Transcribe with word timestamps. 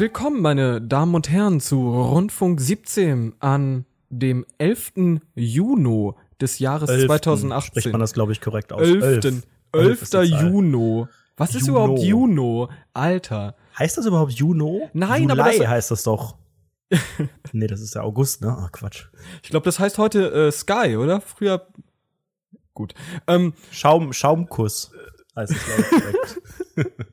Willkommen, 0.00 0.40
meine 0.40 0.80
Damen 0.80 1.14
und 1.14 1.28
Herren, 1.28 1.60
zu 1.60 1.90
Rundfunk 1.90 2.58
17 2.58 3.34
an 3.38 3.84
dem 4.08 4.46
11. 4.56 4.92
Juni 5.34 6.12
des 6.40 6.58
Jahres 6.58 6.88
Elften 6.88 7.08
2018. 7.08 7.68
Spricht 7.68 7.92
man 7.92 8.00
das, 8.00 8.14
glaube 8.14 8.32
ich, 8.32 8.40
korrekt 8.40 8.72
aus. 8.72 8.80
11. 8.80 9.04
Elf. 9.04 9.24
11. 9.24 9.44
Elf 9.74 10.00
ist 10.00 10.14
die 10.14 10.16
Zahl. 10.16 10.24
Juni. 10.24 11.06
Was 11.36 11.54
ist 11.54 11.66
Juno. 11.66 11.72
überhaupt 11.84 12.02
Juno? 12.02 12.70
Alter. 12.94 13.56
Heißt 13.78 13.98
das 13.98 14.06
überhaupt 14.06 14.32
Juno? 14.32 14.88
Nein, 14.94 15.24
Juli 15.28 15.32
aber 15.38 15.52
das- 15.52 15.66
heißt 15.68 15.90
das 15.90 16.02
doch. 16.04 16.38
nee, 17.52 17.66
das 17.66 17.82
ist 17.82 17.94
ja 17.94 18.00
August, 18.00 18.40
ne? 18.40 18.56
Ach, 18.58 18.72
Quatsch. 18.72 19.04
Ich 19.42 19.50
glaube, 19.50 19.64
das 19.64 19.78
heißt 19.78 19.98
heute 19.98 20.32
äh, 20.32 20.50
Sky, 20.50 20.96
oder? 20.96 21.20
Früher. 21.20 21.66
Gut. 22.72 22.94
Ähm, 23.26 23.52
Schaum, 23.70 24.14
Schaumkuss 24.14 24.92
heißt 25.36 25.52
es, 25.52 25.62
glaube 25.62 26.14
ich. 26.76 26.86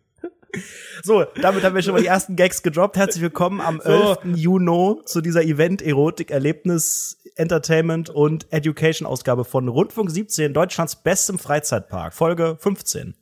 So, 1.03 1.25
damit 1.41 1.63
haben 1.63 1.75
wir 1.75 1.81
schon 1.81 1.93
mal 1.93 2.01
die 2.01 2.07
ersten 2.07 2.35
Gags 2.35 2.63
gedroppt. 2.63 2.97
Herzlich 2.97 3.21
willkommen 3.21 3.61
am 3.61 3.81
So. 3.83 4.17
11. 4.23 4.35
Juni 4.35 4.95
zu 5.05 5.21
dieser 5.21 5.43
Event 5.43 5.81
Erotik 5.81 6.31
Erlebnis 6.31 7.17
Entertainment 7.35 8.09
und 8.09 8.47
Education 8.51 9.07
Ausgabe 9.07 9.45
von 9.45 9.67
Rundfunk 9.67 10.09
17, 10.09 10.53
Deutschlands 10.53 10.95
bestem 10.95 11.37
Freizeitpark, 11.37 12.13
Folge 12.13 12.57
15. 12.59 13.15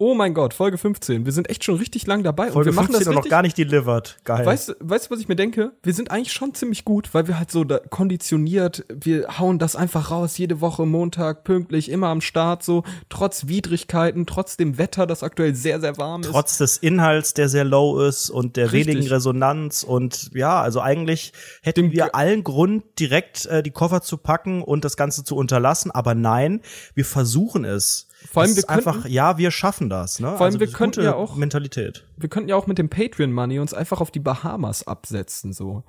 oh 0.00 0.14
mein 0.14 0.32
Gott, 0.32 0.54
Folge 0.54 0.78
15. 0.78 1.24
Wir 1.26 1.32
sind 1.32 1.50
echt 1.50 1.64
schon 1.64 1.76
richtig 1.76 2.06
lang 2.06 2.22
dabei 2.22 2.50
Folge 2.52 2.58
und 2.58 2.64
wir 2.66 2.72
machen 2.72 2.92
15 2.92 3.00
das 3.00 3.08
und 3.08 3.14
noch 3.14 3.20
richtig, 3.22 3.30
gar 3.30 3.42
nicht 3.42 3.58
delivered. 3.58 4.16
Geil. 4.24 4.46
Weißt 4.46 4.68
du, 4.68 4.74
weißt 4.80 5.06
du, 5.06 5.10
was 5.10 5.20
ich 5.20 5.28
mir 5.28 5.36
denke? 5.36 5.72
Wir 5.82 5.92
sind 5.92 6.10
eigentlich 6.10 6.32
schon 6.32 6.54
ziemlich 6.54 6.84
gut, 6.84 7.12
weil 7.14 7.26
wir 7.26 7.38
halt 7.38 7.50
so 7.50 7.64
da 7.64 7.78
konditioniert, 7.78 8.84
wir 8.88 9.38
hauen 9.38 9.58
das 9.58 9.76
einfach 9.76 10.10
raus, 10.10 10.38
jede 10.38 10.60
Woche 10.60 10.86
Montag, 10.86 11.44
pünktlich, 11.44 11.90
immer 11.90 12.08
am 12.08 12.20
Start, 12.20 12.62
so, 12.62 12.84
trotz 13.08 13.48
Widrigkeiten, 13.48 14.26
trotz 14.26 14.56
dem 14.56 14.78
Wetter, 14.78 15.06
das 15.06 15.22
aktuell 15.22 15.54
sehr, 15.54 15.80
sehr 15.80 15.96
warm 15.98 16.20
ist. 16.22 16.30
trotz 16.30 16.58
des 16.58 16.76
Inhalts, 16.78 17.34
der 17.34 17.48
sehr 17.48 17.64
low 17.64 18.00
ist 18.00 18.30
und 18.30 18.56
der 18.56 18.72
Richtig. 18.72 18.94
wenigen 18.94 19.08
Resonanz 19.12 19.82
und 19.82 20.30
ja, 20.34 20.60
also 20.60 20.80
eigentlich 20.80 21.32
hätten 21.62 21.86
Dem- 21.86 21.92
wir 21.92 22.14
allen 22.14 22.44
Grund, 22.44 22.84
direkt 22.98 23.46
äh, 23.46 23.62
die 23.62 23.70
Koffer 23.70 24.02
zu 24.02 24.16
packen 24.16 24.62
und 24.62 24.84
das 24.84 24.96
Ganze 24.96 25.24
zu 25.24 25.36
unterlassen, 25.36 25.90
aber 25.90 26.14
nein, 26.14 26.60
wir 26.94 27.04
versuchen 27.04 27.64
es. 27.64 28.07
Vor 28.30 28.42
allem, 28.42 28.50
Das 28.50 28.56
wir 28.56 28.62
ist 28.64 28.68
einfach, 28.68 28.92
könnten- 29.02 29.12
ja, 29.12 29.38
wir 29.38 29.50
schaffen 29.50 29.88
das. 29.88 30.18
Ne? 30.20 30.36
Vor 30.36 30.46
allem, 30.46 30.54
wir 30.54 30.60
das 30.60 30.70
ist 30.70 30.76
könnten 30.76 31.02
ja 31.02 31.14
auch- 31.14 31.36
Mentalität. 31.36 32.04
Wir 32.16 32.28
könnten 32.28 32.48
ja 32.48 32.56
auch 32.56 32.66
mit 32.66 32.78
dem 32.78 32.88
Patreon-Money 32.88 33.58
uns 33.60 33.72
einfach 33.74 34.00
auf 34.00 34.10
die 34.10 34.20
Bahamas 34.20 34.86
absetzen, 34.86 35.52
so. 35.52 35.84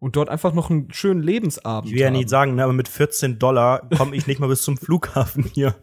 Und 0.00 0.14
dort 0.16 0.28
einfach 0.28 0.52
noch 0.52 0.70
einen 0.70 0.92
schönen 0.92 1.22
Lebensabend 1.22 1.88
Ich 1.90 1.94
will 1.94 2.02
ja 2.02 2.10
nicht 2.10 2.28
sagen, 2.28 2.54
ne, 2.54 2.64
aber 2.64 2.72
mit 2.72 2.88
14 2.88 3.38
Dollar 3.38 3.88
komme 3.96 4.14
ich 4.16 4.26
nicht 4.26 4.38
mal 4.40 4.48
bis 4.48 4.62
zum 4.62 4.76
Flughafen 4.76 5.44
hier. 5.44 5.74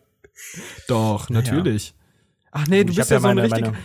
Doch, 0.88 1.30
natürlich. 1.30 1.94
Ach 2.52 2.68
nee, 2.68 2.84
du 2.84 2.92
Ich 2.92 2.98
bist 2.98 3.10
ja, 3.10 3.18
ja 3.18 3.22
so 3.22 3.28
ein 3.28 3.36
meine- 3.36 3.44
richtig. 3.52 3.66
meine- 3.66 3.78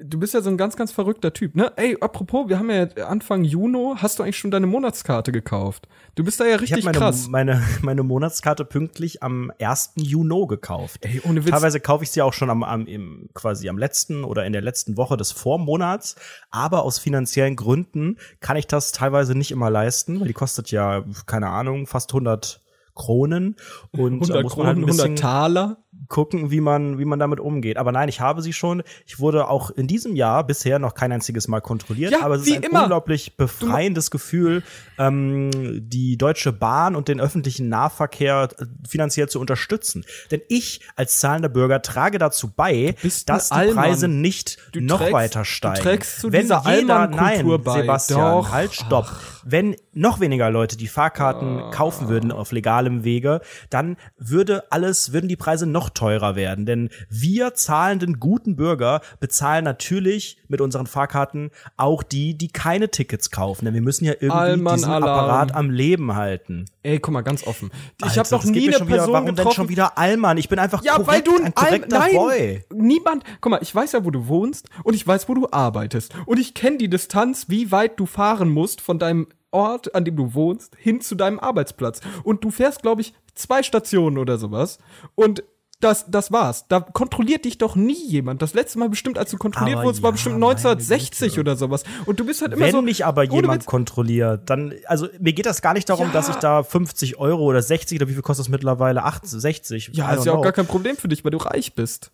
Du 0.00 0.20
bist 0.20 0.34
ja 0.34 0.40
so 0.40 0.50
ein 0.50 0.56
ganz, 0.56 0.76
ganz 0.76 0.92
verrückter 0.92 1.32
Typ, 1.32 1.56
ne? 1.56 1.72
Ey, 1.76 1.96
apropos, 2.00 2.48
wir 2.48 2.58
haben 2.58 2.70
ja 2.70 2.86
Anfang 3.06 3.42
Juni, 3.42 3.94
hast 3.96 4.18
du 4.18 4.22
eigentlich 4.22 4.38
schon 4.38 4.50
deine 4.50 4.66
Monatskarte 4.66 5.32
gekauft? 5.32 5.88
Du 6.14 6.22
bist 6.22 6.38
da 6.38 6.44
ja 6.44 6.56
Ich 6.56 6.62
richtig 6.62 6.84
meine, 6.84 6.98
krass. 6.98 7.26
meine, 7.28 7.62
meine 7.82 8.02
Monatskarte 8.04 8.64
pünktlich 8.64 9.22
am 9.22 9.50
1. 9.58 9.94
Juni 9.96 10.46
gekauft. 10.46 11.04
Ey, 11.04 11.20
ohne 11.24 11.44
Witz. 11.44 11.50
Teilweise 11.50 11.80
kaufe 11.80 12.04
ich 12.04 12.10
sie 12.10 12.22
auch 12.22 12.32
schon 12.32 12.50
am, 12.50 12.62
am 12.62 12.86
im, 12.86 13.28
quasi 13.34 13.68
am 13.68 13.78
letzten 13.78 14.22
oder 14.22 14.46
in 14.46 14.52
der 14.52 14.62
letzten 14.62 14.96
Woche 14.96 15.16
des 15.16 15.32
Vormonats, 15.32 16.14
aber 16.50 16.82
aus 16.84 16.98
finanziellen 16.98 17.56
Gründen 17.56 18.18
kann 18.40 18.56
ich 18.56 18.66
das 18.66 18.92
teilweise 18.92 19.34
nicht 19.34 19.50
immer 19.50 19.70
leisten, 19.70 20.20
weil 20.20 20.28
die 20.28 20.34
kostet 20.34 20.70
ja 20.70 21.04
keine 21.26 21.48
Ahnung 21.48 21.86
fast 21.86 22.10
100 22.10 22.62
Kronen 22.98 23.56
und 23.92 24.28
da 24.28 24.34
100 24.40 24.42
muss 24.42 24.56
man 24.56 24.66
halt 24.66 24.76
ein 24.78 24.84
bisschen 24.84 25.04
100 25.04 25.18
Taler. 25.18 25.76
Gucken, 26.06 26.50
wie 26.50 26.60
man 26.60 26.98
wie 26.98 27.04
man 27.04 27.18
damit 27.18 27.40
umgeht. 27.40 27.76
Aber 27.76 27.92
nein, 27.92 28.08
ich 28.08 28.20
habe 28.20 28.40
sie 28.42 28.52
schon. 28.52 28.82
Ich 29.06 29.18
wurde 29.18 29.48
auch 29.48 29.70
in 29.70 29.86
diesem 29.88 30.14
Jahr 30.16 30.44
bisher 30.44 30.78
noch 30.78 30.94
kein 30.94 31.10
einziges 31.12 31.48
Mal 31.48 31.60
kontrolliert, 31.60 32.12
Ja, 32.12 32.22
aber 32.22 32.36
es 32.36 32.46
ist 32.46 32.56
ein 32.56 32.62
immer. 32.62 32.82
unglaublich 32.82 33.36
befreiendes 33.36 34.10
Gefühl, 34.10 34.62
ähm, 34.98 35.50
die 35.88 36.16
Deutsche 36.16 36.52
Bahn 36.52 36.94
und 36.96 37.08
den 37.08 37.20
öffentlichen 37.20 37.68
Nahverkehr 37.68 38.48
äh, 38.58 38.64
finanziell 38.88 39.28
zu 39.28 39.40
unterstützen. 39.40 40.04
Denn 40.30 40.40
ich 40.48 40.80
als 40.96 41.18
zahlender 41.18 41.48
Bürger 41.48 41.82
trage 41.82 42.18
dazu 42.18 42.50
bei, 42.54 42.94
dass 43.26 43.48
die 43.48 43.54
Allmann. 43.54 43.74
Preise 43.84 44.08
nicht 44.08 44.58
Du 44.72 44.80
noch 44.80 44.98
trägst- 45.00 45.12
weiter 45.12 45.38
du 45.40 45.44
steigen. 45.44 45.82
trägst 45.82 46.20
zu 46.20 46.32
Wenn 46.32 46.42
dieser 46.42 46.62
jeder, 46.66 47.06
nein, 47.08 47.46
bei. 47.64 47.80
Sebastian, 47.80 48.20
Doch. 48.20 48.52
halt, 48.52 48.72
stopp. 48.74 49.08
Wenn 49.44 49.76
noch 49.92 50.20
weniger 50.20 50.50
Leute 50.50 50.76
die 50.76 50.88
Fahrkarten 50.88 51.58
Ah. 51.58 51.70
kaufen 51.70 52.08
würden 52.08 52.32
auf 52.32 52.52
legalem 52.52 53.02
Wege, 53.04 53.40
dann 53.70 53.96
würde 54.16 54.70
alles, 54.70 55.12
würden 55.12 55.28
die 55.28 55.36
Preise 55.36 55.66
noch 55.66 55.87
teurer 55.90 56.36
werden. 56.36 56.66
Denn 56.66 56.90
wir 57.10 57.54
zahlenden 57.54 58.20
guten 58.20 58.56
Bürger 58.56 59.00
bezahlen 59.20 59.64
natürlich 59.64 60.38
mit 60.48 60.60
unseren 60.60 60.86
Fahrkarten 60.86 61.50
auch 61.76 62.02
die, 62.02 62.36
die 62.36 62.48
keine 62.48 62.90
Tickets 62.90 63.30
kaufen. 63.30 63.64
Denn 63.64 63.74
wir 63.74 63.82
müssen 63.82 64.04
ja 64.04 64.12
irgendwie 64.12 64.30
Allmann 64.30 64.76
diesen 64.76 64.90
Alarm. 64.90 65.18
Apparat 65.18 65.54
am 65.54 65.70
Leben 65.70 66.14
halten. 66.14 66.66
Ey, 66.82 66.98
guck 67.00 67.12
mal, 67.12 67.22
ganz 67.22 67.46
offen. 67.46 67.70
Ich 68.06 68.18
habe 68.18 68.28
noch 68.30 68.42
das 68.42 68.52
geht 68.52 68.62
nie 68.62 68.68
eine 68.68 68.78
schon 68.78 68.86
wieder, 68.88 68.96
Person 68.98 69.12
Warum 69.12 69.26
denn 69.26 69.34
getroffen. 69.36 69.54
schon 69.56 69.68
wieder 69.68 69.98
Allmann? 69.98 70.38
Ich 70.38 70.48
bin 70.48 70.58
einfach 70.58 70.82
Ja, 70.82 70.94
korrekt, 70.94 71.08
weil 71.12 71.22
du 71.22 71.36
ein 71.36 71.44
ein 71.46 71.54
korrekter 71.54 71.98
Nein, 71.98 72.14
Boy. 72.14 72.64
niemand. 72.72 73.24
Guck 73.40 73.50
mal, 73.50 73.58
ich 73.62 73.74
weiß 73.74 73.92
ja, 73.92 74.04
wo 74.04 74.10
du 74.10 74.28
wohnst 74.28 74.68
und 74.84 74.94
ich 74.94 75.06
weiß, 75.06 75.28
wo 75.28 75.34
du 75.34 75.48
arbeitest 75.50 76.14
und 76.26 76.38
ich 76.38 76.54
kenne 76.54 76.78
die 76.78 76.88
Distanz, 76.88 77.46
wie 77.48 77.70
weit 77.72 77.98
du 78.00 78.06
fahren 78.06 78.48
musst 78.48 78.80
von 78.80 78.98
deinem 78.98 79.26
Ort, 79.50 79.94
an 79.94 80.04
dem 80.04 80.16
du 80.16 80.34
wohnst, 80.34 80.76
hin 80.76 81.00
zu 81.00 81.14
deinem 81.14 81.38
Arbeitsplatz. 81.40 82.00
Und 82.22 82.44
du 82.44 82.50
fährst, 82.50 82.82
glaube 82.82 83.00
ich, 83.00 83.14
zwei 83.34 83.62
Stationen 83.62 84.18
oder 84.18 84.36
sowas. 84.38 84.78
Und 85.14 85.42
das, 85.80 86.06
das 86.10 86.32
war's. 86.32 86.66
Da 86.68 86.80
kontrolliert 86.80 87.44
dich 87.44 87.58
doch 87.58 87.76
nie 87.76 88.04
jemand. 88.08 88.42
Das 88.42 88.52
letzte 88.54 88.78
Mal 88.78 88.88
bestimmt, 88.88 89.16
als 89.18 89.30
du 89.30 89.36
kontrolliert 89.36 89.76
Aber 89.78 89.86
wurdest, 89.86 90.02
war 90.02 90.08
ja, 90.10 90.12
bestimmt 90.12 90.38
meine 90.40 90.50
1960 90.52 91.28
Güte. 91.30 91.40
oder 91.40 91.56
sowas. 91.56 91.84
Und 92.06 92.18
du 92.18 92.24
bist 92.26 92.42
halt 92.42 92.52
immer 92.52 92.64
Wenn 92.66 92.72
so. 92.72 92.82
mich 92.82 93.04
aber 93.06 93.22
jemand 93.22 93.62
Witz, 93.62 93.66
kontrolliert, 93.66 94.50
dann, 94.50 94.74
also 94.86 95.08
mir 95.20 95.32
geht 95.32 95.46
das 95.46 95.62
gar 95.62 95.74
nicht 95.74 95.88
darum, 95.88 96.08
Ja. 96.08 96.12
dass 96.12 96.28
ich 96.28 96.36
da 96.36 96.62
50 96.62 97.18
Euro 97.18 97.44
oder 97.44 97.62
60 97.62 97.98
oder 98.00 98.08
wie 98.08 98.14
viel 98.14 98.22
kostet 98.22 98.46
das 98.46 98.50
mittlerweile? 98.50 99.04
80, 99.04 99.40
60? 99.40 99.90
Ja, 99.94 100.12
ist 100.14 100.26
ja 100.26 100.32
auch 100.32 100.42
gar 100.42 100.52
kein 100.52 100.66
Problem 100.66 100.96
für 100.96 101.08
dich, 101.08 101.24
weil 101.24 101.30
du 101.30 101.38
reich 101.38 101.74
bist. 101.74 102.10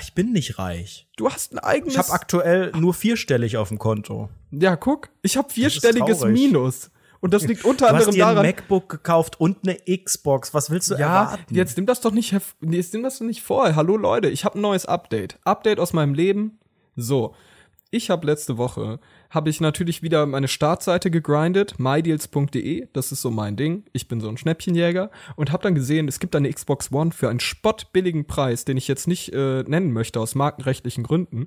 Ich 0.00 0.14
bin 0.14 0.32
nicht 0.32 0.58
reich. 0.58 1.08
Du 1.16 1.28
hast 1.30 1.52
ein 1.52 1.58
eigenes. 1.58 1.94
Ich 1.94 1.98
habe 1.98 2.10
aktuell 2.10 2.70
nur 2.78 2.94
vierstellig 2.94 3.56
auf 3.56 3.68
dem 3.68 3.78
Konto. 3.78 4.28
ja, 4.52 4.76
guck, 4.76 5.08
ich 5.22 5.36
habe 5.36 5.50
vierstelliges. 5.50 6.22
Minus. 6.24 6.90
Und 7.20 7.34
das 7.34 7.46
liegt 7.46 7.64
unter 7.64 7.88
Du 7.88 7.92
hast 7.92 8.06
anderem 8.06 8.14
dir 8.14 8.26
ein 8.28 8.34
daran. 8.36 8.46
MacBook 8.46 8.88
gekauft 8.88 9.38
und 9.40 9.58
eine 9.62 9.76
Xbox. 10.02 10.54
Was 10.54 10.70
willst 10.70 10.90
du 10.90 10.94
Ja, 10.94 11.24
erwarten? 11.24 11.54
jetzt 11.54 11.76
nimm 11.76 11.86
das 11.86 12.00
doch 12.00 12.12
nicht, 12.12 12.32
jetzt 12.62 12.92
nimm 12.94 13.02
das 13.02 13.18
doch 13.18 13.26
nicht 13.26 13.42
vor. 13.42 13.74
Hallo 13.76 13.96
Leute, 13.96 14.28
ich 14.30 14.44
habe 14.44 14.58
ein 14.58 14.62
neues 14.62 14.86
Update. 14.86 15.38
Update 15.44 15.78
aus 15.80 15.92
meinem 15.92 16.14
Leben. 16.14 16.58
So, 16.96 17.34
ich 17.90 18.08
habe 18.10 18.26
letzte 18.26 18.56
Woche 18.56 19.00
habe 19.30 19.48
ich 19.48 19.60
natürlich 19.60 20.02
wieder 20.02 20.26
meine 20.26 20.48
Startseite 20.48 21.10
gegrindet, 21.10 21.78
mydeals.de, 21.78 22.88
das 22.92 23.12
ist 23.12 23.22
so 23.22 23.30
mein 23.30 23.56
Ding. 23.56 23.84
Ich 23.92 24.08
bin 24.08 24.20
so 24.20 24.28
ein 24.28 24.36
Schnäppchenjäger 24.36 25.10
und 25.36 25.52
habe 25.52 25.62
dann 25.62 25.74
gesehen, 25.74 26.08
es 26.08 26.18
gibt 26.18 26.34
eine 26.34 26.52
Xbox 26.52 26.90
One 26.92 27.12
für 27.12 27.28
einen 27.28 27.38
spottbilligen 27.40 28.26
Preis, 28.26 28.64
den 28.64 28.76
ich 28.76 28.88
jetzt 28.88 29.06
nicht 29.06 29.32
äh, 29.32 29.62
nennen 29.62 29.92
möchte 29.92 30.18
aus 30.20 30.34
markenrechtlichen 30.34 31.04
Gründen. 31.04 31.46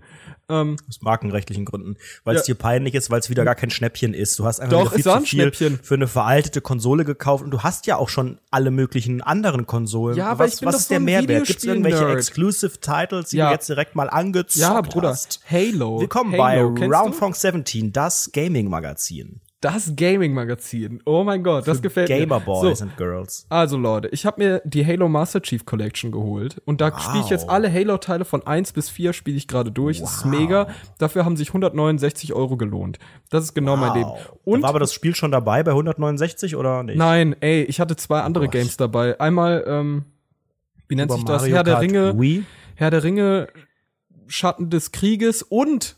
Ähm, 0.50 0.78
Aus 0.88 1.02
markenrechtlichen 1.02 1.66
Gründen. 1.66 1.96
Weil 2.24 2.36
es 2.38 2.48
Ja. 2.48 2.54
dir 2.54 2.60
peinlich 2.60 2.94
ist, 2.96 3.10
weil 3.12 3.20
es 3.20 3.30
wieder 3.30 3.44
gar 3.44 3.56
kein 3.56 3.70
Schnäppchen 3.70 4.14
ist. 4.14 4.40
Du 4.40 4.46
hast 4.46 4.60
einfach 4.60 4.84
Doch, 4.86 4.94
viel 4.94 5.08
ein 5.10 5.20
viel 5.26 5.28
Schnäppchen. 5.42 5.80
für 5.84 5.96
eine 5.96 6.08
veraltete 6.08 6.62
Konsole 6.62 7.04
gekauft 7.06 7.44
und 7.44 7.52
du 7.52 7.64
hast 7.64 7.86
ja 7.88 7.98
auch 7.98 8.10
schon 8.10 8.40
alle 8.50 8.72
möglichen 8.72 9.22
anderen 9.22 9.66
Konsolen. 9.68 10.16
Ja, 10.18 10.28
aber 10.30 10.46
was, 10.46 10.56
ich 10.56 10.60
bin 10.62 10.68
was 10.68 10.76
doch 10.76 10.80
ist 10.80 10.88
so 10.88 10.94
der 10.94 11.00
Mehrwert? 11.02 11.46
Gibt 11.48 11.60
es 11.60 11.66
irgendwelche. 11.66 12.08
Exclusive 12.14 12.80
Titles, 12.80 13.30
die 13.30 13.38
Ja. 13.38 13.48
du 13.48 13.54
jetzt 13.54 13.68
direkt 13.68 13.96
mal 13.96 14.10
angezockt 14.10 14.58
ja, 14.58 14.82
Bruder, 14.82 15.10
hast? 15.10 15.42
Halo. 15.50 16.00
Willkommen 16.00 16.32
Halo, 16.40 16.72
bei? 16.72 16.86
Roundfunk 16.86 17.36
17, 17.36 17.73
das 17.82 18.32
Gaming-Magazin. 18.32 19.42
Das 19.62 19.94
Gaming-Magazin. 19.96 21.02
Oh 21.06 21.24
mein 21.24 21.42
Gott, 21.42 21.66
das 21.66 21.82
gefällt 21.82 22.10
Gamer 22.10 22.40
mir. 22.40 22.46
Boys 22.46 22.80
So, 22.80 22.84
and 22.84 22.98
Girls. 22.98 23.46
Also 23.48 23.78
Leute, 23.78 24.10
ich 24.10 24.26
habe 24.26 24.44
mir 24.44 24.62
die 24.66 24.86
Halo 24.86 25.08
Master 25.08 25.42
Chief 25.42 25.66
Collection 25.66 26.12
geholt 26.12 26.62
und 26.66 26.82
da 26.82 27.00
spiele 27.00 27.24
ich 27.24 27.30
jetzt 27.30 27.48
alle 27.50 27.72
Halo-Teile 27.72 28.26
von 28.26 28.46
1 28.46 28.74
bis 28.74 28.90
4 28.90 29.14
spiele 29.14 29.38
ich 29.38 29.48
gerade 29.48 29.72
durch. 29.72 30.02
Das 30.02 30.18
ist 30.18 30.26
mega. 30.26 30.68
Dafür 30.98 31.24
haben 31.24 31.38
sich 31.38 31.48
169 31.48 32.34
Euro 32.34 32.58
gelohnt. 32.58 33.00
Das 33.30 33.46
ist 33.46 33.54
genau 33.54 33.78
mein 33.78 33.94
Leben. 33.94 34.10
Wow. 34.10 34.38
Und 34.44 34.64
war 34.64 34.70
aber 34.70 34.80
das 34.80 34.94
Spiel 34.94 35.16
schon 35.16 35.32
dabei 35.32 35.64
bei 35.64 35.72
169 35.72 36.58
oder 36.58 36.84
nicht? 36.84 36.98
nein, 36.98 37.34
ey, 37.40 37.64
ich 37.64 37.80
hatte 37.80 37.96
zwei 37.96 38.20
andere 38.20 38.48
Oh. 38.48 38.50
Games 38.50 38.76
dabei. 38.76 39.18
Einmal, 39.22 39.64
ähm, 39.66 40.04
wie 40.90 40.96
nennt 40.96 41.10
Super 41.10 41.20
sich 41.20 41.26
das? 41.26 41.42
Mario 41.44 41.56
Herr 41.56 41.64
der 41.64 41.74
Kart 41.76 41.84
Ringe, 41.86 42.20
Wii? 42.20 42.44
Herr 42.76 42.92
der 42.92 43.04
Ringe, 43.04 43.48
Schatten 44.28 44.70
des 44.70 44.92
Krieges 44.92 45.42
und 45.42 45.96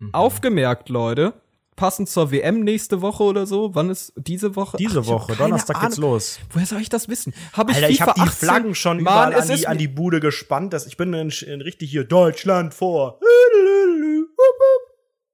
Mhm. 0.00 0.14
aufgemerkt, 0.14 0.88
Leute, 0.88 1.34
passend 1.76 2.08
zur 2.08 2.30
WM 2.30 2.60
nächste 2.60 3.00
Woche 3.00 3.22
oder 3.22 3.46
so. 3.46 3.74
Wann 3.74 3.88
ist 3.90 4.12
diese 4.16 4.56
Woche? 4.56 4.76
Diese 4.76 5.00
Ach, 5.00 5.04
hab 5.04 5.06
Woche, 5.06 5.36
Donnerstag 5.36 5.80
geht's 5.80 5.96
Ahnung. 5.98 6.10
los. 6.10 6.38
Woher 6.50 6.66
soll 6.66 6.80
ich 6.80 6.88
das 6.88 7.08
wissen? 7.08 7.32
Habe 7.52 7.72
ich 7.72 7.76
Alter, 7.78 7.88
ich 7.90 8.00
habe 8.02 8.12
die 8.16 8.20
18? 8.22 8.48
Flaggen 8.48 8.74
schon 8.74 9.02
Mann, 9.02 9.32
überall 9.32 9.34
an 9.34 9.48
die, 9.56 9.66
an 9.66 9.78
die 9.78 9.88
Bude 9.88 10.20
gespannt. 10.20 10.72
Das, 10.72 10.86
ich 10.86 10.96
bin 10.96 11.12
in, 11.14 11.30
in 11.30 11.60
richtig 11.60 11.90
hier 11.90 12.04
Deutschland 12.04 12.74
vor. 12.74 13.18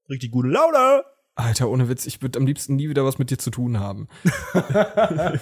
Richtig 0.09 0.31
gute 0.31 0.47
Laune. 0.49 1.03
Alter, 1.35 1.69
ohne 1.69 1.87
Witz, 1.87 2.05
ich 2.05 2.21
würde 2.21 2.39
am 2.39 2.47
liebsten 2.47 2.75
nie 2.75 2.89
wieder 2.89 3.05
was 3.05 3.19
mit 3.19 3.29
dir 3.29 3.37
zu 3.37 3.51
tun 3.51 3.79
haben. 3.79 4.07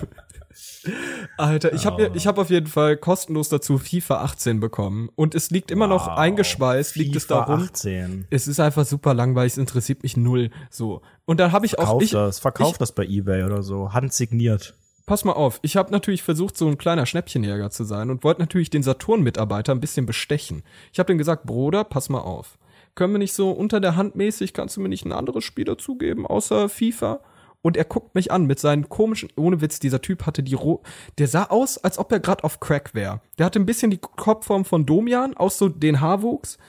Alter, 1.37 1.73
ich 1.73 1.85
habe 1.85 2.11
ich 2.13 2.27
hab 2.27 2.37
auf 2.37 2.49
jeden 2.49 2.67
Fall 2.67 2.97
kostenlos 2.97 3.49
dazu 3.49 3.77
FIFA 3.77 4.21
18 4.23 4.59
bekommen. 4.59 5.09
Und 5.15 5.35
es 5.35 5.49
liegt 5.51 5.71
immer 5.71 5.87
noch 5.87 6.07
Wow. 6.07 6.17
eingeschweißt, 6.17 6.95
liegt 6.95 7.15
es 7.15 7.23
FIFA 7.25 7.45
darum. 7.45 7.61
18. 7.63 8.27
Es 8.29 8.47
ist 8.47 8.59
einfach 8.59 8.85
super 8.85 9.13
langweilig, 9.13 9.53
es 9.53 9.57
interessiert 9.57 10.03
mich 10.03 10.15
null. 10.17 10.49
So. 10.69 11.01
Und 11.25 11.39
dann 11.39 11.51
habe 11.51 11.65
ich 11.65 11.79
auch. 11.79 11.85
Kauf 11.85 12.01
Ich, 12.03 12.11
das, 12.11 12.39
verkauf 12.39 12.73
ich- 12.73 12.77
das 12.77 12.91
bei 12.93 13.05
Ebay 13.05 13.43
oder 13.43 13.63
so. 13.63 13.93
Handsigniert. 13.93 14.75
pass 15.07 15.23
mal 15.23 15.33
auf, 15.33 15.59
ich 15.61 15.77
habe 15.77 15.91
natürlich 15.91 16.23
versucht, 16.23 16.57
so 16.57 16.67
ein 16.67 16.79
kleiner 16.79 17.05
Schnäppchenjäger 17.05 17.69
zu 17.69 17.83
sein 17.83 18.09
und 18.09 18.23
wollte 18.23 18.41
natürlich 18.41 18.71
den 18.71 18.81
Saturn-Mitarbeiter 18.81 19.71
ein 19.71 19.79
bisschen 19.79 20.07
bestechen. 20.07 20.63
Ich 20.93 20.97
habe 20.99 21.11
ihm 21.11 21.19
gesagt, 21.19 21.45
Bruder, 21.45 21.83
pass 21.83 22.09
mal 22.09 22.21
auf. 22.21 22.57
Können 22.95 23.13
wir 23.13 23.19
nicht 23.19 23.33
so 23.33 23.51
unter 23.51 23.79
der 23.79 23.97
Hand 23.97 24.15
mäßig, 24.15 24.53
kannst 24.53 24.77
du 24.77 24.81
mir 24.81 24.89
nicht 24.89 25.05
ein 25.05 25.11
anderes 25.11 25.43
Spiel 25.43 25.65
dazugeben, 25.65 26.25
außer 26.25 26.69
FIFA? 26.69 27.19
Und 27.65 27.77
er 27.77 27.83
guckt 27.85 28.13
mich 28.13 28.31
an 28.31 28.45
mit 28.45 28.59
seinen 28.59 28.89
komischen, 28.89 29.29
ohne 29.37 29.59
Witz, 29.59 29.79
dieser 29.79 29.99
Typ 29.99 30.27
hatte 30.27 30.43
die 30.43 30.53
Ro 30.53 30.83
der 31.17 31.27
sah 31.27 31.45
aus, 31.45 31.79
als 31.79 31.97
ob 31.97 32.11
er 32.11 32.19
gerade 32.19 32.43
auf 32.43 32.59
Crack 32.59 32.93
wäre. 32.93 33.21
Der 33.39 33.47
hatte 33.47 33.59
ein 33.59 33.65
bisschen 33.65 33.89
die 33.89 33.97
Kopfform 33.97 34.65
von 34.65 34.85
Domian, 34.85 35.35
aus 35.35 35.57
so 35.57 35.67
den 35.67 35.99
Haarwuchs 35.99 36.59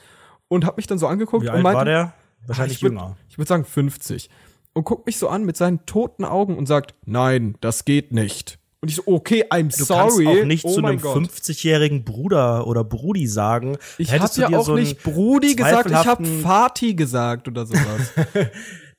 und 0.47 0.65
hat 0.65 0.75
mich 0.75 0.87
dann 0.87 0.97
so 0.97 1.05
angeguckt 1.05 1.43
Wie 1.43 1.49
und 1.49 1.53
alt 1.53 1.61
meinte, 1.63 1.77
war 1.77 1.85
der? 1.85 2.13
Wahrscheinlich 2.47 2.77
ich 2.77 2.81
würd, 2.81 2.93
jünger. 2.93 3.15
Ich 3.29 3.37
würde 3.37 3.47
sagen 3.47 3.63
50. 3.63 4.31
Und 4.73 4.85
guckt 4.85 5.05
mich 5.05 5.19
so 5.19 5.29
an 5.29 5.43
mit 5.45 5.55
seinen 5.55 5.85
toten 5.85 6.25
Augen 6.25 6.57
und 6.57 6.65
sagt, 6.65 6.95
nein, 7.05 7.57
das 7.61 7.85
geht 7.85 8.11
nicht. 8.11 8.57
Und 8.81 8.89
ich 8.89 8.95
so, 8.95 9.03
okay, 9.05 9.43
I'm 9.51 9.77
Du 9.77 9.83
sorry. 9.85 10.25
kannst 10.25 10.41
auch 10.41 10.45
nicht 10.45 10.65
oh 10.65 10.73
zu 10.73 10.83
einem 10.83 10.99
Gott. 10.99 11.15
50-jährigen 11.15 12.05
Bruder 12.05 12.65
oder 12.65 12.83
Brudi 12.83 13.27
sagen. 13.27 13.77
Ich 13.99 14.11
habe 14.11 14.27
du 14.33 14.41
ja 14.41 14.47
dir 14.47 14.59
auch 14.59 14.65
so 14.65 14.73
nicht 14.73 15.03
Brudi 15.03 15.55
gesagt, 15.55 15.91
ich 15.91 15.95
habe 15.95 16.23
zweifelhaften- 16.23 16.43
Vati 16.43 16.95
gesagt 16.95 17.47
oder 17.47 17.67
sowas. 17.67 18.13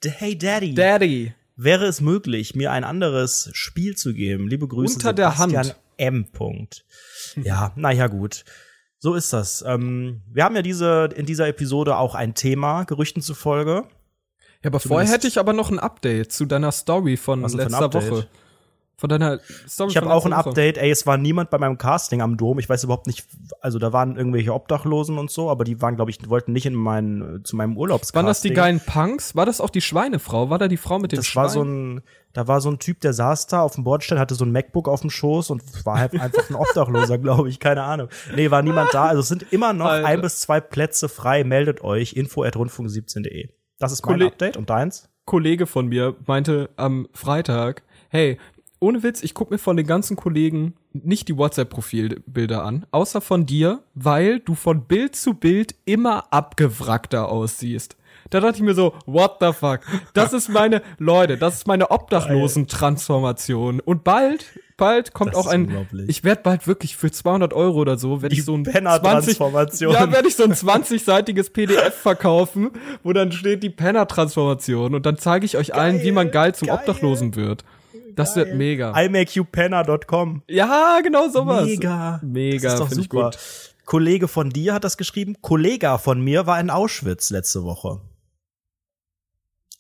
Hey 0.05 0.39
Daddy. 0.39 0.75
Daddy. 0.75 1.33
Wäre 1.61 1.87
es 1.87 2.01
möglich, 2.01 2.55
mir 2.55 2.71
ein 2.71 2.85
anderes 2.85 3.51
Spiel 3.53 3.97
zu 3.97 4.15
geben? 4.15 4.47
Liebe 4.47 4.69
Grüße, 4.69 4.95
Unter 4.95 5.13
der 5.13 5.33
Sebastian 5.33 5.65
Hand. 5.67 5.77
M. 5.97 6.27
Punkt. 6.31 6.85
Ja, 7.35 7.73
naja, 7.75 8.07
gut. 8.07 8.45
So 9.01 9.15
ist 9.15 9.33
das. 9.33 9.65
Ähm, 9.67 10.23
wir 10.33 10.45
haben 10.45 10.55
ja 10.55 10.63
diese, 10.63 11.09
in 11.17 11.27
dieser 11.27 11.49
Episode 11.49 11.97
auch 11.97 12.15
ein 12.15 12.35
Thema, 12.35 12.85
Gerüchten 12.85 13.23
zufolge. 13.23 13.85
Ja, 14.63 14.71
aber 14.71 14.79
vorher 14.79 15.07
Zumindest- 15.07 15.13
hätte 15.15 15.27
ich 15.27 15.39
aber 15.39 15.53
noch 15.53 15.71
ein 15.71 15.81
Update 15.81 16.31
zu 16.33 16.47
deiner 16.47 16.71
Story 16.71 17.17
von 17.17 17.41
letzter? 17.43 17.93
Woche. 17.93 18.29
Von 19.01 19.09
deiner 19.09 19.39
Story 19.69 19.91
Ich 19.91 19.97
habe 19.97 20.13
auch 20.13 20.27
ein. 20.27 20.33
Update. 20.33 20.77
Ey, 20.77 20.91
es 20.91 21.07
war 21.07 21.17
niemand 21.17 21.51
bei 21.51 21.59
meinem 21.59 21.79
Casting 21.79 22.21
am 22.21 22.37
Dom. 22.37 22.59
Ich 22.59 22.69
weiß 22.69 22.83
überhaupt 22.83 23.07
nicht, 23.07 23.27
also 23.61 23.79
da 23.79 23.93
waren 23.93 24.17
irgendwelche 24.17 24.53
Obdachlosen 24.53 25.19
und 25.19 25.31
so, 25.31 25.49
aber 25.51 25.63
die 25.63 25.81
waren, 25.81 25.95
glaube 25.95 26.11
ich, 26.11 26.29
wollten 26.29 26.53
nicht 26.53 26.67
in 26.67 26.75
meinen, 26.75 27.45
zu 27.45 27.55
meinem 27.55 27.77
Urlaubscasting. 27.77 28.17
Waren 28.17 28.27
das 28.27 28.41
die 28.41 28.53
geilen 28.53 28.81
Punks? 28.81 29.37
War 29.37 29.47
das 29.47 29.61
auch 29.61 29.71
die 29.71 29.81
Schweinefrau? 29.83 30.51
War 30.51 30.59
da 30.59 30.67
die 30.67 30.77
Frau 30.77 30.99
mit 30.99 31.13
dem 31.13 31.17
Das 31.19 31.27
Schwein? 31.27 31.43
war 31.45 31.49
so 31.49 31.63
ein, 31.63 32.01
da 32.33 32.49
war 32.49 32.61
so 32.61 32.71
ein 32.73 32.81
Typ, 32.81 33.01
der 33.01 33.13
saß 33.13 33.47
da 33.47 33.63
auf 33.63 33.77
dem 33.77 33.85
Bordstein, 33.85 34.19
hatte 34.19 34.35
so 34.35 34.45
ein 34.45 34.51
MacBook 34.51 34.89
auf 34.89 35.03
dem 35.03 35.11
Schoß 35.11 35.51
und 35.51 35.63
war 35.87 35.99
halt 36.01 36.13
einfach 36.21 36.51
ein 36.51 36.57
Obdachloser, 36.57 37.19
glaube 37.19 37.49
ich, 37.51 37.61
keine 37.61 37.85
Ahnung. 37.85 38.09
Nee, 38.35 38.51
war 38.51 38.63
niemand 38.63 38.93
da. 38.93 39.05
Also 39.07 39.21
es 39.21 39.29
sind 39.29 39.47
immer 39.53 39.73
noch 39.75 39.87
Alter. 39.87 40.09
ein 40.09 40.21
bis 40.23 40.41
zwei 40.41 40.61
Plätze 40.61 41.09
frei. 41.09 41.45
Meldet 41.45 41.85
euch, 41.85 42.15
info 42.15 42.43
at 42.43 42.57
rundfunk17.de. 42.57 43.49
Das 43.79 43.93
ist 43.93 44.05
mein 44.05 44.15
Kolle- 44.19 44.27
Update 44.27 44.57
und 44.57 44.69
deins? 44.71 45.09
Kollege 45.25 45.67
von 45.67 45.87
mir 45.87 46.17
meinte 46.27 46.71
am 46.77 47.07
Freitag, 47.13 47.83
hey, 48.09 48.39
ohne 48.81 49.03
Witz, 49.03 49.23
ich 49.23 49.35
guck 49.35 49.51
mir 49.51 49.59
von 49.59 49.77
den 49.77 49.87
ganzen 49.87 50.17
Kollegen 50.17 50.75
nicht 50.93 51.29
die 51.29 51.37
WhatsApp-Profilbilder 51.37 52.65
an, 52.65 52.87
außer 52.91 53.21
von 53.21 53.47
dir, 53.47 53.81
weil 53.95 54.41
du 54.41 54.55
von 54.55 54.83
Bild 54.83 55.17
zu 55.17 55.35
Bild 55.35 55.75
immer 55.85 56.33
abgewrackter 56.33 57.29
aussiehst. 57.29 57.97
Da 58.31 58.41
dachte 58.41 58.57
ich 58.57 58.63
mir 58.63 58.75
so, 58.75 58.95
what 59.07 59.37
the 59.41 59.53
fuck? 59.53 59.81
Das 60.13 60.33
ist 60.33 60.49
meine, 60.49 60.83
Leute, 60.99 61.39
das 61.39 61.57
ist 61.57 61.67
meine 61.67 61.91
Obdachlosen-Transformation. 61.91 63.81
Und 63.81 64.05
bald, 64.05 64.45
bald 64.77 65.15
kommt 65.15 65.33
Das 65.35 65.47
auch 65.47 65.47
ein, 65.47 65.87
ich 66.07 66.25
werde 66.25 66.43
bald 66.43 66.67
wirklich 66.67 66.97
für 66.97 67.11
200 67.11 67.55
Euro 67.55 67.79
oder 67.79 67.97
so, 67.97 68.21
werde 68.21 68.35
ich 68.35 68.45
so 68.45 68.55
ein 68.55 68.65
20, 68.65 68.75
Penner-Transformation. 68.75 69.95
ja, 69.95 70.13
werde 70.13 70.29
ich 70.29 70.37
so 70.37 70.45
ein 70.45 70.53
20-seitiges 70.53 71.51
PDF 71.51 71.95
verkaufen, 71.95 72.71
wo 73.03 73.13
dann 73.13 73.33
steht 73.33 73.63
die 73.63 73.71
Penner-Transformation 73.71 74.95
und 74.95 75.07
dann 75.07 75.17
zeige 75.17 75.47
ich 75.47 75.57
euch 75.57 75.75
allen, 75.75 76.03
wie 76.03 76.13
man 76.13 76.31
geil 76.31 76.55
zum 76.55 76.69
geil. 76.69 76.79
Obdachlosen 76.79 77.35
wird. 77.35 77.65
Das 78.19 78.35
wird 78.37 78.55
mega. 78.55 79.01
imakeyouppenner.com. 79.01 80.43
Ja, 80.49 81.01
genau 81.03 81.29
sowas. 81.29 81.65
Mega. 81.65 82.21
Mega, 82.23 82.63
Das 82.63 82.73
ist 82.75 82.81
doch 82.81 82.89
finde 82.89 83.03
ich 83.03 83.09
gut. 83.09 83.39
Kollege 83.85 84.29
von 84.29 84.51
dir 84.51 84.75
hat 84.75 84.85
das 84.85 84.97
geschrieben. 84.97 85.37
Kollege 85.41 85.99
von 85.99 86.21
mir 86.21 86.47
war 86.47 86.61
in 86.61 86.69
Auschwitz 86.69 87.31
letzte 87.31 87.63
Woche. 87.65 88.01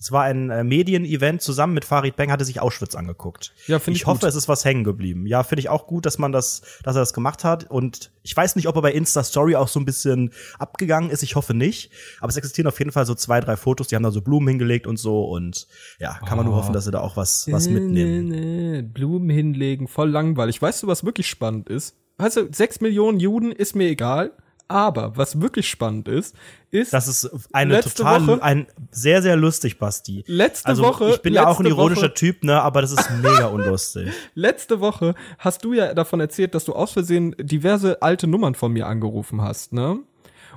Es 0.01 0.13
war 0.13 0.23
ein 0.23 0.49
äh, 0.51 0.63
Medienevent 0.63 1.43
zusammen 1.43 1.75
mit 1.75 1.85
Farid 1.85 2.15
Beng, 2.15 2.31
hatte 2.31 2.45
sich 2.45 2.61
Auschwitz 2.61 2.95
angeguckt. 2.95 3.53
Ja, 3.67 3.81
finde 3.81 3.97
ich 3.97 4.03
ich 4.03 4.07
hoffe, 4.07 4.21
gut. 4.21 4.29
es 4.29 4.37
ist 4.37 4.47
was 4.49 4.65
hängen 4.65 4.85
geblieben. 4.85 5.27
Ja, 5.27 5.43
finde 5.43 5.59
ich 5.61 5.69
auch 5.71 5.89
gut, 5.89 6.07
dass 6.07 6.19
man 6.19 6.31
das, 6.31 6.63
dass 6.85 6.95
er 6.95 7.01
das 7.01 7.13
gemacht 7.13 7.43
hat. 7.43 7.69
Und 7.69 8.13
ich 8.23 8.37
weiß 8.37 8.55
nicht, 8.55 8.69
ob 8.69 8.77
er 8.77 8.83
bei 8.83 8.93
Insta 8.93 9.25
Story 9.25 9.57
auch 9.57 9.67
so 9.67 9.81
ein 9.81 9.85
bisschen 9.85 10.33
abgegangen 10.61 11.11
ist. 11.11 11.25
Ich 11.25 11.35
hoffe 11.35 11.53
nicht. 11.53 11.91
Aber 12.21 12.29
es 12.29 12.37
existieren 12.37 12.69
auf 12.69 12.79
jeden 12.79 12.93
Fall 12.93 13.07
so 13.07 13.15
zwei, 13.17 13.41
drei 13.41 13.57
Fotos. 13.57 13.89
Die 13.89 13.97
haben 13.97 14.05
da 14.05 14.13
so 14.13 14.21
Blumen 14.23 14.47
hingelegt 14.47 14.87
und 14.87 14.99
so. 14.99 15.25
Und 15.25 15.67
ja, 15.99 16.15
kann 16.25 16.37
man 16.37 16.47
nur 16.47 16.55
Oh. 16.55 16.59
hoffen, 16.59 16.73
dass 16.73 16.85
sie 16.85 16.93
da 16.93 17.01
auch 17.01 17.17
was, 17.17 17.51
was 17.51 17.69
mitnehmen. 17.69 18.29
nee, 18.29 18.77
nee. 18.77 18.83
Blumen 18.83 19.31
hinlegen, 19.31 19.89
voll 19.89 20.11
langweilig. 20.11 20.63
Weißt 20.63 20.81
du, 20.83 20.87
was 20.87 21.05
wirklich 21.05 21.27
spannend 21.27 21.69
ist? 21.69 21.97
Du, 22.19 22.49
sechs 22.53 22.81
Millionen 22.81 23.19
Juden 23.19 23.51
ist 23.51 23.75
mir 23.75 23.89
egal. 23.89 24.31
Aber 24.71 25.17
was 25.17 25.41
wirklich 25.41 25.67
spannend 25.69 26.09
ist, 26.09 26.35
ist, 26.71 26.93
Das 26.93 27.09
ist 27.09 27.31
eine 27.55 27.81
total, 27.81 28.27
Woche- 28.27 28.43
ein 28.43 28.67
sehr, 28.91 29.23
sehr 29.23 29.35
lustig, 29.35 29.79
Basti. 29.79 30.25
Letzte 30.27 30.69
also, 30.69 30.83
Woche- 30.83 31.09
Ich 31.15 31.23
bin 31.23 31.33
ja 31.33 31.47
auch 31.47 31.59
ein 31.59 31.65
ironischer 31.67 32.03
Woche- 32.03 32.15
Typ, 32.15 32.45
ne, 32.45 32.61
aber 32.61 32.83
das 32.83 32.93
ist 32.93 33.11
mega 33.23 33.47
unlustig. 33.47 34.11
letzte 34.35 34.81
Woche 34.81 35.15
hast 35.39 35.65
du 35.65 35.73
ja 35.73 35.95
davon 35.95 36.21
erzählt, 36.21 36.55
dass 36.55 36.67
du 36.67 36.75
aus 36.75 36.93
Versehen 36.93 37.35
diverse 37.41 38.03
alte 38.03 38.27
Nummern 38.27 38.55
von 38.55 38.71
mir 38.73 38.87
angerufen 38.87 39.41
hast, 39.41 39.73
ne? 39.73 40.01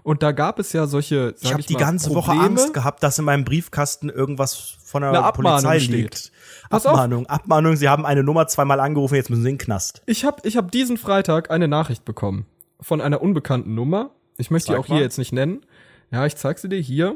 Und 0.04 0.24
da 0.24 0.32
gab 0.32 0.58
es 0.60 0.74
ja 0.74 0.88
solche, 0.88 1.36
Ich 1.42 1.54
habe 1.54 1.62
die 1.64 1.76
ganze 1.76 2.10
Woche 2.10 2.32
Probleme. 2.32 2.44
Angst 2.60 2.74
gehabt, 2.74 3.04
dass 3.04 3.20
in 3.20 3.26
meinem 3.26 3.46
Briefkasten 3.46 4.10
irgendwas 4.10 4.76
von 4.84 5.04
der 5.04 5.12
Eine 5.24 5.32
Polizei 5.32 5.80
steht. 5.80 5.92
liegt. 5.96 6.32
Pass 6.72 6.86
auf. 6.86 6.94
Abmahnung, 6.94 7.28
Abmahnung, 7.28 7.76
sie 7.78 7.88
haben 7.88 8.06
eine 8.06 8.24
Nummer 8.24 8.48
zweimal 8.48 8.80
angerufen, 8.80 9.16
jetzt 9.16 9.30
müssen 9.30 9.44
sie 9.44 9.50
in 9.50 9.56
den 9.58 9.64
Knast. 9.64 10.02
Ich 10.08 10.26
habe 10.26 10.42
ich 10.44 10.58
hab 10.58 10.72
diesen 10.72 10.98
Freitag 10.98 11.52
eine 11.52 11.68
Nachricht 11.68 12.04
bekommen 12.04 12.46
von 12.82 13.02
einer 13.02 13.22
unbekannten 13.22 13.76
Nummer. 13.76 14.12
Ich 14.38 14.52
möchte 14.52 14.68
die 14.68 14.72
Zeig 14.74 14.80
auch 14.80 14.86
hier 14.88 14.96
mal. 14.96 15.02
jetzt 15.02 15.18
nicht 15.18 15.34
nennen. 15.34 15.66
Ja, 16.12 16.26
ich 16.26 16.36
zeig 16.36 16.60
sie 16.60 16.70
dir 16.70 16.80
hier. 16.80 17.16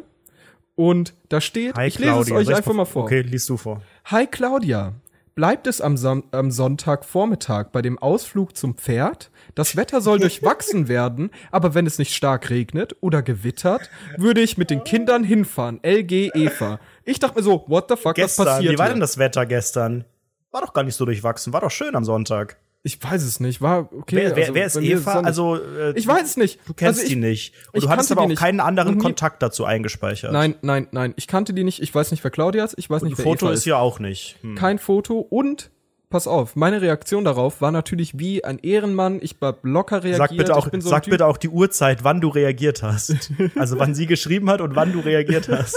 Und 0.75 1.13
da 1.29 1.39
steht, 1.41 1.75
Hi, 1.75 1.87
ich 1.87 1.99
lese 1.99 2.11
es 2.11 2.15
Claudia. 2.27 2.35
euch 2.35 2.45
Soll 2.45 2.53
ich 2.53 2.57
einfach 2.57 2.73
mal 2.73 2.85
vor. 2.85 3.03
Okay, 3.03 3.21
liest 3.21 3.49
du 3.49 3.57
vor. 3.57 3.81
Hi 4.05 4.27
Claudia, 4.27 4.93
bleibt 5.33 5.67
es 5.67 5.79
am, 5.79 5.95
Son 5.95 6.23
am 6.31 6.51
Sonntagvormittag 6.51 7.67
bei 7.71 7.81
dem 7.81 7.97
Ausflug 7.97 8.57
zum 8.57 8.75
Pferd? 8.75 9.31
Das 9.55 9.77
Wetter 9.77 10.01
soll 10.01 10.19
durchwachsen 10.19 10.87
werden, 10.89 11.31
aber 11.51 11.73
wenn 11.75 11.85
es 11.85 11.97
nicht 11.97 12.13
stark 12.13 12.49
regnet 12.49 12.95
oder 12.99 13.21
gewittert, 13.21 13.89
würde 14.17 14.41
ich 14.41 14.57
mit 14.57 14.69
den 14.69 14.83
Kindern 14.83 15.23
hinfahren. 15.23 15.79
LG 15.81 16.31
Eva. 16.35 16.79
Ich 17.05 17.19
dachte 17.19 17.37
mir 17.37 17.43
so, 17.43 17.63
what 17.67 17.85
the 17.89 17.95
fuck, 17.95 18.07
was 18.07 18.15
Gestern, 18.15 18.45
passiert 18.45 18.73
wie 18.73 18.77
war 18.77 18.87
hier? 18.87 18.95
denn 18.95 19.01
das 19.01 19.17
Wetter 19.17 19.45
gestern? 19.45 20.03
War 20.51 20.61
doch 20.61 20.73
gar 20.73 20.83
nicht 20.83 20.95
so 20.95 21.05
durchwachsen, 21.05 21.53
war 21.53 21.61
doch 21.61 21.71
schön 21.71 21.95
am 21.95 22.03
Sonntag. 22.03 22.57
Ich 22.87 23.01
weiß 23.01 23.23
es 23.23 23.39
nicht, 23.39 23.61
war 23.61 23.89
okay. 23.91 24.15
wer, 24.15 24.35
wer, 24.35 24.43
also 24.43 24.53
wer 24.53 24.65
ist 24.67 24.75
Eva? 24.77 25.21
Also, 25.21 25.55
äh, 25.55 25.97
ich 25.97 26.05
weiß 26.05 26.23
es 26.23 26.37
nicht. 26.37 26.59
du 26.67 26.75
kennst 26.75 26.99
Also 26.99 27.01
ich, 27.01 27.15
die 27.15 27.19
nicht. 27.19 27.55
Und 27.71 27.83
du 27.83 27.89
hattest 27.89 28.11
aber 28.11 28.21
auch 28.21 28.27
nicht. 28.27 28.37
keinen 28.37 28.59
anderen 28.59 28.97
nie- 28.97 29.01
Kontakt 29.01 29.41
dazu 29.41 29.65
eingespeichert. 29.65 30.31
Nein, 30.31 30.53
nein, 30.61 30.87
nein. 30.91 31.15
Ich 31.17 31.25
kannte 31.25 31.55
die 31.55 31.63
nicht. 31.63 31.81
Ich 31.81 31.95
weiß 31.95 32.11
nicht, 32.11 32.23
wer 32.23 32.29
Claudia 32.29 32.63
ist. 32.63 32.75
Ich 32.77 32.87
weiß 32.87 33.01
nicht, 33.01 33.17
wer 33.17 33.23
Foto 33.23 33.47
Eva 33.47 33.53
ist 33.55 33.63
hier 33.63 33.79
auch 33.79 33.97
nicht. 33.99 34.37
Hm. 34.41 34.53
Kein 34.53 34.77
Foto 34.77 35.17
und 35.17 35.71
pass 36.11 36.27
auf, 36.27 36.55
meine 36.55 36.79
Reaktion 36.81 37.25
darauf 37.25 37.59
war 37.59 37.71
natürlich 37.71 38.19
wie 38.19 38.43
ein 38.45 38.59
Ehrenmann. 38.59 39.17
Ich 39.19 39.35
hab 39.41 39.65
locker 39.65 40.03
reagiert. 40.03 40.17
Sag 40.29 40.37
bitte 40.37 40.55
auch, 40.55 40.69
so 40.71 40.87
sag 40.89 41.05
bitte 41.05 41.25
auch 41.25 41.37
die 41.37 41.49
Uhrzeit, 41.49 42.03
wann 42.03 42.21
du 42.21 42.27
reagiert 42.27 42.83
hast. 42.83 43.31
Also 43.55 43.79
wann 43.79 43.95
sie 43.95 44.05
geschrieben 44.05 44.47
hat 44.51 44.61
und 44.61 44.75
wann 44.75 44.93
du 44.93 44.99
reagiert 44.99 45.49
hast. 45.49 45.75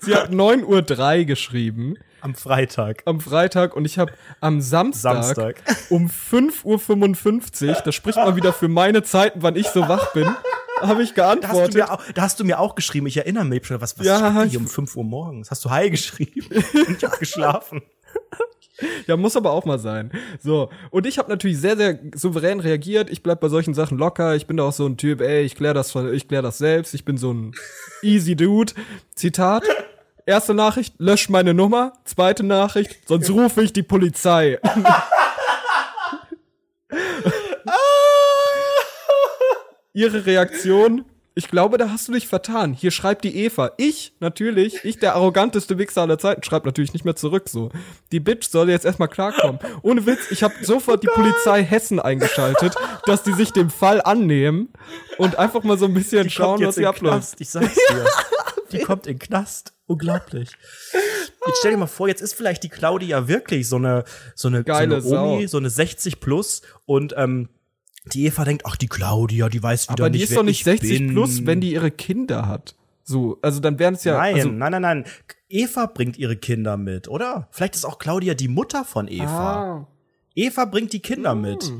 Sie 0.00 0.14
hat 0.14 0.30
9.03 0.30 1.18
Uhr 1.20 1.24
geschrieben 1.24 1.96
Am 2.24 2.34
Freitag. 2.34 3.02
am 3.04 3.20
Freitag 3.20 3.76
und 3.76 3.84
ich 3.84 3.98
habe 3.98 4.12
am 4.40 4.62
Samstag, 4.62 5.24
Samstag. 5.24 5.62
um 5.90 6.08
5.55 6.08 7.68
Uhr, 7.68 7.74
das 7.84 7.94
spricht 7.94 8.16
mal 8.16 8.34
wieder 8.34 8.54
für 8.54 8.68
meine 8.68 9.02
Zeiten, 9.02 9.42
wann 9.42 9.56
ich 9.56 9.68
so 9.68 9.86
wach 9.88 10.12
bin, 10.14 10.26
habe 10.80 11.02
ich 11.02 11.12
Da 11.12 11.28
hast, 11.28 11.36
du 11.36 11.40
geantwortet. 11.42 11.74
mir 11.74 11.92
auch, 11.92 12.00
da 12.14 12.22
hast 12.22 12.40
du 12.40 12.44
mir 12.44 12.58
auch 12.60 12.74
geschrieben, 12.76 13.06
ich 13.08 13.18
erinnere 13.18 13.44
mich 13.44 13.66
schon, 13.66 13.78
was, 13.82 13.98
was 13.98 14.06
Ja, 14.06 14.18
schreibt 14.18 14.50
hier 14.50 14.58
um 14.60 14.66
5 14.66 14.96
Uhr 14.96 15.04
morgens? 15.04 15.50
Hast 15.50 15.64
du 15.66 15.70
Hi 15.70 15.90
geschrieben? 15.90 16.46
Und 16.88 16.96
ich 16.96 17.04
hab 17.04 17.18
geschlafen. 17.18 17.82
Ja, 19.06 19.16
muss 19.16 19.36
aber 19.36 19.52
auch 19.52 19.64
mal 19.64 19.78
sein. 19.78 20.10
So, 20.42 20.68
und 20.90 21.06
ich 21.06 21.18
habe 21.18 21.30
natürlich 21.30 21.58
sehr, 21.60 21.76
sehr 21.76 21.96
souverän 22.16 22.58
reagiert. 22.58 23.08
Ich 23.08 23.22
bleib 23.22 23.38
bei 23.40 23.48
solchen 23.48 23.72
Sachen 23.72 23.98
locker. 23.98 24.34
Ich 24.34 24.48
bin 24.48 24.56
da 24.56 24.64
auch 24.64 24.72
so 24.72 24.84
ein 24.84 24.96
Typ, 24.96 25.20
ey, 25.20 25.42
ich 25.44 25.54
klär 25.54 25.74
das, 25.74 25.92
von- 25.92 26.12
ich 26.12 26.26
klär 26.26 26.42
das 26.42 26.58
selbst. 26.58 26.92
Ich 26.92 27.04
bin 27.04 27.16
so 27.16 27.32
ein 27.32 27.52
easy 28.02 28.34
Dude. 28.34 28.72
Zitat. 29.14 29.62
Erste 30.26 30.54
Nachricht, 30.54 30.94
lösch 30.98 31.28
meine 31.28 31.52
Nummer. 31.52 31.92
Zweite 32.04 32.44
Nachricht, 32.44 33.06
sonst 33.06 33.28
rufe 33.30 33.62
ich 33.62 33.74
die 33.74 33.82
Polizei. 33.82 34.58
Ihre 39.92 40.24
Reaktion, 40.26 41.04
Ich 41.36 41.48
glaube, 41.48 41.78
da 41.78 41.90
hast 41.90 42.06
du 42.06 42.12
dich 42.12 42.28
vertan. 42.28 42.74
Hier 42.74 42.92
schreibt 42.92 43.24
die 43.24 43.36
Eva. 43.36 43.72
Ich, 43.76 44.14
natürlich, 44.20 44.84
ich, 44.84 45.00
der 45.00 45.16
arroganteste 45.16 45.78
Wichser 45.78 46.02
aller 46.02 46.16
Zeiten, 46.16 46.44
schreibt 46.44 46.64
natürlich 46.64 46.92
nicht 46.92 47.04
mehr 47.04 47.16
zurück 47.16 47.48
so. 47.48 47.70
Die 48.12 48.20
Bitch 48.20 48.48
soll 48.48 48.70
jetzt 48.70 48.84
erstmal 48.84 49.08
klarkommen. 49.08 49.58
Ohne 49.82 50.06
Witz, 50.06 50.30
ich 50.30 50.44
habe 50.44 50.54
sofort 50.62 51.02
die 51.02 51.08
Polizei 51.08 51.64
Hessen 51.64 51.98
eingeschaltet, 51.98 52.74
dass 53.06 53.24
die 53.24 53.32
sich 53.32 53.50
dem 53.50 53.68
Fall 53.68 54.00
annehmen 54.00 54.68
und 55.18 55.36
einfach 55.36 55.64
mal 55.64 55.76
so 55.76 55.86
ein 55.86 55.94
bisschen 55.94 56.22
Die 56.22 56.30
schauen, 56.30 56.64
was 56.64 56.76
hier 56.76 56.88
abläuft. 56.88 57.16
Knast, 57.16 57.40
ich 57.40 57.50
sag's 57.50 57.74
dir. 57.74 58.06
Die 58.72 58.78
kommt 58.78 59.06
in 59.06 59.18
Knast. 59.18 59.72
Unglaublich. 59.86 60.50
Jetzt 61.46 61.58
stell 61.58 61.72
dir 61.72 61.76
mal 61.76 61.86
vor, 61.86 62.08
jetzt 62.08 62.22
ist 62.22 62.34
vielleicht 62.34 62.62
die 62.62 62.68
Claudia 62.68 63.28
wirklich 63.28 63.68
so 63.68 63.76
eine, 63.76 64.04
so 64.34 64.48
eine, 64.48 64.64
Geile 64.64 65.00
so 65.00 65.14
eine 65.14 65.26
Omi, 65.26 65.42
Sau. 65.42 65.52
so 65.52 65.58
eine 65.58 65.70
60 65.70 66.20
plus 66.20 66.62
und 66.86 67.14
ähm, 67.16 67.50
die 68.12 68.26
Eva 68.26 68.44
denkt, 68.44 68.64
ach, 68.66 68.76
die 68.76 68.86
Claudia, 68.88 69.48
die 69.48 69.62
weiß 69.62 69.88
wieder 69.90 70.04
Aber 70.04 70.10
nicht, 70.10 70.20
die 70.20 70.24
ist 70.24 70.36
doch 70.36 70.42
nicht 70.42 70.58
ich 70.60 70.64
60 70.64 70.98
bin. 70.98 71.08
plus, 71.12 71.46
wenn 71.46 71.60
die 71.60 71.72
ihre 71.72 71.90
Kinder 71.90 72.46
hat. 72.46 72.74
So, 73.02 73.38
also 73.42 73.60
dann 73.60 73.78
wären 73.78 73.94
es 73.94 74.04
ja. 74.04 74.16
Nein, 74.18 74.34
also, 74.36 74.48
nein, 74.48 74.72
nein, 74.72 74.82
nein. 74.82 75.04
Eva 75.48 75.86
bringt 75.86 76.16
ihre 76.18 76.36
Kinder 76.36 76.76
mit, 76.76 77.06
oder? 77.08 77.48
Vielleicht 77.50 77.74
ist 77.76 77.84
auch 77.84 77.98
Claudia 77.98 78.34
die 78.34 78.48
Mutter 78.48 78.84
von 78.84 79.08
Eva. 79.08 79.62
Ah, 79.82 79.88
Eva 80.34 80.64
bringt 80.64 80.92
die 80.92 81.00
Kinder 81.00 81.32
Hm. 81.32 81.40
mit. 81.42 81.72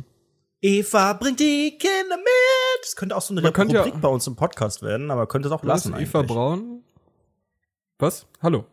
Eva 0.60 1.12
bringt 1.14 1.40
die 1.40 1.76
Kinder 1.78 2.16
mit. 2.16 2.82
Das 2.82 2.96
könnte 2.96 3.16
auch 3.16 3.22
so 3.22 3.34
eine 3.34 3.42
Man 3.42 3.52
könnte 3.52 3.74
ja- 3.74 3.82
Rubrik 3.82 4.00
bei 4.00 4.08
uns 4.08 4.26
im 4.26 4.36
Podcast 4.36 4.82
werden, 4.82 5.10
aber 5.10 5.26
könnte 5.26 5.48
es 5.48 5.52
auch 5.52 5.62
lassen 5.62 5.94
Eva 5.94 6.20
eigentlich. 6.20 6.26
Braun? 6.34 6.82
Was? 7.98 8.26
Hallo. 8.42 8.64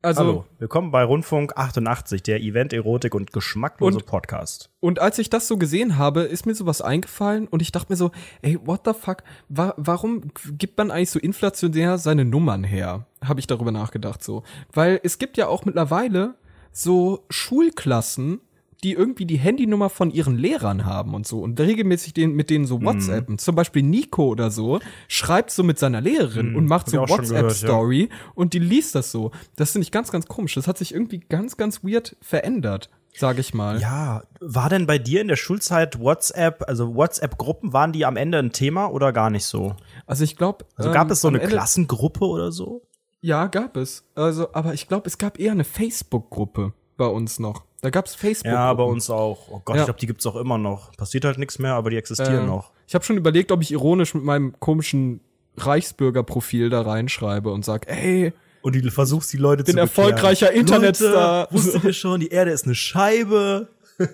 Also, 0.00 0.20
Hallo, 0.20 0.44
willkommen 0.60 0.92
bei 0.92 1.02
Rundfunk 1.02 1.54
88, 1.56 2.22
der 2.22 2.40
Event, 2.40 2.72
Erotik 2.72 3.16
und 3.16 3.32
geschmacklose 3.32 3.96
Und- 3.98 4.06
Podcast. 4.06 4.70
Und 4.78 5.00
als 5.00 5.18
ich 5.18 5.28
das 5.28 5.48
so 5.48 5.56
gesehen 5.56 5.98
habe, 5.98 6.20
ist 6.22 6.46
mir 6.46 6.54
sowas 6.54 6.80
eingefallen 6.80 7.48
und 7.48 7.62
ich 7.62 7.72
dachte 7.72 7.92
mir 7.92 7.96
so, 7.96 8.12
ey, 8.42 8.58
what 8.64 8.82
the 8.84 8.92
fuck, 8.92 9.24
wa 9.48 9.74
warum 9.76 10.30
gibt 10.52 10.78
man 10.78 10.92
eigentlich 10.92 11.10
so 11.10 11.18
inflationär 11.18 11.98
seine 11.98 12.24
Nummern 12.24 12.62
her? 12.62 13.06
Habe 13.24 13.40
ich 13.40 13.48
darüber 13.48 13.72
nachgedacht 13.72 14.22
so. 14.22 14.44
Weil 14.72 15.00
es 15.02 15.18
gibt 15.18 15.36
ja 15.36 15.48
auch 15.48 15.64
mittlerweile 15.64 16.36
so 16.70 17.24
Schulklassen, 17.28 18.40
die 18.84 18.92
irgendwie 18.92 19.26
die 19.26 19.38
Handynummer 19.38 19.90
von 19.90 20.10
ihren 20.10 20.36
Lehrern 20.38 20.84
haben 20.84 21.14
und 21.14 21.26
so 21.26 21.40
und 21.40 21.58
regelmäßig 21.58 22.14
den, 22.14 22.34
mit 22.34 22.48
denen 22.50 22.64
Mhm. 22.64 22.68
so 22.68 22.82
WhatsAppen. 22.82 23.38
Zum 23.38 23.54
Beispiel 23.54 23.82
Nico 23.82 24.26
oder 24.28 24.50
so 24.50 24.78
schreibt 25.08 25.50
so 25.50 25.62
mit 25.64 25.78
seiner 25.78 26.00
Lehrerin 26.00 26.54
und 26.54 26.66
macht 26.66 26.88
so 26.88 26.98
WhatsApp-Story 26.98 28.08
und 28.34 28.52
die 28.54 28.58
liest 28.60 28.94
das 28.94 29.10
so. 29.10 29.30
Das 29.56 29.72
finde 29.72 29.84
ich 29.84 29.90
ganz, 29.92 30.12
ganz 30.12 30.26
komisch. 30.26 30.54
Das 30.54 30.68
hat 30.68 30.78
sich 30.78 30.94
irgendwie 30.94 31.18
ganz, 31.18 31.56
ganz 31.56 31.82
weird 31.82 32.16
verändert, 32.20 32.88
sage 33.16 33.40
ich 33.40 33.52
mal. 33.54 33.80
Ja, 33.80 34.22
war 34.40 34.68
denn 34.68 34.86
bei 34.86 34.98
dir 34.98 35.20
in 35.20 35.28
der 35.28 35.36
Schulzeit 35.36 35.98
WhatsApp, 35.98 36.64
also 36.68 36.94
WhatsApp-Gruppen, 36.94 37.72
waren 37.72 37.92
die 37.92 38.04
am 38.06 38.16
Ende 38.16 38.38
ein 38.38 38.52
Thema 38.52 38.86
oder 38.92 39.12
gar 39.12 39.30
nicht 39.30 39.44
so? 39.46 39.74
Also 40.06 40.22
ich 40.24 40.36
glaube, 40.36 40.64
Also 40.76 40.92
gab 40.92 41.10
es 41.10 41.20
so 41.20 41.28
eine 41.28 41.40
Ende, 41.40 41.50
Klassengruppe 41.52 42.24
oder 42.24 42.52
so? 42.52 42.82
Ja, 43.20 43.46
gab 43.48 43.76
es. 43.76 44.04
Also, 44.14 44.52
aber 44.52 44.74
ich 44.74 44.86
glaube, 44.86 45.08
es 45.08 45.18
gab 45.18 45.40
eher 45.40 45.50
eine 45.50 45.64
Facebook-Gruppe 45.64 46.72
bei 46.98 47.06
uns 47.06 47.38
noch. 47.38 47.64
Da 47.80 47.88
gab's 47.88 48.14
Facebook. 48.14 48.52
Ja, 48.52 48.74
bei 48.74 48.82
uns 48.82 49.08
auch. 49.08 49.48
Oh 49.50 49.62
Gott, 49.64 49.76
Ja. 49.76 49.82
ich 49.82 49.86
glaube, 49.86 50.00
die 50.00 50.06
gibt's 50.06 50.26
auch 50.26 50.36
immer 50.36 50.58
noch. 50.58 50.92
Passiert 50.96 51.24
halt 51.24 51.38
nichts 51.38 51.58
mehr, 51.58 51.72
aber 51.74 51.88
die 51.88 51.96
existieren 51.96 52.44
Äh, 52.44 52.46
noch. 52.46 52.72
Ich 52.86 52.94
habe 52.94 53.04
schon 53.04 53.16
überlegt, 53.16 53.50
ob 53.52 53.62
ich 53.62 53.70
ironisch 53.72 54.12
mit 54.14 54.24
meinem 54.24 54.58
komischen 54.60 55.20
Reichsbürgerprofil 55.56 56.68
da 56.70 56.82
reinschreibe 56.82 57.50
und 57.50 57.64
sag, 57.64 57.88
ey, 57.88 58.32
Und 58.62 58.74
du 58.74 58.90
versuchst 58.90 59.32
die 59.32 59.36
Leute 59.38 59.64
bin 59.64 59.74
zu 59.74 59.80
erfolgreicher 59.80 60.46
bekehren. 60.48 60.66
Internetstar. 60.66 61.40
Leute, 61.42 61.54
wusstet 61.54 61.84
ihr 61.84 61.92
schon, 61.92 62.20
die 62.20 62.28
Erde 62.28 62.50
ist 62.50 62.64
eine 62.66 62.74
Scheibe. 62.74 63.68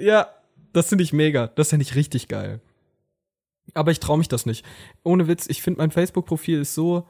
ja, 0.00 0.28
das 0.72 0.88
finde 0.88 1.04
ich 1.04 1.12
mega. 1.12 1.46
Das 1.48 1.70
finde 1.70 1.84
ich 1.84 1.94
richtig 1.94 2.28
geil. 2.28 2.60
Aber 3.74 3.90
ich 3.92 4.00
traue 4.00 4.18
mich 4.18 4.28
das 4.28 4.44
nicht. 4.46 4.64
Ohne 5.04 5.26
Witz, 5.28 5.46
ich 5.48 5.62
finde 5.62 5.78
mein 5.78 5.90
Facebook-Profil 5.90 6.60
ist 6.60 6.74
so. 6.74 7.06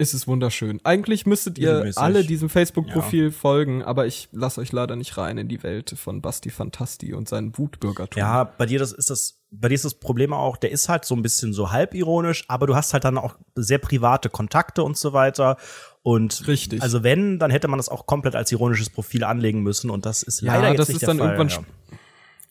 Es 0.00 0.14
ist 0.14 0.26
wunderschön. 0.26 0.80
Eigentlich 0.82 1.26
müsstet 1.26 1.58
ihr 1.58 1.92
alle 1.96 2.24
diesem 2.24 2.48
Facebook-Profil 2.48 3.30
folgen, 3.32 3.82
aber 3.82 4.06
ich 4.06 4.30
lasse 4.32 4.62
euch 4.62 4.72
leider 4.72 4.96
nicht 4.96 5.18
rein 5.18 5.36
in 5.36 5.46
die 5.46 5.62
Welt 5.62 5.94
von 5.94 6.22
Basti 6.22 6.48
Fantasti 6.48 7.12
und 7.12 7.28
seinen 7.28 7.56
Wutbürgertum. 7.58 8.18
Ja, 8.18 8.44
bei 8.44 8.64
dir 8.64 8.78
das 8.78 8.92
ist 8.92 9.10
das, 9.10 9.42
bei 9.50 9.68
dir 9.68 9.74
ist 9.74 9.84
das 9.84 9.92
Problem 9.94 10.32
auch, 10.32 10.56
der 10.56 10.70
ist 10.70 10.88
halt 10.88 11.04
so 11.04 11.14
ein 11.14 11.20
bisschen 11.20 11.52
so 11.52 11.70
halbironisch, 11.70 12.44
aber 12.48 12.66
du 12.66 12.74
hast 12.74 12.94
halt 12.94 13.04
dann 13.04 13.18
auch 13.18 13.36
sehr 13.54 13.76
private 13.76 14.30
Kontakte 14.30 14.82
und 14.84 14.96
so 14.96 15.12
weiter. 15.12 15.58
Und 16.02 16.48
Richtig. 16.48 16.80
Also 16.80 17.02
wenn, 17.02 17.38
dann 17.38 17.50
hätte 17.50 17.68
man 17.68 17.78
das 17.78 17.90
auch 17.90 18.06
komplett 18.06 18.34
als 18.34 18.50
ironisches 18.52 18.88
Profil 18.88 19.22
anlegen 19.22 19.60
müssen 19.62 19.90
und 19.90 20.06
das 20.06 20.22
ist 20.22 20.40
Ja, 20.40 20.54
leider 20.54 20.70
jetzt 20.70 20.78
das 20.78 20.88
nicht 20.88 20.94
ist 20.96 21.00
der 21.02 21.08
dann 21.08 21.18
Fall. 21.18 21.36
irgendwann 21.36 21.64
ja. 21.90 21.98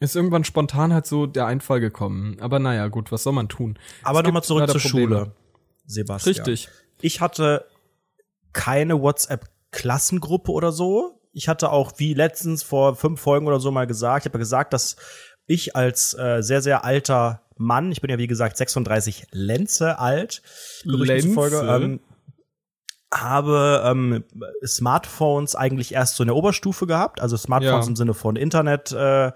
ist 0.01 0.15
irgendwann 0.15 0.43
spontan 0.43 0.93
halt 0.93 1.07
so 1.07 1.25
der 1.25 1.47
Einfall 1.47 1.79
gekommen. 1.79 2.37
Aber 2.41 2.59
naja, 2.59 2.89
gut, 2.89 3.11
was 3.11 3.23
soll 3.23 3.33
man 3.33 3.49
tun? 3.49 3.79
Aber 4.03 4.19
Es 4.19 4.25
nochmal 4.25 4.43
zurück 4.43 4.61
leider 4.67 4.73
zur 4.73 4.81
Probleme. 4.81 5.15
Schule, 5.17 5.31
Sebastian. 5.87 6.35
Richtig. 6.35 6.69
Ich 7.01 7.21
hatte 7.21 7.65
keine 8.53 9.01
WhatsApp-Klassengruppe 9.01 10.51
oder 10.51 10.71
so. 10.71 11.21
Ich 11.31 11.47
hatte 11.47 11.71
auch, 11.71 11.93
wie 11.97 12.13
letztens 12.13 12.63
vor 12.63 12.95
fünf 12.95 13.21
Folgen 13.21 13.47
oder 13.47 13.59
so 13.59 13.71
mal 13.71 13.87
gesagt, 13.87 14.25
ich 14.25 14.29
habe 14.29 14.37
ja 14.37 14.43
gesagt, 14.43 14.73
dass 14.73 14.95
ich 15.45 15.75
als 15.75 16.17
äh, 16.17 16.41
sehr, 16.41 16.61
sehr 16.61 16.83
alter 16.83 17.41
Mann, 17.57 17.91
ich 17.91 18.01
bin 18.01 18.09
ja 18.09 18.17
wie 18.17 18.27
gesagt 18.27 18.57
36 18.57 19.27
Lenze 19.31 19.99
alt, 19.99 20.41
Gerüchten 20.83 21.07
Lenze? 21.07 21.27
zufolge, 21.27 21.57
ähm, 21.57 21.99
habe 23.13 23.83
ähm, 23.85 24.23
Smartphones 24.65 25.55
eigentlich 25.55 25.93
erst 25.93 26.15
so 26.15 26.23
in 26.23 26.27
der 26.27 26.35
Oberstufe 26.35 26.87
gehabt, 26.87 27.21
also 27.21 27.35
Smartphones 27.37 27.85
Ja. 27.85 27.89
im 27.89 27.95
Sinne 27.95 28.13
von 28.13 28.35
Internet, 28.35 28.91
äh, 28.91 29.31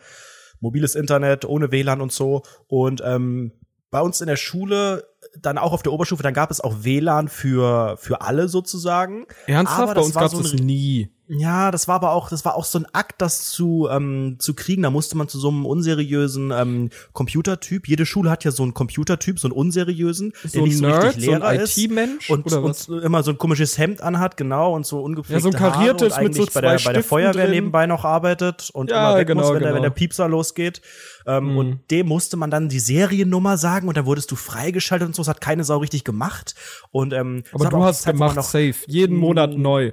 mobiles 0.60 0.96
Internet 0.96 1.46
ohne 1.46 1.72
WLAN 1.72 2.02
und 2.02 2.12
so. 2.12 2.44
Und 2.68 3.02
ähm, 3.04 3.52
bei 3.90 4.00
uns 4.00 4.22
in 4.22 4.28
der 4.28 4.38
Schule, 4.38 5.06
dann 5.42 5.58
auch 5.58 5.74
auf 5.74 5.84
der 5.84 5.92
Oberstufe, 5.92 6.24
dann 6.24 6.34
gab 6.34 6.52
es 6.52 6.62
auch 6.62 6.84
WLAN 6.84 7.28
für 7.28 7.98
für 7.98 8.22
alle 8.22 8.48
sozusagen. 8.48 9.26
Ernsthaft? 9.48 9.82
Aber 9.82 9.94
Bei 9.96 10.02
uns 10.02 10.14
gab 10.14 10.30
so 10.30 10.40
es 10.40 10.54
nie. 10.54 11.10
Ja, 11.30 11.72
das 11.72 11.88
war 11.88 11.96
aber 11.96 12.12
auch, 12.12 12.30
das 12.30 12.44
war 12.44 12.56
auch 12.56 12.66
so 12.66 12.80
ein 12.80 12.86
Akt, 12.92 13.22
das 13.22 13.50
zu 13.50 13.88
ähm, 13.90 14.36
zu 14.40 14.54
kriegen. 14.54 14.84
Da 14.84 14.90
musste 14.90 15.16
man 15.18 15.30
zu 15.30 15.40
so 15.40 15.48
einem 15.50 15.66
unseriösen 15.66 16.52
ähm, 16.52 16.90
Computertyp. 17.14 17.88
Jede 17.88 18.06
Schule 18.06 18.30
hat 18.30 18.44
ja 18.44 18.52
so 18.52 18.62
einen 18.64 18.74
Computertyp, 18.74 19.40
so 19.40 19.48
einen 19.48 19.54
unseriösen, 19.54 20.34
So 20.44 20.50
der 20.50 20.62
nicht 20.64 20.78
so 20.78 20.86
Nerd, 20.86 21.04
richtig 21.06 21.26
so 21.26 21.32
ein 21.32 21.40
Lehrer 21.42 21.54
ist 21.62 21.78
IT-Mensch 21.78 22.30
und, 22.30 22.52
und 22.52 22.90
immer 23.04 23.24
so 23.24 23.32
ein 23.32 23.38
komisches 23.38 23.78
Hemd 23.78 24.02
anhat, 24.02 24.36
genau, 24.36 24.76
und 24.76 24.86
so 24.86 25.02
ungepflegte 25.02 25.48
Ja, 25.48 25.52
so 25.52 25.58
ein 25.58 25.74
kariertes 25.74 26.14
Haare 26.14 26.26
und 26.26 26.28
mit 26.28 26.36
so 26.36 26.42
eigentlich 26.42 26.54
bei 26.54 26.62
der, 26.62 26.78
zwei 26.78 26.90
bei 26.90 26.94
der 26.94 27.04
Feuerwehr 27.04 27.44
drin. 27.46 27.52
nebenbei 27.52 27.86
noch 27.88 28.04
arbeitet 28.04 28.70
und 28.74 28.90
Ja, 28.90 29.12
immer 29.12 29.20
weg 29.20 29.28
genau, 29.28 29.42
muss, 29.44 29.50
wenn, 29.54 29.60
der, 29.60 29.70
genau. 29.70 29.76
wenn 29.76 29.84
der 29.84 29.90
Piepser 29.92 30.28
losgeht. 30.28 30.82
Ähm, 31.26 31.44
Mhm. 31.54 31.58
Und 31.58 31.80
dem 31.92 32.08
musste 32.08 32.38
man 32.38 32.52
dann 32.52 32.68
die 32.70 32.80
Seriennummer 32.80 33.58
sagen 33.58 33.88
und 33.88 33.96
dann 33.98 34.06
wurdest 34.06 34.30
du 34.32 34.36
freigeschaltet 34.36 35.08
und 35.08 35.16
so. 35.16 35.22
Das 35.22 35.30
hat 35.30 35.42
keine 35.42 35.64
Sau 35.64 35.78
richtig 35.78 36.04
gemacht. 36.04 36.56
Und 36.92 37.14
ähm, 37.14 37.44
Aber 37.54 37.70
du 37.70 37.84
hast 37.84 38.06
gemacht, 38.06 38.36
noch 38.36 38.44
safe. 38.44 38.76
Jeden 38.88 39.18
Monat 39.18 39.56
neu. 39.58 39.92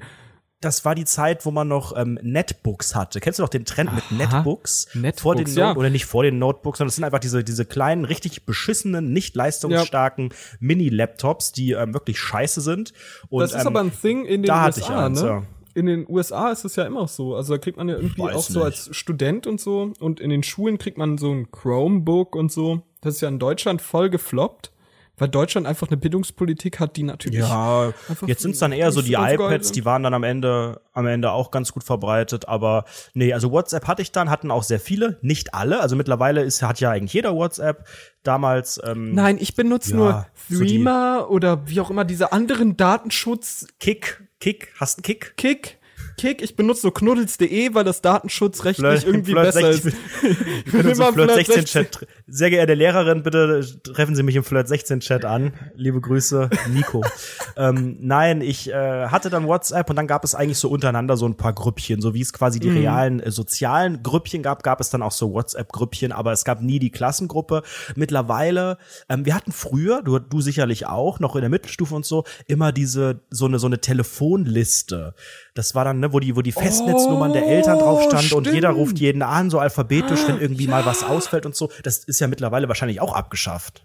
Das 0.61 0.85
war 0.85 0.95
die 0.95 1.07
Zeit, 1.07 1.47
wo 1.47 1.51
man 1.51 1.69
noch 1.69 1.97
ähm, 1.97 2.19
Netbooks 2.23 2.95
hatte. 2.95 3.21
Kennst 3.21 3.39
du 3.39 3.43
noch 3.43 3.49
den 3.49 3.65
Trend 3.65 3.95
mit 3.95 4.05
Aha. 4.11 4.37
Netbooks? 4.37 4.89
Netbooks, 4.95 5.23
vor 5.23 5.35
den 5.35 5.47
ja. 5.47 5.75
Oder 5.75 5.89
nicht 5.89 6.05
vor 6.05 6.23
den 6.23 6.39
Notebooks, 6.39 6.79
sondern 6.79 6.89
das 6.89 6.97
sind 6.97 7.05
einfach 7.05 7.19
diese 7.19 7.43
diese 7.43 7.65
kleinen, 7.65 8.05
richtig 8.05 8.45
beschissenen, 8.45 9.13
nicht 9.13 9.35
leistungsstarken 9.35 10.35
Mini-Laptops, 10.61 11.53
die 11.53 11.73
ähm, 11.73 11.95
wirklich 11.95 12.19
scheiße 12.19 12.61
sind. 12.61 12.93
Und, 13.31 13.41
Das 13.41 13.53
ist 13.55 13.63
ähm, 13.63 13.67
aber 13.69 13.81
ein 13.81 13.93
Thing 13.93 14.27
in 14.27 14.43
den 14.43 14.49
da 14.49 14.61
hatte 14.63 14.81
ich 14.81 14.87
USA, 14.87 15.07
eins, 15.07 15.23
ne? 15.23 15.29
ja. 15.29 15.43
In 15.73 15.87
den 15.87 16.07
USA 16.09 16.51
ist 16.51 16.65
es 16.65 16.77
ja 16.77 16.85
immer 16.85 17.07
so. 17.09 17.37
Also 17.37 17.55
da 17.55 17.59
kriegt 17.59 17.79
man 17.79 17.89
ja 17.89 17.97
irgendwie 17.97 18.23
auch 18.23 18.43
so 18.43 18.59
nicht. 18.59 18.65
als 18.65 18.97
Student 18.97 19.47
und 19.47 19.61
so. 19.61 19.93
Und 20.01 20.21
in 20.21 20.29
den 20.29 20.43
Schulen 20.43 20.79
kriegt 20.79 20.99
man 20.99 21.17
so 21.17 21.33
ein 21.33 21.51
Chromebook 21.53 22.35
und 22.35 22.53
so. 22.53 22.83
Das 23.01 23.15
ist 23.15 23.21
ja 23.23 23.29
in 23.29 23.39
Deutschland 23.39 23.81
voll 23.81 24.11
gefloppt. 24.11 24.73
Weil 25.21 25.29
Deutschland 25.29 25.67
einfach 25.67 25.89
eine 25.89 25.99
Bildungspolitik 25.99 26.81
hat, 26.81 26.97
die 26.97 27.03
natürlich. 27.03 27.41
Ja, 27.41 27.93
jetzt 28.27 28.41
sind 28.41 28.53
es 28.53 28.59
dann 28.59 28.73
eher 28.73 28.91
so 28.91 29.03
die 29.03 29.13
so 29.13 29.23
iPads, 29.23 29.71
die 29.73 29.85
waren 29.85 30.03
dann 30.03 30.15
am 30.15 30.25
Ende, 30.25 30.81
am 30.95 31.07
Ende 31.07 31.31
auch 31.33 31.51
ganz 31.51 31.73
gut 31.73 31.85
verbreitet, 31.85 32.49
aber 32.49 32.85
nee, 33.13 33.35
also 33.35 33.53
WhatsApp 33.53 33.87
hatte 33.87 34.01
ich 34.01 34.13
dann, 34.13 34.31
hatten 34.31 34.51
auch 34.51 34.63
sehr 34.63 34.81
viele, 34.81 35.19
nicht 35.21 35.53
alle, 35.53 35.81
also 35.81 35.95
mittlerweile 35.95 36.43
ist, 36.43 36.63
hat 36.63 36.81
ja 36.81 36.91
eigentlich 36.91 37.13
jeder 37.13 37.35
WhatsApp, 37.35 37.87
damals, 38.23 38.81
ähm, 38.83 39.15
Nein, 39.15 39.37
ich 39.39 39.55
benutze 39.55 39.91
Ja, 39.91 39.97
nur 39.97 40.27
so 40.49 40.65
Threema 40.65 41.27
oder 41.29 41.69
wie 41.69 41.81
auch 41.81 41.91
immer 41.91 42.07
diese 42.07 42.33
anderen 42.33 42.79
Datenschutz 42.79 43.67
Kick, 43.79 44.27
Kick, 44.41 44.73
hast 44.79 44.99
einen 44.99 45.03
Kick? 45.03 45.37
Kick. 45.37 45.80
Kick, 46.21 46.43
ich 46.43 46.55
benutze 46.55 46.83
so 46.83 46.91
knuddels.de, 46.91 47.73
weil 47.73 47.83
das 47.83 48.03
datenschutzrechtlich 48.03 48.87
Flirt- 48.87 49.07
irgendwie 49.07 49.33
Flirt 49.33 49.55
besser 49.55 49.73
16 49.73 49.93
ist. 49.93 49.99
Ich 50.67 50.73
bin 50.73 50.81
In 50.83 50.87
unserem 50.89 51.15
immer 51.15 51.25
Flirt 51.25 51.47
Flirt 51.47 51.47
16 51.47 51.65
Chat. 51.65 52.07
Sehr 52.27 52.51
geehrte 52.51 52.75
Lehrerin, 52.75 53.23
bitte 53.23 53.65
treffen 53.83 54.15
Sie 54.15 54.23
mich 54.23 54.37
im 54.37 54.45
Flirt 54.45 54.69
16 54.69 55.01
Chat 55.01 55.25
an. 55.25 55.55
Liebe 55.77 55.99
Grüße, 55.99 56.51
Nico. 56.75 57.03
ähm, 57.57 57.97
nein, 58.01 58.43
ich 58.43 58.69
äh, 58.71 59.07
hatte 59.07 59.31
dann 59.31 59.47
WhatsApp 59.47 59.89
und 59.89 59.97
dann 59.97 60.07
gab 60.07 60.23
es 60.25 60.35
eigentlich 60.35 60.59
so 60.59 60.69
untereinander 60.69 61.17
so 61.17 61.25
ein 61.25 61.39
paar 61.39 61.55
Grüppchen, 61.55 62.03
so 62.03 62.13
wie 62.13 62.21
es 62.21 62.35
quasi 62.35 62.61
die 62.61 62.69
realen 62.69 63.21
äh, 63.21 63.31
sozialen 63.31 64.03
Grüppchen 64.03 64.43
gab, 64.43 64.63
gab 64.63 64.83
es 64.83 64.91
dann 64.91 65.01
auch 65.01 65.13
so 65.13 65.33
WhatsApp-Grüppchen, 65.33 66.13
aber 66.13 66.33
es 66.33 66.45
gab 66.45 66.61
nie 66.61 66.79
die 66.79 66.91
Klassengruppe. 66.91 67.63
Mittlerweile, 67.97 68.77
ähm, 69.09 69.25
wir 69.25 69.35
hatten 69.35 69.53
früher, 69.53 70.03
du, 70.03 70.19
du 70.19 70.43
sicherlich 70.43 70.87
auch, 70.87 71.19
noch 71.19 71.35
in 71.35 71.41
der 71.41 71.51
Mittelstufe 71.51 71.95
und 71.95 72.05
so, 72.05 72.25
immer 72.47 72.73
diese 72.73 73.23
so 73.31 73.47
eine 73.47 73.59
so 73.59 73.69
eine 73.69 73.81
Telefonliste. 73.81 75.15
Das 75.61 75.75
war 75.75 75.85
dann, 75.85 76.01
ne, 76.01 76.11
wo 76.11 76.21
die 76.21 76.35
wo 76.37 76.41
die 76.41 76.53
Festnetznummern 76.53 77.35
der 77.35 77.47
Eltern 77.47 77.79
drauf 77.81 78.03
standen 78.05 78.33
und 78.33 78.47
jeder 78.47 78.71
stimmt. 78.71 78.79
ruft 78.79 78.99
jeden 78.99 79.21
an, 79.21 79.51
so 79.51 79.59
alphabetisch, 79.59 80.27
wenn 80.27 80.41
irgendwie 80.41 80.67
mal 80.67 80.87
was 80.87 81.05
ausfällt 81.05 81.45
und 81.45 81.55
so. 81.55 81.71
Das 81.83 81.99
ist 81.99 82.19
ja 82.19 82.29
mittlerweile 82.29 82.67
wahrscheinlich 82.69 83.03
auch 83.03 83.13
abgeschafft. 83.13 83.85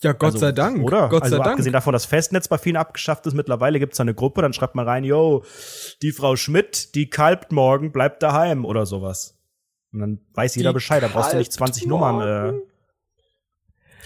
Ja, 0.00 0.12
Gott 0.12 0.26
Also, 0.26 0.38
sei 0.38 0.52
Dank. 0.52 0.84
Oder? 0.84 1.08
Gott 1.08 1.24
also 1.24 1.34
sei 1.34 1.42
Dank. 1.42 1.50
abgesehen 1.54 1.72
davon, 1.72 1.92
dass 1.92 2.04
Festnetz 2.04 2.46
bei 2.46 2.56
vielen 2.56 2.76
abgeschafft 2.76 3.26
ist, 3.26 3.34
mittlerweile 3.34 3.80
gibt's 3.80 3.96
da 3.96 4.02
eine 4.02 4.14
Gruppe, 4.14 4.42
dann 4.42 4.52
schreibt 4.52 4.76
man 4.76 4.86
rein, 4.86 5.02
yo, 5.02 5.42
die 6.02 6.12
Frau 6.12 6.36
Schmidt, 6.36 6.94
die 6.94 7.10
kalbt 7.10 7.50
morgen, 7.50 7.90
bleibt 7.90 8.22
daheim 8.22 8.64
oder 8.64 8.86
sowas. 8.86 9.36
Und 9.92 9.98
dann 9.98 10.20
weiß 10.34 10.54
jeder 10.54 10.70
Die 10.70 10.74
Bescheid, 10.74 11.02
da 11.02 11.08
brauchst 11.08 11.32
du 11.32 11.36
nicht 11.38 11.50
kalbt 11.50 11.74
20 11.74 11.86
Nummern. 11.88 12.20
Äh, 12.20 12.42
morgen. 12.42 12.60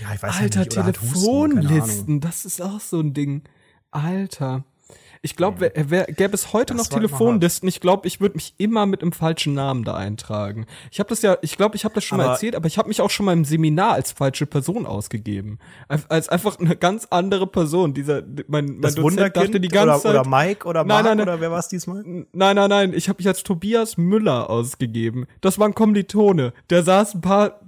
ja, 0.00 0.14
ich 0.14 0.22
weiß 0.22 0.34
ja 0.34 0.42
Alter, 0.44 0.60
nicht, 0.60 1.02
Husten. 1.02 1.60
Telefonlisten, 1.60 2.20
das 2.20 2.46
ist 2.46 2.62
auch 2.62 2.80
so 2.80 3.00
ein 3.00 3.12
Ding. 3.12 3.42
Alter. 3.90 4.64
Ich 5.22 5.36
glaube, 5.36 5.60
wer, 5.60 5.72
wer, 5.90 6.04
gäbe 6.06 6.32
es 6.34 6.54
heute 6.54 6.72
Das 6.74 6.86
noch 6.86 6.92
war 6.92 6.98
Telefonlisten, 7.00 7.68
ich 7.68 7.80
glaube, 7.80 8.08
ich 8.08 8.22
würde 8.22 8.36
mich 8.36 8.54
immer 8.56 8.86
mit 8.86 9.02
einem 9.02 9.12
falschen 9.12 9.52
Namen 9.52 9.84
da 9.84 9.94
eintragen. 9.94 10.64
Ich 10.90 10.98
habe 10.98 11.10
das 11.10 11.20
ja, 11.20 11.36
ich 11.42 11.58
glaube, 11.58 11.76
ich 11.76 11.84
habe 11.84 11.94
das 11.94 12.04
schon 12.04 12.16
mal 12.16 12.24
Aber- 12.24 12.32
erzählt, 12.32 12.56
aber 12.56 12.66
ich 12.66 12.78
habe 12.78 12.88
mich 12.88 13.02
auch 13.02 13.10
schon 13.10 13.26
mal 13.26 13.34
im 13.34 13.44
Seminar 13.44 13.92
als 13.92 14.12
falsche 14.12 14.46
Person 14.46 14.86
ausgegeben. 14.86 15.58
Als, 16.08 16.30
einfach 16.30 16.58
eine 16.58 16.74
ganz 16.74 17.06
andere 17.10 17.46
Person. 17.46 17.92
Dieser, 17.92 18.22
mein, 18.48 18.64
mein 18.64 18.80
Das 18.80 18.94
Dozent 18.94 19.04
Wunderkind 19.18 19.46
dachte 19.48 19.60
die 19.60 19.68
ganze 19.68 19.90
oder, 19.90 20.00
Zeit, 20.00 20.26
oder 20.26 20.28
Mike 20.28 20.66
oder 20.66 20.80
Nein, 20.84 20.88
Mark 20.88 21.04
nein, 21.04 21.16
nein. 21.18 21.28
oder 21.28 21.40
wer 21.42 21.50
war's 21.50 21.68
diesmal? 21.68 22.02
Nein, 22.02 22.26
nein, 22.32 22.70
nein, 22.70 22.92
ich 22.94 23.10
habe 23.10 23.18
mich 23.18 23.28
als 23.28 23.42
Tobias 23.42 23.98
Müller 23.98 24.48
ausgegeben. 24.48 25.26
Das 25.42 25.58
war 25.58 25.68
ein 25.68 25.74
Kommilitone. 25.74 26.54
Der 26.70 26.82
saß 26.82 27.16
ein 27.16 27.20
paar 27.20 27.60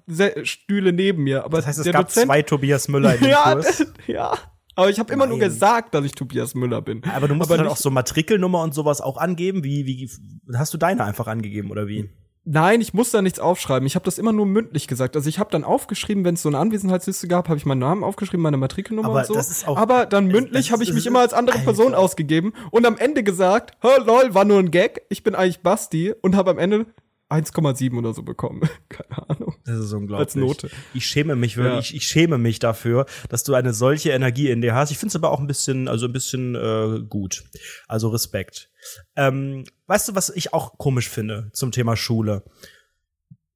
Stühle 0.45 0.95
neben 0.95 1.23
mir. 1.25 1.45
Aber 1.45 1.59
Das 1.59 1.67
heißt, 1.67 1.81
es 1.81 1.93
gab 1.93 2.07
Dozent, 2.07 2.27
zwei 2.29 2.41
Tobias 2.41 2.89
Müller 2.89 3.15
in 3.15 3.21
dem 3.21 3.29
ja, 3.31 3.53
Kurs. 3.53 3.85
ja. 4.07 4.33
Aber 4.75 4.89
ich 4.91 4.99
habe 4.99 5.13
immer 5.13 5.27
nur 5.27 5.39
gesagt, 5.39 5.95
dass 5.95 6.05
ich 6.05 6.13
Tobias 6.13 6.55
Müller 6.55 6.81
bin. 6.83 7.03
Aber 7.15 7.29
du 7.29 7.35
musst 7.35 7.51
dann 7.51 7.61
nicht- 7.61 7.71
auch 7.71 7.77
so 7.77 7.91
Matrikelnummer 7.91 8.63
und 8.63 8.75
sowas 8.75 9.01
auch 9.01 9.17
angeben. 9.19 9.63
Wie, 9.65 9.87
wie, 9.87 10.11
hast 10.57 10.73
du 10.73 10.79
deine 10.79 11.05
einfach 11.05 11.27
angegeben 11.27 11.71
oder 11.71 11.87
wie? 11.89 12.11
Nein, 12.45 12.81
ich 12.81 12.93
muss 12.93 13.13
da 13.13 13.23
nichts 13.23 13.39
aufschreiben. 13.39 13.87
Ich 13.87 13.95
habe 13.95 14.05
das 14.05 14.19
immer 14.19 14.33
nur 14.33 14.47
mündlich 14.47 14.89
gesagt. 14.89 15.15
Also 15.15 15.29
ich 15.29 15.39
habe 15.39 15.51
dann 15.53 15.63
aufgeschrieben, 15.63 16.25
wenn 16.25 16.35
es 16.35 16.43
so 16.43 16.49
eine 16.49 16.59
Anwesenheitsliste 16.59 17.29
gab, 17.29 17.49
habe 17.49 17.57
ich 17.57 17.67
meinen 17.67 17.79
Namen 17.79 18.03
aufgeschrieben, 18.03 18.43
meine 18.43 18.57
Matrikelnummer 18.57 19.09
Aber 19.11 19.19
und 19.21 19.27
so. 19.27 19.35
das 19.35 19.49
ist 19.51 19.69
auch- 19.69 19.77
Aber 19.77 20.07
dann 20.07 20.29
das 20.29 20.33
mündlich 20.41 20.73
habe 20.73 20.83
ich 20.83 20.93
mich 20.93 21.07
immer 21.07 21.21
als 21.21 21.35
andere 21.35 21.55
Alter. 21.59 21.67
Person 21.67 21.95
ausgegeben 21.95 22.53
und 22.73 22.85
am 22.85 22.99
Ende 22.99 23.23
gesagt, 23.23 23.77
"Hä, 23.81 23.89
lol, 24.05 24.35
war 24.35 24.45
nur 24.45 24.59
ein 24.59 24.73
Gag. 24.73 25.03
Ich 25.09 25.23
bin 25.23 25.37
eigentlich 25.37 25.61
Basti 25.61 26.15
und 26.21 26.35
habe 26.35 26.51
am 26.51 26.59
Ende 26.59 26.87
1,7 27.33 27.97
oder 27.99 28.13
so 28.15 28.23
bekommen. 28.23 28.63
Keine 28.89 29.29
Ahnung. 29.31 29.55
Das 29.65 29.79
ist 29.79 29.93
unglaublich. 29.93 30.27
Als 30.27 30.35
Note. 30.37 30.71
Ich 30.95 31.07
schäme 31.07 31.35
mich 31.37 31.57
wirklich, 31.57 31.73
Ja. 31.75 31.79
ich, 31.81 31.95
ich 31.95 32.07
schäme 32.07 32.39
mich 32.39 32.59
dafür, 32.59 33.07
dass 33.29 33.45
du 33.45 33.55
eine 33.55 33.73
solche 33.73 34.11
Energie 34.11 34.51
in 34.51 34.61
dir 34.61 34.75
hast. 34.75 34.91
Ich 34.91 34.99
finde 34.99 35.11
es 35.13 35.17
aber 35.17 35.31
auch 35.31 35.41
ein 35.41 35.47
bisschen, 35.47 35.89
also 35.89 36.07
ein 36.07 36.13
bisschen 36.13 36.55
äh, 36.55 37.01
gut. 37.09 37.45
Also 37.89 38.09
Respekt. 38.09 38.71
Ähm, 39.17 39.65
weißt 39.87 40.09
du, 40.09 40.15
was 40.15 40.31
ich 40.31 40.53
auch 40.53 40.79
komisch 40.79 41.09
finde 41.09 41.51
zum 41.53 41.73
Thema 41.73 41.97
Schule? 41.97 42.43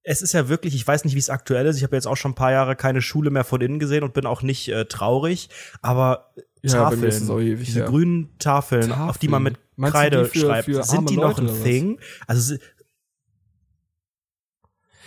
Es 0.08 0.22
ist 0.22 0.34
ja 0.34 0.48
wirklich, 0.48 0.74
ich 0.76 0.86
weiß 0.86 1.04
nicht, 1.04 1.14
wie 1.14 1.18
es 1.18 1.30
aktuell 1.30 1.66
ist. 1.66 1.76
Ich 1.78 1.82
habe 1.82 1.96
jetzt 1.96 2.06
auch 2.06 2.16
schon 2.16 2.30
ein 2.30 2.36
paar 2.36 2.52
Jahre 2.52 2.76
keine 2.76 3.02
Schule 3.02 3.30
mehr 3.30 3.42
von 3.42 3.60
innen 3.60 3.80
gesehen 3.80 4.04
und 4.04 4.14
bin 4.14 4.24
auch 4.24 4.40
nicht 4.42 4.68
äh, 4.68 4.84
traurig. 4.84 5.48
Aber 5.82 6.32
Ja, 6.62 6.74
Tafeln, 6.90 7.28
auch 7.30 7.40
ewig 7.40 7.66
diese 7.66 7.80
her. 7.80 7.88
grünen 7.88 8.38
Tafeln, 8.38 8.92
auf 8.92 9.18
die 9.18 9.26
man 9.26 9.42
mit 9.42 9.54
Tafeln. 9.54 9.66
Meinst 9.78 9.94
Kreide 9.94 10.24
für- 10.26 10.38
schreibt, 10.38 10.64
für 10.66 10.82
sind 10.84 11.10
die 11.10 11.16
noch 11.16 11.38
Leute 11.38 11.52
ein? 11.52 11.62
Thing? 11.64 11.98
Also 12.28 12.54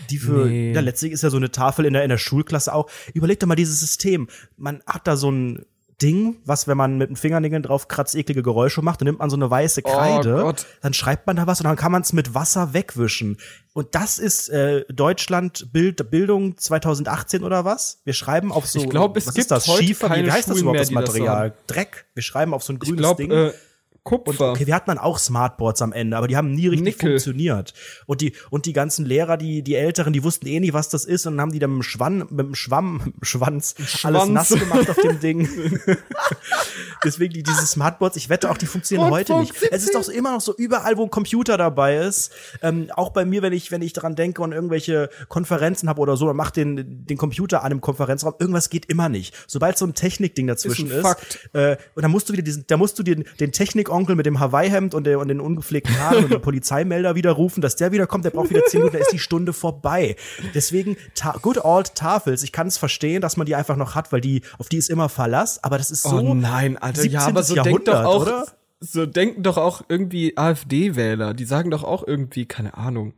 die 0.10 0.18
für, 0.18 0.46
Nee. 0.46 0.74
ja, 0.74 0.82
letztlich 0.82 1.12
ist 1.12 1.24
ja 1.24 1.30
so 1.30 1.38
eine 1.38 1.52
Tafel 1.52 1.86
in 1.86 1.94
der, 1.94 2.04
in 2.04 2.10
der 2.10 2.18
Schulklasse 2.18 2.74
auch. 2.74 2.90
Überleg 3.14 3.40
doch 3.40 3.48
mal 3.48 3.56
dieses 3.56 3.80
System. 3.80 4.28
Man 4.58 4.82
hat 4.86 5.08
da 5.08 5.16
so 5.18 5.32
ein 5.32 5.66
Ding, 6.02 6.38
was, 6.46 6.66
wenn 6.66 6.78
man 6.78 6.98
mit 6.98 7.10
den 7.10 7.18
Fingernägeln 7.18 7.62
drauf 7.62 7.90
kratzt, 7.90 8.16
eklige 8.16 8.42
Geräusche 8.42 8.82
macht, 8.82 9.02
dann 9.02 9.08
nimmt 9.08 9.20
man 9.20 9.30
so 9.30 9.36
eine 9.36 9.52
weiße 9.52 9.82
Kreide, 9.82 10.38
Oh 10.40 10.44
Gott. 10.44 10.66
dann 10.82 10.94
schreibt 10.94 11.28
man 11.28 11.36
da 11.36 11.46
was 11.46 11.60
und 11.60 11.66
dann 11.66 11.76
kann 11.76 11.92
man 11.92 12.04
es 12.04 12.14
mit 12.14 12.34
Wasser 12.34 12.74
wegwischen. 12.74 13.36
Und 13.74 13.96
das 13.96 14.18
ist 14.18 14.48
äh, 14.48 14.86
Deutschland 14.88 15.74
Bild, 15.74 16.10
Bildung 16.10 16.58
2018 16.58 17.44
oder 17.44 17.66
was? 17.66 18.00
Wir 18.06 18.14
schreiben 18.14 18.54
auf 18.54 18.66
so, 18.66 18.80
Ich 18.80 18.90
glaub, 18.90 19.18
es 19.18 19.28
was 19.28 19.34
gibt 19.34 19.42
ist 19.44 19.52
das? 19.52 19.68
heute 19.68 19.84
Schiefer, 19.84 20.08
keine 20.08 20.26
wie 20.28 20.32
heißt 20.32 20.50
das 20.50 20.60
überhaupt, 20.60 20.74
mehr, 20.76 20.82
das 20.84 20.88
die 20.90 20.96
das 20.96 21.04
Material? 21.14 21.54
Dreck. 21.68 22.06
Wir 22.14 22.24
schreiben 22.24 22.54
auf 22.54 22.64
so 22.64 22.72
ein 22.72 22.78
Ich 22.78 22.88
grünes 22.88 23.00
glaube, 23.00 23.22
Ding. 23.24 23.32
äh, 23.32 23.52
Und 24.12 24.26
Kupfer. 24.26 24.52
okay, 24.52 24.68
wir 24.68 24.76
hatten 24.76 24.90
dann 24.90 24.98
auch 24.98 25.18
Smartboards 25.20 25.82
am 25.82 25.94
Ende, 25.94 26.18
aber 26.18 26.28
die 26.28 26.38
haben 26.38 26.52
nie 26.54 26.68
richtig 26.68 26.86
Nickel. 26.96 27.10
funktioniert. 27.12 27.74
Und 28.06 28.22
die, 28.22 28.34
und 28.50 28.66
die 28.66 28.74
ganzen 28.74 29.06
Lehrer, 29.06 29.38
die, 29.38 29.62
die 29.64 29.76
Älteren, 29.76 30.14
die 30.14 30.24
wussten 30.24 30.48
eh 30.48 30.60
nicht, 30.60 30.74
was 30.74 30.90
das 30.90 31.06
ist 31.06 31.26
und 31.26 31.34
dann 31.34 31.42
haben 31.42 31.52
die 31.52 31.60
dann 31.60 31.72
mit 31.72 31.80
dem 31.80 31.84
Schwann, 31.84 32.18
mit 32.30 32.40
dem 32.40 32.56
Schwamm, 32.56 32.98
mit 33.06 33.16
dem 33.16 33.24
Schwanz, 33.24 33.76
alles 33.78 34.00
Schwanz. 34.00 34.30
nass 34.30 34.50
gemacht 34.50 34.90
auf 34.90 34.98
dem 34.98 35.20
Ding. 35.22 35.50
Deswegen 37.04 37.34
die, 37.34 37.44
diese 37.44 37.66
Smartboards, 37.66 38.18
ich 38.18 38.30
wette 38.30 38.50
auch, 38.50 38.58
die 38.58 38.66
funktionieren 38.66 39.10
heute 39.10 39.38
nicht. 39.40 39.54
Es 39.72 39.84
ist 39.84 39.96
doch 39.96 40.08
immer 40.10 40.34
noch 40.34 40.42
so 40.42 40.54
überall, 40.56 40.98
wo 40.98 41.04
ein 41.04 41.10
Computer 41.10 41.58
dabei 41.58 41.98
ist. 41.98 42.32
Ähm, 42.62 42.90
auch 42.94 43.12
bei 43.12 43.26
mir, 43.26 43.42
wenn 43.42 43.54
ich, 43.54 43.72
wenn 43.72 43.82
ich 43.82 43.94
daran 43.94 44.16
denke 44.16 44.42
und 44.42 44.52
irgendwelche 44.52 45.10
Konferenzen 45.28 45.88
habe 45.88 46.02
oder 46.02 46.18
so, 46.18 46.28
dann 46.28 46.36
mach 46.36 46.52
den, 46.52 47.06
den 47.06 47.18
Computer 47.18 47.64
an 47.64 47.72
im 47.72 47.82
Konferenzraum. 47.82 48.34
Irgendwas 48.40 48.70
geht 48.70 48.86
immer 48.88 49.08
nicht. 49.08 49.34
Sobald 49.48 49.78
so 49.78 49.86
ein 49.86 49.94
Technikding 49.94 50.48
dazwischen 50.48 50.92
Ist 50.92 51.06
ist, 51.06 51.50
äh, 51.54 51.78
und 51.96 52.04
dann 52.04 52.12
musst 52.12 52.30
du 52.30 52.34
wieder 52.34 52.44
diesen, 52.44 52.66
da 52.68 52.78
musst 52.78 53.00
du 53.00 53.04
den, 53.04 53.26
den 53.40 53.52
Technikonkel 54.00 54.16
mit 54.16 54.26
dem 54.26 54.40
Hawaii-Hemd 54.40 54.94
und, 54.94 55.08
und 55.08 55.28
den 55.28 55.40
ungepflegten 55.40 55.98
Haaren 56.00 56.26
und 56.26 56.32
den 56.32 56.42
Polizeimelder 56.50 57.16
wieder 57.16 57.32
rufen, 57.32 57.62
dass 57.62 57.76
der 57.76 57.92
wieder 57.92 58.08
kommt, 58.08 58.26
der 58.26 58.32
braucht 58.32 58.50
wieder 58.50 58.66
zehn 58.66 58.82
Minuten, 58.82 58.98
da 58.98 59.02
ist 59.02 59.12
die 59.12 59.20
Stunde 59.20 59.54
vorbei. 59.54 60.16
Deswegen, 60.54 60.98
ta 61.16 61.36
good 61.42 61.64
old 61.64 61.96
Tafels, 61.96 62.44
ich 62.44 62.52
kann 62.52 62.68
es 62.68 62.78
verstehen, 62.78 63.22
dass 63.22 63.38
man 63.38 63.46
die 63.46 63.56
einfach 63.56 63.76
noch 63.76 63.96
hat, 63.96 64.12
weil 64.12 64.22
die, 64.22 64.42
auf 64.58 64.70
die 64.70 64.78
ist 64.78 64.90
immer 64.90 65.10
Verlass, 65.10 65.64
aber 65.64 65.78
das 65.78 65.92
ist 65.92 66.04
so. 66.04 66.18
oh 66.18 66.34
nein, 66.34 66.78
Alter. 66.78 67.04
Ja, 67.04 67.22
17. 67.22 67.30
aber 67.30 67.44
so 67.44 67.56
denkt 67.56 67.88
doch 67.88 68.04
auch, 68.04 68.22
oder? 68.22 68.46
so 68.80 69.06
denken 69.06 69.44
doch 69.44 69.58
auch 69.58 69.82
irgendwie 69.90 70.38
AfD-Wähler. 70.38 71.34
Die 71.34 71.46
sagen 71.46 71.70
doch 71.70 71.84
auch 71.84 72.06
irgendwie, 72.06 72.46
keine 72.46 72.78
Ahnung. 72.78 73.14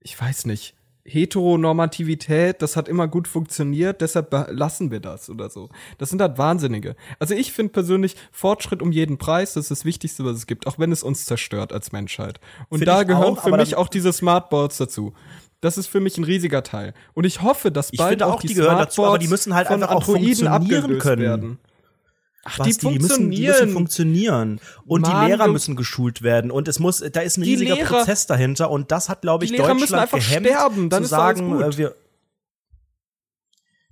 Ich 0.00 0.18
weiß 0.18 0.46
nicht. 0.46 0.74
Heteronormativität, 1.06 2.62
das 2.62 2.76
hat 2.76 2.88
immer 2.88 3.08
gut 3.08 3.28
funktioniert, 3.28 4.00
deshalb 4.00 4.32
lassen 4.50 4.90
wir 4.90 5.00
das 5.00 5.28
oder 5.28 5.50
so. 5.50 5.68
Das 5.98 6.08
sind 6.08 6.20
halt 6.20 6.38
Wahnsinnige. 6.38 6.96
Also 7.18 7.34
ich 7.34 7.52
finde 7.52 7.72
persönlich 7.72 8.16
Fortschritt 8.32 8.80
um 8.80 8.90
jeden 8.90 9.18
Preis, 9.18 9.52
das 9.52 9.64
ist 9.64 9.70
das 9.70 9.84
Wichtigste, 9.84 10.24
was 10.24 10.36
es 10.36 10.46
gibt, 10.46 10.66
auch 10.66 10.78
wenn 10.78 10.92
es 10.92 11.02
uns 11.02 11.26
zerstört 11.26 11.72
als 11.72 11.92
Menschheit. 11.92 12.40
Und 12.68 12.78
Find 12.78 12.88
da 12.88 13.02
ich 13.02 13.08
gehören 13.08 13.36
auch, 13.36 13.42
für 13.42 13.56
mich 13.56 13.76
auch 13.76 13.88
diese 13.88 14.12
Smartboards 14.12 14.78
dazu. 14.78 15.12
Das 15.60 15.78
ist 15.78 15.86
für 15.86 16.00
mich 16.00 16.18
ein 16.18 16.24
riesiger 16.24 16.62
Teil. 16.62 16.94
Und 17.14 17.24
ich 17.24 17.42
hoffe, 17.42 17.70
dass 17.70 17.90
Ich 17.92 17.98
bald 17.98 18.10
finde 18.10 18.26
auch, 18.26 18.40
die, 18.40 18.48
die 18.48 18.54
gehören 18.54 18.78
dazu, 18.78 19.04
aber 19.04 19.18
die 19.18 19.28
müssen 19.28 19.54
halt 19.54 19.68
einfach 19.68 19.88
auch 19.88 20.06
Androiden 20.08 20.46
funktionieren 20.46 20.98
können. 20.98 21.22
werden. 21.22 21.58
Ach, 22.44 22.58
Basti, 22.58 22.88
die, 22.88 22.98
müssen, 22.98 23.30
die 23.30 23.46
müssen 23.46 23.70
funktionieren. 23.70 24.60
Und 24.86 25.02
Mann, 25.02 25.22
die 25.22 25.28
Lehrer 25.30 25.48
müssen 25.48 25.76
geschult 25.76 26.22
werden. 26.22 26.50
Und 26.50 26.68
es 26.68 26.78
muss, 26.78 26.98
da 27.12 27.20
ist 27.20 27.38
ein 27.38 27.42
Die 27.42 27.52
riesiger 27.52 27.74
Lehrer- 27.76 27.86
Prozess 27.98 28.26
dahinter. 28.26 28.70
Und 28.70 28.90
das 28.92 29.08
hat, 29.08 29.22
glaube 29.22 29.44
ich, 29.44 29.50
Die 29.50 29.56
Deutschland 29.56 29.80
müssen 29.80 29.94
einfach 29.94 30.18
gehemmt, 30.18 30.46
sterben, 30.46 30.90
dann 30.90 31.02
zu 31.04 31.08
sagen, 31.08 31.48
gut. 31.50 31.62
äh, 31.62 31.78
wir, 31.78 31.94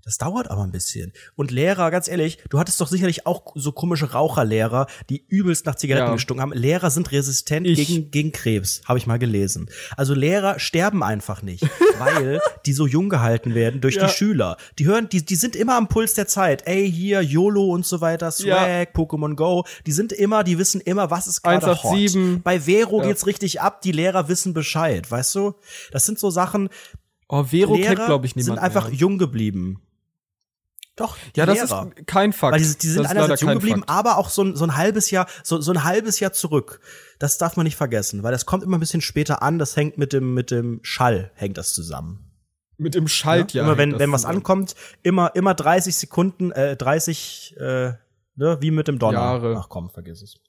das 0.04 0.18
dauert 0.18 0.50
aber 0.50 0.62
ein 0.64 0.72
bisschen. 0.72 1.12
Und 1.36 1.50
Lehrer, 1.50 1.90
ganz 1.90 2.08
ehrlich, 2.08 2.38
du 2.50 2.58
hattest 2.58 2.80
doch 2.80 2.88
sicherlich 2.88 3.26
auch 3.26 3.42
so 3.54 3.72
komische 3.72 4.12
Raucherlehrer, 4.12 4.86
die 5.10 5.24
übelst 5.28 5.64
nach 5.66 5.76
Zigaretten 5.76 6.08
Ja. 6.08 6.12
gestunken 6.14 6.42
haben. 6.42 6.52
Lehrer 6.52 6.90
sind 6.90 7.12
resistent 7.12 7.66
Ich. 7.66 7.86
gegen, 7.86 8.10
gegen 8.10 8.32
Krebs, 8.32 8.80
habe 8.86 8.98
ich 8.98 9.06
mal 9.06 9.18
gelesen. 9.18 9.70
Also 9.96 10.14
Lehrer 10.14 10.58
sterben 10.58 11.02
einfach 11.02 11.42
nicht, 11.42 11.62
weil 11.98 12.40
die 12.66 12.72
so 12.72 12.86
jung 12.86 13.08
gehalten 13.08 13.54
werden 13.54 13.80
durch 13.80 13.94
Ja. 13.96 14.06
die 14.06 14.12
Schüler. 14.12 14.56
Die 14.78 14.86
hören, 14.86 15.08
die, 15.08 15.24
die 15.24 15.36
sind 15.36 15.54
immer 15.56 15.76
am 15.76 15.88
Puls 15.88 16.14
der 16.14 16.26
Zeit. 16.26 16.66
Ey, 16.66 16.90
hier, 16.90 17.20
YOLO 17.22 17.66
und 17.66 17.86
so 17.86 18.00
weiter, 18.00 18.30
Swag, 18.32 18.46
Ja. 18.46 18.82
Pokémon 18.92 19.34
Go. 19.36 19.64
Die 19.86 19.92
sind 19.92 20.12
immer, 20.12 20.42
die 20.44 20.58
wissen 20.58 20.80
immer, 20.80 21.10
was 21.10 21.26
ist 21.26 21.42
gerade 21.42 21.66
hot. 21.66 21.84
187. 21.84 22.42
Bei 22.42 22.60
Vero 22.60 23.00
geht's 23.00 23.26
richtig 23.26 23.60
ab, 23.60 23.80
die 23.82 23.92
Lehrer 23.92 24.28
wissen 24.28 24.52
Bescheid, 24.54 25.10
weißt 25.10 25.34
du? 25.36 25.54
Das 25.92 26.04
sind 26.06 26.18
so 26.18 26.30
Sachen, 26.30 26.68
Oh, 27.28 27.44
Vero 27.44 27.74
Lehrer 27.76 27.94
kennt, 27.94 28.06
glaube 28.06 28.26
ich, 28.26 28.36
niemand 28.36 28.56
sind 28.58 28.64
einfach 28.64 28.88
mehr. 28.88 28.96
jung 28.98 29.16
geblieben. 29.16 29.80
Doch, 30.96 31.16
die 31.34 31.40
Ja, 31.40 31.46
das 31.46 31.70
Lehrer. 31.70 31.90
ist 31.96 32.06
kein 32.06 32.32
Fakt. 32.32 32.52
Weil 32.54 32.60
die, 32.60 32.78
die 32.78 32.86
sind 32.86 33.04
das 33.04 33.12
einerseits 33.12 33.40
jung 33.40 33.54
geblieben, 33.54 33.80
Fakt. 33.80 33.90
aber 33.90 34.18
auch 34.18 34.28
so 34.28 34.42
ein, 34.42 34.56
so 34.56 34.64
ein 34.64 34.76
halbes 34.76 35.10
Jahr, 35.10 35.26
so, 35.42 35.60
so 35.60 35.72
ein 35.72 35.84
halbes 35.84 36.20
Jahr 36.20 36.32
zurück. 36.32 36.80
Das 37.18 37.38
darf 37.38 37.56
man 37.56 37.64
nicht 37.64 37.76
vergessen, 37.76 38.22
weil 38.22 38.32
das 38.32 38.44
kommt 38.44 38.62
immer 38.62 38.76
ein 38.76 38.80
bisschen 38.80 39.00
später 39.00 39.42
an. 39.42 39.58
Das 39.58 39.76
hängt 39.76 39.96
mit 39.96 40.12
dem, 40.12 40.34
mit 40.34 40.50
dem 40.50 40.80
Schall 40.82 41.30
hängt 41.34 41.56
das 41.56 41.72
zusammen. 41.72 42.30
Mit 42.76 42.94
dem 42.94 43.08
Schalt, 43.08 43.52
ja. 43.54 43.62
immer 43.62 43.78
wenn, 43.78 43.92
wenn 43.92 44.10
das 44.10 44.12
was 44.12 44.20
zusammen. 44.22 44.38
ankommt, 44.38 44.74
immer, 45.02 45.34
immer 45.34 45.54
30 45.54 45.94
Sekunden, 45.94 46.50
äh, 46.52 46.76
30, 46.76 47.56
äh, 47.58 47.92
ne, 48.36 48.58
wie 48.60 48.70
mit 48.70 48.88
dem 48.88 48.98
Donner. 48.98 49.18
Jahre. 49.18 49.56
Ach 49.58 49.68
komm, 49.68 49.88
vergiss 49.88 50.20
es. 50.20 50.40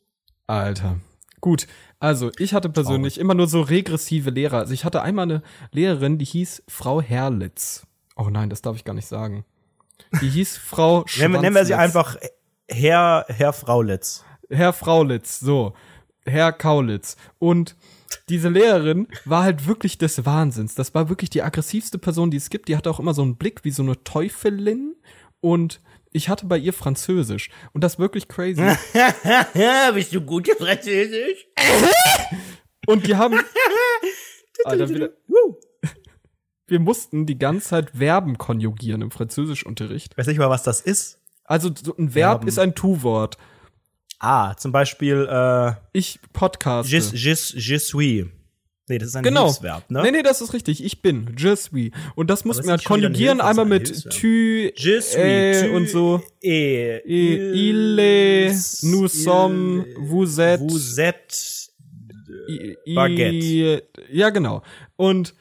Alter. 0.47 0.97
Gut, 1.39 1.67
also 1.99 2.31
ich 2.37 2.53
hatte 2.53 2.69
persönlich 2.69 3.17
immer 3.19 3.33
nur 3.33 3.47
so 3.47 3.61
regressive 3.61 4.29
Lehrer. 4.29 4.59
Also 4.59 4.73
ich 4.73 4.85
hatte 4.85 5.01
einmal 5.01 5.23
eine 5.23 5.43
Lehrerin, 5.71 6.17
die 6.17 6.25
hieß 6.25 6.63
Frau 6.67 7.01
Herlitz. 7.01 7.85
Oh 8.15 8.29
nein, 8.29 8.49
das 8.49 8.61
darf 8.61 8.75
ich 8.77 8.85
gar 8.85 8.93
nicht 8.93 9.07
sagen. 9.07 9.45
Die 10.21 10.29
hieß 10.29 10.57
Frau 10.57 11.05
wir- 11.15 11.29
nennen 11.29 11.55
wir 11.55 11.65
sie 11.65 11.73
Schwanzlitz. 11.73 11.95
einfach 11.97 12.17
Herr, 12.69 13.25
Herr 13.29 13.53
Fraulitz. 13.53 14.23
Herr 14.49 14.73
Fraulitz, 14.73 15.39
so. 15.39 15.73
Herr 16.25 16.53
Kaulitz. 16.53 17.17
Und 17.39 17.75
diese 18.29 18.47
Lehrerin 18.49 19.07
war 19.25 19.43
halt 19.43 19.67
wirklich 19.67 19.97
des 19.97 20.25
Wahnsinns. 20.25 20.75
Das 20.75 20.93
war 20.93 21.09
wirklich 21.09 21.29
die 21.29 21.41
aggressivste 21.41 21.97
Person, 21.97 22.31
die 22.31 22.37
es 22.37 22.49
gibt. 22.49 22.69
Die 22.69 22.77
hatte 22.77 22.89
auch 22.89 22.99
immer 22.99 23.13
so 23.13 23.21
einen 23.23 23.35
Blick 23.35 23.63
wie 23.63 23.71
so 23.71 23.83
eine 23.83 24.01
Teufelin. 24.03 24.95
Und 25.41 25.81
ich 26.11 26.29
hatte 26.29 26.45
bei 26.45 26.57
ihr 26.57 26.73
Französisch. 26.73 27.49
Und 27.73 27.83
das 27.83 27.99
wirklich 27.99 28.27
crazy. 28.27 28.61
Bist 29.93 30.13
du 30.13 30.21
gut 30.21 30.47
in 30.47 30.55
Französisch? 30.57 31.47
Und 32.85 33.07
die 33.07 33.15
haben. 33.15 33.39
Alter, 34.65 34.87
wieder, 34.89 35.09
wir 36.67 36.79
mussten 36.79 37.25
die 37.25 37.37
ganze 37.37 37.67
Zeit 37.69 37.91
Verben 37.91 38.37
konjugieren 38.37 39.01
im 39.01 39.11
Französischunterricht. 39.11 40.17
Weiß 40.17 40.27
nicht 40.27 40.37
mal, 40.39 40.49
was 40.49 40.63
das 40.63 40.81
ist. 40.81 41.19
Also 41.43 41.69
so 41.83 41.95
ein 41.97 42.15
Verb 42.15 42.31
Verben. 42.39 42.47
ist 42.47 42.59
ein 42.59 42.73
Tu-Wort. 42.75 43.37
Ah, 44.19 44.55
zum 44.55 44.71
Beispiel 44.71 45.27
äh, 45.29 45.73
Ich 45.91 46.19
podcaste. 46.31 46.89
je, 46.89 46.99
je, 47.13 47.35
je 47.55 47.77
suis. 47.79 48.25
Nee, 48.87 48.97
das 48.97 49.09
ist 49.09 49.15
ein 49.15 49.23
Genau. 49.23 49.45
Hilfsverb, 49.45 49.89
ne? 49.89 50.01
Nee, 50.03 50.11
nee, 50.11 50.23
das 50.23 50.41
ist 50.41 50.53
richtig. 50.53 50.83
Ich 50.83 51.01
bin. 51.01 51.33
Je 51.37 51.55
suis. 51.55 51.91
Und 52.15 52.29
das 52.29 52.43
muss 52.45 52.57
man 52.57 52.69
halt 52.71 52.81
ein 52.81 52.85
konjugieren, 52.85 53.37
Hilfe- 53.39 53.49
einmal 53.49 53.65
mit 53.65 53.89
ein 53.89 54.09
tu, 54.09 54.27
Je 54.27 54.99
suis, 55.01 55.15
äh, 55.15 55.67
tu, 55.69 55.75
und 55.75 55.89
so. 55.89 56.21
E, 56.41 56.97
I- 57.05 57.69
Ille, 57.69 58.53
nous 58.83 59.07
sommes, 59.07 59.85
vous 59.99 60.39
êtes. 60.39 60.59
Vous 60.61 60.99
êtes. 60.99 61.69
I- 62.49 62.75
I- 62.85 62.95
Baguette. 62.95 63.83
Ja, 64.11 64.29
genau. 64.31 64.63
Und 64.97 65.33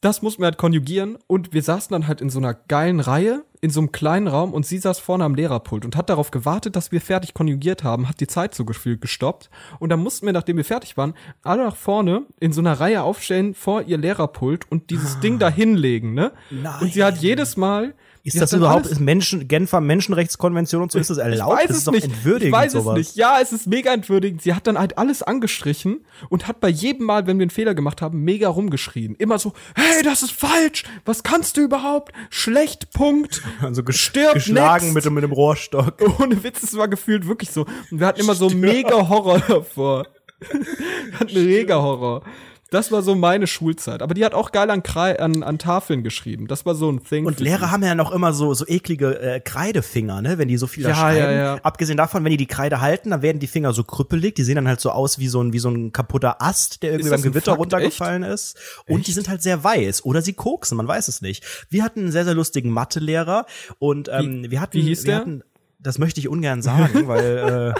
das 0.00 0.22
mussten 0.22 0.42
wir 0.42 0.46
halt 0.46 0.58
konjugieren 0.58 1.18
und 1.26 1.52
wir 1.52 1.62
saßen 1.62 1.92
dann 1.92 2.06
halt 2.06 2.20
in 2.20 2.30
so 2.30 2.38
einer 2.38 2.54
geilen 2.54 3.00
Reihe, 3.00 3.44
in 3.60 3.70
so 3.70 3.80
einem 3.80 3.90
kleinen 3.90 4.28
Raum 4.28 4.52
und 4.52 4.64
sie 4.64 4.78
saß 4.78 5.00
vorne 5.00 5.24
am 5.24 5.34
Lehrerpult 5.34 5.84
und 5.84 5.96
hat 5.96 6.08
darauf 6.08 6.30
gewartet, 6.30 6.76
dass 6.76 6.92
wir 6.92 7.00
fertig 7.00 7.34
konjugiert 7.34 7.82
haben, 7.82 8.08
hat 8.08 8.20
die 8.20 8.26
Zeit 8.28 8.54
so 8.54 8.64
gefühlt 8.64 9.00
gestoppt 9.00 9.50
und 9.80 9.88
dann 9.88 10.00
mussten 10.00 10.26
wir, 10.26 10.32
nachdem 10.32 10.56
wir 10.56 10.64
fertig 10.64 10.96
waren, 10.96 11.14
alle 11.42 11.64
nach 11.64 11.76
vorne 11.76 12.26
in 12.38 12.52
so 12.52 12.60
einer 12.60 12.78
Reihe 12.78 13.02
aufstellen 13.02 13.54
vor 13.54 13.82
ihr 13.82 13.98
Lehrerpult 13.98 14.70
und 14.70 14.90
dieses 14.90 15.18
Ding 15.20 15.38
da 15.38 15.48
hinlegen, 15.48 16.14
ne? 16.14 16.32
Nein. 16.50 16.82
Und 16.82 16.92
sie 16.92 17.02
hat 17.02 17.18
jedes 17.18 17.56
Mal 17.56 17.94
Ist 18.28 18.34
sie 18.34 18.38
das 18.40 18.52
hat 18.52 18.58
überhaupt, 18.58 18.86
ist 18.86 19.00
Menschen, 19.00 19.48
Genfer 19.48 19.80
Menschenrechtskonvention 19.80 20.82
und 20.82 20.92
so, 20.92 20.98
ist 20.98 21.10
das 21.10 21.18
erlaubt? 21.18 21.52
Ich 21.52 21.58
weiß 21.58 21.66
das 21.68 21.70
es 21.70 21.78
ist 21.78 21.86
doch 21.88 21.92
nicht. 21.92 22.04
entwürdigend 22.04 22.46
ich 22.46 22.52
weiß 22.52 22.72
sowas. 22.72 22.98
es 22.98 23.06
nicht. 23.08 23.16
Ja, 23.16 23.38
es 23.42 23.52
ist 23.52 23.66
mega 23.66 23.92
entwürdigend. 23.92 24.42
Sie 24.42 24.54
hat 24.54 24.66
dann 24.66 24.78
halt 24.78 24.96
alles 24.98 25.22
angestrichen 25.22 26.04
und 26.28 26.46
hat 26.48 26.60
bei 26.60 26.68
jedem 26.68 27.06
Mal, 27.06 27.26
wenn 27.26 27.38
wir 27.38 27.42
einen 27.44 27.50
Fehler 27.50 27.74
gemacht 27.74 28.00
haben, 28.02 28.20
mega 28.22 28.48
rumgeschrien. 28.48 29.14
Immer 29.16 29.38
so, 29.38 29.52
hey, 29.74 30.02
das 30.02 30.22
ist 30.22 30.32
falsch. 30.32 30.84
Was 31.04 31.22
kannst 31.22 31.56
du 31.56 31.62
überhaupt? 31.62 32.12
Schlecht, 32.30 32.92
Punkt. 32.92 33.42
Also 33.60 33.82
ges 33.82 33.96
Stirb 33.98 34.34
geschlagen 34.34 34.84
next. 34.86 34.94
mit, 34.94 35.04
dem- 35.04 35.14
mit 35.14 35.24
dem 35.24 35.32
Rohrstock. 35.32 35.94
Ohne 36.20 36.42
Witz, 36.44 36.62
es 36.62 36.76
war 36.76 36.88
gefühlt 36.88 37.26
wirklich 37.26 37.50
so. 37.50 37.66
Und 37.90 37.98
wir 38.00 38.06
hatten 38.06 38.20
immer 38.20 38.34
so 38.34 38.48
mega 38.50 39.08
Horror 39.08 39.40
davor. 39.40 40.06
wir 40.50 41.18
hatten 41.20 41.44
mega 41.46 41.76
Horror. 41.76 42.22
Das 42.70 42.92
war 42.92 43.00
so 43.00 43.14
meine 43.14 43.46
Schulzeit. 43.46 44.02
Aber 44.02 44.12
die 44.12 44.22
hat 44.26 44.34
auch 44.34 44.52
geil 44.52 44.70
an, 44.70 44.82
Krei 44.82 45.18
an, 45.18 45.42
an 45.42 45.58
Tafeln 45.58 46.02
geschrieben. 46.02 46.48
Das 46.48 46.66
war 46.66 46.74
so 46.74 46.92
ein 46.92 47.02
Thing. 47.02 47.24
Und 47.24 47.40
Lehrer 47.40 47.70
haben 47.70 47.82
ja 47.82 47.94
noch 47.94 48.12
immer 48.12 48.34
so, 48.34 48.52
so 48.52 48.66
eklige 48.68 49.18
äh, 49.20 49.40
Kreidefinger, 49.40 50.20
ne? 50.20 50.36
Wenn 50.36 50.48
die 50.48 50.58
so 50.58 50.66
viel 50.66 50.84
Ja, 50.84 50.94
schreiben. 50.94 51.18
ja, 51.18 51.32
ja. 51.32 51.54
Abgesehen 51.62 51.96
davon, 51.96 52.24
wenn 52.24 52.30
die 52.30 52.36
die 52.36 52.46
Kreide 52.46 52.82
halten, 52.82 53.08
dann 53.08 53.22
werden 53.22 53.38
die 53.38 53.46
Finger 53.46 53.72
so 53.72 53.84
krüppelig. 53.84 54.34
Die 54.34 54.44
sehen 54.44 54.56
dann 54.56 54.68
halt 54.68 54.80
so 54.82 54.90
aus 54.90 55.18
wie 55.18 55.28
so 55.28 55.40
ein, 55.42 55.54
wie 55.54 55.58
so 55.60 55.70
ein 55.70 55.92
kaputter 55.92 56.42
Ast, 56.42 56.82
der 56.82 56.90
irgendwie 56.92 57.08
beim 57.08 57.22
Gewitter 57.22 57.52
Fakt? 57.52 57.60
runtergefallen 57.60 58.22
ist. 58.22 58.58
Und 58.86 59.06
die 59.06 59.12
sind 59.12 59.30
halt 59.30 59.40
sehr 59.40 59.64
weiß. 59.64 60.04
Oder 60.04 60.20
sie 60.20 60.34
koksen, 60.34 60.76
man 60.76 60.86
weiß 60.86 61.08
es 61.08 61.22
nicht. 61.22 61.44
Wir 61.70 61.82
hatten 61.82 62.00
einen 62.00 62.12
sehr, 62.12 62.26
sehr 62.26 62.34
lustigen 62.34 62.68
Mathelehrer 62.70 63.46
und 63.78 64.10
ähm, 64.12 64.44
wir 64.50 64.60
hatten, 64.60 64.74
wie 64.74 64.82
hieß 64.82 65.04
wir 65.04 65.12
der? 65.12 65.20
hatten, 65.20 65.42
das 65.78 65.98
möchte 65.98 66.20
ich 66.20 66.28
ungern 66.28 66.60
sagen, 66.60 67.08
weil 67.08 67.74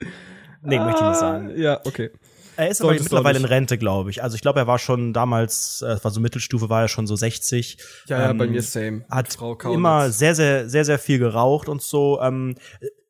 äh, 0.00 0.04
Nee, 0.64 0.78
möchte 0.78 1.02
ich 1.02 1.08
nicht 1.08 1.18
sagen. 1.18 1.50
Ah, 1.50 1.58
Ja, 1.58 1.80
okay. 1.84 2.10
Er 2.56 2.68
ist 2.68 2.82
aber 2.82 2.92
mittlerweile 2.92 3.38
in. 3.38 3.44
Rente, 3.44 3.78
glaube 3.78 4.10
ich. 4.10 4.22
Also 4.22 4.34
ich 4.34 4.42
glaube, 4.42 4.60
er 4.60 4.66
war 4.66 4.78
schon 4.78 5.12
damals, 5.12 5.82
äh, 5.82 5.92
es 5.92 6.04
war 6.04 6.10
so 6.10 6.20
Mittelstufe, 6.20 6.68
war 6.68 6.82
er 6.82 6.88
schon 6.88 7.06
so 7.06 7.16
60. 7.16 7.78
Ja, 8.06 8.20
ja, 8.20 8.30
Ähm, 8.30 8.38
bei 8.38 8.46
mir 8.46 8.62
same. 8.62 9.04
Hat 9.10 9.36
immer 9.64 10.10
sehr, 10.10 10.34
sehr, 10.34 10.68
sehr, 10.68 10.84
sehr 10.84 10.98
viel 10.98 11.18
geraucht 11.18 11.68
und 11.68 11.82
so. 11.82 12.20
Ähm, 12.20 12.56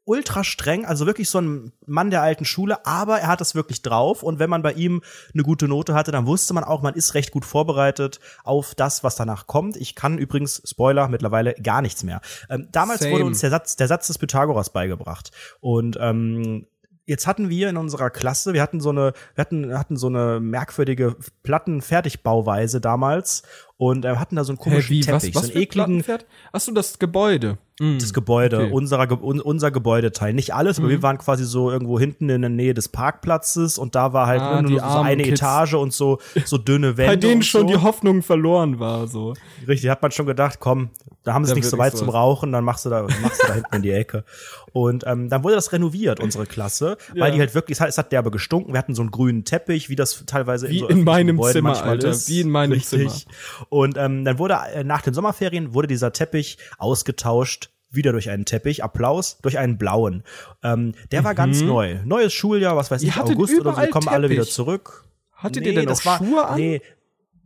ultra 0.04 0.42
streng, 0.42 0.84
also 0.84 1.06
wirklich 1.06 1.30
so 1.30 1.40
ein 1.40 1.72
Mann 1.86 2.10
der 2.10 2.22
alten 2.22 2.44
Schule, 2.44 2.84
aber 2.86 3.20
er 3.20 3.28
hat 3.28 3.40
das 3.40 3.54
wirklich 3.54 3.82
drauf 3.82 4.22
und 4.22 4.38
wenn 4.38 4.50
man 4.50 4.62
bei 4.62 4.72
ihm 4.72 5.00
eine 5.32 5.42
gute 5.44 5.68
Note 5.68 5.94
hatte, 5.94 6.10
dann 6.10 6.26
wusste 6.26 6.54
man 6.54 6.64
auch, 6.64 6.82
man 6.82 6.94
ist 6.94 7.14
recht 7.14 7.30
gut 7.30 7.44
vorbereitet 7.44 8.18
auf 8.42 8.74
das, 8.74 9.04
was 9.04 9.14
danach 9.14 9.46
kommt. 9.46 9.76
Ich 9.76 9.94
kann 9.94 10.18
übrigens, 10.18 10.60
Spoiler, 10.64 11.06
mittlerweile 11.08 11.54
gar 11.54 11.82
nichts 11.82 12.02
mehr. 12.02 12.20
Ähm, 12.50 12.68
damals 12.72 13.00
Same. 13.00 13.12
wurde 13.12 13.24
uns 13.24 13.40
der 13.40 13.50
Satz, 13.50 13.76
der 13.76 13.86
Satz 13.86 14.08
des 14.08 14.18
Pythagoras 14.18 14.70
beigebracht 14.70 15.30
und 15.60 15.96
ähm, 16.00 16.66
Jetzt 17.04 17.26
hatten 17.26 17.48
wir 17.48 17.68
in 17.68 17.76
unserer 17.76 18.10
Klasse, 18.10 18.52
wir 18.54 18.62
hatten 18.62 18.80
so 18.80 18.90
eine, 18.90 19.12
wir 19.34 19.42
hatten, 19.42 19.76
hatten 19.76 19.96
so 19.96 20.06
eine 20.06 20.38
merkwürdige 20.38 21.16
Plattenfertigbauweise 21.42 22.80
damals 22.80 23.42
und 23.76 24.04
äh, 24.04 24.16
hatten 24.16 24.36
da 24.36 24.44
so 24.44 24.52
einen 24.52 24.58
komischen 24.58 24.90
wie, 24.94 25.06
was, 25.08 25.22
Teppich, 25.22 25.34
was 25.34 25.46
so 25.46 25.52
einen 25.52 25.62
ekligen? 25.62 26.04
Achso, 26.52 26.72
das 26.72 26.98
Gebäude. 26.98 27.58
Mm. 27.80 27.98
das 27.98 28.12
Gebäude, 28.12 28.58
Okay. 28.58 28.70
unserer, 28.70 29.10
un, 29.22 29.40
unser 29.40 29.70
Gebäudeteil. 29.70 30.34
Nicht 30.34 30.54
alles, 30.54 30.78
aber 30.78 30.90
wir 30.90 31.02
waren 31.02 31.18
quasi 31.18 31.44
so 31.44 31.70
irgendwo 31.70 31.98
hinten 31.98 32.28
in 32.28 32.42
der 32.42 32.50
Nähe 32.50 32.74
des 32.74 32.88
Parkplatzes 32.90 33.78
und 33.78 33.94
da 33.94 34.12
war 34.12 34.26
halt 34.26 34.42
Ah, 34.42 34.62
nur 34.62 34.78
so 34.78 34.84
eine 35.00 35.22
Kids. 35.24 35.40
Etage 35.40 35.74
und 35.74 35.92
so, 35.92 36.18
so 36.44 36.58
dünne 36.58 36.96
Wände. 36.98 37.12
Bei 37.12 37.16
denen 37.16 37.42
schon 37.42 37.62
so. 37.62 37.66
die 37.68 37.76
Hoffnung 37.82 38.22
verloren 38.22 38.78
war, 38.78 39.08
so. 39.08 39.34
Richtig, 39.66 39.90
hat 39.90 40.02
man 40.02 40.12
schon 40.12 40.26
gedacht, 40.26 40.60
komm, 40.60 40.90
da 41.24 41.32
haben 41.34 41.44
sie 41.44 41.50
Da 41.52 41.54
nicht 41.56 41.64
so 41.68 41.78
weit 41.78 41.94
nichts 41.94 42.00
zum. 42.00 42.10
Rauchen, 42.10 42.52
dann 42.52 42.62
machst 42.62 42.84
du 42.84 42.90
da, 42.90 43.02
machst 43.22 43.42
du 43.42 43.46
da 43.48 43.54
hinten 43.54 43.74
in 43.76 43.82
die 43.82 43.90
Ecke. 43.90 44.24
Und 44.72 45.04
ähm, 45.06 45.28
dann 45.28 45.44
wurde 45.44 45.54
das 45.54 45.72
renoviert, 45.72 46.18
unsere 46.20 46.46
Klasse, 46.46 46.96
weil 47.14 47.28
Ja. 47.28 47.30
die 47.34 47.40
halt 47.40 47.54
wirklich, 47.54 47.76
es 47.76 47.80
hat, 47.80 47.88
es 47.90 47.98
hat 47.98 48.10
derbe 48.12 48.30
gestunken. 48.30 48.72
Wir 48.72 48.78
hatten 48.78 48.94
so 48.94 49.02
einen 49.02 49.10
grünen 49.10 49.44
Teppich, 49.44 49.88
wie 49.90 49.96
das 49.96 50.24
teilweise 50.26 50.68
Wie 50.68 50.78
so 50.80 50.88
in 50.88 51.04
meinem 51.04 51.36
Gebäuden 51.36 51.52
Zimmer, 51.52 51.68
manchmal 51.70 51.90
Alter, 51.90 52.08
ist. 52.08 52.28
wie 52.28 52.40
in 52.40 52.50
meinem 52.50 52.72
Richtig. 52.72 53.26
Und 53.68 53.96
ähm, 53.98 54.24
dann 54.24 54.38
wurde 54.38 54.56
äh, 54.74 54.82
nach 54.84 55.02
den 55.02 55.14
Sommerferien 55.14 55.74
wurde 55.74 55.88
dieser 55.88 56.12
Teppich 56.12 56.58
ausgetauscht. 56.78 57.70
Wieder 57.94 58.12
durch 58.12 58.30
einen 58.30 58.46
Teppich, 58.46 58.82
Applaus, 58.82 59.36
durch 59.42 59.58
einen 59.58 59.76
blauen. 59.76 60.22
Ähm, 60.62 60.94
der 61.10 61.24
war 61.24 61.34
ganz 61.34 61.60
neu. 61.60 61.98
Neues 62.06 62.32
Schuljahr, 62.32 62.74
was 62.74 62.90
weiß 62.90 63.02
Mhm. 63.02 63.08
Ihr 63.08 63.12
ich, 63.14 63.20
August 63.20 63.60
oder 63.60 63.74
so, 63.74 63.86
kommen 63.88 64.08
alle 64.08 64.30
wieder 64.30 64.42
Teppich. 64.44 64.54
zurück. 64.54 65.04
Hattet 65.34 65.66
ihr 65.66 65.74
denn 65.74 65.88
auch 65.90 66.00
Schuhe 66.00 66.46
an? 66.46 66.56
Nee. 66.58 66.80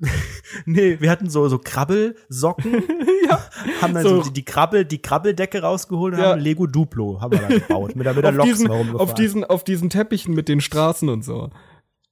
nee, 0.66 0.98
wir 1.00 1.10
hatten 1.10 1.30
so, 1.30 1.48
so 1.48 1.58
Krabbelsocken. 1.58 2.72
ja. 3.28 3.42
Haben 3.80 3.94
dann 3.94 4.02
so, 4.02 4.16
So- 4.16 4.22
die, 4.24 4.32
die 4.32 4.44
Krabbel, 4.44 4.84
die 4.84 4.98
Krabbeldecke 5.00 5.62
rausgeholt 5.62 6.14
und 6.14 6.20
Ja. 6.20 6.30
haben 6.32 6.40
Lego 6.40 6.66
Duplo 6.66 7.20
haben 7.20 7.32
wir 7.32 7.40
dann 7.40 7.50
gebaut. 7.60 7.96
Mit 7.96 8.06
der, 8.06 8.14
mit 8.14 8.24
der 8.24 8.30
Auf 8.30 8.36
Loks 8.36 8.50
diesen, 8.50 8.70
auf, 8.70 9.14
diesen, 9.14 9.44
auf 9.44 9.64
diesen 9.64 9.90
Teppichen 9.90 10.34
mit 10.34 10.48
den 10.48 10.60
Straßen 10.60 11.08
und 11.08 11.24
so. 11.24 11.50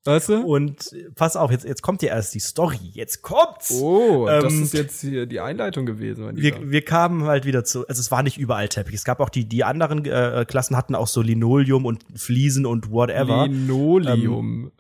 Weißt 0.07 0.29
du? 0.29 0.43
und 0.43 0.95
pass 1.15 1.35
auf, 1.35 1.51
jetzt, 1.51 1.65
jetzt 1.65 1.81
kommt 1.81 2.03
ja 2.03 2.11
erst 2.11 2.35
die 2.35 2.39
Story. 2.41 2.79
Jetzt 2.93 3.23
kommt's! 3.23 3.71
Oh, 3.73 4.27
das 4.27 4.53
Ähm, 4.53 4.63
ist 4.65 4.75
jetzt 4.75 5.01
hier 5.01 5.25
die 5.25 5.41
Einleitung 5.41 5.87
gewesen. 5.87 6.31
Wir, 6.37 6.71
wir 6.71 6.83
kamen 6.85 7.25
halt 7.25 7.47
wieder 7.47 7.65
zu, 7.65 7.89
also 7.89 8.01
es 8.01 8.11
war 8.11 8.23
nicht 8.23 8.37
überall 8.37 8.69
Teppich. 8.69 8.95
Es 8.97 9.05
gab 9.05 9.21
auch 9.21 9.31
die, 9.31 9.47
die 9.49 9.65
anderen 9.65 10.05
äh, 10.05 10.45
Klassen 10.47 10.77
hatten 10.77 10.95
auch 10.95 11.07
so 11.07 11.23
Linoleum 11.23 11.87
und 11.87 12.05
Fliesen 12.17 12.67
und 12.67 12.91
whatever. 12.91 13.47
Linoleum. 13.49 14.73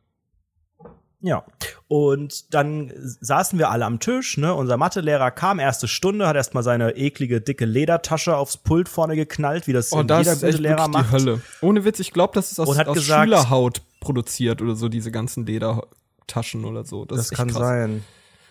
Ja. 1.27 1.43
Und 1.89 2.53
dann 2.53 2.93
saßen 2.97 3.59
wir 3.59 3.71
alle 3.71 3.87
am 3.87 3.99
Tisch, 3.99 4.37
ne? 4.37 4.53
Unser 4.55 4.77
Mathelehrer 4.77 5.31
kam, 5.31 5.59
erste 5.59 5.89
Stunde, 5.89 6.27
hat 6.29 6.37
erstmal 6.37 6.63
seine 6.63 6.97
eklige, 6.97 7.41
dicke 7.41 7.65
Ledertasche 7.65 8.37
aufs 8.37 8.59
Pult 8.59 8.91
vorne 8.91 9.17
geknallt, 9.17 9.67
wie 9.67 9.73
das 9.73 9.91
oh, 9.93 10.03
das 10.03 10.19
jeder 10.19 10.33
ist 10.35 10.41
gute 10.43 10.57
Lehrer 10.59 10.89
macht. 10.89 11.07
die 11.09 11.13
Hölle. 11.13 11.41
Ohne 11.63 11.85
Witz, 11.87 11.99
ich 12.01 12.13
glaube, 12.13 12.35
das 12.35 12.53
ist 12.53 12.61
aus, 12.61 12.69
aus 12.79 12.95
gesagt- 12.95 13.23
Schülerhaut 13.25 13.81
produziert 14.01 14.61
oder 14.61 14.77
so, 14.77 14.91
diese 14.91 15.11
ganzen 15.11 15.47
Ledertaschen 15.47 16.67
oder 16.67 16.85
so. 16.85 17.07
Das, 17.07 17.17
Das 17.17 17.31
kann 17.31 17.49
krass. 17.49 17.59
sein. 17.59 18.05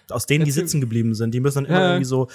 Aus 0.09 0.25
denen, 0.25 0.45
die 0.45 0.51
sitzen 0.51 0.81
geblieben 0.81 1.13
sind, 1.13 1.31
die 1.33 1.39
müssen 1.41 1.63
dann 1.63 1.65
immer 1.65 1.79
Ja. 1.79 1.88
irgendwie 1.91 2.05
so, 2.05 2.27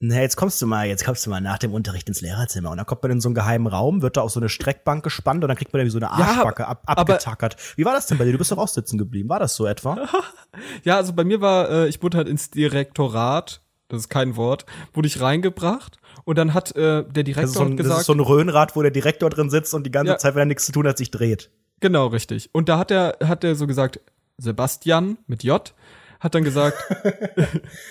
na, 0.00 0.20
jetzt 0.20 0.36
kommst 0.36 0.60
du 0.60 0.66
mal, 0.66 0.86
jetzt 0.86 1.04
kommst 1.04 1.24
du 1.24 1.30
mal 1.30 1.40
nach 1.40 1.56
dem 1.58 1.72
Unterricht 1.72 2.08
ins 2.08 2.20
Lehrerzimmer. 2.20 2.70
Und 2.70 2.76
dann 2.76 2.84
kommt 2.86 3.02
man 3.02 3.12
in 3.12 3.20
so 3.22 3.28
einen 3.28 3.34
geheimen 3.34 3.66
Raum, 3.66 4.02
wird 4.02 4.16
da 4.18 4.20
auf 4.22 4.30
so 4.32 4.40
eine 4.40 4.48
Streckbank 4.50 5.02
gespannt 5.02 5.42
und 5.44 5.48
dann 5.48 5.56
kriegt 5.56 5.72
man 5.72 5.80
irgendwie 5.80 5.98
so 5.98 6.06
eine 6.06 6.18
Ja, 6.18 6.26
Arschbacke 6.30 6.66
ab, 6.66 6.82
aber- 6.86 7.00
abgetackert. 7.14 7.56
Wie 7.76 7.84
war 7.86 7.94
das 7.94 8.06
denn 8.06 8.18
bei 8.18 8.24
dir? 8.24 8.32
Du 8.32 8.38
bist 8.38 8.52
doch 8.52 8.58
auch 8.58 8.68
sitzen 8.68 8.98
geblieben. 8.98 9.28
War 9.28 9.38
das 9.38 9.54
so 9.56 9.66
etwa? 9.66 9.96
Ja, 10.84 10.96
also 10.96 11.12
bei 11.14 11.24
mir 11.24 11.40
war, 11.40 11.68
äh, 11.70 11.88
ich 11.88 12.00
wurde 12.02 12.16
halt 12.18 12.28
ins 12.28 12.48
Direktorat, 12.50 13.60
das 13.88 14.00
ist 14.02 14.08
kein 14.08 14.36
Wort, 14.36 14.66
wurde 14.92 15.08
ich 15.08 15.20
reingebracht 15.20 15.98
und 16.24 16.38
dann 16.38 16.54
hat 16.54 16.76
äh, 16.76 17.02
der 17.04 17.24
Direktor 17.24 17.42
Das 17.42 17.50
ist, 17.50 17.54
so 17.56 17.62
ein, 17.64 17.72
hat 17.72 17.78
das 17.78 17.84
gesagt, 17.86 18.00
ist 18.02 18.06
so 18.06 18.12
ein 18.12 18.20
Röhrenrad, 18.20 18.76
wo 18.76 18.82
der 18.82 18.90
Direktor 18.92 19.30
drin 19.30 19.50
sitzt 19.50 19.74
und 19.74 19.84
die 19.84 19.90
ganze 19.90 20.12
Ja. 20.12 20.18
Zeit, 20.18 20.34
wenn 20.34 20.42
er 20.42 20.46
nichts 20.46 20.66
zu 20.66 20.72
tun 20.72 20.86
hat, 20.86 20.96
sich 20.98 21.10
dreht. 21.10 21.50
genau 21.80 22.06
richtig. 22.08 22.50
Und 22.52 22.68
da 22.68 22.78
hat 22.78 22.90
er 22.92 23.16
hat 23.24 23.42
er 23.42 23.56
so 23.56 23.66
gesagt, 23.66 23.98
Sebastian 24.38 25.18
mit 25.26 25.42
J 25.42 25.74
hat 26.20 26.34
dann 26.34 26.44
gesagt, 26.44 26.76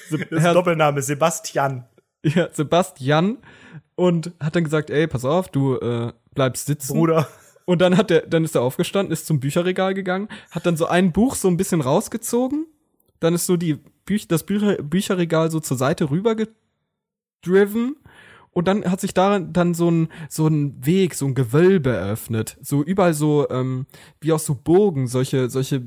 Das 0.09 0.21
Herr, 0.41 0.53
Doppelname, 0.53 1.01
Sebastian. 1.01 1.85
ja, 2.35 2.49
Sebastian 2.51 3.37
und 3.95 4.31
hat 4.39 4.55
dann 4.55 4.63
gesagt, 4.63 4.89
ey, 4.89 5.07
pass 5.07 5.25
auf, 5.25 5.49
du 5.49 5.75
äh, 5.77 6.13
bleibst 6.33 6.65
sitzen. 6.65 6.93
Bruder. 6.93 7.27
Und 7.65 7.79
dann 7.79 7.95
hat 7.95 8.11
er, 8.11 8.21
dann 8.21 8.43
ist 8.43 8.55
er 8.55 8.61
aufgestanden, 8.61 9.13
ist 9.13 9.25
zum 9.25 9.39
Bücherregal 9.39 9.93
gegangen, 9.93 10.27
hat 10.51 10.65
dann 10.65 10.75
so 10.75 10.85
ein 10.85 11.13
Buch 11.13 11.35
so 11.35 11.47
ein 11.47 11.55
bisschen 11.55 11.81
rausgezogen, 11.81 12.65
dann 13.19 13.33
ist 13.33 13.45
so 13.45 13.55
die 13.55 13.79
Büch 14.05 14.27
das 14.27 14.45
Bücher 14.45 14.75
Bücherregal 14.83 15.49
so 15.49 15.61
zur 15.61 15.77
Seite 15.77 16.09
rüber 16.09 16.35
gedriven 16.35 17.95
und 18.51 18.67
dann 18.67 18.83
hat 18.83 18.99
sich 18.99 19.13
da 19.13 19.39
dann 19.39 19.73
so 19.73 19.89
ein 19.89 20.09
so 20.27 20.47
ein 20.47 20.85
Weg, 20.85 21.15
so 21.15 21.25
ein 21.25 21.35
Gewölbe 21.35 21.91
eröffnet, 21.91 22.57
so 22.61 22.83
überall 22.83 23.13
so 23.13 23.49
ähm, 23.49 23.85
wie 24.19 24.33
aus 24.33 24.45
so 24.45 24.55
Burgen, 24.55 25.07
solche 25.07 25.49
solche 25.49 25.81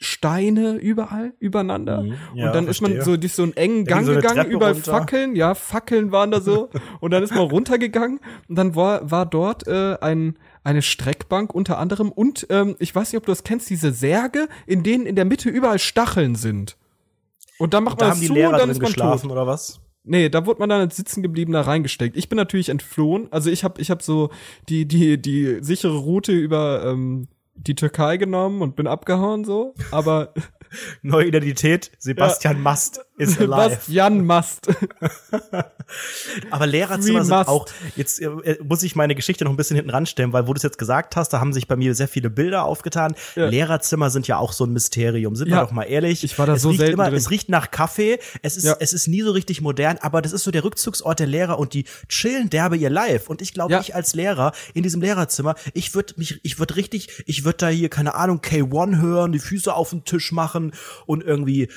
Steine 0.00 0.76
überall 0.76 1.34
übereinander. 1.38 2.02
Mhm, 2.02 2.14
ja, 2.34 2.46
und 2.46 2.54
dann 2.54 2.68
ist 2.68 2.80
man 2.80 2.92
verstehe. 2.92 3.14
so 3.14 3.20
durch 3.20 3.32
so 3.32 3.42
einen 3.42 3.56
engen 3.56 3.84
Gang 3.84 4.06
so 4.06 4.14
gegangen, 4.14 4.36
Treppe 4.36 4.50
überall 4.50 4.72
runter. 4.72 4.90
Fackeln, 4.92 5.36
ja, 5.36 5.54
Fackeln 5.54 6.12
waren 6.12 6.30
da 6.30 6.40
so. 6.40 6.70
und 7.00 7.10
dann 7.10 7.22
ist 7.22 7.34
man 7.34 7.42
runtergegangen 7.48 8.20
und 8.48 8.56
dann 8.56 8.74
war, 8.74 9.10
war 9.10 9.26
dort 9.26 9.66
äh, 9.66 9.96
ein, 10.00 10.38
eine 10.64 10.82
Streckbank 10.82 11.54
unter 11.54 11.78
anderem 11.78 12.10
und 12.12 12.46
ähm, 12.50 12.76
ich 12.78 12.94
weiß 12.94 13.12
nicht, 13.12 13.18
ob 13.18 13.26
du 13.26 13.32
das 13.32 13.44
kennst, 13.44 13.70
diese 13.70 13.92
Särge, 13.92 14.48
in 14.66 14.82
denen 14.82 15.06
in 15.06 15.16
der 15.16 15.24
Mitte 15.24 15.48
überall 15.48 15.78
Stacheln 15.78 16.34
sind. 16.34 16.76
Und 17.58 17.74
dann 17.74 17.84
macht 17.84 18.00
Da 18.00 18.06
man 18.06 18.10
das 18.12 18.20
die 18.20 18.26
zu 18.26 18.32
und 18.32 18.38
Lehrer 18.38 18.52
dann 18.52 18.60
drin 18.60 18.70
ist 18.70 18.82
man 18.82 18.86
geschlafen 18.86 19.22
tot. 19.28 19.32
oder 19.32 19.46
was? 19.46 19.80
Nee, 20.04 20.30
da 20.30 20.46
wurde 20.46 20.60
man 20.60 20.70
dann 20.70 20.80
als 20.80 20.96
Sitzengebliebener 20.96 21.60
reingesteckt. 21.60 22.16
Ich 22.16 22.28
bin 22.30 22.36
natürlich 22.36 22.70
entflohen. 22.70 23.28
Also 23.30 23.50
ich 23.50 23.62
habe 23.62 23.80
ich 23.80 23.90
hab 23.90 24.00
so 24.00 24.30
die, 24.68 24.86
die, 24.86 25.20
die 25.20 25.58
sichere 25.60 25.98
Route 25.98 26.32
über 26.32 26.84
ähm, 26.86 27.28
die 27.66 27.74
Türkei 27.74 28.16
genommen 28.16 28.62
und 28.62 28.76
bin 28.76 28.86
abgehauen 28.86 29.44
so. 29.44 29.74
Aber 29.90 30.32
Neue 31.02 31.26
Identität, 31.26 31.90
Sebastian 31.98 32.60
Mast 32.60 33.04
ist 33.18 33.38
alive. 33.40 33.70
Sebastian 33.70 34.24
Mast. 34.24 34.68
Aber 36.50 36.66
Lehrerzimmer 36.66 37.24
sind 37.24 37.36
Must. 37.36 37.48
auch, 37.48 37.66
jetzt 37.96 38.20
äh, 38.20 38.58
muss 38.62 38.82
ich 38.82 38.94
meine 38.96 39.14
Geschichte 39.14 39.44
noch 39.44 39.50
ein 39.52 39.56
bisschen 39.56 39.76
hinten 39.76 39.90
ranstellen, 39.90 40.32
weil 40.32 40.46
wo 40.46 40.52
du 40.52 40.58
es 40.58 40.62
jetzt 40.62 40.78
gesagt 40.78 41.16
hast, 41.16 41.30
da 41.30 41.40
haben 41.40 41.52
sich 41.52 41.66
bei 41.66 41.76
mir 41.76 41.94
sehr 41.94 42.08
viele 42.08 42.30
Bilder 42.30 42.64
aufgetan. 42.64 43.14
Ja. 43.36 43.46
Lehrerzimmer 43.48 44.10
sind 44.10 44.26
ja 44.28 44.38
auch 44.38 44.52
so 44.52 44.64
ein 44.64 44.72
Mysterium, 44.72 45.34
sind 45.36 45.48
Ja. 45.48 45.56
wir 45.56 45.62
doch 45.62 45.72
mal 45.72 45.84
ehrlich. 45.84 46.24
Ich 46.24 46.38
war 46.38 46.46
da 46.46 46.54
es 46.54 46.62
so 46.62 46.68
riecht 46.68 46.80
selten 46.80 46.94
immer, 46.94 47.06
drin. 47.08 47.14
Es 47.16 47.30
riecht 47.30 47.48
nach 47.48 47.70
Kaffee, 47.70 48.18
es 48.42 48.56
ist, 48.56 48.64
Ja. 48.64 48.76
es 48.80 48.92
ist 48.92 49.08
nie 49.08 49.22
so 49.22 49.30
richtig 49.32 49.60
modern, 49.60 49.98
aber 50.00 50.20
das 50.22 50.32
ist 50.32 50.44
so 50.44 50.50
der 50.50 50.64
Rückzugsort 50.64 51.18
der 51.20 51.26
Lehrer 51.26 51.58
und 51.58 51.72
die 51.74 51.84
chillen 52.08 52.50
derbe 52.50 52.76
ihr 52.76 52.90
Live. 52.90 53.28
Und 53.30 53.40
ich 53.42 53.54
glaube, 53.54 53.78
ich 53.80 53.94
als 53.94 54.14
Lehrer 54.14 54.52
in 54.74 54.82
diesem 54.82 55.00
Lehrerzimmer, 55.00 55.54
ich 55.74 55.94
würde 55.94 56.14
mich, 56.16 56.40
ich 56.42 56.58
würde 56.58 56.76
richtig, 56.76 57.22
ich 57.26 57.44
würde 57.44 57.58
da 57.58 57.68
hier, 57.68 57.88
keine 57.88 58.14
Ahnung, 58.14 58.38
K1 58.40 59.00
hören, 59.00 59.32
die 59.32 59.38
Füße 59.38 59.72
auf 59.72 59.90
den 59.90 60.04
Tisch 60.04 60.32
machen 60.32 60.72
und 61.06 61.22
irgendwie 61.24 61.68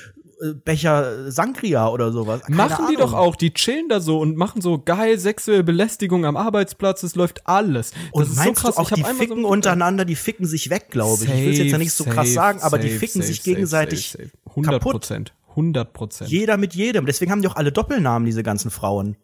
Becher 0.64 1.30
Sangria 1.30 1.88
oder 1.88 2.10
sowas. 2.10 2.42
Keine 2.42 2.56
machen 2.56 2.86
die 2.90 2.96
Ahnung. 2.96 3.10
doch 3.10 3.12
auch, 3.12 3.36
die 3.36 3.54
chillen 3.54 3.88
da 3.88 4.00
so 4.00 4.18
und 4.18 4.36
machen 4.36 4.60
so 4.60 4.82
geil 4.82 5.18
sexuelle 5.18 5.62
Belästigung 5.62 6.26
am 6.26 6.36
Arbeitsplatz, 6.36 7.02
es 7.04 7.14
läuft 7.14 7.46
alles. 7.46 7.90
Das 7.90 8.00
Und 8.12 8.22
ist 8.24 8.36
meinst 8.36 8.60
so 8.60 8.66
krass. 8.66 8.74
du 8.74 8.80
auch, 8.80 8.90
die 8.90 9.04
ficken 9.04 9.42
so 9.42 9.48
untereinander, 9.48 10.04
die 10.04 10.16
ficken 10.16 10.46
sich 10.46 10.68
weg, 10.68 10.90
glaube 10.90 11.24
ich. 11.24 11.30
ich 11.30 11.36
will 11.36 11.52
es 11.52 11.58
jetzt 11.58 11.72
ja 11.72 11.78
nicht 11.78 11.92
so 11.92 12.04
krass 12.04 12.26
Safe, 12.26 12.30
sagen, 12.32 12.62
aber 12.62 12.78
die 12.78 12.88
safe, 12.88 12.98
ficken 12.98 13.22
safe, 13.22 13.26
sich 13.32 13.36
safe, 13.38 13.50
gegenseitig 13.50 14.10
safe, 14.10 14.24
safe. 14.24 14.38
100 14.50 14.72
kaputt. 14.74 14.92
Prozent. 14.92 15.34
100 15.50 15.92
Prozent. 15.92 16.30
Jeder 16.30 16.56
mit 16.56 16.74
jedem. 16.74 17.06
Deswegen 17.06 17.30
haben 17.30 17.42
die 17.42 17.48
auch 17.48 17.56
alle 17.56 17.72
Doppelnamen, 17.72 18.26
diese 18.26 18.42
ganzen 18.42 18.70
Frauen. 18.70 19.16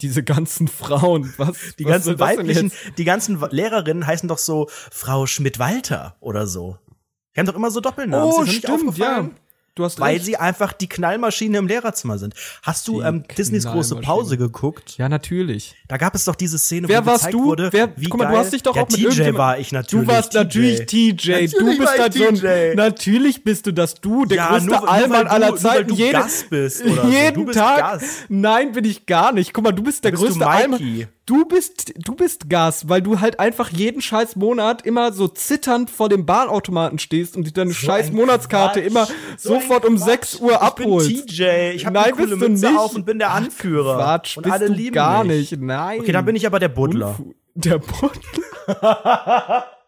Diese 0.00 0.22
ganzen 0.22 0.68
Frauen, 0.68 1.32
was? 1.36 1.56
Die 1.78 1.84
was 1.84 1.92
ganzen 1.92 2.18
weiblichen, 2.18 2.72
die 2.98 3.04
ganzen 3.04 3.40
Lehrerinnen 3.50 4.06
heißen 4.06 4.28
doch 4.28 4.38
so 4.38 4.68
Frau 4.70 5.26
Schmidt-Walter 5.26 6.16
oder 6.20 6.46
so. 6.46 6.78
Die 7.34 7.40
haben 7.40 7.46
doch 7.46 7.54
immer 7.54 7.70
so 7.70 7.80
Doppelnamen. 7.80 8.32
Oh, 8.32 8.46
stimmt, 8.46 8.96
ja. 8.98 9.28
Du 9.76 9.82
hast 9.84 9.98
Weil 9.98 10.14
recht. 10.14 10.24
sie 10.24 10.36
einfach 10.36 10.72
die 10.72 10.88
Knallmaschine 10.88 11.58
im 11.58 11.66
Lehrerzimmer 11.66 12.16
sind. 12.16 12.34
Hast 12.62 12.86
du 12.86 13.00
Die 13.00 13.06
ähm, 13.08 13.24
Disneys 13.36 13.66
große. 13.66 13.96
Pause 13.96 14.36
geguckt? 14.36 14.96
Ja, 14.98 15.08
natürlich. 15.08 15.74
Da 15.88 15.96
gab 15.96 16.14
es 16.14 16.24
doch 16.24 16.36
diese 16.36 16.58
Szene, 16.58 16.88
Wer 16.88 17.02
wo 17.02 17.06
warst 17.06 17.22
gezeigt 17.24 17.34
du? 17.34 17.44
wurde, 17.44 17.72
Wer- 17.72 17.90
wie 17.96 18.04
guck 18.08 18.20
mal, 18.20 18.26
du 18.26 18.32
geil- 18.34 18.40
hast 18.44 18.52
dich 18.52 18.62
doch 18.62 18.76
ja, 18.76 18.82
auch 18.82 18.88
mit 18.88 18.96
TJ 18.98 19.02
irgendjemand- 19.06 19.38
war 19.38 19.58
ich 19.58 19.72
natürlich. 19.72 20.06
Du 20.06 20.12
warst 20.12 20.32
natürlich 20.34 20.86
TJ. 20.86 21.30
Natürlich 21.32 21.52
du 21.54 21.64
bist 21.78 21.92
ich 22.06 22.14
so 22.14 22.28
ein, 22.28 22.34
TJ. 22.36 22.74
Natürlich 22.76 23.42
bist 23.42 23.66
du 23.66 23.72
das 23.72 23.94
du, 23.96 24.24
der 24.26 24.36
Ja, 24.36 24.48
größte 24.50 24.68
nur- 24.68 24.78
nur 24.80 24.88
Allmann 24.88 25.24
du- 25.24 25.30
aller 25.32 25.46
nur 25.50 25.64
weil 25.64 25.72
Zeiten. 25.72 25.88
du 25.88 25.94
Jede- 25.96 26.12
Gast 26.12 26.50
bist 26.50 26.84
oder 26.84 27.02
so. 27.02 27.08
jeden 27.08 27.34
Du 27.34 27.44
bist 27.46 27.58
Tag. 27.58 27.78
Gast. 27.80 28.06
Nein, 28.28 28.70
bin 28.72 28.84
ich 28.84 29.06
gar 29.06 29.32
nicht. 29.32 29.52
Guck 29.52 29.64
mal, 29.64 29.72
du 29.72 29.82
bist 29.82 30.04
der 30.04 30.12
bist 30.12 30.22
du 30.22 30.26
größte 30.26 30.38
Mikey. 30.44 30.62
Allmann. 30.62 31.08
Du 31.26 31.46
bist, 31.46 31.94
du 32.06 32.14
bist 32.14 32.50
Gas, 32.50 32.88
weil 32.90 33.00
du 33.00 33.20
halt 33.20 33.40
einfach 33.40 33.70
jeden 33.70 34.02
scheiß 34.02 34.36
Monat 34.36 34.84
immer 34.84 35.10
so 35.12 35.26
zitternd 35.26 35.88
vor 35.88 36.10
dem 36.10 36.26
Bahnautomaten 36.26 36.98
stehst 36.98 37.34
und 37.34 37.46
dir 37.46 37.52
deine 37.52 37.72
scheiß 37.72 38.08
ein 38.08 38.14
Monatskarte 38.14 38.82
Quatsch. 38.82 38.90
immer 38.90 39.06
So 39.38 39.54
sofort 39.54 39.86
um 39.86 39.96
Quatsch. 39.96 40.06
6 40.06 40.40
Uhr 40.40 40.60
abholst. 40.60 41.10
Ich 41.10 41.16
bin 41.24 41.26
TJ, 41.28 41.42
ich 41.76 41.86
habe 41.86 41.94
Nein, 41.94 42.04
eine 42.04 42.14
coole 42.16 42.36
Mütze 42.36 42.66
nicht. 42.68 42.78
auf 42.78 42.94
und 42.94 43.06
bin 43.06 43.18
der 43.18 43.30
Anführer. 43.32 43.96
Quatsch, 43.96 44.36
und 44.36 44.42
bist 44.42 44.52
alle 44.52 44.66
du 44.66 44.72
lieben 44.74 44.94
gar 44.94 45.24
mich. 45.24 45.50
nicht. 45.52 45.62
Nein. 45.62 46.00
Okay, 46.00 46.12
dann 46.12 46.26
bin 46.26 46.36
ich 46.36 46.46
aber 46.46 46.58
der 46.60 46.68
Buddler. 46.68 47.16
Der 47.54 47.78
Buddler. 47.78 49.66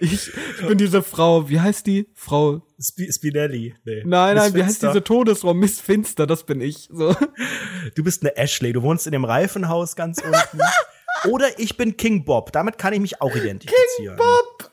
ich, 0.00 0.12
ich 0.12 0.66
bin 0.66 0.78
diese 0.78 1.02
Frau, 1.02 1.48
wie 1.48 1.60
heißt 1.60 1.86
die? 1.86 2.08
Frau. 2.14 2.62
Sp 2.80 3.12
Spinelli. 3.12 3.74
Nee. 3.84 4.02
Nein, 4.06 4.34
Miss 4.34 4.44
nein, 4.44 4.54
wie 4.54 4.64
heißt 4.64 4.82
diese 4.82 5.04
Todesfrau? 5.04 5.54
Miss 5.54 5.80
Finster, 5.80 6.26
das 6.26 6.44
bin 6.44 6.60
ich. 6.60 6.88
So. 6.90 7.14
Du 7.94 8.04
bist 8.04 8.22
eine 8.22 8.36
Ashley, 8.36 8.72
du 8.72 8.82
wohnst 8.82 9.06
in 9.06 9.12
dem 9.12 9.24
Reifenhaus 9.24 9.96
ganz 9.96 10.22
unten. 10.22 10.60
Oder 11.28 11.58
ich 11.58 11.76
bin 11.76 11.96
King 11.96 12.24
Bob, 12.24 12.52
damit 12.52 12.78
kann 12.78 12.92
ich 12.92 13.00
mich 13.00 13.20
auch 13.20 13.34
identifizieren. 13.34 13.76
King 13.96 14.16
Bob! 14.16 14.70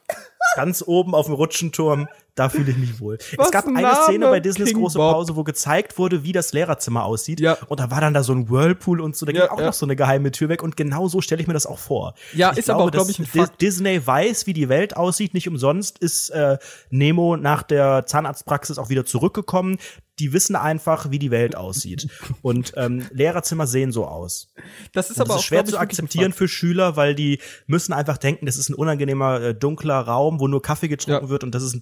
Ganz 0.56 0.84
oben 0.86 1.14
auf 1.14 1.26
dem 1.26 1.36
Rutschenturm, 1.36 2.08
da 2.38 2.50
fühle 2.50 2.72
ich 2.72 2.78
mich 2.78 3.00
wohl. 3.00 3.18
Was 3.36 3.48
es 3.48 3.52
gab 3.52 3.66
ein 3.68 3.76
eine 3.76 3.94
Szene 4.04 4.28
bei 4.28 4.40
Disneys 4.40 4.70
King 4.70 4.78
große 4.80 4.98
Bob. 4.98 5.14
Pause, 5.14 5.36
wo 5.36 5.44
gezeigt 5.44 5.98
wurde, 5.98 6.24
wie 6.24 6.32
das 6.32 6.54
Lehrerzimmer 6.54 7.04
aussieht. 7.04 7.40
Ja. 7.40 7.58
Und 7.68 7.80
da 7.80 7.92
war 7.92 8.00
dann 8.02 8.14
da 8.14 8.24
so 8.24 8.34
ein 8.34 8.50
Whirlpool 8.50 9.02
und 9.02 9.16
so, 9.16 9.26
da 9.26 9.32
Ja, 9.32 9.42
ging 9.48 9.50
auch 9.52 9.60
ja. 9.60 9.66
noch 9.68 9.74
so 9.74 9.86
eine 9.86 9.96
geheime 9.96 10.32
Tür 10.32 10.50
weg. 10.50 10.64
Und 10.64 10.78
genau 10.78 11.08
so 11.08 11.20
stelle 11.22 11.42
ich 11.42 11.48
mir 11.48 11.54
das 11.54 11.66
auch 11.66 11.80
vor. 11.80 12.14
Ja, 12.34 12.52
ist 12.52 12.70
aber 12.70 12.84
auch, 12.86 12.92
glaub 12.92 13.04
dass 13.08 13.10
ich, 13.10 13.20
ein 13.20 13.26
Dis- 13.26 13.42
Fakt. 13.48 13.62
Disney 13.62 14.06
weiß, 14.06 14.48
wie 14.48 14.54
die 14.54 14.70
Welt 14.70 14.96
aussieht. 14.96 15.34
Nicht 15.34 15.48
umsonst 15.48 15.98
ist 16.00 16.30
äh, 16.30 16.58
Nemo 16.90 17.36
nach 17.38 17.64
der 17.64 18.06
Zahnarztpraxis 18.06 18.78
auch 18.78 18.90
wieder 18.90 19.06
zurückgekommen. 19.06 19.78
Die 20.20 20.34
wissen 20.34 20.56
einfach, 20.56 21.12
wie 21.12 21.20
die 21.20 21.30
Welt 21.30 21.56
aussieht. 21.56 22.08
Und 22.42 22.74
ähm, 22.76 23.06
Lehrerzimmer 23.12 23.68
sehen 23.68 23.92
so 23.92 24.08
aus. 24.08 24.52
Das 24.92 25.12
ist 25.12 25.18
Und 25.18 25.22
aber 25.22 25.28
das 25.28 25.36
auch 25.36 25.40
ist 25.42 25.46
schwer 25.46 25.60
glaub 25.60 25.68
ich, 25.68 25.74
zu 25.76 25.80
akzeptieren 25.80 26.34
für 26.34 26.48
Schüler, 26.48 26.96
weil 26.96 27.14
die 27.14 27.40
müssen 27.68 27.94
einfach 27.94 28.18
denken, 28.18 28.48
das 28.48 28.58
ist 28.58 28.70
ein 28.70 28.74
unangenehmer, 28.74 29.40
äh, 29.42 29.54
dunkler 29.54 30.00
Raum, 30.00 30.40
wo 30.40 30.48
nur 30.48 30.64
Kaffee 30.64 30.88
getrunken 30.88 31.30
wird 31.30 31.44
und 31.44 31.54
das 31.54 31.62
ist 31.62 31.76
ein 31.76 31.82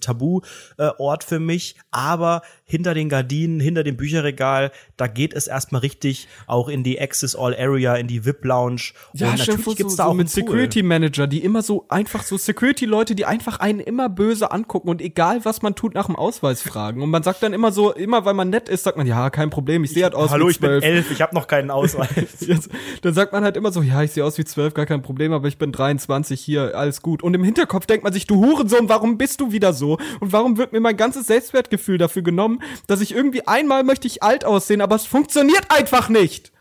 Ort 0.98 1.24
für 1.24 1.38
mich. 1.40 1.76
Aber 1.90 2.42
hinter 2.68 2.94
den 2.94 3.08
Gardinen, 3.08 3.60
hinter 3.60 3.84
dem 3.84 3.96
Bücherregal, 3.96 4.72
da 4.96 5.06
geht 5.06 5.34
es 5.34 5.46
erstmal 5.46 5.82
richtig 5.82 6.26
auch 6.48 6.68
in 6.68 6.82
die 6.82 7.00
Access 7.00 7.36
All 7.36 7.54
Area, 7.56 7.94
in 7.94 8.08
die 8.08 8.24
VIP 8.24 8.44
Lounge. 8.44 8.92
Ja, 9.12 9.30
und 9.30 9.38
natürlich 9.38 9.76
gibt's 9.76 9.92
so, 9.92 9.96
da 9.96 10.04
so 10.04 10.10
auch 10.10 10.14
mit 10.14 10.26
einen. 10.26 10.28
Security 10.28 10.82
Manager, 10.82 11.28
die 11.28 11.44
immer 11.44 11.62
so 11.62 11.86
einfach 11.88 12.24
so 12.24 12.36
Security-Leute, 12.36 13.14
die 13.14 13.24
einfach 13.24 13.60
einen 13.60 13.78
immer 13.78 14.08
böse 14.08 14.50
angucken 14.50 14.88
und 14.88 15.00
egal 15.00 15.44
was 15.44 15.62
man 15.62 15.76
tut, 15.76 15.94
nach 15.94 16.06
dem 16.06 16.16
Ausweis 16.16 16.60
fragen. 16.60 17.02
Und 17.02 17.10
man 17.10 17.22
sagt 17.22 17.42
dann 17.44 17.52
immer 17.52 17.70
so, 17.70 17.92
immer 17.92 18.24
weil 18.24 18.34
man 18.34 18.50
nett 18.50 18.68
ist, 18.68 18.82
sagt 18.82 18.96
man, 18.96 19.06
ja, 19.06 19.30
kein 19.30 19.50
Problem, 19.50 19.84
ich 19.84 19.92
sehe 19.92 20.02
halt 20.02 20.16
aus 20.16 20.30
Hallo, 20.30 20.46
wie 20.46 20.50
ich 20.50 20.58
bin 20.60 20.70
zwölf. 20.70 20.84
elf, 20.84 21.10
ich 21.12 21.22
habe 21.22 21.36
noch 21.36 21.46
keinen 21.46 21.70
Ausweis. 21.70 22.08
Dann 23.02 23.14
sagt 23.14 23.32
man 23.32 23.44
halt 23.44 23.56
immer 23.56 23.70
so, 23.70 23.80
ja, 23.80 24.02
ich 24.02 24.10
sehe 24.10 24.24
aus 24.24 24.38
wie 24.38 24.44
zwölf, 24.44 24.74
gar 24.74 24.86
kein 24.86 25.02
Problem, 25.02 25.32
aber 25.32 25.46
ich 25.46 25.58
bin 25.58 25.70
23 25.70 26.40
hier, 26.40 26.76
alles 26.76 27.00
gut. 27.00 27.22
Und 27.22 27.34
im 27.34 27.44
Hinterkopf 27.44 27.86
denkt 27.86 28.02
man 28.02 28.12
sich, 28.12 28.26
du 28.26 28.44
Hurensohn, 28.44 28.88
warum 28.88 29.18
bist 29.18 29.40
du 29.40 29.52
wieder 29.52 29.72
so? 29.72 29.98
Und 30.18 30.32
warum 30.32 30.58
wird 30.58 30.72
mir 30.72 30.80
mein 30.80 30.96
ganzes 30.96 31.26
Selbstwertgefühl 31.28 31.98
dafür 31.98 32.22
genommen, 32.22 32.55
dass 32.86 33.00
ich 33.00 33.12
irgendwie 33.12 33.46
einmal 33.46 33.84
möchte 33.84 34.06
ich 34.06 34.22
alt 34.22 34.44
aussehen, 34.44 34.80
aber 34.80 34.96
es 34.96 35.06
funktioniert 35.06 35.70
einfach 35.70 36.08
nicht. 36.08 36.52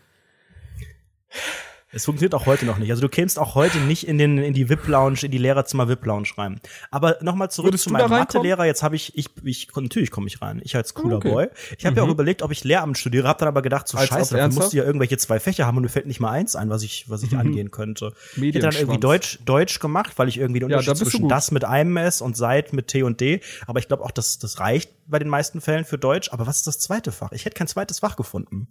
Es 1.96 2.04
funktioniert 2.04 2.36
auch 2.36 2.46
heute 2.46 2.66
noch 2.66 2.78
nicht. 2.78 2.92
Also 2.92 3.02
du 3.02 3.08
kämst 3.08 3.40
auch 3.40 3.56
heute 3.56 3.78
nicht 3.78 4.06
in 4.06 4.18
den 4.18 4.38
in 4.38 4.54
die 4.54 4.68
VIP 4.68 4.86
Lounge, 4.90 5.20
in 5.24 5.32
die 5.32 5.38
Lehrerzimmer 5.38 5.88
VIP 5.88 6.06
Lounge 6.06 6.28
rein. 6.38 6.60
Aber 6.92 7.18
nochmal 7.22 7.50
zurück 7.50 7.70
Würdest 7.70 7.86
zu 7.86 7.90
meinem 7.90 8.10
da? 8.10 8.18
Mathelehrer. 8.18 8.66
Jetzt 8.66 8.84
habe 8.84 8.98
ich 8.98 9.18
ich 9.18 9.30
ich 9.46 9.70
natürlich 9.74 10.12
komme 10.12 10.28
ich 10.28 10.42
rein. 10.42 10.60
Ich 10.62 10.76
als 10.76 10.94
cooler 10.94 11.16
Okay. 11.18 11.30
Mhm. 11.30 11.34
Boy. 11.34 11.48
Ich 11.78 11.86
habe 11.86 11.96
ja 11.96 12.04
auch 12.04 12.10
überlegt, 12.10 12.42
ob 12.42 12.52
ich 12.52 12.66
Lehramt 12.66 12.98
studiere, 12.98 13.30
habe 13.30 13.40
dann 13.40 13.48
aber 13.48 13.62
gedacht, 13.62 13.88
so 13.88 13.98
Als 13.98 14.10
scheiße, 14.10 14.36
dafür 14.36 14.54
musst 14.54 14.74
du 14.74 14.78
ja 14.78 14.84
irgendwelche 14.84 15.18
zwei 15.18 15.40
Fächer 15.40 15.66
haben 15.66 15.78
und 15.78 15.84
mir 15.84 15.90
fällt 15.90 16.06
nicht 16.06 16.20
mal 16.20 16.32
eins 16.32 16.58
ein, 16.58 16.70
was 16.70 16.84
ich 16.84 17.10
was 17.10 17.24
ich 17.24 17.38
angehen 17.38 17.72
könnte. 17.72 18.12
Ich 18.36 18.42
hätte 18.42 18.60
dann 18.60 18.76
irgendwie. 18.76 19.00
Deutsch 19.00 19.40
Deutsch 19.46 19.80
gemacht, 19.80 20.12
weil 20.18 20.28
ich 20.28 20.38
irgendwie 20.38 20.60
den 20.60 20.70
Ja, 20.70 20.76
da 20.76 20.80
Unterschied 20.82 21.00
bist 21.00 21.14
du 21.14 21.18
zwischen 21.18 21.30
das 21.30 21.52
mit 21.52 21.64
einem 21.64 21.96
S 21.96 22.20
und 22.20 22.36
seit 22.36 22.74
mit 22.74 22.90
T 22.90 23.04
und 23.04 23.22
D, 23.22 23.40
aber 23.68 23.80
ich 23.80 23.88
glaube 23.88 24.04
auch, 24.04 24.12
dass 24.12 24.38
das 24.38 24.60
reicht 24.60 24.92
bei 25.08 25.20
den 25.20 25.30
meisten 25.30 25.62
Fällen 25.62 25.86
für 25.86 25.98
Deutsch, 25.98 26.34
aber 26.34 26.46
was 26.46 26.58
ist 26.58 26.68
das 26.68 26.78
zweite 26.80 27.14
Fach? 27.14 27.32
Ich 27.32 27.46
hätte 27.46 27.56
kein 27.56 27.68
zweites 27.68 28.00
Fach 28.00 28.18
gefunden. 28.18 28.68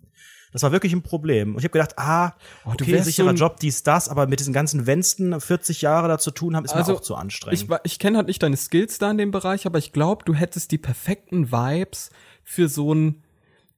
Das 0.55 0.63
war 0.63 0.71
wirklich 0.71 0.93
ein 0.93 1.03
Problem. 1.03 1.51
Und 1.51 1.59
ich 1.59 1.65
habe 1.65 1.73
gedacht, 1.73 1.99
ah, 1.99 2.33
Oh, 2.65 2.75
du 2.77 2.85
okay, 2.85 3.03
sicherer 3.03 3.37
so 3.37 3.45
Job, 3.45 3.59
dies, 3.59 3.83
das, 3.83 4.09
aber 4.09 4.29
mit 4.29 4.39
diesen 4.39 4.53
ganzen 4.53 4.87
Wensten 4.87 5.41
40 5.41 5.83
Jahre 5.83 6.07
da 6.07 6.17
zu 6.17 6.31
tun 6.31 6.55
haben, 6.55 6.65
ist 6.65 6.73
Also, 6.73 6.93
mir 6.93 6.99
auch 6.99 7.03
zu 7.03 7.17
anstrengend. 7.17 7.61
Ich, 7.61 7.93
ich 7.93 7.99
kenne 7.99 8.19
halt 8.19 8.29
nicht 8.29 8.41
deine 8.41 8.57
Skills 8.57 8.99
da 8.99 9.11
in 9.11 9.19
dem 9.19 9.33
Bereich, 9.33 9.67
aber 9.67 9.79
ich 9.79 9.93
glaube, 9.93 10.25
du 10.25 10.33
hättest 10.33 10.71
die 10.71 10.79
perfekten 10.79 11.51
Vibes 11.51 12.11
für 12.45 12.69
so 12.69 12.93
einen, 12.93 13.25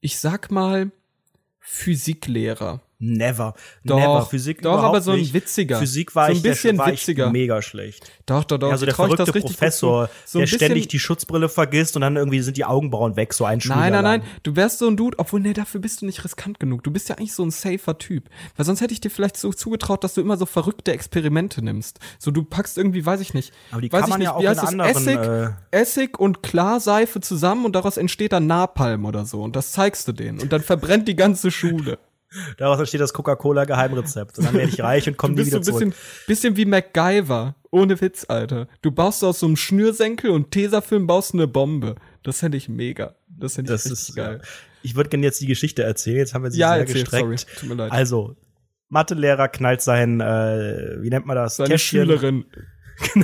ich 0.01 0.21
sag 0.21 0.51
mal, 0.51 0.93
Physiklehrer. 1.61 2.83
Never. 2.99 3.53
Doch, 3.85 3.99
Never. 3.99 4.25
Physik 4.25 4.63
doch, 4.63 4.83
aber 4.83 5.03
so 5.03 5.13
ein 5.13 5.33
witziger. 5.35 5.79
Physik 5.79 6.15
war 6.15 6.27
So 6.27 6.31
ein 6.31 6.37
ich, 6.37 6.43
der- 6.43 6.51
bisschen 6.53 6.79
war 6.79 6.87
witziger. 6.91 7.31
Mega 7.31 7.61
schlecht. 7.61 8.11
Doch, 8.25 8.43
doch, 8.45 8.57
doch. 8.59 8.71
Also 8.71 8.87
der 8.87 8.95
verrückte 8.95 9.31
Professor. 9.33 10.09
So 10.25 10.39
der 10.39 10.47
ständig 10.47 10.89
die 10.89 10.99
Schutzbrille 10.99 11.51
vergisst 11.51 11.95
und 11.97 12.01
dann 12.03 12.17
irgendwie 12.17 12.41
sind 12.41 12.57
die 12.57 12.65
Augenbrauen 12.65 13.17
weg, 13.17 13.35
so 13.35 13.45
ein 13.45 13.61
Schuljahr 13.61 13.81
Nein, 13.81 13.93
nein, 13.93 14.21
nein. 14.21 14.23
Du 14.43 14.57
wärst 14.57 14.79
so 14.79 14.89
ein 14.89 14.97
Dude, 14.97 15.19
obwohl, 15.19 15.41
nee, 15.41 15.53
dafür 15.53 15.81
bist 15.81 16.01
du 16.01 16.07
nicht 16.07 16.25
riskant 16.25 16.59
genug. 16.59 16.85
Du 16.85 16.91
bist 16.91 17.11
ja 17.11 17.17
eigentlich 17.17 17.35
so 17.35 17.45
ein 17.45 17.51
safer 17.51 17.99
Typ. 17.99 18.31
Weil 18.57 18.65
sonst 18.65 18.81
hätte 18.81 18.95
ich 18.95 19.01
dir 19.01 19.11
vielleicht 19.11 19.37
so 19.37 19.53
zugetraut, 19.53 20.03
dass 20.03 20.15
du 20.15 20.23
immer 20.23 20.39
so 20.39 20.47
verrückte 20.47 20.93
Experimente 20.93 21.63
nimmst. 21.63 21.99
So, 22.19 22.31
du 22.31 22.45
packst 22.45 22.79
irgendwie, 22.79 23.05
weiß 23.05 23.21
ich 23.21 23.35
nicht. 23.35 23.53
Aber 23.73 23.83
die 23.83 23.93
weiß 23.93 24.01
kann 24.01 24.09
ich 24.09 24.11
man 24.11 24.19
nicht, 24.21 24.27
ja 24.29 24.35
auch 24.35 24.41
wie 24.43 24.49
heißt 24.49 24.73
in 24.73 24.79
das? 24.79 24.97
anderen, 24.97 25.19
Essig, 25.19 25.55
äh, 25.71 25.79
Essig 25.83 26.19
und 26.19 26.43
Klarseife 26.43 27.21
zusammen 27.21 27.67
und 27.67 27.75
daraus 27.77 27.99
entsteht 27.99 28.33
dann 28.33 28.47
Napalm 28.47 29.05
oder 29.05 29.27
so. 29.27 29.43
Und 29.43 29.55
das 29.55 29.73
zeigst 29.73 30.09
du 30.09 30.13
denen. 30.13 30.41
Und 30.41 30.51
dann 30.53 30.63
verbrennt 30.63 31.09
die 31.09 31.17
ganze 31.17 31.51
Schule. 31.51 31.99
Daraus 32.59 32.79
entsteht 32.79 33.01
das 33.01 33.13
Coca-Cola-Geheimrezept. 33.13 34.39
Und 34.39 34.45
dann 34.47 34.55
werde 34.55 34.69
ich 34.71 34.81
reich 34.81 35.09
und 35.09 35.17
komme 35.17 35.35
nie 35.35 35.43
so 35.43 35.47
wieder 35.47 35.57
ein 35.59 35.63
zurück. 35.65 35.81
bisschen, 35.81 35.95
bisschen 36.27 36.57
wie 36.57 36.65
MacGyver. 36.65 37.55
Ohne 37.71 38.01
Witz, 38.01 38.25
Alter. 38.29 38.69
Du 38.83 38.91
baust 38.91 39.23
aus 39.25 39.41
so 39.41 39.47
einem 39.47 39.57
Schnürsenkel 39.57 40.31
und 40.31 40.51
Tesafilm 40.51 41.07
baust 41.07 41.35
eine 41.35 41.47
Bombe. 41.47 41.95
Das 42.23 42.41
fände 42.41 42.57
ich 42.57 42.69
mega. 42.69 43.15
Das 43.29 43.55
fände 43.57 43.75
ich 43.75 43.83
Das 43.83 43.91
ist 43.91 44.15
geil. 44.17 44.39
geil. 44.39 44.43
Ich 44.83 44.95
würde 44.97 45.11
gerne 45.11 45.27
jetzt 45.27 45.41
die 45.41 45.47
Geschichte 45.47 45.83
erzählen. 45.83 46.19
Jetzt 46.19 46.33
haben 46.35 46.45
wir 46.45 46.51
sie 46.51 46.59
Ja, 46.61 46.71
sehr 46.75 46.81
erzähl, 46.81 47.01
gestreckt. 47.03 47.23
sorry. 47.25 47.37
Tut 47.61 47.69
mir 47.69 47.75
leid. 47.75 47.93
Also, 47.93 48.37
Mathelehrer 48.89 49.49
knallt 49.49 49.83
sein, 49.83 50.21
äh, 50.21 50.97
wie 51.03 51.09
nennt 51.11 51.27
man 51.27 51.37
das? 51.37 51.57
Seine 51.57 51.71
Täschchen, 51.71 52.03
Schülerin. 52.07 52.45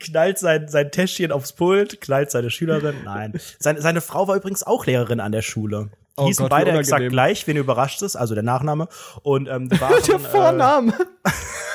knallt 0.00 0.38
sein, 0.38 0.68
sein 0.68 0.90
Täschchen 0.90 1.32
aufs 1.32 1.52
Pult, 1.54 2.00
knallt 2.00 2.30
seine 2.30 2.50
Schülerin. 2.50 2.94
Nein. 3.04 3.32
Seine, 3.58 3.80
seine 3.80 4.00
Frau 4.00 4.28
war 4.28 4.36
übrigens 4.36 4.62
auch 4.62 4.86
Lehrerin 4.86 5.20
an 5.20 5.32
der 5.32 5.42
Schule. 5.42 5.90
Die 6.18 6.22
Oh 6.22 6.26
hießen 6.28 6.44
Gott, 6.44 6.50
beide 6.50 6.70
exakt 6.72 7.10
gleich, 7.10 7.46
wen 7.46 7.58
überrascht 7.58 8.00
es, 8.00 8.16
also 8.16 8.34
der 8.34 8.42
Nachname. 8.42 8.88
Und 9.22 9.48
ähm, 9.48 9.70
waren, 9.80 10.02
Der 10.02 10.18
Vorname. 10.18 10.92
Äh, 11.24 11.30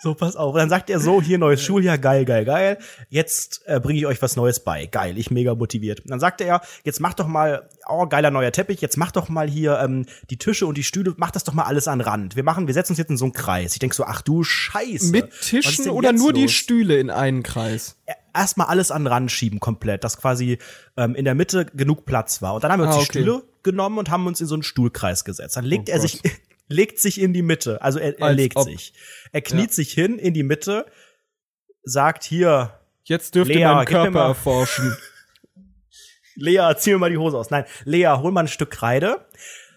so, 0.00 0.14
pass 0.14 0.36
auf. 0.36 0.54
Und 0.54 0.58
dann 0.58 0.68
sagt 0.68 0.90
er 0.90 1.00
so, 1.00 1.20
hier 1.20 1.38
neues 1.38 1.62
Schuljahr, 1.62 1.98
geil, 1.98 2.24
geil, 2.24 2.44
geil. 2.44 2.78
Jetzt 3.08 3.62
äh, 3.66 3.80
bringe 3.80 3.98
ich 3.98 4.06
euch 4.06 4.22
was 4.22 4.36
Neues 4.36 4.60
bei. 4.60 4.86
Geil, 4.86 5.18
ich 5.18 5.30
mega 5.30 5.54
motiviert. 5.54 6.00
Und 6.00 6.10
dann 6.10 6.20
sagte 6.20 6.44
er, 6.44 6.60
jetzt 6.84 7.00
macht 7.00 7.18
doch 7.20 7.26
mal, 7.26 7.68
oh, 7.88 8.06
geiler 8.06 8.30
neuer 8.30 8.52
Teppich, 8.52 8.80
jetzt 8.80 8.96
mach 8.96 9.10
doch 9.10 9.28
mal 9.28 9.48
hier 9.48 9.78
ähm, 9.80 10.06
die 10.30 10.36
Tische 10.36 10.66
und 10.66 10.76
die 10.76 10.84
Stühle, 10.84 11.14
mach 11.16 11.30
das 11.30 11.44
doch 11.44 11.52
mal 11.54 11.64
alles 11.64 11.88
an 11.88 12.00
Rand. 12.00 12.36
Wir 12.36 12.44
machen, 12.44 12.66
wir 12.66 12.74
setzen 12.74 12.92
uns 12.92 12.98
jetzt 12.98 13.10
in 13.10 13.16
so 13.16 13.24
einen 13.24 13.32
Kreis. 13.32 13.72
Ich 13.72 13.78
denk 13.80 13.94
so, 13.94 14.04
ach 14.04 14.22
du 14.22 14.44
Scheiße. 14.44 15.10
Mit 15.10 15.32
Tischen 15.40 15.90
oder 15.90 16.12
nur 16.12 16.32
die 16.32 16.42
los? 16.42 16.52
Stühle 16.52 16.98
in 16.98 17.10
einen 17.10 17.42
Kreis? 17.42 17.96
erstmal 18.34 18.68
alles 18.68 18.90
an 18.92 19.06
Rand 19.08 19.32
schieben 19.32 19.58
komplett, 19.58 20.04
dass 20.04 20.16
quasi 20.18 20.58
ähm, 20.96 21.16
in 21.16 21.24
der 21.24 21.34
Mitte 21.34 21.64
genug 21.66 22.04
Platz 22.06 22.40
war. 22.40 22.54
Und 22.54 22.62
dann 22.62 22.70
haben 22.70 22.80
wir 22.80 22.86
uns 22.86 22.94
Ah, 22.94 22.98
die 23.00 23.04
okay. 23.04 23.18
Stühle 23.22 23.42
genommen 23.64 23.98
und 23.98 24.10
haben 24.10 24.26
uns 24.28 24.40
in 24.40 24.46
so 24.46 24.54
einen 24.54 24.62
Stuhlkreis 24.62 25.24
gesetzt. 25.24 25.56
Dann 25.56 25.64
legt 25.64 25.88
Oh 25.88 25.92
er 25.92 25.98
Gott. 25.98 26.08
sich, 26.10 26.22
legt 26.68 26.98
sich 27.00 27.20
in 27.20 27.32
die 27.32 27.42
Mitte. 27.42 27.82
Also 27.82 27.98
er, 27.98 28.18
er 28.18 28.26
Als 28.26 28.36
legt 28.36 28.56
ob. 28.56 28.64
sich. 28.64 28.92
Er 29.32 29.40
kniet 29.42 29.70
Ja. 29.70 29.72
sich 29.72 29.92
hin 29.92 30.18
in 30.18 30.34
die 30.34 30.42
Mitte, 30.42 30.86
sagt 31.82 32.24
hier, 32.24 32.74
Jetzt 33.04 33.34
dürft 33.34 33.48
Lea, 33.48 33.60
ihr 33.60 33.72
meinen 33.72 33.86
Körper 33.86 34.20
erforschen. 34.26 34.94
Lea, 36.36 36.74
zieh 36.76 36.92
mir 36.92 36.98
mal 36.98 37.10
die 37.10 37.16
Hose 37.18 37.36
aus. 37.38 37.50
Nein, 37.50 37.64
Lea, 37.84 38.06
hol 38.20 38.30
mal 38.32 38.40
ein 38.42 38.48
Stück 38.48 38.70
Kreide. 38.70 39.26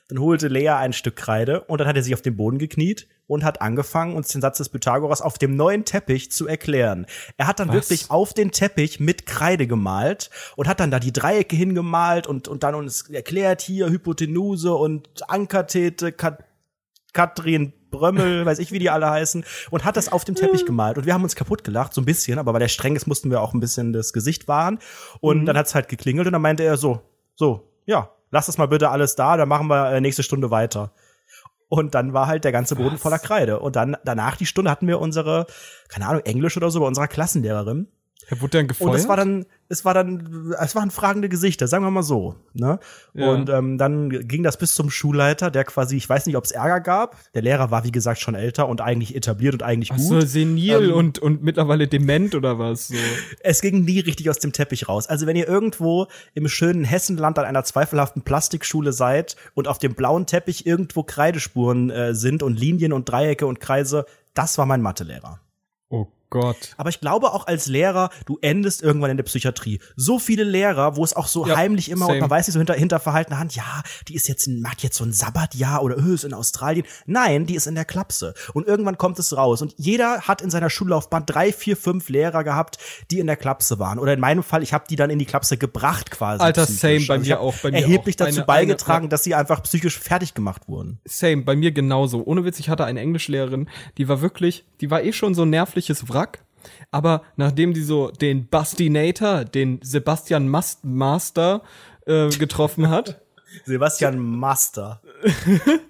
Dann 0.09 0.19
holte 0.19 0.49
Lea 0.49 0.67
ein 0.69 0.91
Stück 0.91 1.15
Kreide 1.15 1.61
und 1.61 1.79
dann 1.79 1.87
hat 1.87 1.95
er 1.95 2.03
sich 2.03 2.13
auf 2.13 2.21
den 2.21 2.35
Boden 2.35 2.59
gekniet 2.59 3.07
und 3.27 3.45
hat 3.45 3.61
angefangen, 3.61 4.13
uns 4.17 4.27
den 4.27 4.41
Satz 4.41 4.57
des 4.57 4.67
Pythagoras 4.67 5.21
auf 5.21 5.37
dem 5.37 5.55
neuen 5.55 5.85
Teppich 5.85 6.29
zu 6.33 6.47
erklären. 6.47 7.05
Er 7.37 7.47
hat 7.47 7.61
dann 7.61 7.69
Was? 7.69 7.75
wirklich 7.75 8.11
auf 8.11 8.33
den 8.33 8.51
Teppich 8.51 8.99
mit 8.99 9.25
Kreide 9.25 9.67
gemalt 9.67 10.29
und 10.57 10.67
hat 10.67 10.81
dann 10.81 10.91
da 10.91 10.99
die 10.99 11.13
Dreiecke 11.13 11.55
hingemalt 11.55 12.27
und, 12.27 12.49
und 12.49 12.63
dann 12.63 12.75
uns 12.75 13.09
erklärt 13.09 13.61
hier 13.61 13.89
Hypotenuse 13.89 14.73
und 14.73 15.07
Ankathete, 15.29 16.11
Kat 16.11 16.43
Katrin 17.13 17.73
Brömmel, 17.91 18.45
weiß 18.45 18.59
ich, 18.59 18.71
wie 18.71 18.79
die 18.79 18.89
alle 18.89 19.09
heißen, 19.09 19.43
und 19.69 19.85
hat 19.85 19.97
das 19.97 20.11
auf 20.11 20.23
dem 20.23 20.35
Teppich 20.35 20.65
gemalt. 20.65 20.97
Und 20.97 21.05
wir 21.05 21.13
haben 21.13 21.23
uns 21.23 21.35
kaputt 21.35 21.63
gelacht, 21.63 21.93
so 21.93 22.01
ein 22.01 22.05
bisschen, 22.05 22.39
aber 22.39 22.53
weil 22.53 22.61
er 22.61 22.69
streng 22.69 22.95
ist, 22.95 23.05
mussten 23.05 23.29
wir 23.29 23.41
auch 23.41 23.53
ein 23.53 23.59
bisschen 23.59 23.93
das 23.93 24.13
Gesicht 24.13 24.47
wahren. 24.47 24.79
Und 25.19 25.45
dann 25.45 25.57
hat's 25.57 25.75
halt 25.75 25.89
geklingelt 25.89 26.27
und 26.27 26.33
dann 26.33 26.41
meinte 26.41 26.63
er 26.63 26.77
so, 26.77 27.01
so, 27.35 27.69
ja, 27.85 28.09
lass 28.31 28.45
das 28.47 28.57
mal 28.57 28.67
bitte 28.67 28.89
alles 28.89 29.15
da, 29.15 29.37
dann 29.37 29.49
machen 29.49 29.67
wir 29.67 29.91
äh, 29.91 30.01
nächste 30.01 30.23
Stunde 30.23 30.51
weiter. 30.51 30.93
Und 31.67 31.95
dann 31.95 32.13
war 32.13 32.27
halt 32.27 32.43
der 32.43 32.51
ganze 32.51 32.75
Boden 32.75 32.95
Was? 32.95 33.01
voller 33.01 33.19
Kreide. 33.19 33.59
Und 33.59 33.75
dann, 33.77 33.95
danach 34.03 34.35
die 34.35 34.45
Stunde 34.45 34.69
hatten 34.69 34.87
wir 34.87 34.99
unsere, 34.99 35.47
keine 35.87 36.07
Ahnung, 36.07 36.21
Englisch 36.25 36.57
oder 36.57 36.69
so, 36.69 36.81
bei 36.81 36.85
unserer 36.85 37.07
Klassenlehrerin. 37.07 37.87
Ja, 38.29 38.39
wurde 38.41 38.51
der 38.51 38.63
gefeuert? 38.65 38.91
Und 38.91 38.95
es 38.97 39.07
war 39.07 39.17
dann, 39.17 39.45
es 39.67 39.85
war 39.85 39.93
dann, 39.93 40.53
es 40.59 40.75
waren 40.75 40.91
fragende 40.91 41.29
Gesichter, 41.29 41.67
sagen 41.67 41.83
wir 41.83 41.91
mal 41.91 42.03
so. 42.03 42.35
Ne? 42.53 42.79
Ja. 43.13 43.29
Und 43.29 43.49
ähm, 43.49 43.77
dann 43.77 44.09
ging 44.09 44.43
das 44.43 44.57
bis 44.57 44.73
zum 44.75 44.89
Schulleiter, 44.89 45.51
der 45.51 45.63
quasi, 45.63 45.97
ich 45.97 46.07
weiß 46.07 46.25
nicht, 46.27 46.37
ob 46.37 46.45
es 46.45 46.51
Ärger 46.51 46.79
gab. 46.79 47.17
Der 47.33 47.41
Lehrer 47.41 47.71
war, 47.71 47.83
wie 47.83 47.91
gesagt, 47.91 48.19
schon 48.19 48.35
älter 48.35 48.69
und 48.69 48.79
eigentlich 48.79 49.15
etabliert 49.15 49.53
und 49.53 49.63
eigentlich 49.63 49.91
Ach 49.91 49.97
gut. 49.97 50.07
so, 50.07 50.21
senil 50.21 50.89
Ähm, 50.89 50.93
und, 50.93 51.19
und 51.19 51.43
mittlerweile 51.43 51.87
dement 51.87 52.35
oder 52.35 52.57
was? 52.59 52.89
So. 52.89 52.95
Es 53.41 53.61
ging 53.61 53.83
nie 53.83 53.99
richtig 53.99 54.29
aus 54.29 54.39
dem 54.39 54.53
Teppich 54.53 54.87
raus. 54.87 55.07
Also 55.07 55.27
wenn 55.27 55.35
ihr 55.35 55.47
irgendwo 55.47 56.07
im 56.33 56.47
schönen 56.47 56.85
Hessenland 56.85 57.37
an 57.39 57.45
einer 57.45 57.63
zweifelhaften 57.63 58.21
Plastikschule 58.21 58.93
seid 58.93 59.35
und 59.55 59.67
auf 59.67 59.77
dem 59.77 59.93
blauen 59.93 60.25
Teppich 60.25 60.65
irgendwo 60.65 61.03
Kreidespuren 61.03 61.89
äh, 61.89 62.15
sind 62.15 62.43
und 62.43 62.57
Linien 62.57 62.93
und 62.93 63.09
Dreiecke 63.09 63.45
und 63.45 63.59
Kreise, 63.59 64.05
das 64.33 64.57
war 64.57 64.65
mein 64.65 64.81
Mathelehrer. 64.81 65.40
Gott. 66.31 66.57
Aber 66.77 66.89
ich 66.89 66.99
glaube 66.99 67.31
auch 67.33 67.45
als 67.45 67.67
Lehrer, 67.67 68.09
du 68.25 68.39
endest 68.41 68.81
irgendwann 68.81 69.11
in 69.11 69.17
der 69.17 69.23
Psychiatrie. 69.25 69.79
So 69.95 70.17
viele 70.17 70.43
Lehrer, 70.43 70.95
wo 70.95 71.03
es 71.03 71.15
auch 71.15 71.27
so 71.27 71.45
Ja, 71.45 71.55
heimlich 71.57 71.89
immer 71.91 72.05
same. 72.07 72.15
und 72.15 72.21
man 72.21 72.29
weiß 72.31 72.47
nicht 72.47 72.53
so 72.53 72.59
hinter, 72.59 72.73
hinter 72.73 72.99
verhaltener 72.99 73.37
Hand, 73.37 73.55
ja, 73.55 73.83
die 74.07 74.15
ist 74.15 74.27
jetzt, 74.27 74.47
in- 74.47 74.61
macht 74.61 74.81
jetzt 74.81 74.97
so 74.97 75.03
ein 75.03 75.13
Sabbatjahr 75.13 75.83
oder 75.83 75.97
öh, 75.97 76.13
ist 76.15 76.23
in 76.23 76.33
Australien. 76.33 76.85
Nein, 77.05 77.45
die 77.45 77.55
ist 77.55 77.67
in 77.67 77.75
der 77.75 77.85
Klapse. 77.85 78.33
Und 78.53 78.65
irgendwann 78.65 78.97
kommt 78.97 79.19
es 79.19 79.35
raus. 79.35 79.61
Und 79.61 79.75
jeder 79.77 80.21
hat 80.21 80.41
in 80.41 80.49
seiner 80.49 80.69
Schullaufbahn 80.69 81.25
drei, 81.25 81.51
vier, 81.53 81.75
fünf 81.77 82.09
Lehrer 82.09 82.43
gehabt, 82.43 82.77
die 83.11 83.19
in 83.19 83.27
der 83.27 83.35
Klapse 83.35 83.77
waren. 83.77 83.99
Oder 83.99 84.13
in 84.13 84.19
meinem 84.21 84.41
Fall, 84.43 84.63
ich 84.63 84.73
habe 84.73 84.85
die 84.89 84.95
dann 84.95 85.09
in 85.09 85.19
die 85.19 85.25
Klapse 85.25 85.57
gebracht 85.57 86.11
quasi. 86.11 86.41
Alter, 86.41 86.63
psychisch. 86.65 86.79
same, 86.81 87.05
bei 87.07 87.13
Also 87.15 87.25
mir 87.29 87.39
auch, 87.41 87.55
bei 87.61 87.71
mir 87.71 87.81
erheblich 87.81 88.15
auch. 88.15 88.25
dazu 88.25 88.37
Eine- 88.37 88.45
beigetragen, 88.45 89.03
eine- 89.03 89.09
dass 89.09 89.23
sie 89.23 89.35
einfach 89.35 89.61
psychisch 89.63 89.99
fertig 89.99 90.33
gemacht 90.33 90.69
wurden. 90.69 90.99
Same, 91.05 91.41
bei 91.41 91.57
mir 91.57 91.71
genauso. 91.73 92.23
Ohne 92.23 92.45
Witz, 92.45 92.59
ich 92.59 92.69
hatte 92.69 92.85
eine 92.85 93.01
Englischlehrerin, 93.01 93.67
die 93.97 94.07
war 94.07 94.21
wirklich, 94.21 94.63
die 94.79 94.89
war 94.89 95.03
eh 95.03 95.11
schon 95.11 95.35
so 95.35 95.41
ein 95.41 95.49
nervliches 95.49 96.07
Wrack. 96.07 96.20
Aber 96.91 97.23
nachdem 97.37 97.73
die 97.73 97.83
so 97.83 98.09
den 98.09 98.47
Bastinator, 98.47 99.45
den 99.45 99.79
Sebastian 99.81 100.47
Mast 100.47 100.83
Master 100.83 101.63
äh, 102.05 102.29
getroffen 102.29 102.89
hat, 102.89 103.21
Sebastian 103.65 104.19
Master. 104.19 105.01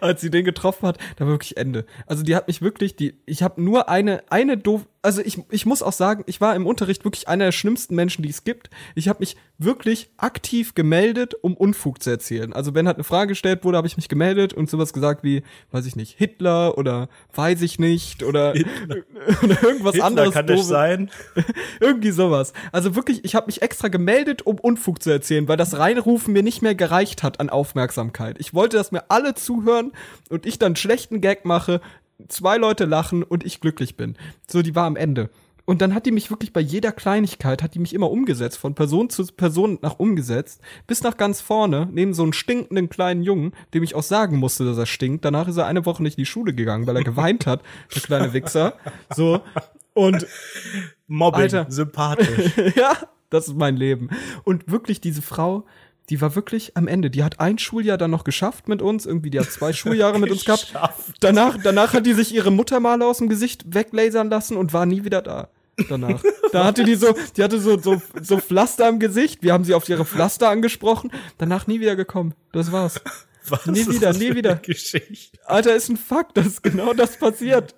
als 0.00 0.20
sie 0.20 0.30
den 0.30 0.44
getroffen 0.44 0.86
hat, 0.86 0.98
da 1.16 1.24
war 1.24 1.32
wirklich 1.32 1.56
Ende. 1.56 1.84
Also 2.06 2.22
die 2.22 2.34
hat 2.34 2.48
mich 2.48 2.62
wirklich, 2.62 2.96
die, 2.96 3.14
ich 3.26 3.42
habe 3.42 3.62
nur 3.62 3.88
eine, 3.88 4.22
eine 4.30 4.56
doof, 4.56 4.86
also 5.02 5.22
ich, 5.22 5.38
ich 5.50 5.64
muss 5.64 5.82
auch 5.82 5.92
sagen, 5.92 6.24
ich 6.26 6.40
war 6.40 6.54
im 6.54 6.66
Unterricht 6.66 7.04
wirklich 7.04 7.26
einer 7.26 7.46
der 7.46 7.52
schlimmsten 7.52 7.94
Menschen, 7.94 8.22
die 8.22 8.28
es 8.28 8.44
gibt. 8.44 8.68
Ich 8.94 9.08
habe 9.08 9.20
mich 9.20 9.36
wirklich 9.56 10.10
aktiv 10.18 10.74
gemeldet, 10.74 11.34
um 11.40 11.56
Unfug 11.56 12.02
zu 12.02 12.10
erzählen. 12.10 12.52
Also 12.52 12.74
wenn 12.74 12.86
halt 12.86 12.96
eine 12.96 13.04
Frage 13.04 13.28
gestellt 13.28 13.64
wurde, 13.64 13.78
habe 13.78 13.86
ich 13.86 13.96
mich 13.96 14.08
gemeldet 14.08 14.52
und 14.52 14.68
sowas 14.68 14.92
gesagt 14.92 15.22
wie, 15.24 15.42
weiß 15.70 15.86
ich 15.86 15.96
nicht, 15.96 16.18
Hitler 16.18 16.76
oder 16.76 17.08
weiß 17.34 17.62
ich 17.62 17.78
nicht 17.78 18.22
oder, 18.22 18.52
oder 19.42 19.62
irgendwas 19.62 19.94
Hitler 19.94 20.06
anderes. 20.06 20.34
kann 20.34 20.46
das 20.46 20.68
sein. 20.68 21.10
Irgendwie 21.80 22.10
sowas. 22.10 22.52
Also 22.72 22.94
wirklich, 22.94 23.24
ich 23.24 23.34
habe 23.34 23.46
mich 23.46 23.62
extra 23.62 23.88
gemeldet, 23.88 24.42
um 24.42 24.58
Unfug 24.58 25.02
zu 25.02 25.10
erzählen, 25.10 25.48
weil 25.48 25.56
das 25.56 25.78
Reinrufen 25.78 26.32
mir 26.32 26.42
nicht 26.42 26.60
mehr 26.60 26.74
gereicht 26.74 27.22
hat 27.22 27.40
an 27.40 27.48
Aufmerksamkeit. 27.48 28.36
Ich 28.38 28.52
wollte, 28.52 28.76
dass 28.76 28.92
mir 28.92 29.04
alle 29.08 29.34
zuhören 29.34 29.92
und 30.28 30.44
ich 30.44 30.58
dann 30.58 30.76
schlechten 30.76 31.20
Gag 31.20 31.44
mache, 31.46 31.80
zwei 32.28 32.56
Leute 32.56 32.84
lachen 32.84 33.22
und 33.22 33.44
ich 33.44 33.60
glücklich 33.60 33.96
bin. 33.96 34.16
So, 34.46 34.62
die 34.62 34.74
war 34.74 34.86
am 34.86 34.96
Ende. 34.96 35.30
Und 35.70 35.82
dann 35.82 35.94
hat 35.94 36.04
die 36.04 36.10
mich 36.10 36.30
wirklich 36.30 36.52
bei 36.52 36.60
jeder 36.60 36.90
Kleinigkeit, 36.90 37.62
hat 37.62 37.74
die 37.74 37.78
mich 37.78 37.94
immer 37.94 38.10
umgesetzt, 38.10 38.58
von 38.58 38.74
Person 38.74 39.08
zu 39.08 39.24
Person 39.26 39.78
nach 39.82 40.00
umgesetzt, 40.00 40.60
bis 40.88 41.02
nach 41.04 41.16
ganz 41.16 41.40
vorne, 41.40 41.88
neben 41.92 42.12
so 42.12 42.24
einen 42.24 42.32
stinkenden 42.32 42.88
kleinen 42.88 43.22
Jungen, 43.22 43.52
dem 43.72 43.84
ich 43.84 43.94
auch 43.94 44.02
sagen 44.02 44.36
musste, 44.38 44.64
dass 44.64 44.78
er 44.78 44.86
stinkt. 44.86 45.24
Danach 45.24 45.46
ist 45.46 45.58
er 45.58 45.66
eine 45.66 45.86
Woche 45.86 46.02
nicht 46.02 46.18
in 46.18 46.22
die 46.22 46.26
Schule 46.26 46.54
gegangen, 46.54 46.88
weil 46.88 46.96
er 46.96 47.04
geweint 47.04 47.46
hat, 47.46 47.62
der 47.94 48.02
kleine 48.02 48.32
Wichser. 48.32 48.74
So. 49.14 49.42
Und 49.94 50.26
Mobbing, 51.06 51.42
Alter. 51.42 51.66
sympathisch. 51.68 52.56
ja, 52.74 52.96
das 53.28 53.46
ist 53.46 53.56
mein 53.56 53.76
Leben. 53.76 54.10
Und 54.44 54.70
wirklich, 54.70 55.00
diese 55.00 55.22
Frau, 55.22 55.66
die 56.10 56.20
war 56.20 56.34
wirklich 56.34 56.76
am 56.76 56.88
Ende. 56.88 57.08
Die 57.08 57.22
hat 57.22 57.38
ein 57.38 57.58
Schuljahr 57.58 57.96
dann 57.96 58.10
noch 58.10 58.24
geschafft 58.24 58.68
mit 58.68 58.82
uns. 58.82 59.06
Irgendwie, 59.06 59.30
die 59.30 59.38
hat 59.38 59.50
zwei 59.50 59.72
Schuljahre 59.72 60.18
mit 60.18 60.30
uns 60.30 60.44
gehabt. 60.44 60.74
Danach, 61.20 61.56
danach 61.62 61.94
hat 61.94 62.04
die 62.04 62.14
sich 62.14 62.34
ihre 62.34 62.50
Muttermale 62.50 63.06
aus 63.06 63.18
dem 63.18 63.28
Gesicht 63.28 63.72
weglasern 63.72 64.28
lassen 64.28 64.56
und 64.56 64.72
war 64.72 64.86
nie 64.86 65.04
wieder 65.04 65.22
da. 65.22 65.48
Danach. 65.88 66.22
Da 66.52 66.64
hatte 66.64 66.82
die 66.82 66.96
so, 66.96 67.14
die 67.36 67.44
hatte 67.44 67.60
so, 67.60 67.78
so, 67.78 68.02
so 68.20 68.38
Pflaster 68.38 68.88
im 68.88 68.98
Gesicht. 68.98 69.44
Wir 69.44 69.52
haben 69.52 69.62
sie 69.62 69.72
auf 69.72 69.88
ihre 69.88 70.04
Pflaster 70.04 70.48
angesprochen. 70.48 71.12
Danach 71.38 71.68
nie 71.68 71.78
wieder 71.78 71.94
gekommen. 71.94 72.34
Das 72.52 72.72
war's. 72.72 73.00
Was 73.48 73.66
Nie 73.66 73.86
wieder, 73.86 74.12
nie 74.12 74.34
wieder. 74.34 74.56
Geschichte. 74.56 75.38
Alter, 75.46 75.74
ist 75.76 75.88
ein 75.88 75.96
Fakt, 75.96 76.36
dass 76.36 76.60
genau 76.60 76.92
das 76.92 77.16
passiert. 77.18 77.74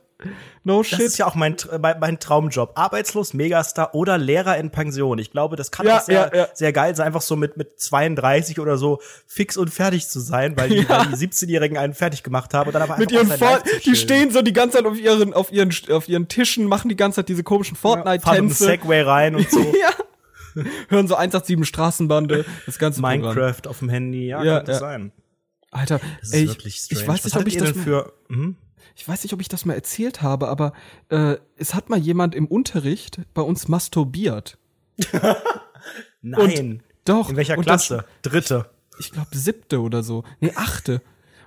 No 0.65 0.79
Das 0.79 0.89
shit. 0.89 1.01
ist 1.01 1.19
ja 1.19 1.27
auch 1.27 1.35
mein, 1.35 1.57
mein, 1.81 1.99
mein 1.99 2.19
Traumjob. 2.21 2.73
Arbeitslos, 2.79 3.35
Megastar 3.35 3.95
oder 3.95 4.17
Lehrer 4.19 4.57
in 4.59 4.71
Pension. 4.71 5.19
Ich 5.19 5.31
glaube, 5.33 5.57
das 5.57 5.71
kann 5.71 5.87
Ja, 5.87 5.99
auch 5.99 6.03
sehr, 6.03 6.31
ja, 6.33 6.39
ja. 6.43 6.49
sehr 6.55 6.73
geil 6.73 6.95
sein, 6.95 7.07
einfach 7.09 7.23
so 7.23 7.35
mit, 7.37 7.57
mit 7.57 7.81
32 7.81 8.61
oder 8.61 8.79
so 8.79 9.01
fix 9.27 9.57
und 9.57 9.71
fertig 9.71 10.09
zu 10.09 10.21
sein, 10.21 10.57
weil 10.57 10.69
die, 10.69 10.77
Ja. 10.89 11.01
weil 11.01 11.07
die 11.09 11.17
17-Jährigen 11.27 11.77
einen 11.79 11.95
fertig 11.95 12.23
gemacht 12.23 12.55
haben 12.55 12.69
und 12.69 12.75
dann 12.75 12.83
aber 12.83 12.97
mit 12.99 13.13
einfach 13.13 13.29
ihren 13.29 13.39
Fort 13.39 13.65
die 13.85 13.97
stehen 13.97 14.31
so 14.31 14.43
die 14.43 14.53
ganze 14.53 14.77
Zeit 14.79 14.87
auf 14.87 14.99
ihren 14.99 15.35
auf 15.35 15.51
ihren 15.53 15.73
auf 15.91 16.09
ihren 16.09 16.29
Tischen 16.29 16.67
machen 16.67 16.89
die 16.89 16.97
ganze 16.97 17.17
Zeit 17.17 17.29
diese 17.29 17.43
komischen 17.43 17.77
Fortnite-Tänze 17.77 18.65
Segway 18.65 19.03
rein 19.03 19.35
und 19.35 19.51
so. 19.51 19.61
ja 19.81 19.91
hören 20.89 21.09
so 21.09 21.15
187 21.17 21.67
Straßenbande 21.67 22.45
das 22.67 22.79
ganze 22.79 23.01
Programm. 23.01 23.21
Minecraft 23.21 23.67
auf 23.69 23.79
dem 23.79 23.89
Handy, 23.89 24.27
ja, 24.27 24.43
Ja, 24.45 24.57
könnte 24.59 24.73
ja. 24.73 24.79
sein. 24.79 25.13
Alter 25.71 25.99
Das 26.21 26.29
ist 26.29 26.35
ey, 26.35 26.49
wirklich 26.49 26.75
ich, 26.75 26.81
strange. 26.83 27.01
ich 27.03 27.09
weiß 27.09 27.15
Was 27.17 27.25
nicht 27.25 27.35
ob 27.35 27.41
hattet 27.41 27.53
ich 27.55 27.59
das 27.59 27.71
für, 27.71 28.13
hm? 28.29 28.57
Ich 28.97 29.07
weiß 29.07 29.23
nicht 29.23 29.33
ob 29.33 29.41
ich 29.41 29.49
das 29.49 29.65
mal 29.65 29.75
erzählt 29.75 30.23
habe 30.23 30.49
aber 30.49 30.73
äh, 31.09 31.37
es 31.57 31.75
hat 31.75 31.89
mal 31.91 31.99
jemand 31.99 32.35
im 32.35 32.47
Unterricht 32.47 33.21
bei 33.35 33.43
uns 33.43 33.69
masturbiert 33.69 34.59
Nein. 36.23 36.83
doch 37.05 37.31
in 37.31 37.37
welcher 37.37 37.59
und 37.59 37.69
das- 37.69 37.87
Klasse? 37.87 38.05
Dritte. 38.23 38.71
ich 38.99 39.11
glaube 39.13 39.37
siebte 39.37 39.81
oder 39.81 40.03
so 40.03 40.25
nee 40.41 40.53
achte 40.55 41.01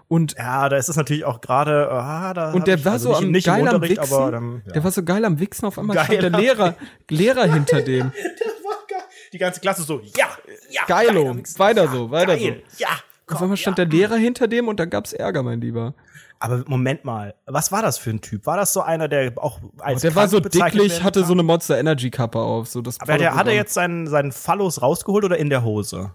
und 0.08 0.36
Ja, 0.38 0.70
da 0.70 0.78
ist 0.78 0.88
es 0.88 0.98
natürlich 0.98 1.26
auch 1.26 1.42
gerade, 1.42 1.90
ah, 1.92 2.32
da 2.36 2.52
und 2.54 2.68
der 2.68 2.76
ich, 2.78 2.86
war 2.86 2.92
also 2.94 3.14
so 3.16 3.20
nicht, 3.22 3.26
am 3.26 3.32
nicht 3.32 3.46
geil 3.48 3.68
am 3.68 3.82
Wichsen 3.82 4.14
aber 4.14 4.32
dann, 4.32 4.62
ja. 4.68 4.74
der 4.74 4.84
war 4.84 4.92
so 4.92 5.04
geil 5.04 5.26
am 5.26 5.40
Wichsen 5.40 5.66
auf 5.66 5.80
einmal 5.80 6.04
stand 6.06 6.22
der 6.22 6.30
Lehrer 6.30 6.76
Lehrer 7.10 7.52
hinter 7.52 7.82
dem 7.82 8.12
Der 8.12 8.48
war 8.64 8.78
geil. 8.88 9.02
Die 9.34 9.38
ganze 9.40 9.60
Klasse 9.62 9.82
so, 9.84 10.00
ja, 10.16 10.28
ja. 10.70 10.82
Geilo. 10.88 11.34
geil. 11.34 11.44
Weiter 11.58 11.86
ja, 11.86 11.92
so, 11.92 12.12
weiter 12.12 12.38
geil, 12.38 12.62
Ja, 12.78 12.90
Auf 13.28 13.42
einmal 13.42 13.58
stand 13.58 13.80
der 13.80 13.88
Lehrer 13.88 14.16
hinter 14.18 14.48
dem 14.48 14.68
und 14.68 14.80
dann 14.80 14.90
gab's 14.92 15.12
Ärger, 15.12 15.42
mein 15.42 15.60
Lieber. 15.60 15.96
Aber 16.40 16.64
Moment 16.68 17.06
mal, 17.06 17.34
was 17.46 17.72
war 17.72 17.82
das 17.82 17.98
für 17.98 18.10
ein 18.10 18.22
Typ? 18.22 18.46
War 18.46 18.58
das 18.58 18.74
so 18.74 18.82
einer, 18.82 19.08
der 19.08 19.34
auch 19.38 19.60
als 19.80 20.02
Der 20.02 20.16
war 20.16 20.28
so 20.28 20.40
dicklich, 20.40 21.02
hatte 21.04 21.24
so 21.24 21.34
eine 21.34 21.44
Monster 21.44 21.78
Energy 21.80 22.12
Kappe 22.12 22.40
auf, 22.40 22.68
so 22.68 22.82
das 22.82 23.00
Aber 23.00 23.18
der, 23.18 23.36
hat 23.36 23.48
er 23.48 23.54
jetzt 23.54 23.74
seinen, 23.74 24.08
seinen 24.08 24.32
Phallus 24.32 24.82
rausgeholt 24.82 25.24
oder 25.26 25.38
in 25.38 25.50
der 25.50 25.64
Hose? 25.64 26.14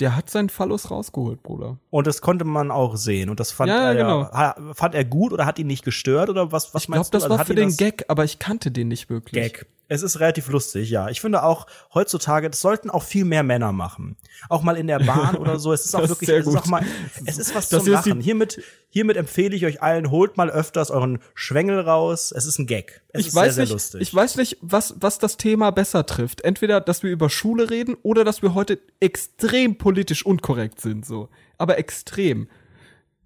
Der 0.00 0.16
hat 0.16 0.30
seinen 0.30 0.48
Phallus 0.48 0.90
rausgeholt, 0.90 1.42
Bruder. 1.42 1.76
Und 1.90 2.06
das 2.06 2.22
konnte 2.22 2.44
man 2.46 2.70
auch 2.70 2.96
sehen. 2.96 3.28
Und 3.28 3.40
das 3.40 3.52
fand 3.52 3.68
Ja, 3.70 3.76
ja, 3.76 3.88
er 3.90 3.94
genau. 3.94 4.22
ha, 4.32 4.56
fand 4.72 4.94
er 4.94 5.04
gut 5.04 5.32
oder 5.34 5.44
hat 5.44 5.58
ihn 5.58 5.66
nicht 5.66 5.84
gestört 5.84 6.30
oder 6.30 6.50
was, 6.50 6.72
was 6.72 6.82
Ich 6.82 6.86
glaube, 6.86 6.98
meinst 7.00 7.12
du? 7.12 7.16
das 7.18 7.24
Also 7.24 7.36
war 7.38 7.44
für 7.44 7.54
den 7.54 7.68
das- 7.68 7.76
Gag, 7.76 8.04
aber 8.08 8.24
ich 8.24 8.38
kannte 8.38 8.70
den 8.70 8.88
nicht 8.88 9.10
wirklich. 9.10 9.42
Gag. 9.52 9.66
Es 9.92 10.02
ist 10.02 10.20
relativ 10.20 10.48
lustig, 10.48 10.88
ja. 10.88 11.10
Ich 11.10 11.20
finde 11.20 11.42
auch 11.42 11.66
heutzutage, 11.92 12.48
das 12.48 12.62
sollten 12.62 12.88
auch 12.88 13.02
viel 13.02 13.26
mehr 13.26 13.42
Männer 13.42 13.72
machen. 13.72 14.16
Auch 14.48 14.62
mal 14.62 14.78
in 14.78 14.86
der 14.86 14.98
Bahn 15.00 15.36
oder 15.36 15.58
so. 15.58 15.70
Es 15.72 15.84
ist 15.84 15.94
auch 15.94 16.02
ist 16.02 16.08
wirklich, 16.08 16.28
sehr 16.28 16.38
es 16.38 16.46
ist 16.46 16.56
auch 16.56 16.66
mal, 16.66 16.82
es 17.26 17.36
ist 17.36 17.54
was 17.54 17.68
Das 17.68 17.84
zum 17.84 17.92
ist 17.92 18.06
Lachen. 18.06 18.20
Hiermit, 18.22 18.62
hiermit 18.88 19.18
empfehle 19.18 19.54
ich 19.54 19.66
euch 19.66 19.82
allen, 19.82 20.10
holt 20.10 20.38
mal 20.38 20.48
öfters 20.50 20.90
euren 20.90 21.18
Schwengel 21.34 21.78
raus. 21.80 22.32
Es 22.34 22.46
ist 22.46 22.58
ein 22.58 22.66
Gag. 22.66 23.02
Es 23.08 23.20
Ich 23.20 23.26
ist 23.28 23.34
weiß 23.34 23.44
sehr, 23.44 23.52
sehr 23.52 23.64
nicht, 23.64 23.72
lustig. 23.72 24.00
ich 24.00 24.14
weiß 24.14 24.36
nicht, 24.36 24.56
was, 24.62 24.94
was 24.98 25.18
das 25.18 25.36
Thema 25.36 25.70
besser 25.72 26.06
trifft. 26.06 26.40
Entweder, 26.40 26.80
dass 26.80 27.02
wir 27.02 27.10
über 27.10 27.28
Schule 27.28 27.68
reden 27.68 27.94
oder 28.02 28.24
dass 28.24 28.40
wir 28.40 28.54
heute 28.54 28.78
extrem 29.00 29.76
politisch 29.76 30.24
unkorrekt 30.24 30.80
sind, 30.80 31.04
so. 31.04 31.28
Aber 31.58 31.76
extrem. 31.76 32.48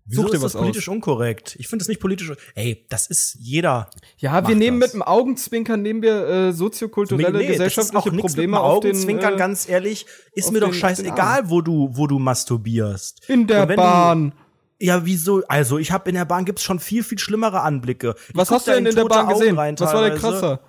Wieso 0.09 0.23
Such 0.23 0.31
dir 0.31 0.37
ist 0.37 0.43
was 0.45 0.53
das 0.53 0.61
politisch 0.61 0.89
unkorrekt? 0.89 1.57
Ich 1.59 1.67
finde 1.69 1.83
es 1.83 1.89
nicht 1.89 2.01
politisch. 2.01 2.31
Ey, 2.55 2.87
das 2.89 3.09
ist 3.09 3.37
jeder. 3.41 3.91
Ja, 4.19 4.47
wir 4.47 4.55
nehmen 4.55 4.79
das. 4.81 4.91
mit 4.91 4.95
dem 4.95 5.03
Augenzwinkern 5.03 5.83
nehmen 5.83 6.01
wir 6.03 6.27
äh, 6.29 6.53
soziokulturelle, 6.53 7.31
Nee, 7.33 7.39
das 7.39 7.43
ist 7.43 7.53
gesellschaftliche 7.55 8.11
Probleme 8.11 8.23
mit 8.23 8.37
dem 8.37 8.55
auf 8.55 8.81
den 8.81 8.91
Augenzwinkern, 8.93 9.35
äh, 9.35 9.37
ganz 9.37 9.69
ehrlich, 9.69 10.07
ist 10.33 10.53
mir 10.53 10.61
doch 10.61 10.69
den- 10.69 10.75
auf 10.75 10.75
den 10.77 10.81
scheißegal, 10.81 11.51
wo 11.51 11.61
du, 11.61 11.89
wo 11.93 12.07
du 12.07 12.19
masturbierst. 12.21 13.29
in 13.29 13.47
der 13.49 13.67
du- 13.67 13.75
Bahn. 13.77 14.33
Ja, 14.79 15.05
wieso? 15.07 15.43
Also, 15.49 15.79
ich 15.79 15.91
habe 15.91 16.09
in 16.11 16.15
der 16.15 16.25
Bahn 16.27 16.45
gibt's 16.45 16.63
schon 16.63 16.79
viel, 16.79 17.03
viel 17.03 17.19
schlimmere 17.19 17.63
Anblicke. 17.63 18.15
Ich 18.29 18.37
Was 18.37 18.51
hast 18.51 18.67
du 18.69 18.73
denn 18.73 18.87
in 18.87 18.95
der 18.95 19.07
Bahn 19.07 19.27
Augen 19.27 19.39
gesehen? 19.41 19.57
rein 19.59 19.75
Was 19.79 19.93
war 19.93 20.03
denn 20.03 20.19
teilweise. 20.21 20.39
krasser? 20.41 20.61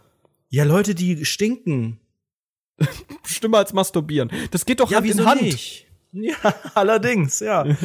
Ja, 0.49 0.63
Leute, 0.63 0.95
die 0.95 1.25
stinken. 1.25 1.99
Schlimmer 3.25 3.57
als 3.59 3.73
masturbieren. 3.73 4.31
Das 4.51 4.65
geht 4.65 4.79
doch 4.79 4.89
Ja, 4.89 4.97
Hand 4.97 5.07
wieso 5.07 5.21
in 5.23 5.27
Hand. 5.27 5.41
nicht? 5.41 5.87
Ja, 6.13 6.33
allerdings, 6.73 7.39
ja. 7.41 7.65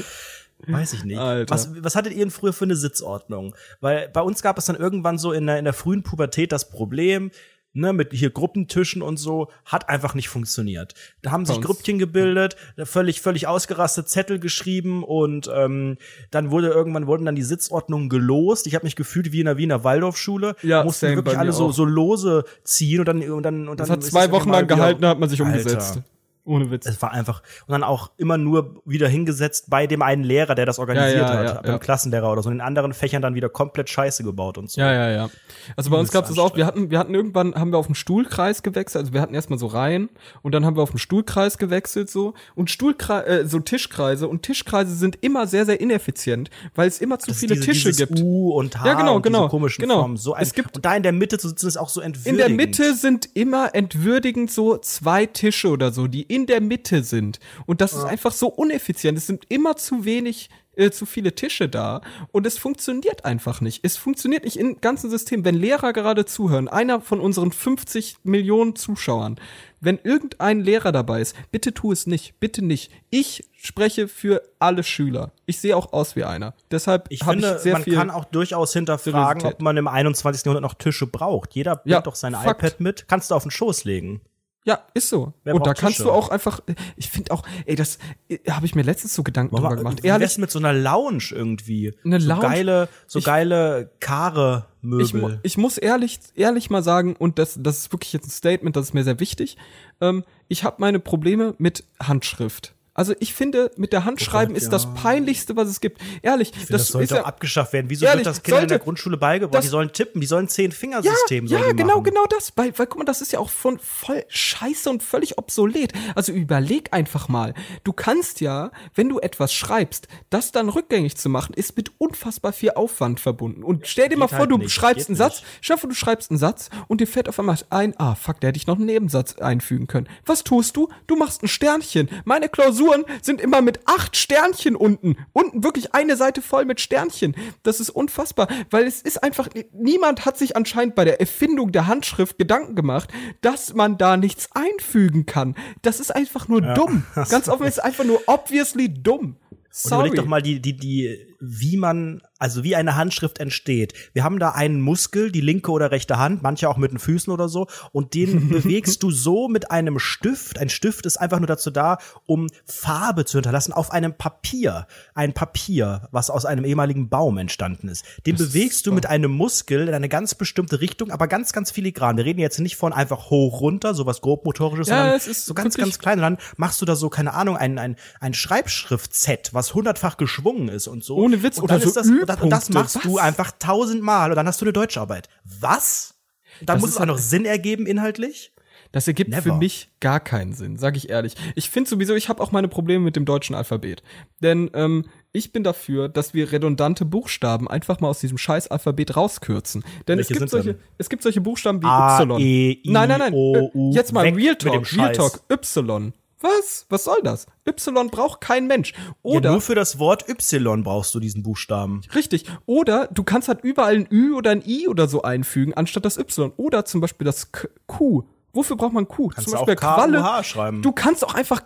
Weiß 0.66 0.92
ich 0.92 1.04
nicht. 1.04 1.18
Alter. 1.18 1.52
Was, 1.52 1.82
was 1.82 1.96
hattet 1.96 2.12
ihr 2.12 2.20
denn 2.20 2.30
früher 2.30 2.52
für 2.52 2.64
eine 2.64 2.76
Sitzordnung? 2.76 3.54
Weil 3.80 4.08
bei 4.08 4.20
uns 4.20 4.42
gab 4.42 4.58
es 4.58 4.66
dann 4.66 4.76
irgendwann 4.76 5.18
so 5.18 5.32
in 5.32 5.46
der, 5.46 5.58
in 5.58 5.64
der 5.64 5.74
frühen 5.74 6.02
Pubertät 6.02 6.52
das 6.52 6.68
Problem, 6.70 7.30
ne, 7.74 7.92
mit 7.92 8.12
hier 8.12 8.30
Gruppentischen 8.30 9.02
und 9.02 9.16
so, 9.16 9.48
hat 9.64 9.88
einfach 9.88 10.14
nicht 10.14 10.28
funktioniert. 10.28 10.94
Da 11.22 11.30
haben 11.30 11.46
sich 11.46 11.60
Grüppchen 11.60 11.98
gebildet, 11.98 12.56
völlig, 12.84 13.20
völlig 13.20 13.46
ausgerastet 13.46 14.08
Zettel 14.08 14.38
geschrieben 14.38 15.02
und 15.04 15.50
ähm, 15.52 15.96
dann 16.30 16.50
wurde 16.50 16.68
irgendwann 16.68 17.06
wurden 17.06 17.24
dann 17.24 17.34
die 17.34 17.42
Sitzordnungen 17.42 18.08
gelost. 18.08 18.66
Ich 18.66 18.74
habe 18.74 18.84
mich 18.84 18.96
gefühlt 18.96 19.32
wie 19.32 19.40
in 19.40 19.46
der 19.46 19.56
Wiener 19.56 19.84
Waldorfschule. 19.84 20.54
Ja, 20.62 20.84
mussten 20.84 21.16
wirklich 21.16 21.38
alle 21.38 21.52
so, 21.52 21.72
so 21.72 21.84
lose 21.84 22.44
ziehen 22.62 23.00
und 23.00 23.06
dann 23.06 23.30
und 23.30 23.42
dann 23.42 23.68
und 23.68 23.80
dann 23.80 23.88
Das 23.88 23.90
hat 23.90 24.04
zwei 24.04 24.30
Wochen 24.30 24.50
lang 24.50 24.66
gehalten, 24.66 25.02
da 25.02 25.10
hat 25.10 25.18
man 25.18 25.28
sich 25.28 25.40
Alter. 25.40 26.04
Ohne 26.44 26.70
Witz. 26.72 26.86
Es 26.86 27.00
war 27.00 27.12
einfach 27.12 27.40
und 27.66 27.72
dann 27.72 27.84
auch 27.84 28.10
immer 28.16 28.36
nur 28.36 28.82
wieder 28.84 29.06
hingesetzt 29.08 29.66
bei 29.70 29.86
dem 29.86 30.02
einen 30.02 30.24
Lehrer, 30.24 30.54
der 30.56 30.66
das 30.66 30.80
organisiert 30.80 31.22
Ja, 31.22 31.42
ja, 31.44 31.48
hat, 31.50 31.64
ja, 31.64 31.72
beim. 31.72 31.80
Klassenlehrer 31.80 32.32
oder 32.32 32.42
so. 32.42 32.50
In 32.50 32.56
den 32.56 32.60
anderen 32.60 32.92
Fächern 32.94 33.22
dann 33.22 33.34
wieder 33.36 33.48
komplett 33.48 33.88
Scheiße 33.88 34.24
gebaut 34.24 34.58
und 34.58 34.68
so. 34.70 34.80
Ja, 34.80 34.92
ja, 34.92 35.10
ja. 35.10 35.30
Also 35.76 35.90
bei 35.90 35.96
uns 35.98 36.10
gab 36.10 36.28
es 36.28 36.36
auch, 36.38 36.56
wir 36.56 36.66
hatten, 36.66 36.90
wir 36.90 36.98
hatten 36.98 37.14
irgendwann, 37.14 37.54
haben 37.54 37.70
wir 37.72 37.78
auf 37.78 37.86
den 37.86 37.94
Stuhlkreis 37.94 38.64
gewechselt, 38.64 39.02
also 39.02 39.12
wir 39.12 39.20
hatten 39.20 39.34
erstmal 39.34 39.58
so 39.60 39.66
Reihen 39.68 40.08
und 40.42 40.52
dann 40.52 40.66
haben 40.66 40.76
wir 40.76 40.82
auf 40.82 40.90
den 40.90 40.98
Stuhlkreis 40.98 41.58
gewechselt 41.58 42.10
so 42.10 42.34
und 42.56 42.70
Stuhlkreis, 42.70 43.24
äh, 43.26 43.46
so 43.46 43.60
Tischkreise 43.60 44.26
und 44.26 44.42
Tischkreise 44.42 44.96
sind 44.96 45.18
immer 45.22 45.46
sehr, 45.46 45.64
sehr 45.64 45.80
ineffizient, 45.80 46.50
weil 46.74 46.88
es 46.88 47.00
immer 47.00 47.20
zu 47.20 47.28
Das 47.28 47.36
ist 47.36 47.40
viele 47.40 47.54
diese, 47.54 47.66
Tische 47.66 47.92
gibt. 47.92 48.20
U 48.20 48.50
und 48.52 48.80
H 48.80 48.86
Ja, 48.86 48.94
genau, 48.94 49.14
und 49.16 49.22
genau, 49.22 49.48
komischen 49.48 49.82
genau. 49.82 50.00
Formen. 50.00 50.16
So 50.16 50.34
ein, 50.34 50.42
Es 50.42 50.54
gibt- 50.54 50.74
und 50.74 50.84
da 50.84 50.96
in 50.96 51.04
der 51.04 51.12
Mitte 51.12 51.38
so 51.38 51.48
sitzen 51.48 51.68
es 51.68 51.76
auch 51.76 51.88
so 51.88 52.00
In 52.00 52.06
entwürdigend. 52.08 52.40
der 52.40 52.48
Mitte 52.50 52.94
sind 52.94 53.28
immer 53.34 53.74
entwürdigend 53.74 54.50
so 54.50 54.76
zwei 54.78 55.26
Tische 55.26 55.68
oder 55.68 55.92
so, 55.92 56.08
die 56.08 56.22
in 56.32 56.46
der 56.46 56.60
Mitte 56.60 57.02
sind. 57.04 57.38
Und 57.66 57.80
das 57.80 57.92
ist 57.92 58.04
einfach 58.04 58.32
so 58.32 58.48
uneffizient. 58.48 59.18
Es 59.18 59.26
sind 59.26 59.44
immer 59.48 59.76
zu 59.76 60.04
wenig, 60.06 60.48
äh, 60.74 60.90
zu 60.90 61.04
viele 61.04 61.34
Tische 61.34 61.68
da. 61.68 62.00
Und 62.32 62.46
es 62.46 62.56
funktioniert 62.58 63.26
einfach 63.26 63.60
nicht. 63.60 63.80
Es 63.84 63.98
funktioniert 63.98 64.44
nicht 64.44 64.56
im 64.56 64.80
ganzen 64.80 65.10
System. 65.10 65.44
Wenn 65.44 65.54
Lehrer 65.54 65.92
gerade 65.92 66.24
zuhören, 66.24 66.68
einer 66.68 67.02
von 67.02 67.20
unseren 67.20 67.52
50 67.52 68.16
Millionen 68.22 68.74
Zuschauern, 68.76 69.38
wenn 69.80 69.98
irgendein 70.02 70.60
Lehrer 70.60 70.90
dabei 70.92 71.20
ist, 71.20 71.36
bitte 71.50 71.74
tu 71.74 71.92
es 71.92 72.06
nicht. 72.06 72.38
Bitte 72.40 72.64
nicht. 72.64 72.90
Ich 73.10 73.44
spreche 73.52 74.08
für 74.08 74.40
alle 74.58 74.84
Schüler. 74.84 75.32
Ich 75.44 75.58
sehe 75.60 75.76
auch 75.76 75.92
aus 75.92 76.16
wie 76.16 76.24
einer. 76.24 76.54
Deshalb 76.70 77.06
Ich 77.10 77.24
finde, 77.24 77.56
ich 77.56 77.62
sehr 77.62 77.72
man 77.74 77.84
kann 77.84 78.10
auch 78.10 78.24
durchaus 78.24 78.72
hinterfragen, 78.72 79.40
Seriosität. 79.40 79.54
ob 79.54 79.60
man 79.60 79.76
im 79.76 79.88
21. 79.88 80.46
Jahrhundert 80.46 80.62
noch 80.62 80.78
Tische 80.78 81.06
braucht. 81.06 81.54
Jeder 81.54 81.76
bringt 81.76 81.88
Ja, 81.92 82.00
doch 82.00 82.14
sein 82.14 82.32
Fakt. 82.34 82.62
iPad 82.62 82.80
mit, 82.80 83.08
kannst 83.08 83.30
du 83.30 83.34
auf 83.34 83.42
den 83.42 83.50
Schoß 83.50 83.84
legen. 83.84 84.22
Ja, 84.64 84.78
ist 84.94 85.08
so. 85.08 85.32
Wer 85.42 85.56
und 85.56 85.66
da 85.66 85.74
kannst 85.74 85.96
Tische? 85.96 86.04
du 86.08 86.12
auch 86.12 86.28
einfach, 86.28 86.60
ich 86.96 87.10
finde 87.10 87.32
auch, 87.32 87.42
ey, 87.66 87.74
das 87.74 87.98
äh, 88.28 88.38
habe 88.48 88.64
ich 88.64 88.76
mir 88.76 88.82
letztens 88.82 89.12
so 89.14 89.24
Gedanken 89.24 89.56
drüber 89.56 89.74
gemacht. 89.74 90.04
Wär's 90.04 90.20
Ehrlich, 90.20 90.38
mit 90.38 90.50
so 90.52 90.60
einer 90.60 90.72
Lounge 90.72 91.24
irgendwie? 91.32 91.92
Eine 92.04 92.20
so 92.20 92.28
Lounge? 92.28 92.42
geile, 92.42 92.88
so 93.08 93.18
Ich- 93.18 93.24
geile 93.24 93.90
Kare-Möbel. 93.98 95.04
ich, 95.04 95.14
mu- 95.14 95.30
ich 95.42 95.58
muss 95.58 95.78
ehrlich, 95.78 96.20
ehrlich 96.36 96.70
mal 96.70 96.82
sagen, 96.82 97.16
und 97.16 97.38
das, 97.40 97.58
das 97.60 97.78
ist 97.78 97.92
wirklich 97.92 98.12
jetzt 98.12 98.26
ein 98.28 98.30
Statement, 98.30 98.76
das 98.76 98.86
ist 98.86 98.94
mir 98.94 99.02
sehr 99.04 99.18
wichtig. 99.20 99.56
Ähm, 100.00 100.22
ich 100.48 100.62
habe 100.64 100.76
meine 100.78 101.00
Probleme 101.00 101.54
mit 101.58 101.84
Handschrift. 102.00 102.74
Also 102.94 103.14
ich 103.20 103.32
finde, 103.32 103.70
mit 103.76 103.92
der 103.94 104.04
Hand 104.04 104.20
schreiben 104.20 104.54
ist 104.54 104.70
das 104.70 104.84
ja. 104.84 104.90
peinlichste, 104.90 105.56
was 105.56 105.68
es 105.68 105.80
gibt. 105.80 105.98
Ehrlich, 106.20 106.52
das, 106.52 106.66
das 106.68 106.88
sollte 106.88 107.22
auch 107.22 107.26
abgeschafft 107.26 107.72
werden. 107.72 107.88
Wieso 107.88 108.04
Ehrlich, 108.04 108.26
wird 108.26 108.36
das 108.36 108.42
Kindern 108.42 108.64
in 108.64 108.68
der 108.68 108.78
Grundschule 108.80 109.16
beigebracht? 109.16 109.54
das- 109.54 109.64
die 109.64 109.70
sollen 109.70 109.92
tippen, 109.92 110.20
die 110.20 110.26
sollen 110.26 110.48
zehn 110.48 110.70
ja, 110.70 110.76
Fingersystem 110.76 111.46
ja, 111.46 111.58
die 111.70 111.76
genau, 111.76 111.94
machen. 111.94 112.04
genau 112.04 112.26
das. 112.28 112.52
Weil, 112.56 112.76
weil, 112.78 112.86
guck 112.86 112.98
mal, 112.98 113.04
das 113.04 113.22
ist 113.22 113.32
ja 113.32 113.38
auch 113.38 113.48
von 113.48 113.78
voll 113.78 114.24
scheiße 114.28 114.90
und 114.90 115.02
völlig 115.02 115.38
obsolet. 115.38 115.92
Also 116.14 116.32
überleg 116.32 116.92
einfach 116.92 117.28
mal. 117.28 117.54
Du 117.82 117.94
kannst 117.94 118.42
ja, 118.42 118.70
wenn 118.94 119.08
du 119.08 119.20
etwas 119.20 119.54
schreibst, 119.54 120.08
das 120.28 120.52
dann 120.52 120.68
rückgängig 120.68 121.16
zu 121.16 121.30
machen, 121.30 121.54
ist 121.54 121.76
mit 121.76 121.92
unfassbar 121.96 122.52
viel 122.52 122.72
Aufwand 122.72 123.20
verbunden. 123.20 123.64
Und 123.64 123.86
stell 123.86 124.10
dir 124.10 124.18
mal 124.18 124.28
vor, 124.28 124.40
halt 124.40 124.50
du 124.50 124.58
nicht, 124.58 124.70
schreibst 124.70 125.08
einen 125.08 125.16
Satz, 125.16 125.42
stell 125.62 125.76
dir 125.76 125.80
vor, 125.80 125.88
du 125.88 125.96
schreibst 125.96 126.30
einen 126.30 126.38
Satz 126.38 126.68
und 126.88 127.00
dir 127.00 127.06
fällt 127.06 127.28
auf 127.28 127.38
einmal 127.38 127.56
ein, 127.70 127.94
ah, 127.98 128.14
fuck, 128.14 128.40
da 128.40 128.48
hätte 128.48 128.58
ich 128.58 128.66
noch 128.66 128.76
einen 128.76 128.86
Nebensatz 128.86 129.36
einfügen 129.38 129.86
können. 129.86 130.08
Was 130.26 130.44
tust 130.44 130.76
du? 130.76 130.88
Du 131.06 131.16
machst 131.16 131.42
ein 131.42 131.48
Sternchen. 131.48 132.10
Meine 132.24 132.50
Klausuren 132.82 133.04
sind 133.22 133.40
immer 133.40 133.62
mit 133.62 133.80
acht 133.86 134.16
Sternchen 134.16 134.76
unten. 134.76 135.16
Unten 135.32 135.62
wirklich 135.62 135.94
eine 135.94 136.16
Seite 136.16 136.42
voll 136.42 136.64
mit 136.64 136.80
Sternchen. 136.80 137.34
Das 137.62 137.80
ist 137.80 137.90
unfassbar, 137.90 138.48
weil 138.70 138.86
es 138.86 139.02
ist 139.02 139.22
einfach, 139.22 139.48
niemand 139.72 140.24
hat 140.24 140.38
sich 140.38 140.56
anscheinend 140.56 140.94
bei 140.94 141.04
der 141.04 141.20
Erfindung 141.20 141.72
der 141.72 141.86
Handschrift 141.86 142.38
Gedanken 142.38 142.74
gemacht, 142.74 143.10
dass 143.40 143.74
man 143.74 143.98
da 143.98 144.16
nichts 144.16 144.48
einfügen 144.52 145.26
kann. 145.26 145.54
Das 145.82 146.00
ist 146.00 146.14
einfach 146.14 146.48
nur 146.48 146.60
dumm. 146.60 147.04
Ganz 147.14 147.48
offen 147.48 147.66
ist 147.66 147.82
einfach 147.82 148.04
nur 148.04 148.20
obviously 148.26 148.92
dumm. 148.92 149.36
Und 149.50 149.58
Sorry. 149.70 150.08
überleg 150.08 150.24
doch 150.24 150.28
mal, 150.28 150.42
die, 150.42 150.60
die, 150.60 150.76
die, 150.76 151.31
wie 151.44 151.76
man, 151.76 152.22
also 152.38 152.62
wie 152.62 152.76
eine 152.76 152.94
Handschrift 152.94 153.38
entsteht. 153.38 153.94
Wir 154.12 154.22
haben 154.22 154.38
da 154.38 154.50
einen 154.50 154.80
Muskel, 154.80 155.32
die 155.32 155.40
linke 155.40 155.72
oder 155.72 155.90
rechte 155.90 156.16
Hand, 156.16 156.40
manche 156.40 156.68
auch 156.68 156.76
mit 156.76 156.92
den 156.92 157.00
Füßen 157.00 157.32
oder 157.32 157.48
so, 157.48 157.66
und 157.90 158.14
den 158.14 158.48
bewegst 158.48 159.02
du 159.02 159.10
so 159.10 159.48
mit 159.48 159.72
einem 159.72 159.98
Stift. 159.98 160.58
Ein 160.58 160.68
Stift 160.68 161.04
ist 161.04 161.16
einfach 161.16 161.40
nur 161.40 161.48
dazu 161.48 161.72
da, 161.72 161.98
um 162.26 162.46
Farbe 162.64 163.24
zu 163.24 163.38
hinterlassen 163.38 163.72
auf 163.72 163.90
einem 163.90 164.14
Papier. 164.14 164.86
Ein 165.14 165.32
Papier, 165.32 166.08
was 166.12 166.30
aus 166.30 166.46
einem 166.46 166.64
ehemaligen 166.64 167.08
Baum 167.08 167.38
entstanden 167.38 167.88
ist. 167.88 168.04
Den 168.24 168.36
bewegst 168.36 168.86
du 168.86 168.92
mit 168.92 169.06
einem 169.06 169.32
Muskel 169.32 169.88
in 169.88 169.94
eine 169.94 170.08
ganz 170.08 170.36
bestimmte 170.36 170.80
Richtung, 170.80 171.10
aber 171.10 171.26
ganz, 171.26 171.52
ganz 171.52 171.72
filigran. 171.72 172.16
Wir 172.16 172.24
reden 172.24 172.40
jetzt 172.40 172.60
nicht 172.60 172.76
von 172.76 172.92
einfach 172.92 173.30
hoch 173.30 173.60
runter, 173.60 173.94
sowas 173.94 174.20
grobmotorisches, 174.20 174.86
Ja, 174.86 174.98
sondern 174.98 175.16
ist 175.26 175.46
so 175.46 175.54
ganz, 175.54 175.76
ganz 175.76 175.98
klein. 175.98 176.18
Und 176.18 176.22
dann 176.22 176.38
machst 176.56 176.80
du 176.80 176.84
da 176.86 176.94
so, 176.94 177.08
keine 177.10 177.34
Ahnung, 177.34 177.56
ein, 177.56 177.78
ein, 177.78 177.96
ein 178.20 178.32
Schreibschrift-Set, 178.32 179.50
was 179.52 179.74
hundertfach 179.74 180.16
geschwungen 180.16 180.68
ist 180.68 180.86
und 180.86 181.02
so. 181.02 181.16
Ohne 181.32 181.42
Witz, 181.42 181.58
und 181.58 181.64
oder 181.64 181.80
so 181.80 181.92
das, 181.92 182.08
und 182.08 182.26
das, 182.26 182.36
Ü-Punkte. 182.38 182.72
machst 182.72 183.04
du 183.04 183.14
Was? 183.14 183.22
einfach 183.22 183.52
tausendmal 183.58 184.30
und 184.30 184.36
dann 184.36 184.46
hast 184.46 184.60
du 184.60 184.64
eine 184.64 184.72
Deutscharbeit. 184.72 185.28
Was? 185.44 186.14
Dann 186.60 186.76
Das 186.76 186.80
muss 186.80 186.90
es 186.90 186.96
auch 186.98 187.06
noch 187.06 187.18
Sinn 187.18 187.44
ergeben 187.44 187.86
inhaltlich? 187.86 188.52
Das 188.92 189.08
ergibt 189.08 189.30
Never. 189.30 189.42
für 189.42 189.54
mich 189.54 189.90
gar 190.00 190.20
keinen 190.20 190.52
Sinn, 190.52 190.76
sage 190.76 190.98
ich 190.98 191.08
ehrlich. 191.08 191.34
Ich 191.54 191.70
finde 191.70 191.88
sowieso, 191.88 192.14
ich 192.14 192.28
habe 192.28 192.42
auch 192.42 192.52
meine 192.52 192.68
Probleme 192.68 193.02
mit 193.02 193.16
dem 193.16 193.24
deutschen 193.24 193.56
Alphabet. 193.56 194.02
Denn 194.42 194.70
ähm, 194.74 195.06
ich 195.32 195.50
bin 195.50 195.64
dafür, 195.64 196.10
dass 196.10 196.34
wir 196.34 196.52
redundante 196.52 197.06
Buchstaben 197.06 197.68
einfach 197.68 198.00
mal 198.00 198.08
aus 198.08 198.20
diesem 198.20 198.36
scheiß 198.36 198.68
Alphabet 198.68 199.16
rauskürzen. 199.16 199.82
Denn 200.08 200.18
es 200.18 200.28
gibt 200.28 200.46
solche, 200.50 200.74
denn? 200.74 200.82
es 200.98 201.08
gibt 201.08 201.22
solche 201.22 201.40
Buchstaben 201.40 201.82
wie 201.82 201.86
A, 201.86 202.20
Y. 202.20 202.38
E, 202.38 202.72
I, 202.84 202.90
nein, 202.90 203.08
nein, 203.08 203.18
nein. 203.18 203.32
O, 203.32 203.70
U. 203.72 203.94
Jetzt 203.94 204.12
mal 204.12 204.28
Real 204.28 204.56
Talk, 204.56 204.92
Real. 204.92 205.12
Talk. 205.12 205.40
Y. 205.50 206.12
Was? 206.42 206.86
Was 206.88 207.04
soll 207.04 207.20
das? 207.22 207.46
Y 207.66 208.08
braucht 208.10 208.40
kein 208.40 208.66
Mensch. 208.66 208.92
Ja, 208.92 209.14
Oder 209.22 209.52
nur 209.52 209.60
für 209.60 209.74
das 209.74 209.98
Wort 209.98 210.28
Y 210.28 210.82
brauchst 210.82 211.14
du 211.14 211.20
diesen 211.20 211.42
Buchstaben. 211.42 212.02
Richtig. 212.14 212.44
Oder 212.66 213.08
du 213.08 213.22
kannst 213.22 213.48
halt 213.48 213.62
überall 213.62 213.94
ein 213.94 214.08
Ü 214.10 214.34
oder 214.34 214.50
ein 214.50 214.62
I 214.66 214.88
oder 214.88 215.08
so 215.08 215.22
einfügen, 215.22 215.74
anstatt 215.74 216.04
das 216.04 216.18
Y. 216.18 216.52
Oder 216.56 216.84
zum 216.84 217.00
Beispiel 217.00 217.24
das 217.24 217.50
Q. 217.86 218.24
Wofür 218.54 218.76
braucht 218.76 218.92
man 218.92 219.08
Q? 219.08 219.28
Kannst 219.28 219.48
Zum 219.48 219.58
du 219.58 219.64
Beispiel 219.64 219.88
auch 219.88 219.96
K-U-H 219.96 220.44
schreiben. 220.44 220.82
Du 220.82 220.92
kannst 220.92 221.24
auch 221.24 221.34
einfach 221.34 221.62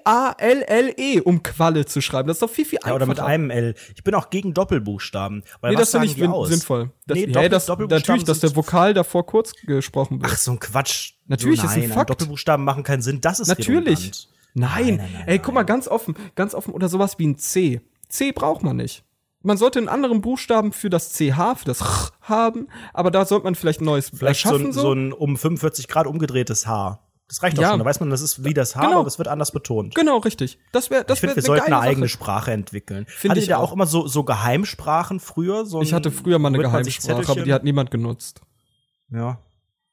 K-W-A-L-L-E, 0.00 1.20
um 1.20 1.42
Qualle 1.42 1.86
zu 1.86 2.00
schreiben. 2.02 2.28
Das 2.28 2.36
ist 2.36 2.42
doch 2.42 2.50
viel, 2.50 2.64
viel 2.64 2.78
Ja, 2.82 2.86
einfacher. 2.86 2.96
oder 2.96 3.06
mit 3.06 3.20
einem 3.20 3.50
L. 3.50 3.74
Ich 3.94 4.04
bin 4.04 4.14
auch 4.14 4.30
gegen 4.30 4.52
Doppelbuchstaben. 4.54 5.42
Weil 5.60 5.70
Nee, 5.72 5.76
das 5.78 5.90
finde 5.92 6.06
ich 6.06 6.14
sinnvoll. 6.14 6.90
Das, 7.06 7.14
Nee, 7.16 7.24
ja, 7.26 7.32
Doppel- 7.32 7.48
das, 7.48 7.66
Doppelbuchstaben 7.66 8.00
natürlich, 8.02 8.24
dass 8.24 8.40
der 8.40 8.54
Vokal 8.56 8.94
davor 8.94 9.24
kurz 9.26 9.52
gesprochen 9.66 10.20
wird. 10.20 10.30
Ach, 10.32 10.36
so 10.38 10.52
ein 10.52 10.58
Quatsch. 10.60 11.12
Natürlich, 11.26 11.60
so, 11.60 11.66
ist 11.66 11.72
ein 11.74 11.80
nein, 11.80 11.90
Fakt. 11.92 12.10
Doppelbuchstaben 12.10 12.64
machen 12.64 12.82
keinen 12.82 13.02
Sinn. 13.02 13.20
Das 13.20 13.40
ist 13.40 13.48
Natürlich. 13.48 13.78
redundant. 13.88 14.28
Nein. 14.54 14.70
Nein, 14.84 14.96
nein, 14.96 15.10
nein, 15.14 15.28
Ey, 15.28 15.38
guck 15.38 15.54
mal, 15.54 15.62
ganz 15.62 15.86
offen, 15.88 16.14
ganz 16.34 16.54
offen. 16.54 16.74
Oder 16.74 16.88
sowas 16.88 17.18
wie 17.18 17.26
ein 17.28 17.38
C. 17.38 17.80
C 18.08 18.32
braucht 18.32 18.62
man 18.62 18.76
nicht. 18.76 19.04
Man 19.42 19.56
sollte 19.56 19.78
einen 19.78 19.88
anderen 19.88 20.20
Buchstaben 20.20 20.72
für 20.72 20.90
das 20.90 21.12
CH, 21.14 21.54
für 21.56 21.64
das 21.64 21.78
Ch 21.80 22.10
haben, 22.20 22.68
aber 22.92 23.10
da 23.10 23.24
sollte 23.24 23.44
man 23.44 23.54
vielleicht 23.54 23.80
ein 23.80 23.86
neues 23.86 24.10
Vielleicht 24.14 24.42
so 24.42 24.48
erschaffen. 24.50 24.66
ein, 24.68 24.72
So, 24.72 24.80
so 24.82 24.92
ein 24.92 25.12
um 25.12 25.36
45 25.36 25.88
Grad 25.88 26.06
umgedrehtes 26.06 26.66
Haar. 26.66 27.06
Das 27.26 27.42
reicht 27.42 27.56
doch 27.56 27.62
Ja. 27.62 27.70
schon. 27.70 27.78
Da 27.78 27.84
weiß 27.84 28.00
man, 28.00 28.10
das 28.10 28.20
ist 28.22 28.44
wie 28.44 28.52
das 28.54 28.74
Haar, 28.76 28.86
Genau. 28.88 28.98
aber 29.00 29.06
es 29.08 29.16
wird 29.18 29.28
anders 29.28 29.52
betont. 29.52 29.94
Genau, 29.94 30.18
richtig. 30.18 30.58
Das 30.72 30.90
wäre, 30.90 31.04
das 31.04 31.18
Ich 31.18 31.22
wäre 31.22 31.32
finde, 31.34 31.46
wir 31.46 31.46
sollten 31.46 31.72
eine 31.72 31.78
eigene 31.80 32.06
Sache. 32.06 32.14
Sprache 32.18 32.50
entwickeln. 32.52 33.06
Finde 33.08 33.32
Hattet 33.32 33.42
ich 33.44 33.48
da 33.48 33.58
auch. 33.58 33.70
auch 33.70 33.72
immer 33.72 33.86
so, 33.86 34.06
so 34.08 34.24
Geheimsprachen 34.24 35.20
früher? 35.20 35.64
So 35.64 35.80
Ich 35.80 35.92
hatte 35.94 36.10
früher 36.10 36.38
mal 36.38 36.48
eine 36.48 36.58
Geheimsprache, 36.58 37.30
aber 37.30 37.42
die 37.42 37.52
hat 37.52 37.64
niemand 37.64 37.90
genutzt. 37.90 38.40
Ja. 39.10 39.38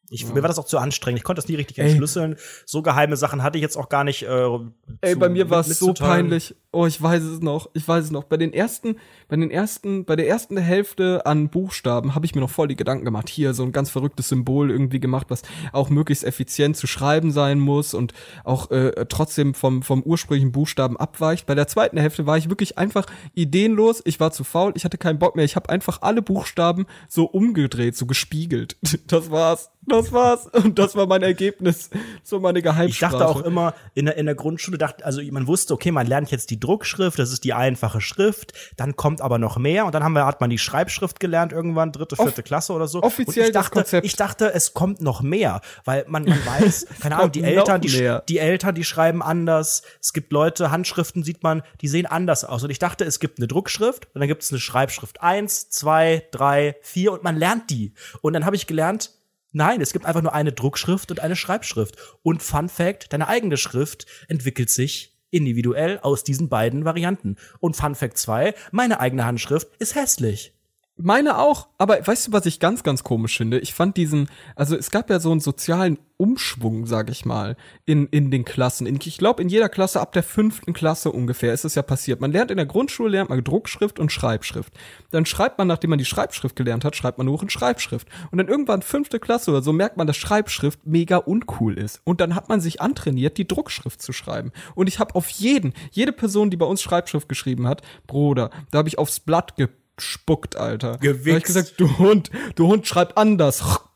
Ich, 0.10 0.26
Mir 0.34 0.42
war 0.42 0.48
das 0.48 0.58
auch 0.58 0.66
zu 0.66 0.78
anstrengend. 0.78 1.20
Ich 1.20 1.24
konnte 1.26 1.42
das 1.42 1.50
nie 1.50 1.56
richtig 1.56 1.80
Ey. 1.80 1.88
entschlüsseln. 1.90 2.38
So 2.66 2.82
geheime 2.82 3.18
Sachen 3.18 3.44
hatte 3.44 3.58
ich 3.58 3.62
jetzt 3.62 3.76
auch 3.78 3.90
gar 3.90 4.04
nicht. 4.06 4.24
Äh, 4.24 4.58
Ey, 5.02 5.14
zu- 5.14 5.20
bei 5.20 5.28
mir 5.30 5.50
war 5.50 5.60
es 5.62 5.80
so 5.80 5.94
peinlich. 5.94 6.56
Oh, 6.72 6.86
ich 6.86 7.02
weiß 7.02 7.24
es 7.24 7.42
noch. 7.42 7.70
Ich 7.74 7.88
weiß 7.88 8.06
es 8.06 8.12
noch. 8.12 8.24
Bei 8.26 8.38
den 8.38 8.54
ersten, 8.54 8.98
bei 9.28 9.36
den 9.36 9.50
ersten, 9.52 10.06
bei 10.06 10.16
der 10.16 10.28
ersten 10.28 10.58
Hälfte 10.58 11.26
an 11.26 11.50
Buchstaben 11.50 12.14
habe 12.16 12.26
ich 12.26 12.36
mir 12.36 12.42
noch 12.42 12.50
voll 12.50 12.68
die 12.68 12.76
Gedanken 12.76 13.04
gemacht. 13.04 13.28
Hier 13.30 13.54
so 13.54 13.64
ein 13.64 13.72
ganz 13.72 13.90
verrücktes 13.90 14.30
Symbol 14.30 14.70
irgendwie 14.72 15.00
gemacht, 15.00 15.28
was 15.30 15.42
auch 15.74 15.90
möglichst 15.90 16.24
effizient 16.24 16.78
zu 16.78 16.88
schreiben 16.88 17.32
sein 17.32 17.60
muss 17.60 17.94
und 17.94 18.14
auch 18.44 18.70
äh, 18.72 19.06
trotzdem 19.10 19.54
vom 19.56 19.82
vom 19.82 20.04
ursprünglichen 20.04 20.52
Buchstaben 20.52 20.98
abweicht. 20.98 21.48
Bei 21.48 21.56
der 21.56 21.68
zweiten 21.68 21.98
Hälfte 21.98 22.26
war 22.26 22.38
ich 22.38 22.50
wirklich 22.50 22.78
einfach 22.78 23.06
ideenlos. 23.34 24.02
Ich 24.06 24.20
war 24.20 24.32
zu 24.32 24.44
faul. 24.44 24.72
Ich 24.76 24.86
hatte 24.86 24.98
keinen 24.98 25.20
Bock 25.20 25.36
mehr. 25.36 25.46
Ich 25.46 25.56
habe 25.56 25.70
einfach 25.70 26.02
alle 26.02 26.22
Buchstaben 26.22 26.86
so 27.08 27.26
umgedreht, 27.26 27.96
so 27.98 28.06
gespiegelt. 28.06 28.78
Das 29.08 29.32
war's. 29.32 29.70
Das 29.88 30.12
war's. 30.12 30.48
Und 30.48 30.78
das 30.78 30.96
war 30.96 31.08
mein 31.08 31.24
Ergebnis. 31.24 31.90
So 32.24 32.40
meine 32.40 32.60
Ich 32.60 32.66
Geheimsprache. 32.66 33.12
dachte 33.18 33.28
auch 33.28 33.42
immer, 33.42 33.74
in 33.94 34.06
der, 34.06 34.18
in 34.18 34.26
der 34.26 34.36
Grundschule 34.36 34.78
dachte, 34.78 35.06
also 35.06 35.22
man 35.32 35.48
wusste, 35.48 35.74
okay, 35.74 35.92
man 35.92 36.06
lernt 36.08 36.30
jetzt 36.30 36.50
die 36.50 36.60
Druckschrift, 36.60 37.18
das 37.18 37.32
ist 37.32 37.44
die 37.44 37.54
einfache 37.54 38.02
Schrift, 38.02 38.54
dann 38.76 38.96
kommt 38.96 39.22
aber 39.22 39.38
noch 39.38 39.58
mehr 39.58 39.86
und 39.86 39.96
dann 39.96 40.04
haben 40.04 40.14
wir, 40.14 40.26
hat 40.26 40.42
man 40.42 40.50
die 40.50 40.58
Schreibschrift 40.58 41.20
gelernt 41.20 41.54
irgendwann, 41.54 41.92
dritte, 41.92 42.16
vierte 42.18 42.44
Klasse 42.44 42.74
oder 42.74 42.88
so. 42.88 43.02
offiziell 43.02 43.46
und 43.46 43.50
ich 43.50 43.54
das 43.54 43.64
dachte, 43.64 43.76
Konzept. 43.80 44.06
ich 44.06 44.16
dachte, 44.16 44.54
es 44.54 44.74
kommt 44.74 45.02
noch 45.02 45.22
mehr, 45.22 45.62
weil 45.86 46.06
man, 46.08 46.26
man 46.26 46.46
weiß, 46.46 46.88
keine 47.00 47.18
Ahnung, 47.18 47.32
die 47.32 47.44
Eltern, 47.44 47.82
die, 47.82 48.18
die 48.28 48.40
Eltern, 48.40 48.76
die 48.76 48.84
schreiben 48.84 49.22
anders. 49.22 49.84
Es 50.02 50.12
gibt 50.12 50.32
Leute, 50.34 50.70
Handschriften 50.72 51.24
sieht 51.24 51.44
man, 51.44 51.64
die 51.82 51.88
sehen 51.88 52.06
anders 52.06 52.44
aus. 52.44 52.64
Und 52.64 52.70
ich 52.70 52.80
dachte, 52.80 53.06
es 53.06 53.20
gibt 53.20 53.40
eine 53.40 53.48
Druckschrift 53.48 54.08
und 54.14 54.20
dann 54.20 54.28
gibt 54.28 54.44
es 54.44 54.52
eine 54.52 54.60
Schreibschrift 54.60 55.22
eins, 55.22 55.70
zwei, 55.70 56.28
drei, 56.32 56.76
vier 56.82 57.14
und 57.14 57.24
man 57.24 57.38
lernt 57.38 57.70
die. 57.70 57.94
Und 58.22 58.34
dann 58.34 58.46
habe 58.46 58.56
ich 58.56 58.68
gelernt, 58.68 59.12
Nein, 59.52 59.82
es 59.82 59.94
gibt 59.94 60.06
einfach 60.06 60.22
nur 60.22 60.34
eine 60.34 60.52
Druckschrift 60.52 61.12
und 61.12 61.20
eine 61.20 61.36
Schreibschrift. 61.36 61.96
Und 62.22 62.44
Fun 62.44 62.70
Fact, 62.70 63.14
deine 63.14 63.28
eigene 63.28 63.58
Schrift 63.58 64.06
entwickelt 64.28 64.70
sich 64.70 65.18
individuell 65.30 66.00
aus 66.00 66.24
diesen 66.24 66.50
beiden 66.50 66.86
Varianten. 66.86 67.38
Und 67.60 67.76
Fun 67.76 67.96
Fact 67.96 68.18
2, 68.18 68.54
meine 68.72 69.00
eigene 69.00 69.26
Handschrift 69.26 69.70
ist 69.80 69.96
hässlich. 69.96 70.57
Meine 71.00 71.38
auch, 71.38 71.68
aber 71.78 72.06
weißt 72.06 72.28
du, 72.28 72.32
was 72.32 72.48
ich 72.48 72.60
ganz, 72.60 72.82
ganz 72.82 73.04
komisch 73.04 73.38
finde? 73.38 73.60
Ich 73.60 73.76
fand 73.76 73.98
diesen, 73.98 74.30
also 74.56 74.76
es 74.76 74.90
gab 74.90 75.12
ja 75.12 75.20
so 75.20 75.30
einen 75.30 75.40
sozialen 75.40 76.00
Umschwung, 76.18 76.88
sag 76.88 77.12
ich 77.12 77.24
mal, 77.24 77.56
in, 77.86 78.08
in 78.08 78.32
den 78.32 78.44
Klassen. 78.44 78.88
In, 78.88 79.00
ich 79.04 79.20
glaube, 79.20 79.44
in 79.44 79.50
jeder 79.50 79.70
Klasse 79.70 80.02
ab 80.02 80.12
der 80.14 80.24
fünften 80.24 80.74
Klasse 80.74 81.12
ungefähr 81.12 81.54
ist 81.54 81.66
es 81.66 81.76
ja 81.76 81.84
passiert. 81.84 82.20
Man 82.20 82.32
lernt 82.32 82.50
in 82.50 82.58
der 82.58 82.66
Grundschule, 82.66 83.12
lernt 83.12 83.30
man 83.30 83.44
Druckschrift 83.44 84.00
und 84.00 84.12
Schreibschrift. 84.12 84.74
Dann 85.12 85.28
schreibt 85.28 85.60
man, 85.60 85.68
nachdem 85.68 85.92
man 85.92 86.00
die 86.00 86.06
Schreibschrift 86.06 86.56
gelernt 86.56 86.84
hat, 86.84 86.96
schreibt 86.96 87.20
man 87.20 87.28
nur 87.28 87.40
in 87.44 87.50
Schreibschrift. 87.52 88.08
Und 88.32 88.40
dann 88.40 88.48
irgendwann 88.48 88.82
fünfte 88.82 89.20
Klasse 89.20 89.52
oder 89.52 89.62
so 89.62 89.74
merkt 89.74 89.98
man, 89.98 90.08
dass 90.08 90.18
Schreibschrift 90.18 90.88
mega 90.88 91.18
uncool 91.18 91.78
ist. 91.78 92.02
Und 92.06 92.22
dann 92.22 92.34
hat 92.34 92.50
man 92.50 92.60
sich 92.60 92.82
antrainiert, 92.82 93.38
die 93.38 93.48
Druckschrift 93.48 94.02
zu 94.02 94.14
schreiben. 94.14 94.52
Und 94.74 94.88
ich 94.88 94.98
habe 94.98 95.14
auf 95.14 95.30
jeden, 95.30 95.74
jede 95.92 96.12
Person, 96.12 96.50
die 96.50 96.58
bei 96.58 96.66
uns 96.66 96.82
Schreibschrift 96.82 97.30
geschrieben 97.30 97.68
hat, 97.68 97.84
Bruder, 98.08 98.50
da 98.72 98.80
habe 98.80 98.90
ich 98.90 98.98
aufs 98.98 99.20
Blatt 99.20 99.56
ge 99.56 99.68
spuckt, 100.00 100.56
Alter. 100.56 100.98
Gewichst. 100.98 101.30
Hab 101.32 101.38
ich 101.38 101.44
gesagt, 101.44 101.74
du 101.78 101.98
Hund, 101.98 102.30
du 102.56 102.68
Hund, 102.68 102.88
schreib 102.88 103.18
anders. 103.18 103.64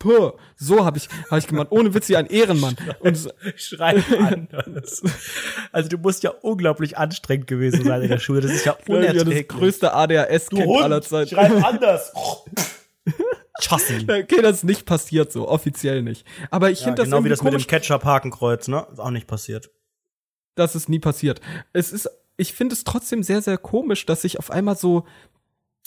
So 0.56 0.84
habe 0.84 0.98
ich, 0.98 1.10
hab 1.30 1.38
ich 1.38 1.46
gemacht. 1.46 1.68
Ohne 1.70 1.94
Witz, 1.94 2.10
wie 2.10 2.16
ein 2.16 2.26
Ehrenmann. 2.26 2.76
Und 3.02 3.20
Schreib 3.56 4.04
anders. 4.12 5.04
Also 5.72 5.90
du 5.90 6.00
musst 6.00 6.24
ja 6.24 6.32
unglaublich 6.32 6.98
anstrengend 6.98 7.46
gewesen 7.46 7.84
sein 7.86 8.02
in 8.02 8.08
der 8.10 8.18
Schule. 8.18 8.42
Das 8.42 8.50
ist 8.52 8.66
ja 8.66 8.72
ja, 8.88 9.00
das 9.02 9.12
unerträglich. 9.12 9.48
größte 9.48 9.94
ADHS-Kind 9.94 10.68
aller 10.82 11.04
Zeiten. 11.04 11.36
schreib 11.36 11.64
anders. 11.64 12.12
Chassi. 13.62 14.08
Okay, 14.10 14.42
das 14.42 14.58
ist 14.58 14.64
nicht 14.64 14.86
passiert 14.86 15.32
so, 15.32 15.48
offiziell 15.48 16.02
nicht. 16.02 16.26
Aber 16.50 16.72
ich 16.72 16.80
Ja, 16.80 16.86
finde 16.86 17.02
das 17.04 17.06
genau 17.06 17.24
wie 17.24 17.30
das 17.30 17.44
mit 17.44 17.52
komisch, 17.52 17.68
dem 17.68 17.70
Ketchup-Hakenkreuz, 17.70 18.68
ne? 18.68 18.88
Ist 18.92 19.00
auch 19.00 19.12
nicht 19.12 19.28
passiert. 19.28 19.70
dass 20.56 20.74
es 20.76 20.90
nie 20.90 21.00
passiert. 21.00 21.42
Es 21.74 21.92
ist, 21.92 22.10
ich 22.38 22.54
finde 22.54 22.74
es 22.74 22.84
trotzdem 22.84 23.22
sehr, 23.24 23.42
sehr 23.44 23.58
komisch, 23.60 24.06
dass 24.08 24.24
sich 24.24 24.40
auf 24.40 24.50
einmal 24.50 24.76
so 24.78 25.06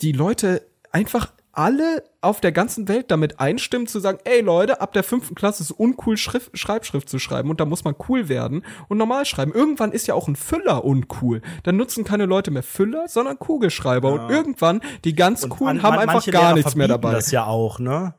die 0.03 0.13
Leute 0.13 0.67
einfach 0.93 1.33
alle 1.57 2.03
auf 2.21 2.41
der 2.41 2.51
ganzen 2.51 2.89
Welt 2.89 3.13
damit 3.13 3.39
einstimmen 3.39 3.87
zu 3.87 4.01
sagen, 4.01 4.19
ey 4.25 4.41
Leute, 4.41 4.81
ab 4.81 4.93
der 4.93 5.05
fünften 5.05 5.37
Klasse 5.37 5.63
ist 5.63 5.71
uncool 5.71 6.17
Schrift, 6.17 6.59
Schreibschrift 6.59 7.09
zu 7.09 7.21
schreiben 7.21 7.49
und 7.49 7.61
da 7.61 7.65
muss 7.65 7.85
man 7.85 7.95
cool 8.09 8.29
werden 8.29 8.65
und 8.89 8.99
normal 8.99 9.25
schreiben. 9.25 9.53
Irgendwann 9.53 9.93
ist 9.93 10.09
ja 10.09 10.15
auch 10.15 10.27
ein 10.27 10.35
Füller 10.35 10.85
uncool. 10.85 11.43
Dann 11.63 11.77
nutzen 11.77 12.03
keine 12.03 12.27
Leute 12.27 12.51
mehr 12.51 12.65
Füller, 12.65 13.07
sondern 13.07 13.39
Kugelschreiber 13.39 14.13
und 14.13 14.31
irgendwann 14.31 14.81
die 15.05 15.15
ganz 15.15 15.49
coolen 15.49 15.77
an- 15.79 15.83
haben 15.85 15.97
man- 15.97 16.09
einfach 16.09 16.27
gar 16.33 16.43
Lehrer 16.43 16.55
nichts 16.55 16.75
mehr 16.75 16.89
dabei. 16.89 17.13
Das 17.13 17.31
ja 17.31 17.47
auch, 17.47 17.79
ne? 17.79 18.15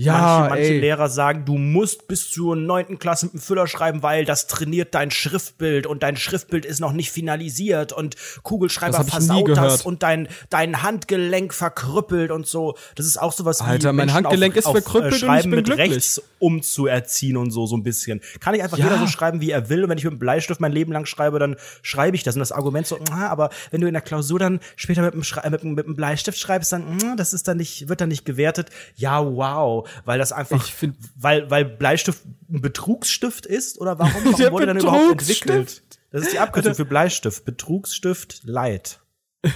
Ja, 0.00 0.46
manche, 0.48 0.54
manche. 0.54 0.78
Lehrer 0.78 1.08
sagen, 1.08 1.44
du 1.44 1.58
musst 1.58 2.06
bis 2.06 2.30
zur 2.30 2.54
neunten 2.54 3.00
Klasse 3.00 3.26
mit 3.26 3.32
dem 3.34 3.40
Füller 3.40 3.66
schreiben, 3.66 4.00
weil 4.04 4.24
das 4.24 4.46
trainiert 4.46 4.94
dein 4.94 5.10
Schriftbild 5.10 5.88
und 5.88 6.04
dein 6.04 6.16
Schriftbild 6.16 6.64
ist 6.64 6.78
noch 6.78 6.92
nicht 6.92 7.10
finalisiert 7.10 7.92
und 7.92 8.14
Kugelschreiber 8.44 8.98
Das 8.98 9.10
versaut 9.10 9.48
das 9.56 9.82
und 9.82 10.04
dein, 10.04 10.28
dein 10.50 10.84
Handgelenk 10.84 11.52
verkrüppelt 11.52 12.30
und 12.30 12.46
so. 12.46 12.76
Das 12.94 13.06
ist 13.06 13.20
auch 13.20 13.32
sowas 13.32 13.58
wie 13.60 13.64
Alter, 13.64 13.88
mein 13.92 14.06
Menschen 14.06 14.14
Handgelenk 14.24 14.52
auf, 14.52 14.76
ist 14.76 14.84
verkrüppelt 14.84 15.14
auf, 15.14 15.22
äh, 15.22 15.26
und 15.26 15.34
ich 15.34 15.40
Schreiben 15.42 15.50
bin 15.50 15.56
mit 15.58 15.66
glücklich. 15.66 15.90
rechts 15.90 16.22
umzuerziehen 16.38 17.36
und 17.36 17.50
so, 17.50 17.66
so 17.66 17.76
ein 17.76 17.82
bisschen. 17.82 18.20
Kann 18.38 18.54
ich 18.54 18.62
einfach 18.62 18.78
Ja. 18.78 18.84
jeder 18.84 18.98
so 18.98 19.08
schreiben, 19.08 19.40
wie 19.40 19.50
er 19.50 19.68
will 19.68 19.82
und 19.82 19.90
wenn 19.90 19.98
ich 19.98 20.04
mit 20.04 20.12
dem 20.12 20.20
Bleistift 20.20 20.60
mein 20.60 20.70
Leben 20.70 20.92
lang 20.92 21.06
schreibe, 21.06 21.40
dann 21.40 21.56
schreibe 21.82 22.14
ich 22.14 22.22
das 22.22 22.36
und 22.36 22.40
das 22.40 22.52
Argument 22.52 22.86
so, 22.86 23.00
"Ah, 23.10 23.26
aber 23.26 23.50
wenn 23.72 23.80
du 23.80 23.88
in 23.88 23.94
der 23.94 24.02
Klausur 24.02 24.38
dann 24.38 24.60
später 24.76 25.02
mit 25.02 25.14
dem, 25.14 25.24
Schrei 25.24 25.50
mit, 25.50 25.62
dem- 25.62 25.74
mit 25.74 25.86
dem 25.86 25.96
Bleistift 25.96 26.38
schreibst, 26.38 26.70
dann, 26.70 26.96
"Mm, 26.98 27.16
das 27.16 27.32
ist 27.32 27.48
dann 27.48 27.56
nicht, 27.56 27.88
wird 27.88 28.00
dann 28.00 28.08
nicht 28.10 28.24
gewertet. 28.24 28.70
Ja, 28.94 29.24
wow, 29.26 29.87
weil 30.04 30.18
das 30.18 30.32
einfach, 30.32 30.64
find- 30.64 30.96
weil, 31.16 31.50
weil 31.50 31.64
Bleistift 31.64 32.24
ein 32.48 32.60
Betrugsstift 32.60 33.46
ist 33.46 33.80
oder 33.80 33.98
warum, 33.98 34.24
warum 34.24 34.36
Der 34.38 34.52
wurde 34.52 34.66
dann 34.66 34.78
überhaupt 34.78 35.20
entwickelt? 35.22 35.82
Das 36.10 36.22
ist 36.22 36.32
die 36.32 36.38
Abkürzung 36.38 36.74
für 36.74 36.84
Bleistift. 36.86 37.44
Betrugsstift 37.44 38.40
Light. 38.44 39.00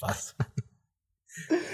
Was? 0.00 0.34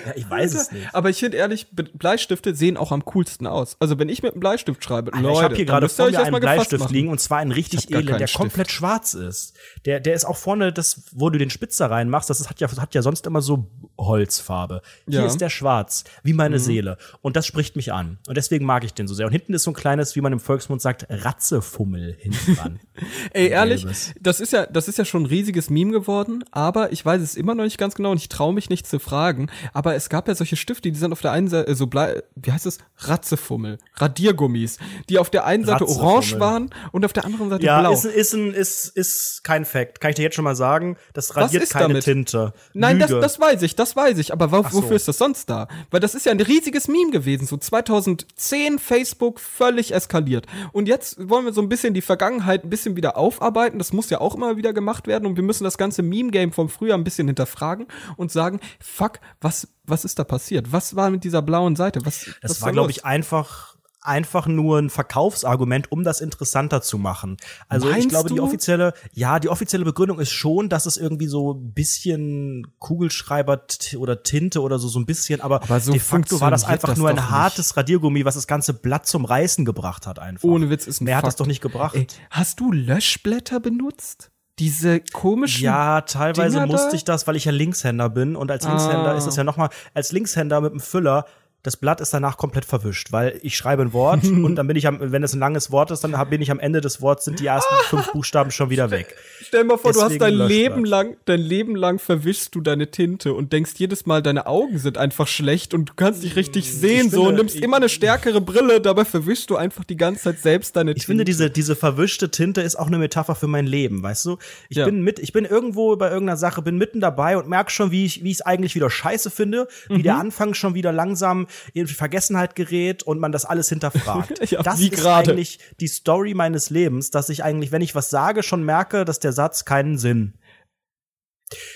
Ja, 0.07 0.13
ich 0.15 0.29
weiß 0.29 0.55
es 0.55 0.71
nicht. 0.73 0.95
Aber 0.95 1.11
ich 1.11 1.19
finde 1.19 1.37
ehrlich, 1.37 1.67
Bleistifte 1.73 2.55
sehen 2.55 2.77
auch 2.77 2.93
am 2.93 3.05
coolsten 3.05 3.47
aus. 3.47 3.77
Also 3.81 3.99
wenn 3.99 4.09
ich 4.09 4.23
mit 4.23 4.33
einem 4.33 4.41
Bleistift 4.41 4.83
schreibe, 4.83 5.13
Alter, 5.13 5.23
Leute, 5.23 5.37
ich 5.39 5.43
habe 5.45 5.55
hier 5.57 5.65
gerade 5.67 5.89
vor 5.89 6.11
mir 6.11 6.21
einen 6.21 6.41
Bleistift 6.41 6.91
liegen 6.91 7.09
und 7.09 7.21
zwar 7.21 7.39
einen 7.39 7.51
Ich 7.51 7.57
richtig 7.59 7.91
edlen, 7.93 8.19
der 8.19 8.27
Stift. 8.27 8.41
komplett 8.41 8.71
schwarz 8.71 9.15
ist. 9.15 9.55
Der, 9.85 10.01
der 10.01 10.15
ist 10.15 10.25
auch 10.25 10.37
vorne, 10.37 10.73
das, 10.73 11.03
wo 11.13 11.29
du 11.31 11.39
den 11.39 11.51
Spitzer 11.51 11.91
reinmachst, 11.91 12.31
das 12.31 12.41
ist, 12.41 12.49
hat 12.49 12.61
ja, 12.61 12.75
hat 12.77 12.95
ja 12.95 13.03
sonst 13.03 13.27
immer 13.27 13.43
so 13.43 13.71
Holzfarbe. 13.99 14.83
Hier 15.07 15.15
Ja. 15.17 15.21
Mhm. 15.23 15.27
ist 15.29 15.41
der 15.41 15.51
schwarz, 15.51 16.05
wie 16.23 16.33
meine 16.33 16.59
Seele. 16.59 16.99
Und 17.23 17.37
das 17.37 17.47
spricht 17.47 17.77
mich 17.77 17.93
an. 17.93 18.19
Und 18.27 18.37
deswegen 18.37 18.65
mag 18.67 18.85
ich 18.85 18.95
den 18.95 19.09
so 19.09 19.15
sehr. 19.15 19.27
Und 19.27 19.33
hinten 19.33 19.55
ist 19.55 19.63
so 19.65 19.71
ein 19.71 19.75
kleines, 19.75 20.17
wie 20.17 20.21
man 20.21 20.33
im 20.33 20.41
Volksmund 20.41 20.83
sagt, 20.83 21.07
Ratzefummel 21.11 22.17
hinten 22.19 22.57
dran. 22.57 22.81
Ey, 23.33 23.49
ehrlich, 23.49 23.87
das 24.21 24.41
ist 24.41 24.53
ja, 24.53 24.67
das 24.67 24.89
ist 24.89 24.99
ja 24.99 25.05
schon 25.05 25.23
ein 25.25 25.27
riesiges 25.27 25.71
Meme 25.71 25.93
geworden, 25.93 26.45
aber 26.51 26.93
ich 26.93 27.05
weiß 27.05 27.21
es 27.23 27.35
immer 27.35 27.55
noch 27.55 27.65
nicht 27.65 27.79
ganz 27.79 27.95
genau 27.95 28.11
und 28.11 28.19
ich 28.19 28.29
traue 28.29 28.53
mich 28.55 28.71
nicht 28.71 28.87
zu 28.87 28.99
fragen. 28.99 29.49
Aber 29.73 29.95
es 29.95 30.09
gab 30.09 30.29
ja 30.29 30.35
solche 30.35 30.57
Stifte, 30.57 30.91
die 30.91 30.99
sind 30.99 31.13
auf 31.13 31.21
der 31.21 31.33
einen 31.33 31.49
Seite, 31.49 31.71
äh, 31.71 31.75
so 31.75 31.87
blei, 31.87 32.23
wie 32.35 32.53
heißt 32.53 32.67
es? 32.67 32.79
Ratzefummel, 32.99 33.79
Radiergummis, 33.95 34.79
die 35.09 35.19
auf 35.19 35.31
der 35.31 35.45
einen 35.47 35.65
Seite 35.65 35.87
orange 35.87 36.39
waren 36.41 36.71
und 36.93 37.05
auf 37.05 37.13
der 37.13 37.25
anderen 37.25 37.51
Seite 37.51 37.65
ja, 37.65 37.81
blau. 37.81 37.93
ist, 37.93 38.05
ist, 38.05 38.33
ein, 38.35 38.53
ist, 38.55 38.89
ist 38.97 39.43
kein 39.45 39.65
Fact. 39.65 40.01
Kann 40.01 40.11
ich 40.11 40.17
dir 40.17 40.23
jetzt 40.23 40.35
schon 40.35 40.45
mal 40.45 40.57
sagen. 40.57 40.97
Das 41.13 41.37
radiert 41.37 41.63
ist 41.63 41.73
keine 41.73 41.89
damit? 41.89 42.05
Tinte. 42.05 42.53
Nein, 42.75 42.99
das, 42.99 43.11
das 43.11 43.39
weiß 43.41 43.63
ich, 43.63 43.77
das 43.77 43.86
weiß 43.95 44.19
ich. 44.19 44.33
Aber 44.33 44.51
wo, 44.51 44.63
so. 44.69 44.83
wofür 44.83 44.97
ist 44.97 45.07
das 45.07 45.19
sonst 45.19 45.49
da? 45.51 45.69
Weil 45.91 46.01
das 46.01 46.15
ist 46.15 46.27
ja 46.27 46.33
ein 46.33 46.41
riesiges 46.41 46.89
Meme 46.89 47.11
gewesen. 47.11 47.47
So 47.47 47.57
2010 47.57 48.79
Facebook 48.79 49.39
völlig 49.39 49.93
eskaliert. 49.93 50.47
Und 50.73 50.89
jetzt 50.89 51.29
wollen 51.29 51.45
wir 51.45 51.53
so 51.53 51.61
ein 51.61 51.69
bisschen 51.69 51.95
die 51.95 52.01
Vergangenheit 52.01 52.65
ein 52.65 52.71
bisschen 52.71 52.97
wieder 52.97 53.17
aufarbeiten. 53.17 53.79
Das 53.79 53.93
muss 53.93 54.11
ja 54.11 54.21
auch 54.21 54.35
immer 54.35 54.57
wieder 54.57 54.73
gemacht 54.73 55.07
werden. 55.07 55.27
Und 55.27 55.37
wir 55.37 55.45
müssen 55.45 55.65
das 55.65 55.79
ganze 55.79 56.03
Meme-Game 56.03 56.53
vom 56.53 56.69
Frühjahr 56.69 56.99
ein 56.99 57.05
bisschen 57.05 57.29
hinterfragen 57.29 57.87
und 58.17 58.33
sagen, 58.33 58.61
fuck, 58.81 59.21
was, 59.41 59.69
was 59.85 60.05
ist 60.05 60.19
da 60.19 60.25
passiert? 60.25 60.73
Was 60.73 60.97
war 60.97 61.11
mit 61.11 61.23
dieser 61.23 61.43
blauen 61.43 61.77
Seite? 61.77 62.05
Was, 62.05 62.31
Das 62.41 62.51
was 62.51 62.63
war, 62.63 62.73
glaube 62.73 62.91
ich, 62.91 63.05
einfach 63.05 63.76
einfach 64.07 64.47
nur 64.47 64.79
ein 64.79 64.91
Verkaufsargument, 64.91 65.91
um 65.93 66.05
das 66.05 66.21
interessanter 66.21 66.83
zu 66.83 66.99
machen. 66.99 67.37
Also 67.69 67.89
Meinst 67.89 68.03
ich 68.05 68.09
glaube, 68.09 68.29
die 68.29 68.37
du? 68.37 68.43
offizielle, 68.45 68.93
ja, 69.13 69.39
die 69.39 69.49
offizielle 69.49 69.85
Begründung 69.85 70.19
ist 70.21 70.31
schon, 70.33 70.69
dass 70.69 70.87
es 70.87 70.97
irgendwie 70.97 71.27
so 71.27 71.55
ein 71.55 71.73
bisschen 71.73 72.67
Kugelschreiber 72.79 73.63
oder 73.99 74.23
Tinte 74.23 74.61
oder 74.63 74.79
so 74.79 74.89
so 74.89 74.99
ein 74.99 75.07
bisschen, 75.07 75.41
aber, 75.41 75.63
Aber 75.63 75.81
so 75.81 75.93
de 75.93 76.01
facto 76.01 76.41
war 76.41 76.51
das 76.51 76.65
einfach 76.65 76.89
das 76.91 76.99
nur 76.99 77.09
ein 77.09 77.17
doch 77.17 77.23
nicht. 77.23 77.31
hartes 77.31 77.77
Radiergummi, 77.77 78.25
was 78.25 78.35
das 78.35 78.47
ganze 78.47 78.73
Blatt 78.75 79.07
zum 79.07 79.25
Reißen 79.25 79.65
gebracht 79.65 80.07
hat 80.07 80.19
einfach. 80.19 80.49
Ohne 80.49 80.71
Witz 80.71 80.87
ist 80.87 81.01
ein 81.01 81.05
Mehr 81.05 81.17
hat 81.17 81.25
das 81.25 81.35
Fakt. 81.35 81.41
doch 81.41 81.47
nicht 81.47 81.61
gebracht. 81.61 81.95
Ey, 81.95 82.07
hast 82.31 82.61
du 82.61 82.73
Löschblätter 82.73 83.61
benutzt? 83.61 84.31
Diese 84.59 85.01
komischen. 85.01 85.65
Ja, 85.65 86.01
teilweise 86.01 86.55
Dinger 86.55 86.67
musste 86.67 86.91
da? 86.93 86.97
ich 86.97 87.05
das, 87.05 87.27
weil 87.27 87.37
ich 87.37 87.45
ja 87.45 87.53
Linkshänder 87.53 88.09
bin. 88.09 88.37
Und 88.37 88.51
als 88.51 88.65
Linkshänder 88.67 89.11
Ah. 89.13 89.17
ist 89.19 89.27
es 89.27 89.37
ja 89.37 89.45
noch 89.45 89.59
mal 89.59 89.69
als 89.93 90.13
Linkshänder 90.13 90.63
mit 90.63 90.73
dem 90.73 90.81
Füller, 90.81 91.27
das 91.67 91.77
Blatt 91.77 92.01
ist 92.01 92.15
danach 92.15 92.37
komplett 92.37 92.65
verwischt, 92.65 93.13
weil 93.13 93.39
ich 93.43 93.57
schreibe 93.57 93.83
ein 93.83 93.93
Wort 93.93 94.25
und 94.25 94.55
dann 94.57 94.67
bin 94.67 94.77
ich 94.77 94.87
am, 94.87 94.99
wenn 95.01 95.23
es 95.23 95.33
ein 95.35 95.41
langes 95.41 95.71
Wort 95.73 95.91
ist, 95.91 96.05
dann 96.05 96.13
bin 96.31 96.41
ich 96.41 96.51
am 96.51 96.61
Ende 96.61 96.81
des 96.81 97.01
Wortes, 97.03 97.25
sind 97.25 97.41
die 97.41 97.47
ersten 97.47 97.75
fünf 97.91 98.07
Buchstaben 98.13 98.51
schon 98.51 98.71
wieder 98.71 98.91
weg. 98.91 99.17
Stell 99.43 99.63
dir 99.63 99.67
mal 99.67 99.77
vor, 99.79 99.93
du 99.93 100.01
hast 100.01 100.13
Deswegen 100.13 100.39
dein. 100.39 100.49
Leben 100.49 100.85
lang, 100.85 101.17
dein 101.25 101.41
Leben 101.41 101.75
lang 101.77 101.99
verwischst 101.99 102.55
du 102.55 102.61
deine 102.61 102.91
Tinte 102.91 103.35
und 103.35 103.53
denkst 103.53 103.73
jedes 103.79 104.07
Mal, 104.07 104.23
deine 104.23 104.47
Augen 104.47 104.79
sind 104.79 104.97
einfach 104.99 105.27
schlecht 105.27 105.75
und 105.75 105.91
du 105.91 105.93
kannst 105.97 106.23
nicht 106.23 106.37
richtig 106.37 106.73
sehen, 106.73 107.11
so 107.11 107.17
finde, 107.17 107.29
und 107.29 107.35
nimmst 107.37 107.57
immer 107.57 107.77
eine 107.79 107.89
stärkere 107.89 108.41
Brille, 108.41 108.81
dabei 108.81 109.05
verwischst 109.05 109.51
du 109.51 109.57
einfach 109.57 109.85
die 109.85 109.97
ganze 109.97 110.23
Zeit 110.23 110.39
selbst 110.39 110.77
deine 110.77 110.93
Tinte. 110.93 111.01
Ich 111.01 111.07
finde, 111.07 111.25
diese, 111.25 111.51
diese 111.51 111.75
verwischte 111.77 112.31
Tinte 112.31 112.61
ist 112.61 112.77
auch 112.77 112.87
eine 112.87 112.99
Metapher 112.99 113.35
für 113.35 113.49
mein 113.49 113.67
Leben, 113.67 114.03
weißt 114.03 114.25
du? 114.27 114.39
Ich 114.69 114.77
Ja. 114.77 114.85
bin 114.85 115.03
mit, 115.03 115.19
ich 115.19 115.33
bin 115.33 115.45
irgendwo 115.45 115.97
bei 115.97 116.09
irgendeiner 116.11 116.37
Sache, 116.37 116.63
bin 116.63 116.79
mitten 116.79 117.01
dabei 117.01 117.37
und 117.37 117.49
merk 117.49 117.71
schon, 117.71 117.91
wie 117.91 118.05
ich, 118.05 118.23
wie 118.23 118.31
ich 118.31 118.37
es 118.37 118.43
eigentlich 118.43 118.75
wieder 118.75 118.89
scheiße 118.91 119.31
finde, 119.31 119.67
wie 119.89 119.95
Mhm. 119.99 120.03
der 120.05 120.17
Anfang 120.17 120.55
schon 120.55 120.75
wieder 120.75 120.93
langsam 120.93 121.47
in 121.73 121.87
Vergessenheit 121.87 122.55
gerät 122.55 123.03
und 123.03 123.19
man 123.19 123.33
das 123.33 123.45
alles 123.45 123.69
hinterfragt. 123.69 124.41
Ja, 124.51 124.63
das 124.63 124.81
ist 124.81 124.93
gerade. 124.93 125.33
eigentlich 125.33 125.59
die 125.81 125.89
Story 125.89 126.35
meines 126.35 126.71
Lebens, 126.71 127.11
dass 127.11 127.29
ich 127.29 127.43
eigentlich, 127.43 127.73
wenn 127.73 127.83
ich 127.83 127.95
was 127.95 128.11
sage, 128.11 128.43
schon 128.43 128.63
merke, 128.63 129.05
dass 129.05 129.19
der 129.19 129.33
Satz 129.33 129.65
keinen 129.65 129.99
Sinn. 129.99 130.35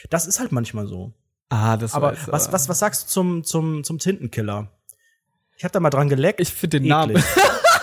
Das 0.08 0.26
ist 0.26 0.38
halt 0.38 0.52
manchmal 0.52 0.86
so. 0.86 1.12
ah, 1.48 1.76
das 1.76 1.94
Aber 1.94 2.12
weiß, 2.12 2.28
was, 2.28 2.52
was, 2.52 2.68
was 2.68 2.78
sagst 2.78 3.04
du 3.04 3.08
zum, 3.08 3.44
zum, 3.44 3.84
zum 3.84 3.98
Tintenkiller? 3.98 4.70
Ich 5.56 5.64
hab 5.64 5.72
da 5.72 5.80
mal 5.80 5.90
dran 5.90 6.08
geleckt. 6.08 6.40
Ich 6.40 6.52
finde 6.52 6.80
den 6.80 6.88
Namen. 6.88 7.16
Eklig. 7.16 7.24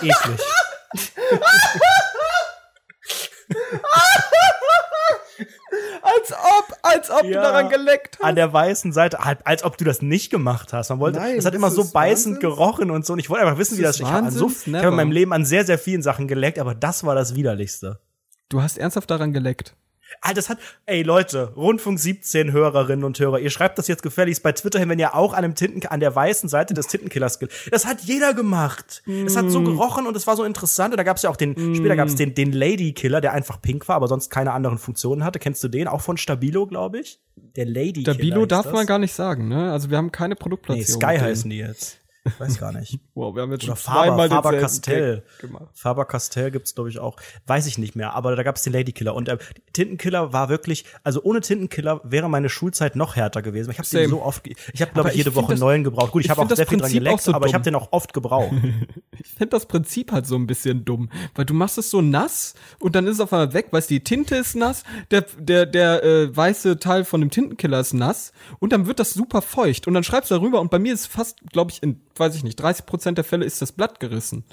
Eklig. 0.02 0.40
als 6.32 6.38
ob, 6.58 6.76
als 6.82 7.10
ob 7.10 7.24
Ja. 7.24 7.28
du 7.28 7.46
daran 7.46 7.68
geleckt 7.68 8.18
hast. 8.18 8.24
an 8.26 8.34
der 8.36 8.52
weißen 8.52 8.92
Seite, 8.92 9.18
halt, 9.20 9.46
als 9.46 9.62
ob 9.64 9.76
du 9.78 9.84
das 9.84 10.02
nicht 10.02 10.30
gemacht 10.30 10.72
hast. 10.72 10.90
Man 10.90 11.00
wollte, 11.00 11.18
Nein, 11.18 11.36
es 11.36 11.44
hat 11.44 11.52
das 11.54 11.58
immer 11.58 11.70
so 11.70 11.84
beißend 11.90 12.36
Wahnsinns. 12.36 12.56
gerochen 12.56 12.90
und 12.90 13.04
so. 13.06 13.12
Und 13.14 13.18
ich 13.18 13.30
wollte 13.30 13.44
einfach 13.46 13.58
wissen, 13.58 13.78
wie 13.78 13.82
Das 13.82 13.96
das 13.98 14.00
ist 14.00 14.06
ich 14.06 14.12
habe 14.12 14.30
so, 14.30 14.48
ich 14.48 14.56
habe 14.62 14.70
never. 14.70 14.88
in 14.88 14.94
meinem 14.94 15.12
Leben 15.12 15.32
an 15.32 15.44
sehr, 15.44 15.64
sehr 15.64 15.78
vielen 15.78 16.02
Sachen 16.02 16.28
geleckt, 16.28 16.58
aber 16.58 16.74
das 16.74 17.04
war 17.04 17.14
das 17.14 17.34
widerlichste. 17.34 17.98
Du 18.48 18.62
hast 18.62 18.78
ernsthaft 18.78 19.10
daran 19.10 19.32
geleckt. 19.32 19.74
Alter, 20.20 20.34
das 20.34 20.48
hat, 20.48 20.58
ey 20.86 21.02
Leute, 21.02 21.52
Rundfunk 21.54 21.98
17 21.98 22.52
Hörerinnen 22.52 23.04
und 23.04 23.18
Hörer, 23.18 23.38
ihr 23.40 23.50
schreibt 23.50 23.78
das 23.78 23.88
jetzt 23.88 24.02
gefälligst 24.02 24.42
bei 24.42 24.52
Twitter 24.52 24.78
hin, 24.78 24.88
wenn 24.88 24.98
ihr 24.98 25.14
auch 25.14 25.32
an 25.34 25.42
dem 25.42 25.54
Tinten, 25.54 25.86
an 25.86 26.00
der 26.00 26.14
weißen 26.14 26.48
Seite 26.48 26.74
des 26.74 26.86
Tintenkillers 26.88 27.38
gilt. 27.38 27.52
Das 27.70 27.86
hat 27.86 28.00
jeder 28.02 28.34
gemacht. 28.34 29.02
Es 29.26 29.36
hat 29.36 29.46
Mm. 29.46 29.50
so 29.50 29.62
gerochen 29.62 30.06
und 30.06 30.16
es 30.16 30.26
war 30.26 30.36
so 30.36 30.44
interessant. 30.44 30.92
Und 30.92 30.96
da 30.98 31.02
gab 31.02 31.16
es 31.16 31.22
ja 31.22 31.30
auch 31.30 31.36
den, 31.36 31.74
später 31.74 31.96
gab 31.96 32.08
es 32.08 32.14
den, 32.16 32.34
den 32.34 32.52
Lady 32.52 32.92
Killer, 32.92 33.20
der 33.20 33.32
einfach 33.32 33.60
pink 33.60 33.88
war, 33.88 33.96
aber 33.96 34.08
sonst 34.08 34.30
keine 34.30 34.52
anderen 34.52 34.78
Funktionen 34.78 35.24
hatte. 35.24 35.38
Kennst 35.38 35.62
du 35.64 35.68
den? 35.68 35.88
Auch 35.88 36.00
von 36.00 36.16
Stabilo, 36.16 36.66
glaube 36.66 37.00
ich. 37.00 37.20
Der 37.56 37.66
Lady 37.66 38.02
Killer. 38.02 38.14
Stabilo 38.14 38.46
darf 38.46 38.64
das. 38.64 38.72
man 38.72 38.86
gar 38.86 38.98
nicht 38.98 39.12
sagen, 39.14 39.48
ne? 39.48 39.72
Also 39.72 39.90
wir 39.90 39.96
haben 39.98 40.10
keine 40.12 40.34
Nee, 40.34 40.38
Produktplatzierung. 40.40 41.00
Sky 41.00 41.06
mit 41.12 41.16
denen. 41.20 41.24
heißen 41.30 41.50
die 41.50 41.58
jetzt. 41.58 41.98
Ich 42.24 42.38
weiß 42.40 42.58
gar 42.58 42.72
nicht. 42.72 42.98
Wow, 43.14 43.34
wir 43.34 43.42
haben 43.42 43.50
jetzt 43.50 43.64
Oder 43.64 43.74
schon 43.74 43.92
Faber, 43.92 44.28
Faber 44.28 44.52
Castell. 44.58 45.24
Faber 45.74 46.04
Castell 46.04 46.52
gibt's 46.52 46.74
glaube 46.74 46.88
ich 46.88 47.00
auch. 47.00 47.16
Weiß 47.48 47.66
ich 47.66 47.78
nicht 47.78 47.96
mehr, 47.96 48.14
aber 48.14 48.36
da 48.36 48.44
gab's 48.44 48.62
den 48.62 48.72
Ladykiller. 48.72 49.12
Und 49.14 49.28
äh, 49.28 49.38
Tintenkiller 49.72 50.32
war 50.32 50.48
wirklich, 50.48 50.84
also 51.02 51.20
ohne 51.24 51.40
Tintenkiller 51.40 52.00
wäre 52.04 52.30
meine 52.30 52.48
Schulzeit 52.48 52.94
noch 52.94 53.16
härter 53.16 53.42
gewesen. 53.42 53.72
Ich 53.72 53.78
habe 53.78 53.88
den 53.88 54.10
so 54.10 54.22
oft, 54.22 54.46
ich 54.46 54.82
habe 54.82 54.92
glaube 54.92 55.10
ich 55.10 55.16
jede 55.16 55.34
Woche 55.34 55.52
das- 55.52 55.60
neuen 55.60 55.82
gebraucht. 55.82 56.12
Gut, 56.12 56.20
ich, 56.20 56.26
ich 56.26 56.30
habe 56.30 56.42
auch 56.42 56.48
sehr 56.56 56.66
viel 56.66 56.78
dran 56.78 56.92
geleckt, 56.92 57.22
so 57.22 57.34
aber 57.34 57.46
ich 57.46 57.54
habe 57.54 57.64
den 57.64 57.74
auch 57.74 57.88
oft 57.92 58.12
gebraucht. 58.12 58.52
Ich 59.20 59.30
finde 59.34 59.48
das 59.50 59.66
Prinzip 59.66 60.12
halt 60.12 60.26
so 60.26 60.36
ein 60.36 60.46
bisschen 60.46 60.84
dumm, 60.84 61.10
weil 61.34 61.44
du 61.44 61.52
machst 61.52 61.76
es 61.76 61.90
so 61.90 62.00
nass 62.00 62.54
und 62.78 62.94
dann 62.94 63.06
ist 63.08 63.14
es 63.14 63.20
auf 63.20 63.32
einmal 63.32 63.52
weg, 63.52 63.68
weißt 63.72 63.90
du, 63.90 63.94
die 63.94 64.04
Tinte 64.04 64.36
ist 64.36 64.54
nass, 64.54 64.84
der, 65.10 65.22
der, 65.38 65.66
der 65.66 66.04
äh, 66.04 66.36
weiße 66.36 66.78
Teil 66.78 67.04
von 67.04 67.20
dem 67.20 67.30
Tintenkiller 67.30 67.80
ist 67.80 67.94
nass 67.94 68.32
und 68.60 68.72
dann 68.72 68.86
wird 68.86 69.00
das 69.00 69.14
super 69.14 69.42
feucht 69.42 69.88
und 69.88 69.94
dann 69.94 70.04
schreibst 70.04 70.30
du 70.30 70.36
darüber 70.36 70.60
und 70.60 70.70
bei 70.70 70.78
mir 70.78 70.94
ist 70.94 71.06
fast, 71.06 71.40
glaube 71.50 71.72
ich, 71.72 71.82
in, 71.82 72.00
weiß 72.18 72.34
ich 72.34 72.44
nicht, 72.44 72.56
30 72.56 72.86
Prozent 72.86 73.18
der 73.18 73.24
Fälle 73.24 73.44
ist 73.44 73.62
das 73.62 73.72
Blatt 73.72 74.00
gerissen. 74.00 74.44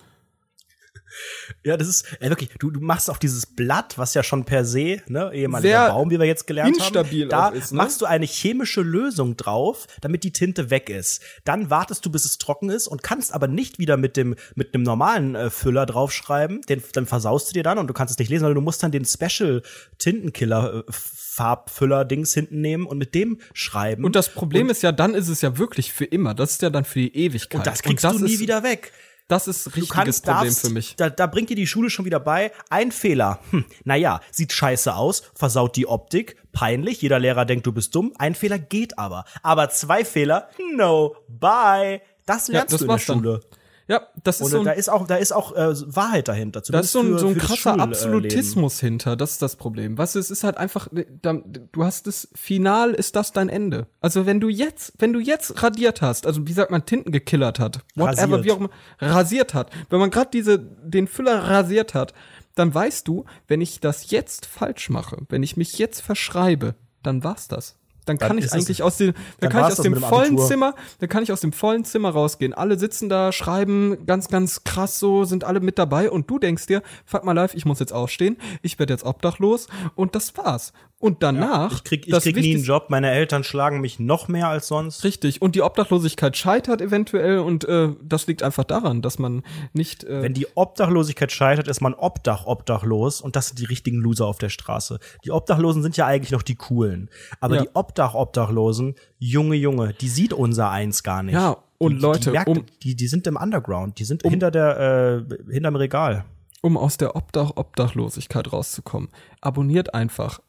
ja, 1.63 1.77
das 1.77 1.87
ist 1.87 2.05
ey, 2.19 2.29
wirklich, 2.29 2.49
du, 2.59 2.71
du 2.71 2.79
machst 2.79 3.09
auf 3.09 3.19
dieses 3.19 3.45
Blatt, 3.45 3.97
was 3.97 4.13
ja 4.13 4.23
schon 4.23 4.45
per 4.45 4.65
se, 4.65 5.01
ne, 5.07 5.31
ehemaliger 5.33 5.69
Sehr 5.69 5.87
Baum, 5.89 6.09
wie 6.09 6.19
wir 6.19 6.25
jetzt 6.25 6.47
gelernt 6.47 6.75
instabil 6.77 7.23
haben, 7.23 7.29
da 7.29 7.47
ist, 7.49 7.71
ne? 7.71 7.77
machst 7.77 8.01
du 8.01 8.05
eine 8.05 8.25
chemische 8.25 8.81
Lösung 8.81 9.37
drauf, 9.37 9.87
damit 10.01 10.23
die 10.23 10.31
Tinte 10.31 10.69
weg 10.69 10.89
ist. 10.89 11.21
Dann 11.43 11.69
wartest 11.69 12.05
du, 12.05 12.11
bis 12.11 12.25
es 12.25 12.37
trocken 12.37 12.69
ist 12.69 12.87
und 12.87 13.03
kannst 13.03 13.33
aber 13.33 13.47
nicht 13.47 13.79
wieder 13.79 13.97
mit 13.97 14.17
dem 14.17 14.35
mit 14.55 14.73
einem 14.73 14.83
normalen 14.83 15.35
äh, 15.35 15.49
Füller 15.49 15.85
draufschreiben, 15.85 16.61
den 16.61 16.83
dann 16.93 17.05
versaust 17.05 17.49
du 17.49 17.53
dir 17.53 17.63
dann 17.63 17.77
und 17.77 17.87
du 17.87 17.93
kannst 17.93 18.11
es 18.11 18.19
nicht 18.19 18.29
lesen, 18.29 18.41
sondern 18.41 18.55
du 18.55 18.61
musst 18.61 18.83
dann 18.83 18.91
den 18.91 19.05
Special 19.05 19.61
Tintenkiller 19.97 20.83
äh, 20.87 20.91
Farbfüller 21.35 22.05
Dings 22.05 22.33
hinten 22.33 22.61
nehmen 22.61 22.85
und 22.85 22.97
mit 22.97 23.13
dem 23.13 23.39
schreiben. 23.53 24.05
Und 24.05 24.15
das 24.15 24.33
Problem 24.33 24.69
ist 24.69 24.83
ja, 24.83 24.93
dann 24.93 25.13
ist 25.13 25.27
es 25.27 25.41
ja 25.41 25.57
wirklich 25.57 25.91
für 25.91 26.05
immer. 26.05 26.33
Das 26.33 26.51
ist 26.51 26.61
ja 26.61 26.69
dann 26.69 26.85
für 26.85 26.99
die 26.99 27.13
Ewigkeit. 27.13 27.59
und 27.59 27.67
das 27.67 27.83
kriegst 27.83 28.05
du 28.05 28.19
nie 28.19 28.35
ist, 28.35 28.39
wieder 28.39 28.63
weg. 28.63 28.93
Das 29.27 29.47
ist 29.47 29.67
ein 29.67 29.73
richtiges 29.73 29.89
kannst, 29.89 30.25
Problem 30.25 30.45
darfst, 30.45 30.61
für 30.61 30.69
mich. 30.69 30.95
Da, 30.95 31.09
da 31.09 31.27
bringt 31.27 31.49
dir 31.49 31.57
die 31.57 31.67
Schule 31.67 31.89
schon 31.89 32.05
wieder 32.05 32.21
bei. 32.21 32.53
Ein 32.69 32.93
Fehler. 32.93 33.39
Hm, 33.49 33.65
naja, 33.83 34.21
sieht 34.31 34.53
scheiße 34.53 34.95
aus, 34.95 35.23
versaut 35.35 35.75
die 35.75 35.87
Optik, 35.87 36.37
peinlich, 36.53 37.01
jeder 37.01 37.19
Lehrer 37.19 37.43
denkt, 37.43 37.67
du 37.67 37.73
bist 37.73 37.93
dumm. 37.95 38.13
Ein 38.17 38.33
Fehler 38.33 38.57
geht 38.57 38.97
aber. 38.97 39.25
Aber 39.43 39.69
zwei 39.71 40.05
Fehler, 40.05 40.49
no, 40.75 41.17
bye. 41.27 42.01
Das 42.25 42.47
lernst 42.47 42.71
das 42.71 42.79
du 42.79 42.85
in 42.85 42.87
der 42.87 42.93
war's 42.93 43.05
dann. 43.07 43.39
Ja, 43.87 44.01
das 44.23 44.37
ist 44.37 44.45
Und 44.45 44.51
so 44.51 44.57
ein 44.59 44.65
da 44.65 44.71
ist 44.71 44.89
auch, 44.89 45.05
da 45.05 45.15
ist 45.17 45.31
auch 45.31 45.55
äh, 45.55 45.73
Wahrheit 45.95 46.27
dahinter. 46.27 46.61
Da 46.61 46.79
ist 46.79 46.91
so 46.91 46.99
ein, 47.01 47.17
zumindest 47.17 47.21
so 47.21 47.27
ein 47.27 47.33
für- 47.35 47.39
für 47.41 47.47
das 47.47 47.47
krasser 47.49 47.69
Schulleben. 47.73 47.91
Absolutismus 47.91 48.79
hinter, 48.79 49.15
das 49.15 49.31
ist 49.33 49.41
das 49.43 49.55
Problem. 49.57 49.95
Du, 49.95 50.01
es 50.01 50.15
ist 50.15 50.43
halt 50.43 50.57
einfach, 50.57 50.87
da, 51.21 51.33
du 51.71 51.83
hast 51.83 52.07
das, 52.07 52.27
final 52.33 52.91
ist 52.95 53.15
das 53.15 53.31
dein 53.31 53.47
Ende. 53.49 53.85
Also 54.01 54.25
wenn 54.25 54.39
du 54.39 54.49
jetzt, 54.49 54.93
wenn 54.97 55.13
du 55.13 55.19
jetzt 55.19 55.61
radiert 55.61 56.01
hast, 56.01 56.25
also 56.25 56.47
wie 56.47 56.53
sagt 56.53 56.71
man, 56.71 56.85
Tinten 56.85 57.11
gekillert 57.11 57.59
hat, 57.59 57.81
whatever, 57.95 58.21
Rasiert. 58.37 58.43
wie 58.45 58.51
auch 58.53 58.57
immer, 58.57 58.69
rasiert 58.99 59.53
hat, 59.53 59.69
wenn 59.91 59.99
man 59.99 60.09
gerade 60.09 60.31
diese, 60.33 60.57
den 60.57 61.07
Füller 61.07 61.43
rasiert 61.43 61.93
hat, 61.93 62.13
dann 62.55 62.73
weißt 62.73 63.07
du, 63.07 63.25
wenn 63.47 63.61
ich 63.61 63.81
das 63.81 64.09
jetzt 64.09 64.45
falsch 64.47 64.89
mache, 64.89 65.17
wenn 65.29 65.43
ich 65.43 65.57
mich 65.57 65.77
jetzt 65.77 66.01
verschreibe, 66.01 66.73
dann 67.03 67.23
war's 67.23 67.47
das. 67.47 67.75
Dann 68.05 68.17
kann 68.17 68.29
Dann 68.29 68.37
ich 68.39 68.51
eigentlich 68.53 68.83
aus 68.83 68.97
dem, 68.97 69.13
dann 69.13 69.23
dann 69.39 69.49
kann 69.51 69.71
ich 69.71 69.77
aus 69.77 69.83
dem 69.83 69.95
vollen 69.95 70.27
Abitur. 70.27 70.47
Zimmer, 70.47 70.75
dann 70.99 71.09
kann 71.09 71.23
ich 71.23 71.31
aus 71.31 71.41
dem 71.41 71.51
vollen 71.51 71.85
Zimmer 71.85 72.09
rausgehen. 72.09 72.53
Alle 72.53 72.77
sitzen 72.77 73.09
da, 73.09 73.31
schreiben 73.31 74.05
ganz, 74.05 74.27
ganz 74.29 74.63
krass 74.63 74.99
so, 74.99 75.25
sind 75.25 75.43
alle 75.43 75.59
mit 75.59 75.77
dabei 75.77 76.09
und 76.09 76.29
du 76.29 76.39
denkst 76.39 76.67
dir, 76.67 76.81
fuck 77.05 77.23
mal 77.23 77.33
live, 77.33 77.53
ich 77.55 77.65
muss 77.65 77.79
jetzt 77.79 77.93
aufstehen, 77.93 78.37
ich 78.61 78.79
werde 78.79 78.93
jetzt 78.93 79.03
obdachlos 79.03 79.67
und 79.95 80.15
das 80.15 80.35
war's. 80.37 80.71
Und 81.05 81.21
danach, 81.23 81.71
Ich 81.73 81.83
krieg, 81.83 82.07
ich 82.07 82.13
krieg 82.19 82.35
nie 82.35 82.55
einen 82.55 82.63
Job. 82.63 82.87
Meine 82.89 83.11
Eltern 83.11 83.43
schlagen 83.43 83.79
mich 83.81 83.99
noch 83.99 84.27
mehr 84.27 84.47
als 84.47 84.67
sonst. 84.67 85.03
Richtig. 85.03 85.41
Und 85.41 85.55
die 85.55 85.61
Obdachlosigkeit 85.61 86.35
scheitert 86.35 86.81
eventuell 86.81 87.39
und 87.39 87.63
äh, 87.65 87.89
das 88.03 88.25
liegt 88.27 88.41
einfach 88.43 88.63
daran, 88.63 89.01
dass 89.01 89.19
man 89.19 89.43
nicht. 89.73 90.03
Äh, 90.03 90.23
Wenn 90.23 90.33
die 90.33 90.47
Obdachlosigkeit 90.55 91.31
scheitert, 91.31 91.67
ist 91.67 91.81
man 91.81 91.93
Obdach 91.93 92.45
obdachlos 92.47 93.21
und 93.21 93.35
das 93.35 93.47
sind 93.47 93.59
die 93.59 93.65
richtigen 93.65 93.97
Loser 93.99 94.25
auf 94.25 94.37
der 94.39 94.49
Straße. 94.49 94.99
Die 95.23 95.31
Obdachlosen 95.31 95.83
sind 95.83 95.95
ja 95.97 96.05
eigentlich 96.07 96.31
noch 96.31 96.41
die 96.43 96.55
coolen. 96.55 97.09
Aber 97.39 97.55
Ja. 97.55 97.61
die 97.61 97.69
Obdach-Obdachlosen, 97.73 98.95
Junge, 99.19 99.55
Junge, 99.55 99.93
die 99.93 100.07
sieht 100.09 100.33
unser 100.33 100.69
Eins 100.71 101.03
gar 101.03 101.21
nicht. 101.23 101.35
Ja, 101.35 101.57
und 101.77 101.95
die, 101.97 102.01
Leute, 102.01 102.19
die, 102.25 102.29
merkt, 102.31 102.47
um- 102.49 102.65
die, 102.83 102.95
die 102.95 103.07
sind 103.07 103.27
im 103.27 103.35
Underground, 103.35 103.99
die 103.99 104.05
sind 104.05 104.23
hinter 104.23 104.49
der, 104.51 105.25
äh, 105.29 105.51
hinterm 105.53 105.75
Regal. 105.75 106.25
um 106.61 106.77
aus 106.77 106.97
der 106.97 107.15
Obdach-Obdachlosigkeit 107.15 108.51
rauszukommen, 108.51 109.09
abonniert 109.41 109.93
einfach 109.93 110.39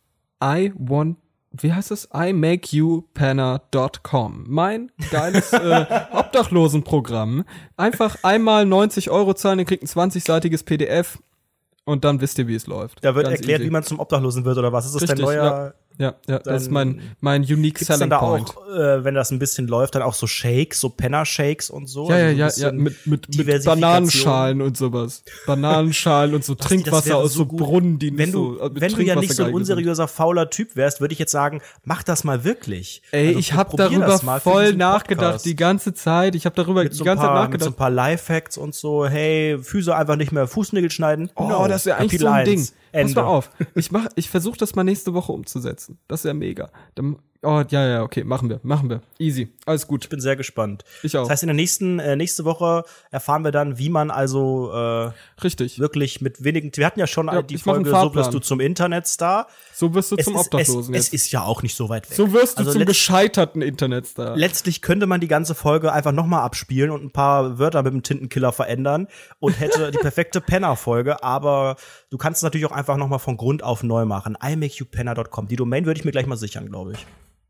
I 0.43 0.73
want 0.77 1.19
wie 1.63 1.73
heißt 1.73 1.91
es? 1.91 2.07
imakeyoupana.com. 2.13 4.45
Mein 4.47 4.93
geiles 5.11 5.53
äh, 5.55 5.87
Obdachlosenprogramm. 6.13 7.45
Einfach 7.77 8.17
einmal 8.23 8.65
90 8.67 9.11
Euro 9.11 9.35
zahlen, 9.35 9.59
ihr 9.61 9.65
kriegt 9.65 9.83
ein 9.83 9.87
20-seitiges 9.87 10.65
PDF 10.65 11.19
und 11.85 12.05
dann 12.05 12.21
wisst 12.21 12.39
ihr, 12.39 12.47
wie 12.49 12.55
es 12.55 12.67
läuft. 12.67 13.03
Da 13.05 13.15
wird 13.15 13.27
Ganz 13.27 13.39
erklärt, 13.39 13.61
easy. 13.61 13.69
wie 13.69 13.73
man 13.73 13.83
zum 13.85 14.01
Obdachlosen 14.01 14.45
wird 14.45 14.59
oder 14.59 14.73
was. 14.73 14.87
Ist 14.87 14.95
das 14.97 15.03
Richtig, 15.03 15.19
dein 15.19 15.25
neuer, 15.25 15.45
Ja, 15.45 15.73
ja, 15.99 16.15
das 16.27 16.63
ist 16.63 16.71
mein, 16.71 17.01
mein 17.21 17.43
unique 17.43 17.77
Gibt's 17.79 17.87
dann 17.89 17.99
selling 17.99 18.11
da 18.11 18.19
point. 18.19 18.51
auch, 18.57 18.69
äh, 18.75 19.05
wenn 19.05 19.15
das 19.15 19.31
ein 19.31 19.39
bisschen 19.39 19.67
läuft, 19.67 19.95
dann 19.95 20.03
auch 20.03 20.15
so 20.15 20.27
Shakes, 20.27 20.81
so 20.81 20.89
Penner-Shakes 20.91 21.71
und 21.71 21.87
so? 21.87 22.11
Ja, 22.11 22.31
ja, 22.31 22.45
Also 22.47 22.61
ja, 22.63 22.67
ja, 22.69 22.73
mit, 22.73 23.07
mit, 23.07 23.37
mit. 23.37 23.65
Bananenschalen 23.65 24.61
und 24.61 24.77
sowas. 24.77 25.23
Bananenschalen 25.47 26.35
und 26.35 26.45
so 26.45 26.55
das 26.55 26.67
Trinkwasser 26.67 27.17
aus 27.17 27.33
so 27.33 27.47
gut. 27.47 27.61
Brunnen, 27.61 27.99
die 27.99 28.11
nicht 28.11 28.19
Wenn 28.19 28.33
du, 28.33 28.57
so, 28.59 28.61
äh, 28.61 28.71
wenn 28.81 28.93
du 28.93 29.03
ja 29.03 29.17
nicht 29.17 29.33
so 29.35 29.45
ein 29.45 29.55
unseriöser, 29.55 30.09
fauler 30.09 30.51
Typ 30.51 30.77
wärst, 30.77 31.01
würde 31.01 31.13
ich 31.13 31.19
jetzt 31.19 31.33
sagen, 31.33 31.61
mach 31.85 32.03
das 32.03 32.25
mal 32.25 32.45
wirklich. 32.45 33.03
Ey, 33.13 33.29
Also, 33.29 33.39
ich 33.39 33.53
habe 33.55 33.71
probier 33.71 33.99
darüber 34.01 34.41
voll 34.41 34.75
nachgedacht, 34.75 35.25
Podcast. 35.27 35.47
die 35.47 35.57
ganze 35.57 35.95
Zeit. 35.95 36.35
Ich 36.35 36.45
habe 36.47 36.57
darüber 36.57 36.85
die 36.85 36.95
so, 36.95 37.05
ein 37.05 37.07
ganze 37.07 37.23
Zeit 37.23 37.31
paar, 37.31 37.49
mit 37.49 37.61
so 37.61 37.67
nachgedacht. 37.71 37.75
ein 37.75 37.77
paar 37.79 37.91
Lifehacks 37.91 38.59
und 38.59 38.75
so, 38.75 39.07
hey, 39.07 39.59
Füße 39.63 39.95
einfach 39.95 40.17
nicht 40.17 40.33
mehr 40.33 40.47
Fußnägel 40.47 40.91
schneiden. 40.91 41.31
Oh, 41.37 41.49
No. 41.49 41.69
das 41.69 41.87
wäre 41.87 41.97
eigentlich 41.99 42.21
Kapitel 42.21 42.27
so 42.27 42.33
ein 42.33 42.35
1, 42.41 42.49
Ding. 42.49 42.69
Pass 43.07 43.15
mal 43.15 43.23
auf. 43.25 43.51
Ich 43.75 43.91
mach, 43.93 44.07
ich 44.17 44.31
versuche 44.31 44.57
das 44.59 44.75
mal 44.75 44.83
nächste 44.83 45.13
Woche 45.15 45.31
umzusetzen. 45.31 45.86
Das 46.09 46.25
wäre 46.25 46.35
mega. 46.35 46.71
Dann, 46.95 47.19
oh, 47.47 47.63
ja, 47.69 47.87
ja, 47.87 48.03
okay, 48.03 48.25
machen 48.25 48.49
wir, 48.51 48.61
machen 48.63 48.91
wir. 48.91 49.01
Easy. 49.19 49.53
Alles 49.65 49.87
gut. 49.87 50.05
Ich 50.05 50.09
bin 50.11 50.21
sehr 50.21 50.37
gespannt. 50.37 50.85
Ich 51.03 51.17
auch. 51.17 51.23
Das 51.23 51.31
heißt, 51.31 51.43
in 51.45 51.47
der 51.49 51.55
nächsten, 51.55 51.99
äh, 51.99 52.17
nächste 52.17 52.45
Woche 52.45 52.85
erfahren 53.11 53.43
wir 53.45 53.53
dann, 53.53 53.79
wie 53.79 53.89
man 53.89 54.11
also 54.11 54.71
äh, 54.73 55.11
Richtig. 55.43 55.79
wirklich 55.79 56.21
mit 56.21 56.45
wenigen. 56.45 56.71
Wir 56.75 56.87
hatten 56.87 57.01
ja 57.01 57.07
schon 57.07 57.27
Ja, 57.29 57.43
die 57.43 57.59
Folge, 57.59 57.91
so 57.91 58.15
wirst 58.15 58.35
du 58.35 58.39
zum 58.39 58.61
Internetstar. 58.61 59.47
So 59.73 59.95
wirst 59.95 60.13
du 60.13 60.17
Es 60.17 60.25
zum 60.25 60.35
ist, 60.35 60.41
Obdachlosen 60.47 60.95
es, 60.95 61.07
es 61.07 61.13
jetzt. 61.13 61.23
ist 61.27 61.33
ja 61.33 61.43
auch 61.43 61.63
nicht 61.63 61.75
so 61.75 61.89
weit 61.89 62.09
weg. 62.11 62.17
So 62.17 62.33
wirst 62.33 62.59
du 62.59 62.65
Also 62.65 62.73
zum 62.73 62.85
gescheiterten 62.85 63.63
Internetstar. 63.63 64.37
Letztlich 64.37 64.83
könnte 64.83 65.07
man 65.07 65.21
die 65.21 65.29
ganze 65.29 65.55
Folge 65.55 65.93
einfach 65.93 66.13
nochmal 66.13 66.43
abspielen 66.43 66.91
und 66.91 67.05
ein 67.05 67.11
paar 67.11 67.59
Wörter 67.59 67.83
mit 67.83 67.93
dem 67.93 68.03
Tintenkiller 68.03 68.53
verändern 68.53 69.09
und 69.39 69.59
hätte 69.61 69.91
die 69.91 69.99
perfekte 69.99 70.41
Penner-Folge, 70.41 71.23
aber 71.23 71.77
du 72.11 72.19
kannst 72.19 72.39
es 72.39 72.43
natürlich 72.43 72.67
auch 72.67 72.73
einfach 72.73 72.97
nochmal 72.97 73.19
von 73.19 73.37
Grund 73.37 73.63
auf 73.63 73.83
neu 73.83 74.05
machen. 74.05 74.37
imakeyouppenner.com. 74.41 75.49
Die 75.49 75.57
Domain 75.57 75.87
würde 75.87 75.99
ich 75.99 76.05
mir 76.05 76.13
gleich 76.13 76.27
mal 76.27 76.37
sichern, 76.37 76.67
glaube 76.69 76.93
ich. 76.93 77.07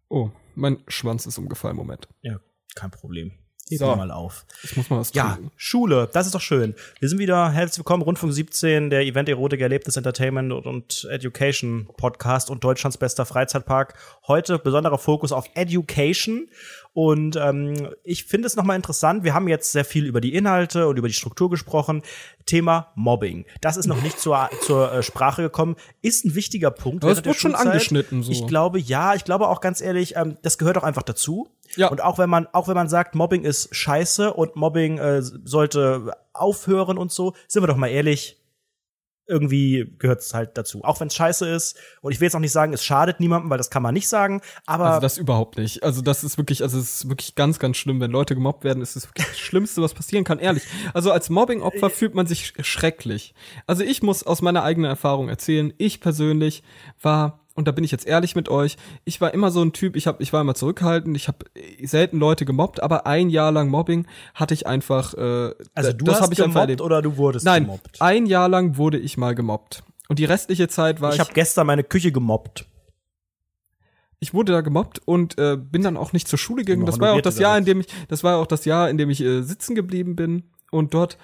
Oh, 0.09 0.30
mein 0.54 0.78
Schwanz 0.88 1.26
ist 1.26 1.38
umgefallen. 1.38 1.76
Moment. 1.76 2.09
Ja, 2.22 2.38
kein 2.74 2.90
Problem. 2.90 3.32
Heb 3.68 3.78
So. 3.80 3.96
mal 3.96 4.12
auf. 4.12 4.46
Ich 4.62 4.76
muss 4.76 4.88
mal 4.90 5.00
was 5.00 5.12
Ja, 5.12 5.32
trinken. 5.32 5.50
Schule, 5.57 6.09
das 6.12 6.26
ist 6.26 6.36
doch 6.36 6.40
schön. 6.40 6.76
Wir 7.00 7.09
sind 7.09 7.18
wieder 7.18 7.50
herzlich 7.50 7.78
willkommen, 7.78 8.04
Rundfunk 8.04 8.32
17, 8.32 8.90
der 8.90 9.00
Event 9.00 9.28
Erotik, 9.28 9.61
Erlebnis, 9.61 9.96
Entertainment 9.96 10.52
und 10.52 11.09
Education 11.11 11.88
Podcast 11.96 12.48
und 12.48 12.62
Deutschlands 12.62 12.96
bester 12.96 13.26
Freizeitpark. 13.26 13.94
Heute 14.28 14.61
besonderer 14.61 14.98
Fokus 14.98 15.32
auf 15.32 15.50
Education. 15.54 16.48
Und 16.97 17.36
ähm, 17.36 17.90
ich 18.05 18.24
finde 18.24 18.47
es 18.47 18.57
nochmal 18.57 18.74
interessant, 18.74 19.22
wir 19.22 19.34
haben 19.34 19.49
jetzt 19.49 19.70
sehr 19.70 19.84
viel 19.84 20.07
über 20.07 20.22
die 20.22 20.34
Inhalte 20.34 20.88
und 20.88 20.97
über 20.97 21.09
die 21.09 21.12
Struktur 21.12 21.51
gesprochen. 21.51 22.01
Thema 22.47 22.90
Mobbing. 22.94 23.44
Das 23.61 23.76
ist 23.76 23.84
noch 23.84 24.01
nicht 24.01 24.18
zur, 24.18 24.49
zur 24.62 24.90
äh, 24.90 25.03
Sprache 25.03 25.42
gekommen. 25.42 25.76
Ist 26.01 26.24
ein 26.24 26.34
wichtiger 26.34 26.70
Punkt. 26.70 27.05
Aber 27.05 27.12
es 27.12 27.22
wird 27.22 27.36
schon 27.36 27.55
angeschnitten, 27.55 28.22
so. 28.22 28.32
Ich 28.32 28.47
glaube, 28.47 28.78
ja, 28.78 29.14
ich 29.14 29.24
glaube 29.24 29.49
auch 29.49 29.61
ganz 29.61 29.82
ehrlich, 29.82 30.16
ähm, 30.16 30.38
das 30.40 30.57
gehört 30.57 30.78
auch 30.78 30.84
einfach 30.84 31.03
dazu. 31.03 31.51
Ja. 31.74 31.88
Und 31.88 32.03
auch 32.03 32.16
wenn 32.16 32.30
man, 32.30 32.47
auch 32.55 32.66
wenn 32.66 32.76
man 32.76 32.88
sagt, 32.88 33.14
Mobbing 33.14 33.44
ist 33.44 33.76
scheiße 33.76 34.32
und 34.32 34.57
Mobbing 34.57 34.97
äh, 34.97 35.20
sollte 35.20 36.14
aufhören 36.32 36.97
und 36.97 37.12
so, 37.12 37.34
sind 37.47 37.62
wir 37.62 37.66
doch 37.66 37.76
mal 37.76 37.88
ehrlich, 37.88 38.42
irgendwie 39.27 39.93
gehört 39.99 40.20
es 40.20 40.35
halt 40.35 40.57
dazu. 40.57 40.85
Auch 40.85 41.01
wenn 41.01 41.09
es 41.09 41.14
scheiße 41.14 41.49
ist. 41.49 41.77
Und 42.01 42.12
ich 42.12 42.20
will 42.20 42.27
jetzt 42.27 42.35
auch 42.37 42.41
nicht 42.41 42.53
sagen, 42.53 42.72
es 42.72 42.85
schadet 42.85 43.20
niemandem, 43.20 43.51
weil 43.51 43.59
das 43.59 43.70
kann 43.70 43.83
man 43.83 43.95
nicht 43.95 44.09
sagen. 44.09 44.41
Aber 44.66 44.87
Also 44.87 45.01
das 45.01 45.18
überhaupt 45.18 45.59
nicht. 45.59 45.83
Also 45.83 46.03
das 46.03 46.24
ist 46.24 46.39
wirklich, 46.39 46.62
also 46.62 46.79
es 46.79 46.97
ist 46.97 47.09
wirklich 47.09 47.35
ganz, 47.35 47.59
ganz 47.59 47.77
schlimm, 47.77 48.01
wenn 48.01 48.11
Leute 48.11 48.35
gemobbt 48.35 48.64
werden. 48.64 48.83
Es 48.83 48.97
ist 48.97 49.09
wirklich 49.09 49.27
das 49.27 49.39
Schlimmste, 49.39 49.83
was 49.83 49.95
passieren 49.95 50.24
kann. 50.24 50.39
Ehrlich. 50.39 50.64
Also 50.95 51.11
als 51.12 51.31
Mobbing-Opfer 51.31 51.91
fühlt 51.91 52.14
man 52.14 52.27
sich 52.27 52.53
schrecklich. 52.61 53.35
Also 53.66 53.83
ich 53.83 54.03
muss 54.03 54.22
aus 54.22 54.43
meiner 54.43 54.62
eigenen 54.62 54.91
Erfahrung 54.91 55.29
erzählen. 55.29 55.72
Ich 55.79 56.01
persönlich 56.01 56.62
war 57.01 57.45
und 57.57 57.66
da 57.66 57.72
bin 57.72 57.82
ich 57.82 57.90
jetzt 57.90 58.07
ehrlich 58.07 58.36
mit 58.36 58.48
euch. 58.48 58.76
Ich 59.04 59.20
war 59.20 59.34
immer 59.34 59.50
so 59.50 59.62
ein 59.62 59.72
Typ. 59.72 59.96
Ich 59.96 60.07
habe, 60.07 60.22
ich 60.22 60.32
war 60.32 60.40
immer 60.42 60.54
zurückhaltend. 60.54 61.16
Ich 61.16 61.26
habe 61.26 61.38
selten 61.82 62.18
Leute 62.18 62.44
gemobbt, 62.44 62.82
aber 62.82 63.07
ein 63.07 63.30
Jahr 63.30 63.50
lang 63.50 63.68
Mobbing 63.68 64.07
hatte 64.34 64.54
ich 64.54 64.66
einfach. 64.66 65.14
Äh, 65.14 65.54
also 65.74 65.92
du 65.92 66.04
das 66.04 66.16
hast 66.16 66.22
hab 66.22 66.32
ich 66.32 66.38
gemobbt 66.38 66.57
erlebt. 66.57 66.80
oder 66.82 67.02
du 67.02 67.16
wurdest 67.16 67.44
Nein, 67.44 67.64
gemobbt. 67.64 68.00
ein 68.00 68.26
Jahr 68.26 68.48
lang 68.48 68.76
wurde 68.76 68.98
ich 68.98 69.16
mal 69.16 69.34
gemobbt. 69.34 69.82
Und 70.09 70.18
die 70.18 70.24
restliche 70.24 70.68
Zeit 70.68 71.00
war 71.00 71.11
Ich 71.11 71.16
ich 71.16 71.20
habe 71.20 71.32
gestern 71.32 71.66
meine 71.66 71.82
Küche 71.82 72.12
gemobbt. 72.12 72.66
ich 74.20 74.34
wurde 74.34 74.52
da 74.52 74.61
gemobbt 74.61 75.00
und 75.04 75.38
äh, 75.38 75.57
bin 75.57 75.82
dann 75.82 75.96
auch 75.96 76.12
nicht 76.12 76.28
zur 76.28 76.38
Schule 76.38 76.64
gegangen. 76.64 76.86
Das 76.86 77.00
war 77.00 77.09
ja 77.09 77.14
auch 77.14 77.20
das 77.22 77.38
Jahr, 77.38 77.59
in 77.59 77.64
dem 77.64 77.80
ich, 77.80 77.86
das 78.09 78.22
war 78.22 78.38
auch 78.38 78.46
das 78.46 78.64
Jahr, 78.64 78.88
in 78.88 78.98
dem 78.98 79.11
ich 79.11 79.20
äh, 79.20 79.42
sitzen 79.42 79.74
geblieben 79.74 80.14
bin 80.14 80.44
und 80.70 80.94
dort 80.94 81.18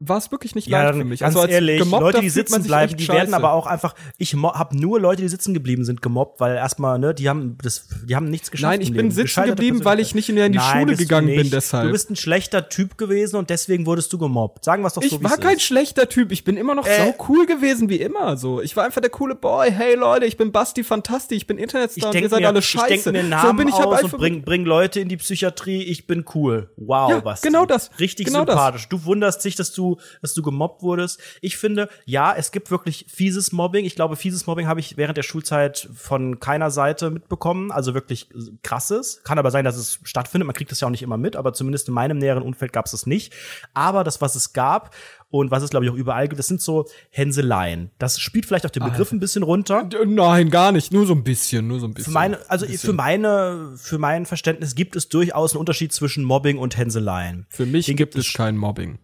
war 0.00 0.18
es 0.18 0.30
wirklich 0.30 0.54
nicht 0.54 0.68
leicht 0.68 0.96
für 0.96 1.04
mich. 1.04 1.20
ganz 1.20 1.34
also 1.34 1.40
als 1.42 1.50
ehrlich, 1.50 1.84
Leute, 1.84 2.20
die 2.20 2.30
sitzen 2.30 2.62
bleiben, 2.62 2.96
die 2.96 3.08
werden 3.08 3.18
scheiße. 3.32 3.34
aber 3.36 3.52
auch 3.52 3.66
einfach, 3.66 3.94
ich 4.16 4.34
habe 4.34 4.76
nur 4.78 5.00
Leute, 5.00 5.22
die 5.22 5.28
sitzen 5.28 5.54
geblieben 5.54 5.84
sind, 5.84 6.02
gemobbt, 6.02 6.38
weil 6.40 6.54
erstmal, 6.56 6.98
ne, 6.98 7.14
die 7.14 7.28
haben 7.28 7.58
das, 7.62 7.88
die 8.08 8.14
haben 8.14 8.30
nichts 8.30 8.50
geschafft. 8.50 8.70
Nein, 8.70 8.80
ich 8.80 8.92
bin 8.92 9.10
sitzen 9.10 9.44
geblieben, 9.44 9.84
weil 9.84 9.98
ich 9.98 10.14
nicht 10.14 10.28
mehr 10.32 10.46
in 10.46 10.52
die 10.52 10.58
Nein, 10.58 10.82
Schule 10.82 10.96
gegangen 10.96 11.26
bin 11.28 11.50
deshalb. 11.50 11.86
Du 11.86 11.92
bist 11.92 12.10
ein 12.10 12.16
schlechter 12.16 12.68
Typ 12.68 12.96
gewesen 12.96 13.36
und 13.36 13.50
deswegen 13.50 13.86
wurdest 13.86 14.12
du 14.12 14.18
gemobbt. 14.18 14.64
Sagen 14.64 14.82
wir 14.82 14.86
es 14.88 14.94
doch 14.94 15.02
ich 15.02 15.10
so, 15.10 15.20
wie 15.20 15.24
war 15.24 15.36
kein 15.36 15.56
ist. 15.56 15.62
schlechter 15.62 16.08
Typ, 16.08 16.30
ich 16.32 16.44
bin 16.44 16.56
immer 16.56 16.74
noch 16.76 16.86
Äh. 16.86 16.96
sau 16.96 17.14
cool 17.28 17.46
gewesen 17.46 17.88
wie 17.88 17.96
immer 17.96 18.36
so. 18.36 18.60
Ich 18.62 18.76
war 18.76 18.84
einfach 18.84 19.00
der 19.00 19.10
coole 19.10 19.34
Boy. 19.34 19.70
Hey 19.72 19.94
Leute, 19.96 20.26
ich 20.26 20.36
bin 20.36 20.52
Basti 20.52 20.84
Fantastisch, 20.84 21.36
ich 21.38 21.46
bin 21.46 21.56
Ich 21.58 21.64
Internetstar 21.64 22.08
ihr 22.08 22.12
denke 22.12 22.28
seid 22.28 22.40
mir, 22.40 22.48
alle 22.48 22.60
ich 22.60 22.66
scheiße. 22.66 23.10
denk 23.12 23.24
mir 23.24 23.28
Namen 23.30 23.50
so 23.50 23.56
bin 23.56 23.68
ich 23.68 23.74
halt 23.74 23.86
aus 23.86 24.02
und 24.04 24.12
bring, 24.12 24.42
bring 24.42 24.64
Leute 24.64 25.00
in 25.00 25.08
die 25.08 25.16
Psychiatrie, 25.16 25.82
ich 25.82 26.06
bin 26.06 26.24
cool. 26.34 26.70
Wow, 26.76 27.10
Ja, 27.10 27.20
Basti. 27.20 27.48
genau 27.48 27.66
das. 27.66 27.90
Richtig 27.98 28.26
Genau 28.26 28.44
das. 28.44 28.54
sympathisch. 28.54 28.88
Du 28.88 29.04
wunderst 29.04 29.44
dich, 29.44 29.54
dass 29.56 29.72
du, 29.72 29.87
dass 30.20 30.34
du 30.34 30.42
gemobbt 30.42 30.82
wurdest. 30.82 31.20
Ich 31.40 31.56
finde, 31.56 31.88
ja, 32.04 32.34
es 32.34 32.52
gibt 32.52 32.70
wirklich 32.70 33.06
fieses 33.08 33.52
Mobbing. 33.52 33.84
Ich 33.84 33.94
glaube, 33.94 34.16
fieses 34.16 34.46
Mobbing 34.46 34.66
habe 34.66 34.80
ich 34.80 34.96
während 34.96 35.16
der 35.16 35.22
Schulzeit 35.22 35.88
von 35.94 36.40
keiner 36.40 36.70
Seite 36.70 37.10
mitbekommen. 37.10 37.70
Also 37.70 37.94
wirklich 37.94 38.28
krasses. 38.62 39.22
Kann 39.24 39.38
aber 39.38 39.50
sein, 39.50 39.64
dass 39.64 39.76
es 39.76 40.00
stattfindet. 40.02 40.46
Man 40.46 40.54
kriegt 40.54 40.70
das 40.70 40.80
ja 40.80 40.88
auch 40.88 40.92
nicht 40.92 41.02
immer 41.02 41.16
mit, 41.16 41.36
aber 41.36 41.52
zumindest 41.52 41.88
in 41.88 41.94
meinem 41.94 42.18
näheren 42.18 42.42
Umfeld 42.42 42.72
gab 42.72 42.86
es 42.86 42.92
es 42.92 43.06
nicht. 43.06 43.32
Aber 43.74 44.04
das, 44.04 44.20
was 44.20 44.34
es 44.34 44.52
gab 44.52 44.94
und 45.30 45.50
was 45.50 45.62
es, 45.62 45.70
glaube 45.70 45.84
ich, 45.84 45.92
auch 45.92 45.96
überall 45.96 46.26
gibt, 46.26 46.38
das 46.38 46.46
sind 46.46 46.60
so 46.60 46.86
Hänseleien. 47.10 47.90
Das 47.98 48.18
spielt 48.18 48.46
vielleicht 48.46 48.64
auch 48.66 48.70
den 48.70 48.82
Begriff 48.82 49.12
ein 49.12 49.20
bisschen 49.20 49.42
runter. 49.42 49.88
Nein, 50.06 50.50
gar 50.50 50.72
nicht, 50.72 50.92
nur 50.92 51.06
so 51.06 51.14
ein 51.14 51.22
bisschen, 51.22 51.68
nur 51.68 51.80
so 51.80 51.86
ein 51.86 51.92
bisschen. 51.92 52.12
Für 52.12 52.18
meine, 52.18 52.38
also 52.50 52.66
für 52.66 52.94
meine, 52.94 53.74
für 53.76 53.98
mein 53.98 54.24
Verständnis 54.26 54.74
gibt 54.74 54.96
es 54.96 55.08
durchaus 55.08 55.52
einen 55.52 55.60
Unterschied 55.60 55.92
zwischen 55.92 56.24
Mobbing 56.24 56.58
und 56.58 56.76
Hänseleien. 56.78 57.46
Für 57.50 57.66
mich 57.66 57.86
gibt 57.86 58.08
gibt 58.12 58.26
es 58.26 58.32
kein 58.32 58.56
Mobbing. 58.56 58.98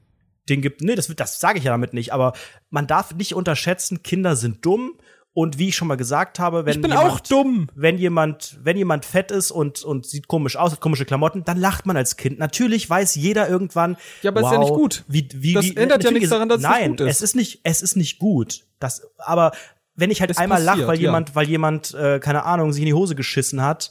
Den 0.48 0.60
gibt, 0.60 0.82
nee, 0.82 0.94
das, 0.94 1.06
das 1.06 1.40
sage 1.40 1.58
ich 1.58 1.64
ja 1.64 1.72
damit 1.72 1.94
nicht, 1.94 2.12
aber 2.12 2.34
man 2.70 2.86
darf 2.86 3.14
nicht 3.14 3.34
unterschätzen, 3.34 4.02
Kinder 4.02 4.36
sind 4.36 4.64
dumm 4.64 4.98
und 5.34 5.58
wie 5.58 5.68
ich 5.68 5.76
schon 5.76 5.88
mal 5.88 5.96
gesagt 5.96 6.38
habe, 6.38 6.64
wenn 6.64 6.80
jemand, 6.80 6.94
auch 7.00 7.18
dumm. 7.18 7.68
wenn 7.74 7.98
jemand, 7.98 8.56
wenn 8.62 8.76
jemand 8.76 9.04
fett 9.04 9.32
ist 9.32 9.50
und, 9.50 9.82
und 9.82 10.06
sieht 10.06 10.28
komisch 10.28 10.56
aus, 10.56 10.70
hat 10.70 10.80
komische 10.80 11.04
Klamotten, 11.04 11.42
dann 11.44 11.58
lacht 11.58 11.86
man 11.86 11.96
als 11.96 12.16
Kind. 12.16 12.38
Natürlich 12.38 12.88
weiß 12.88 13.16
jeder 13.16 13.48
irgendwann. 13.48 13.96
Ja, 14.22 14.30
aber 14.30 14.42
wow, 14.42 14.50
ist 14.50 14.54
ja 14.54 14.58
nicht 14.60 14.74
gut. 14.74 15.04
Wie, 15.08 15.28
wie, 15.34 15.54
Das 15.54 15.64
wie, 15.64 15.76
ändert 15.76 16.04
ja 16.04 16.12
nichts 16.12 16.30
daran, 16.30 16.48
dass 16.48 16.58
es 16.58 16.62
nicht 16.62 16.70
nein, 16.70 16.90
gut 16.90 17.00
ist. 17.00 17.16
es 17.16 17.22
ist 17.22 17.34
nicht, 17.34 17.60
es 17.64 17.82
ist 17.82 17.96
nicht 17.96 18.20
gut. 18.20 18.64
Das, 18.78 19.08
aber 19.18 19.50
wenn 19.96 20.12
ich 20.12 20.20
halt 20.20 20.30
Es 20.30 20.38
einmal 20.38 20.62
lache, 20.62 20.86
weil 20.86 20.96
ja. 20.96 21.02
jemand, 21.02 21.34
weil 21.34 21.48
jemand, 21.48 21.94
äh, 21.94 22.20
keine 22.20 22.44
Ahnung, 22.44 22.72
sich 22.72 22.82
in 22.82 22.86
die 22.86 22.94
Hose 22.94 23.16
geschissen 23.16 23.60
hat, 23.60 23.90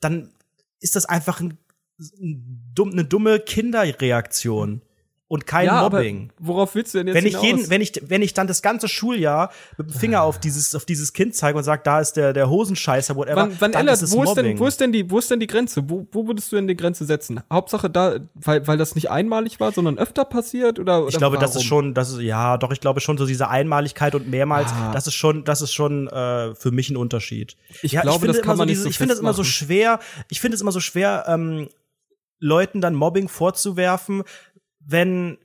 dann 0.00 0.32
ist 0.80 0.96
das 0.96 1.06
einfach 1.06 1.40
ein, 1.40 1.58
ein 2.20 2.72
dumm, 2.74 2.90
eine 2.90 3.04
dumme 3.04 3.38
Kinderreaktion 3.38 4.82
und 5.32 5.46
kein 5.46 5.64
ja, 5.64 5.80
Mobbing. 5.80 6.30
Worauf 6.38 6.74
willst 6.74 6.92
du 6.92 6.98
denn 6.98 7.06
jetzt 7.06 7.16
Wenn 7.16 7.24
ich 7.24 7.38
hinaus? 7.38 7.46
jeden, 7.46 7.70
wenn 7.70 7.80
ich, 7.80 8.02
wenn 8.06 8.20
ich 8.20 8.34
dann 8.34 8.46
das 8.46 8.60
ganze 8.60 8.86
Schuljahr 8.86 9.50
mit 9.78 9.88
dem 9.88 9.94
Finger 9.94 10.24
auf 10.24 10.38
dieses, 10.38 10.74
auf 10.74 10.84
dieses 10.84 11.14
Kind 11.14 11.34
zeige 11.34 11.56
und 11.56 11.64
sage, 11.64 11.80
da 11.86 12.00
ist 12.00 12.18
der, 12.18 12.34
der 12.34 12.50
Hosenscheißer, 12.50 13.16
whatever, 13.16 13.36
Wann, 13.36 13.56
wann 13.58 13.72
dann 13.72 13.80
ändert, 13.80 13.94
ist 13.94 14.02
es 14.02 14.12
wo 14.12 14.24
ist 14.24 14.34
denn, 14.34 14.44
Mobbing. 14.44 14.58
wo 14.58 14.66
ist 14.66 14.78
denn 14.78 14.92
die, 14.92 15.10
wo 15.10 15.18
ist 15.18 15.30
denn 15.30 15.40
die 15.40 15.46
Grenze? 15.46 15.88
Wo, 15.88 16.06
wo 16.12 16.26
würdest 16.26 16.52
du 16.52 16.56
denn 16.56 16.68
die 16.68 16.76
Grenze 16.76 17.06
setzen? 17.06 17.40
Hauptsache 17.50 17.88
da, 17.88 18.16
weil, 18.34 18.66
weil 18.66 18.76
das 18.76 18.94
nicht 18.94 19.08
einmalig 19.10 19.58
war, 19.58 19.72
sondern 19.72 19.96
öfter 19.96 20.26
passiert 20.26 20.78
oder? 20.78 20.98
oder 21.00 21.08
ich 21.08 21.16
glaube, 21.16 21.38
das 21.38 21.52
ist 21.52 21.56
warum? 21.56 21.66
schon, 21.66 21.94
das 21.94 22.10
ist, 22.10 22.20
ja, 22.20 22.58
doch, 22.58 22.70
ich 22.70 22.80
glaube 22.80 23.00
schon, 23.00 23.16
so 23.16 23.24
diese 23.24 23.48
Einmaligkeit 23.48 24.14
und 24.14 24.28
mehrmals, 24.28 24.70
Ah. 24.72 24.92
das 24.92 25.06
ist 25.06 25.14
schon, 25.14 25.44
das 25.44 25.62
ist 25.62 25.72
schon 25.72 26.08
äh, 26.08 26.54
für 26.54 26.72
mich 26.72 26.90
ein 26.90 26.98
Unterschied. 26.98 27.56
Ich 27.80 27.92
ja, 27.92 28.02
glaube, 28.02 28.20
finde 28.20 28.36
das 28.36 28.42
kann 28.44 28.58
man 28.58 28.68
so 28.68 28.70
nicht 28.70 28.82
so 28.82 28.88
Ich 28.90 28.98
finde 28.98 29.14
es 29.14 29.20
immer 29.20 29.32
so 29.32 29.44
schwer, 29.44 29.98
ich 30.28 30.42
finde 30.42 30.56
es 30.56 30.60
immer 30.60 30.72
so 30.72 30.80
schwer, 30.80 31.24
ähm, 31.26 31.68
Leuten 32.42 32.80
dann 32.80 32.94
Mobbing 32.94 33.28
vorzuwerfen, 33.28 34.24
wenn, 34.86 35.38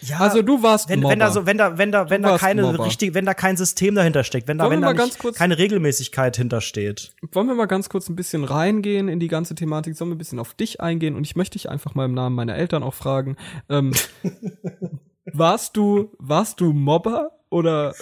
ja, 0.00 0.18
Also 0.18 0.42
du 0.42 0.62
warst 0.62 0.88
wenn, 0.88 1.00
Mobber. 1.00 1.12
wenn 1.12 1.18
da 1.20 1.30
so, 1.30 1.46
wenn 1.46 1.56
da, 1.56 1.78
wenn 1.78 1.90
da, 1.92 2.10
wenn 2.10 2.22
da 2.22 2.30
warst 2.32 2.44
keine 2.44 2.62
Mobber. 2.62 2.84
richtige, 2.86 3.14
wenn 3.14 3.24
da 3.24 3.32
kein 3.32 3.56
System 3.56 3.94
dahinter 3.94 4.22
steckt, 4.24 4.48
wenn 4.48 4.58
da, 4.58 4.64
Wollen 4.64 4.82
wenn 4.82 4.96
da 4.96 5.04
nicht 5.04 5.18
kurz- 5.18 5.38
keine 5.38 5.56
Regelmäßigkeit 5.56 6.36
hintersteht. 6.36 7.12
Wollen 7.32 7.46
wir 7.46 7.54
mal 7.54 7.66
ganz 7.66 7.88
kurz 7.88 8.08
ein 8.08 8.16
bisschen 8.16 8.44
reingehen 8.44 9.08
in 9.08 9.18
die 9.20 9.28
ganze 9.28 9.54
Thematik? 9.54 9.96
Sollen 9.96 10.10
wir 10.10 10.16
ein 10.16 10.18
bisschen 10.18 10.38
auf 10.40 10.52
dich 10.54 10.80
eingehen? 10.80 11.14
Und 11.16 11.24
ich 11.24 11.36
möchte 11.36 11.58
dich 11.58 11.70
einfach 11.70 11.94
mal 11.94 12.04
im 12.04 12.12
Namen 12.14 12.36
meiner 12.36 12.56
Eltern 12.56 12.82
auch 12.82 12.94
fragen. 12.94 13.36
Ähm, 13.70 13.92
warst 15.32 15.76
du, 15.76 16.10
warst 16.18 16.60
du 16.60 16.72
Mobber 16.72 17.30
oder 17.50 17.94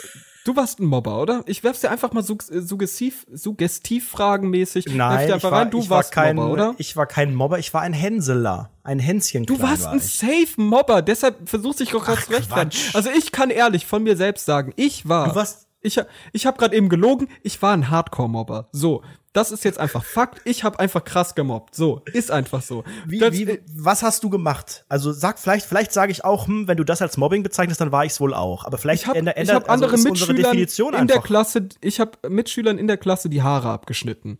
du 0.44 0.56
warst 0.56 0.80
ein 0.80 0.86
Mobber, 0.86 1.20
oder? 1.20 1.42
Ich 1.46 1.62
werf's 1.64 1.80
dir 1.80 1.90
einfach 1.90 2.12
mal 2.12 2.22
sug 2.22 2.42
suggestiv, 2.42 3.26
suggestiv 3.32 4.08
fragenmäßig. 4.08 4.86
Nein, 4.86 5.30
ich 5.36 5.42
war, 5.42 5.52
rein, 5.52 5.70
du 5.70 5.80
ich 5.80 5.90
war 5.90 5.98
warst 5.98 6.12
kein, 6.12 6.36
Mobber, 6.36 6.52
oder? 6.52 6.74
ich 6.78 6.96
war 6.96 7.06
kein 7.06 7.34
Mobber, 7.34 7.58
ich 7.58 7.72
war 7.74 7.82
ein 7.82 7.92
Hänseler, 7.92 8.70
ein 8.82 8.98
Hänschen. 8.98 9.44
Du 9.44 9.60
warst 9.60 9.86
ein 9.86 10.00
safe 10.00 10.54
Mobber, 10.56 11.02
deshalb 11.02 11.48
versuchst 11.48 11.80
dich 11.80 11.90
doch 11.90 12.04
gerade 12.04 12.22
zu 12.22 12.32
rechtfertigen. 12.32 12.82
Also 12.94 13.10
ich 13.16 13.32
kann 13.32 13.50
ehrlich 13.50 13.86
von 13.86 14.02
mir 14.02 14.16
selbst 14.16 14.44
sagen, 14.46 14.72
ich 14.76 15.08
war 15.08 15.28
Du 15.28 15.34
warst, 15.34 15.68
Ich, 15.80 16.00
ich 16.32 16.46
habe 16.46 16.58
gerade 16.58 16.76
eben 16.76 16.88
gelogen, 16.88 17.28
ich 17.42 17.60
war 17.60 17.72
ein 17.72 17.90
Hardcore-Mobber. 17.90 18.68
So, 18.72 19.02
das 19.32 19.50
ist 19.50 19.64
jetzt 19.64 19.78
einfach 19.78 20.04
Fakt. 20.04 20.40
Ich 20.44 20.62
habe 20.62 20.78
einfach 20.78 21.04
krass 21.04 21.34
gemobbt. 21.34 21.74
So, 21.74 22.02
ist 22.12 22.30
einfach 22.30 22.60
so. 22.60 22.84
Wie, 23.06 23.18
das, 23.18 23.32
wie, 23.32 23.60
was 23.74 24.02
hast 24.02 24.22
du 24.24 24.30
gemacht? 24.30 24.84
Also 24.88 25.12
sag 25.12 25.38
vielleicht, 25.38 25.66
vielleicht 25.66 25.92
sage 25.92 26.12
ich 26.12 26.24
auch, 26.24 26.46
hm, 26.46 26.68
wenn 26.68 26.76
du 26.76 26.84
das 26.84 27.00
als 27.00 27.16
Mobbing 27.16 27.42
bezeichnest, 27.42 27.80
dann 27.80 27.92
war 27.92 28.04
ich 28.04 28.12
es 28.12 28.20
wohl 28.20 28.34
auch. 28.34 28.64
Aber 28.64 28.76
vielleicht 28.76 29.04
ich 29.04 29.08
habe 29.08 29.18
ändert, 29.18 29.38
ich 29.38 29.50
hab 29.50 29.70
also 29.70 29.86
andere 29.86 29.98
Mitschülern 29.98 30.36
Definition 30.36 30.94
in 30.94 31.06
der 31.06 31.16
einfach. 31.16 31.26
Klasse, 31.26 31.68
ich 31.80 31.98
habe 31.98 32.12
Mitschülern 32.28 32.78
in 32.78 32.86
der 32.86 32.98
Klasse 32.98 33.30
die 33.30 33.42
Haare 33.42 33.70
abgeschnitten. 33.70 34.38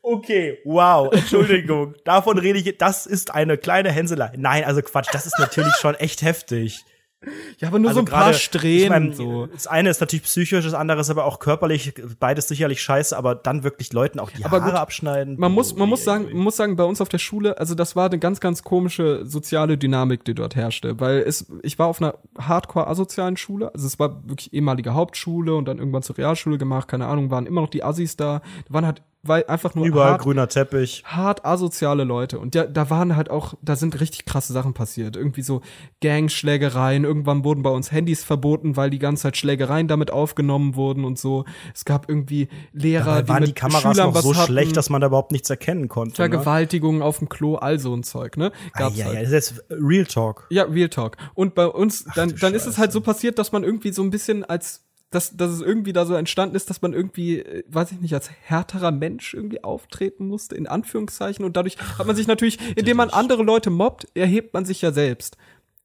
Okay, 0.00 0.58
wow, 0.64 1.12
Entschuldigung. 1.12 1.94
Davon 2.04 2.38
rede 2.38 2.58
ich, 2.58 2.76
das 2.78 3.06
ist 3.06 3.34
eine 3.34 3.56
kleine 3.56 3.90
Hänselei. 3.90 4.32
Nein, 4.36 4.64
also 4.64 4.82
Quatsch, 4.82 5.08
das 5.12 5.26
ist 5.26 5.38
natürlich 5.38 5.74
schon 5.76 5.94
echt 5.94 6.22
heftig. 6.22 6.84
Ja, 7.58 7.68
aber 7.68 7.78
nur 7.78 7.90
Also 7.90 8.00
so 8.00 8.04
ein 8.06 8.10
paar 8.10 8.24
gerade- 8.24 8.38
Strähnen. 8.38 9.12
Ich 9.12 9.18
mein, 9.18 9.26
so. 9.26 9.46
Das 9.46 9.66
eine 9.66 9.88
ist 9.90 10.00
natürlich 10.00 10.24
psychisch, 10.24 10.64
das 10.64 10.74
andere 10.74 11.00
ist 11.00 11.10
aber 11.10 11.24
auch 11.24 11.38
körperlich, 11.38 11.94
beides 12.18 12.48
sicherlich 12.48 12.82
scheiße, 12.82 13.16
aber 13.16 13.34
dann 13.34 13.62
wirklich 13.62 13.92
Leuten 13.92 14.18
auch 14.18 14.30
die 14.30 14.44
Aber 14.44 14.60
Haare 14.60 14.72
gut, 14.72 14.80
abschneiden. 14.80 15.36
Man 15.38 15.52
muss, 15.52 15.74
man 15.76 15.88
muss 15.88 16.04
sagen, 16.04 16.24
man 16.32 16.42
muss 16.42 16.56
sagen, 16.56 16.76
bei 16.76 16.84
uns 16.84 17.00
auf 17.00 17.08
der 17.08 17.18
Schule, 17.18 17.58
also 17.58 17.74
das 17.74 17.94
war 17.96 18.06
eine 18.06 18.18
ganz, 18.18 18.40
ganz 18.40 18.62
komische 18.62 19.24
soziale 19.24 19.78
Dynamik, 19.78 20.24
die 20.24 20.34
dort 20.34 20.56
herrschte, 20.56 20.98
weil 21.00 21.18
es, 21.18 21.46
ich 21.62 21.78
war 21.78 21.86
auf 21.86 22.00
einer 22.02 22.14
hardcore 22.38 22.86
asozialen 22.88 23.36
Schule, 23.36 23.72
also 23.74 23.86
es 23.86 23.98
war 23.98 24.28
wirklich 24.28 24.52
ehemalige 24.52 24.94
Hauptschule 24.94 25.54
und 25.54 25.66
dann 25.66 25.78
irgendwann 25.78 26.02
zur 26.02 26.18
Realschule 26.18 26.58
gemacht, 26.58 26.88
keine 26.88 27.06
Ahnung, 27.06 27.30
waren 27.30 27.46
immer 27.46 27.60
noch 27.60 27.70
die 27.70 27.84
Assis 27.84 28.16
da, 28.16 28.42
da 28.68 28.74
waren 28.74 28.86
halt, 28.86 29.02
weil 29.26 29.44
einfach 29.46 29.74
nur 29.74 29.86
Überall 29.86 30.12
hart, 30.12 30.22
grüner 30.22 30.48
Teppich. 30.48 31.02
hart 31.06 31.44
asoziale 31.44 32.04
Leute 32.04 32.38
und 32.38 32.54
ja, 32.54 32.66
da 32.66 32.90
waren 32.90 33.16
halt 33.16 33.30
auch, 33.30 33.54
da 33.62 33.76
sind 33.76 34.00
richtig 34.00 34.24
krasse 34.24 34.52
Sachen 34.52 34.74
passiert, 34.74 35.16
irgendwie 35.16 35.42
so 35.42 35.60
Gangschlägereien, 36.00 37.04
irgendwann 37.04 37.44
wurden 37.44 37.62
bei 37.62 37.70
uns 37.70 37.92
Handys 37.92 38.24
verboten, 38.24 38.76
weil 38.76 38.90
die 38.90 38.98
ganze 38.98 39.24
Zeit 39.24 39.36
Schlägereien 39.36 39.88
damit 39.88 40.10
aufgenommen 40.10 40.76
wurden 40.76 41.04
und 41.04 41.18
so, 41.18 41.44
es 41.74 41.84
gab 41.84 42.08
irgendwie 42.08 42.48
Lehrer, 42.72 43.22
Da 43.22 43.28
waren 43.28 43.40
die 43.40 43.46
die 43.46 43.50
mit 43.50 43.56
Kameras 43.56 43.96
Schülern 43.96 44.12
noch 44.12 44.22
so 44.22 44.34
hatten. 44.34 44.46
schlecht, 44.46 44.76
dass 44.76 44.90
man 44.90 45.00
da 45.00 45.08
überhaupt 45.08 45.32
nichts 45.32 45.50
erkennen 45.50 45.88
konnte. 45.88 46.12
Ne? 46.12 46.16
Vergewaltigungen 46.16 47.02
auf 47.02 47.18
dem 47.18 47.28
Klo, 47.28 47.56
all 47.56 47.78
so 47.78 47.94
ein 47.94 48.02
Zeug, 48.02 48.36
ne? 48.36 48.52
Gab's 48.74 48.96
ja, 48.96 49.06
halt. 49.06 49.14
ja, 49.16 49.20
das 49.22 49.32
ist 49.32 49.50
jetzt 49.50 49.64
Real 49.70 50.04
Talk. 50.06 50.46
Ja, 50.50 50.64
Real 50.64 50.88
Talk. 50.88 51.16
Und 51.34 51.54
bei 51.54 51.66
uns, 51.66 52.04
dann, 52.14 52.30
du 52.30 52.36
dann 52.36 52.54
ist 52.54 52.62
es 52.62 52.74
Scheiße. 52.74 52.78
halt 52.80 52.92
so 52.92 53.00
passiert, 53.00 53.38
dass 53.38 53.52
man 53.52 53.64
irgendwie 53.64 53.92
so 53.92 54.02
ein 54.02 54.10
bisschen 54.10 54.44
als, 54.44 54.84
dass, 55.14 55.36
dass 55.36 55.50
es 55.50 55.60
irgendwie 55.60 55.92
da 55.92 56.04
so 56.06 56.14
entstanden 56.14 56.56
ist, 56.56 56.68
dass 56.70 56.82
man 56.82 56.92
irgendwie, 56.92 57.38
äh, 57.40 57.64
weiß 57.68 57.92
ich 57.92 58.00
nicht, 58.00 58.14
als 58.14 58.30
härterer 58.42 58.90
Mensch 58.90 59.34
irgendwie 59.34 59.62
auftreten 59.64 60.26
musste, 60.28 60.54
in 60.56 60.66
Anführungszeichen. 60.66 61.44
Und 61.44 61.56
dadurch 61.56 61.76
hat 61.98 62.06
man 62.06 62.16
sich 62.16 62.26
natürlich, 62.26 62.58
indem 62.76 62.96
man 62.96 63.10
andere 63.10 63.42
Leute 63.42 63.70
mobbt, 63.70 64.06
erhebt 64.14 64.54
man 64.54 64.64
sich 64.64 64.82
ja 64.82 64.92
selbst. 64.92 65.36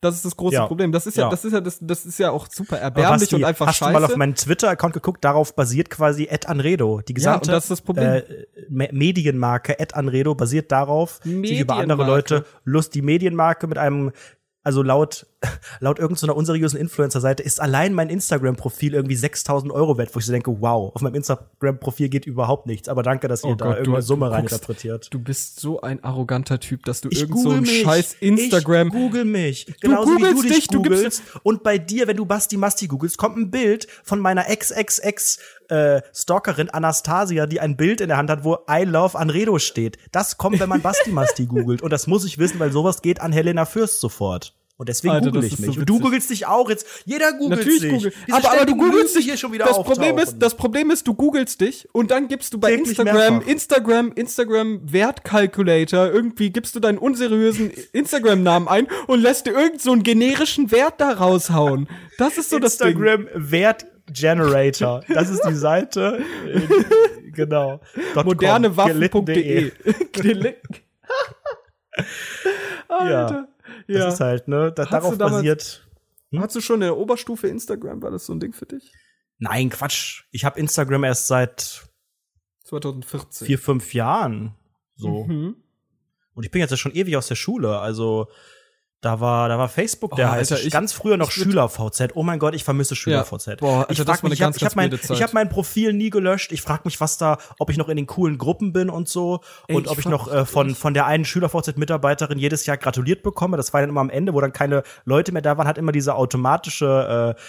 Das 0.01 0.15
ist 0.15 0.23
das 0.23 0.37
große 0.37 0.55
Ja. 0.55 0.65
Problem. 0.65 0.93
Das 0.93 1.05
ist 1.07 1.17
ja, 1.17 1.25
Ja. 1.25 1.29
das 1.29 1.43
ist 1.43 1.51
ja, 1.51 1.59
das, 1.59 1.77
das 1.81 2.05
ist 2.05 2.17
ja 2.19 2.31
auch 2.31 2.47
super 2.49 2.77
erbärmlich 2.77 3.19
Basti, 3.29 3.35
und 3.35 3.43
einfach 3.43 3.67
hast 3.67 3.77
scheiße. 3.79 3.91
du 3.93 3.99
mal 3.99 4.05
auf 4.05 4.15
meinen 4.15 4.33
Twitter-Account 4.35 4.93
geguckt? 4.93 5.25
Darauf 5.25 5.53
basiert 5.55 5.89
quasi 5.89 6.23
Ed 6.29 6.47
Anredo. 6.47 7.01
Die 7.01 7.11
Ja, 7.11 7.15
gesamte 7.15 7.51
das 7.51 7.65
ist 7.65 7.69
das 7.71 7.81
Problem. 7.81 8.05
Äh, 8.07 8.23
Me- 8.69 8.87
Medienmarke 8.93 9.77
Ed 9.77 9.95
Anredo 9.95 10.35
basiert 10.35 10.71
darauf, 10.71 11.19
sich 11.23 11.59
über 11.59 11.75
andere. 11.75 12.05
Leute 12.05 12.45
Lust 12.63 12.95
die 12.95 13.01
Medienmarke 13.01 13.67
mit 13.67 13.77
einem 13.77 14.11
also 14.63 14.83
laut, 14.83 15.25
laut 15.79 15.99
irgendeiner 15.99 16.35
unseriösen 16.35 16.77
Influencer-Seite 16.79 17.43
ist 17.43 17.61
allein 17.61 17.93
mein 17.93 18.09
Instagram-Profil 18.09 18.93
irgendwie 18.93 19.15
6000 19.15 19.71
Euro 19.71 19.97
wert, 19.97 20.13
wo 20.13 20.19
ich 20.19 20.25
so 20.25 20.31
denke, 20.33 20.59
wow, 20.59 20.93
auf 20.93 21.01
meinem 21.01 21.15
Instagram-Profil 21.15 22.09
geht 22.09 22.25
überhaupt 22.25 22.65
nichts. 22.67 22.89
Aber 22.89 23.03
danke, 23.03 23.27
dass 23.29 23.43
ihr 23.43 23.51
Oh 23.51 23.55
da 23.55 23.65
Gott, 23.65 23.73
du- 23.75 23.79
irgendeine 23.79 24.01
Summe 24.01 24.25
du 24.25 24.31
guckst- 24.31 24.37
reininterpretiert. 24.37 25.07
Du 25.13 25.19
bist 25.19 25.59
so 25.59 25.79
ein 25.81 26.03
arroganter 26.03 26.59
Typ, 26.59 26.83
dass 26.85 27.01
du 27.01 27.09
Ich 27.09 27.21
irgend 27.21 27.37
so 27.37 27.43
google 27.43 27.57
ein 27.59 27.61
mich. 27.63 27.81
scheiß 27.83 28.15
Instagram. 28.19 28.87
Ich 28.87 28.93
google 28.93 29.25
mich. 29.25 29.65
Genauso 29.79 30.11
wie 30.11 30.15
googelst 30.21 30.37
du 30.43 30.47
dich, 30.47 30.55
dich, 30.57 30.67
du 30.67 30.81
googelst. 30.83 31.23
und 31.43 31.63
bei 31.63 31.77
dir, 31.77 32.07
wenn 32.07 32.17
du 32.17 32.25
Basti 32.25 32.57
Masti 32.57 32.87
googelst, 32.87 33.17
kommt 33.17 33.37
ein 33.37 33.49
Bild 33.49 33.87
von 34.03 34.19
meiner 34.19 34.43
XXX 34.53 35.39
äh, 35.69 36.01
Stalkerin 36.13 36.69
Anastasia, 36.69 37.45
die 37.45 37.59
ein 37.61 37.77
Bild 37.77 38.01
in 38.01 38.07
der 38.09 38.17
Hand 38.17 38.29
hat, 38.29 38.43
wo 38.43 38.57
I 38.69 38.83
love 38.83 39.17
Anredo 39.17 39.59
steht. 39.59 39.97
Das 40.11 40.37
kommt, 40.37 40.59
wenn 40.59 40.67
man 40.69 40.81
Basti 40.81 41.11
Masti 41.11 41.45
googelt. 41.47 41.81
Und 41.81 41.91
das 41.93 42.07
muss 42.07 42.25
ich 42.25 42.37
wissen, 42.39 42.59
weil 42.59 42.71
sowas 42.71 43.01
geht 43.01 43.21
an 43.21 43.31
Helena 43.31 43.65
Fürst 43.65 43.99
sofort. 44.01 44.55
Und 44.79 44.87
deswegen 44.87 45.13
Alter, 45.13 45.25
google 45.31 45.43
ich 45.43 45.51
ist 45.51 45.61
so 45.61 45.67
mich. 45.67 45.77
und 45.77 45.89
du 45.89 45.99
googelst 45.99 46.29
dich 46.29 46.47
auch 46.47 46.69
jetzt. 46.69 46.87
Jeder 47.03 47.33
googelt 47.33 47.59
Natürlich 47.59 47.81
sich. 47.81 47.91
google. 47.91 48.13
Diese 48.25 48.37
Aber, 48.37 48.51
aber 48.53 48.65
du 48.65 48.77
googelst 48.77 49.13
dich 49.13 49.25
hier 49.25 49.35
schon 49.35 49.51
wieder 49.51 49.65
das 49.65 49.83
Problem 49.83 50.17
ist, 50.17 50.39
das 50.39 50.55
Problem 50.55 50.89
ist, 50.89 51.05
du 51.05 51.15
googelst 51.15 51.59
dich 51.59 51.89
und 51.91 52.11
dann 52.11 52.29
gibst 52.29 52.53
du 52.53 52.59
bei 52.59 52.69
Täglich 52.71 52.97
Instagram, 52.97 53.33
mehrfach. 53.39 53.47
Instagram, 53.47 54.11
Instagram 54.13 54.79
Wertkalkulator, 54.89 56.09
irgendwie 56.09 56.49
gibst 56.51 56.75
du 56.75 56.79
deinen 56.79 56.97
unseriösen 56.97 57.71
Instagram 57.91 58.41
Namen 58.41 58.69
ein 58.69 58.87
und 59.07 59.21
lässt 59.21 59.47
dir 59.47 59.51
irgend 59.51 59.81
so 59.81 59.91
einen 59.91 60.03
generischen 60.03 60.71
Wert 60.71 60.93
da 61.01 61.11
raushauen. 61.11 61.89
Das 62.17 62.37
ist 62.37 62.49
so 62.49 62.57
das 62.57 62.77
Ding. 62.77 62.87
Instagram 62.87 63.27
Wert 63.35 63.85
Generator. 64.13 65.03
Das 65.09 65.29
ist 65.29 65.41
die 65.45 65.55
Seite. 65.55 66.23
Äh, 66.45 67.31
genau. 67.33 67.81
Modernewaffen.de. 68.15 69.71
Gelitten.de. 70.13 70.55
Alter. 72.87 73.27
Das 73.27 73.58
Ja. 73.87 74.07
ist 74.09 74.19
halt, 74.19 74.47
ne? 74.47 74.71
Da, 74.71 74.85
darauf 74.85 75.17
damals- 75.17 75.37
basiert. 75.37 75.85
Hast 76.37 76.55
du 76.55 76.61
schon 76.61 76.75
in 76.75 76.81
der 76.81 76.97
Oberstufe 76.97 77.47
Instagram? 77.47 78.01
War 78.03 78.11
das 78.11 78.25
so 78.27 78.33
ein 78.33 78.39
Ding 78.39 78.53
für 78.53 78.65
dich? 78.67 78.91
Nein, 79.39 79.69
Quatsch. 79.69 80.23
Ich 80.31 80.45
habe 80.45 80.59
Instagram 80.59 81.03
erst 81.03 81.27
seit 81.27 81.89
2014. 82.65 83.47
vier, 83.47 83.57
fünf 83.57 83.93
Jahren. 83.93 84.55
So. 84.95 85.23
Mhm. 85.25 85.55
Und 86.35 86.43
ich 86.45 86.51
bin 86.51 86.61
jetzt 86.61 86.71
ja 86.71 86.77
schon 86.77 86.93
ewig 86.93 87.17
aus 87.17 87.27
der 87.27 87.35
Schule. 87.35 87.79
Also 87.79 88.27
da 89.01 89.21
war, 89.21 89.47
da 89.47 89.57
war 89.57 89.69
Facebook 89.69 90.15
der 90.17 90.27
Oh, 90.27 90.31
heißt. 90.31 90.51
Alter, 90.51 90.63
ich- 90.65 90.73
ganz 90.73 90.91
früher 90.91 91.15
noch 91.15 91.31
Schüler-VZ. 91.31 92.09
Oh 92.15 92.23
mein 92.23 92.37
Gott, 92.37 92.53
ich 92.53 92.65
vermisse 92.65 92.95
Schüler-VZ. 92.97 93.57
Boah, 93.61 93.85
Alter, 93.87 93.91
ich 93.93 94.01
frag 94.01 94.23
mich, 94.23 94.33
ich 94.33 94.41
habe 94.41 94.57
hab 94.59 94.75
mein, 94.75 94.91
ich 94.91 95.23
hab 95.23 95.33
mein 95.33 95.47
Profil 95.47 95.93
nie 95.93 96.09
gelöscht. 96.09 96.51
Ich 96.51 96.61
frage 96.61 96.81
mich, 96.83 96.99
was 96.99 97.17
da, 97.17 97.37
ob 97.59 97.69
ich 97.69 97.77
noch 97.77 97.87
in 97.87 97.95
den 97.95 98.07
coolen 98.07 98.37
Gruppen 98.37 98.73
bin 98.73 98.89
und 98.89 99.07
so. 99.07 99.39
Ey, 99.67 99.77
und 99.77 99.87
ob 99.87 99.97
ich 99.99 100.03
frag 100.03 100.11
noch 100.11 100.31
äh, 100.31 100.45
von, 100.45 100.75
von 100.75 100.93
der 100.93 101.05
einen 101.05 101.23
Schüler-VZ-Mitarbeiterin 101.23 102.37
jedes 102.39 102.65
Jahr 102.65 102.75
gratuliert 102.77 103.23
bekomme. 103.23 103.55
Das 103.55 103.71
war 103.73 103.79
dann 103.81 103.89
immer 103.89 104.01
am 104.01 104.09
Ende, 104.09 104.33
wo 104.33 104.41
dann 104.41 104.51
keine 104.53 104.83
Leute 105.05 105.31
mehr 105.31 105.41
da 105.41 105.57
waren, 105.57 105.67
hat 105.67 105.77
immer 105.77 105.91
diese 105.93 106.15
automatische 106.15 107.35
äh, 107.37 107.41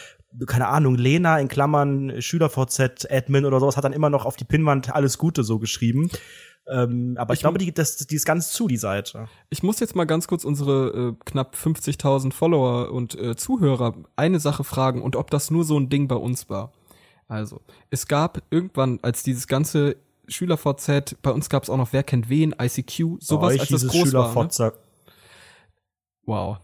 keine 0.46 0.68
Ahnung, 0.68 0.94
Lena 0.96 1.38
in 1.40 1.48
Klammern 1.48 2.20
SchülerVZ-Admin 2.20 3.44
oder 3.44 3.60
sowas 3.60 3.76
hat 3.76 3.84
dann 3.84 3.92
immer 3.92 4.10
noch 4.10 4.24
auf 4.26 4.36
die 4.36 4.44
Pinnwand 4.44 4.94
alles 4.94 5.18
Gute 5.18 5.42
so 5.44 5.58
geschrieben. 5.58 6.10
Ähm, 6.68 7.16
aber 7.18 7.32
ich, 7.34 7.38
Ich- 7.38 7.42
glaube, 7.42 7.58
die, 7.58 7.72
das, 7.72 7.96
die 7.96 8.14
ist 8.14 8.26
ganz 8.26 8.52
zu, 8.52 8.68
die 8.68 8.76
Seite. 8.76 9.26
Ich 9.48 9.62
muss 9.62 9.80
jetzt 9.80 9.96
mal 9.96 10.04
ganz 10.04 10.28
kurz 10.28 10.44
unsere 10.44 11.16
äh, 11.18 11.24
knapp 11.24 11.56
50.000 11.56 12.32
Follower 12.32 12.92
und 12.92 13.18
äh, 13.18 13.34
Zuhörer 13.34 13.94
eine 14.14 14.38
Sache 14.38 14.62
fragen 14.62 15.02
und 15.02 15.16
ob 15.16 15.30
das 15.30 15.50
nur 15.50 15.64
so 15.64 15.78
ein 15.78 15.88
Ding 15.88 16.06
bei 16.06 16.16
uns 16.16 16.48
war. 16.48 16.72
Also, 17.26 17.60
es 17.90 18.06
gab 18.06 18.42
irgendwann, 18.50 18.98
als 19.02 19.22
dieses 19.22 19.46
ganze 19.48 19.96
SchülerVZ, 20.28 21.16
bei 21.22 21.30
uns 21.32 21.48
gab 21.48 21.62
es 21.64 21.70
auch 21.70 21.76
noch 21.76 21.92
Wer 21.92 22.02
kennt 22.04 22.28
wen, 22.28 22.54
ICQ, 22.60 23.16
sowas, 23.20 23.54
euch 23.54 23.60
als 23.62 23.68
das 23.70 23.86
groß 23.88 24.12
war. 24.12 24.28
Ne? 24.28 24.32
Wow. 26.24 26.58